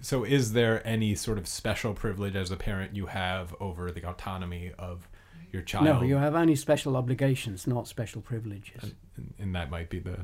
so 0.02 0.24
is 0.24 0.54
there 0.54 0.86
any 0.88 1.14
sort 1.16 1.38
of 1.38 1.48
special 1.48 1.94
privilege 1.94 2.36
as 2.36 2.52
a 2.52 2.56
parent 2.58 2.96
you 2.96 3.08
have 3.08 3.54
over 3.60 3.92
the 3.92 4.08
autonomy 4.08 4.72
of 4.80 5.10
your 5.52 5.62
child? 5.62 5.86
No, 5.86 6.02
you 6.04 6.16
have 6.16 6.36
only 6.36 6.56
special 6.56 6.96
obligations, 6.96 7.68
not 7.68 7.88
special 7.88 8.22
privileges. 8.22 8.94
and, 9.18 9.34
and 9.40 9.56
that 9.56 9.70
might 9.70 9.90
be 9.90 10.00
the, 10.00 10.20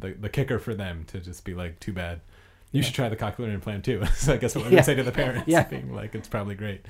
the 0.00 0.10
the 0.14 0.28
kicker 0.28 0.58
for 0.58 0.74
them 0.74 1.04
to 1.08 1.20
just 1.20 1.44
be 1.44 1.54
like, 1.54 1.78
too 1.78 1.92
bad. 1.92 2.20
You 2.72 2.80
Yeah. 2.80 2.86
should 2.86 2.94
try 2.96 3.08
the 3.08 3.16
cochlear 3.16 3.54
implant 3.54 3.84
too. 3.84 4.04
so 4.16 4.34
I 4.34 4.38
guess 4.38 4.56
what 4.56 4.64
we 4.64 4.70
Yeah. 4.72 4.78
would 4.78 4.84
say 4.86 4.94
to 4.96 5.04
the 5.04 5.12
parents, 5.12 5.44
Yeah. 5.46 5.62
being 5.68 5.94
like, 5.94 6.16
it's 6.16 6.28
probably 6.28 6.56
great. 6.56 6.84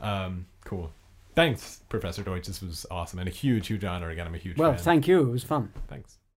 Um, 0.00 0.46
cool. 0.64 0.90
Thanks, 1.38 1.84
Professor 1.88 2.24
Deutsch. 2.24 2.48
This 2.48 2.60
was 2.60 2.84
awesome 2.90 3.20
and 3.20 3.28
a 3.28 3.30
huge, 3.30 3.68
huge 3.68 3.84
honor. 3.84 4.10
Again, 4.10 4.26
I'm 4.26 4.34
a 4.34 4.38
huge 4.38 4.56
Well, 4.58 4.72
fan. 4.72 4.80
thank 4.82 5.06
you. 5.06 5.20
It 5.20 5.30
was 5.30 5.44
fun. 5.44 5.72
Thanks. 5.86 6.18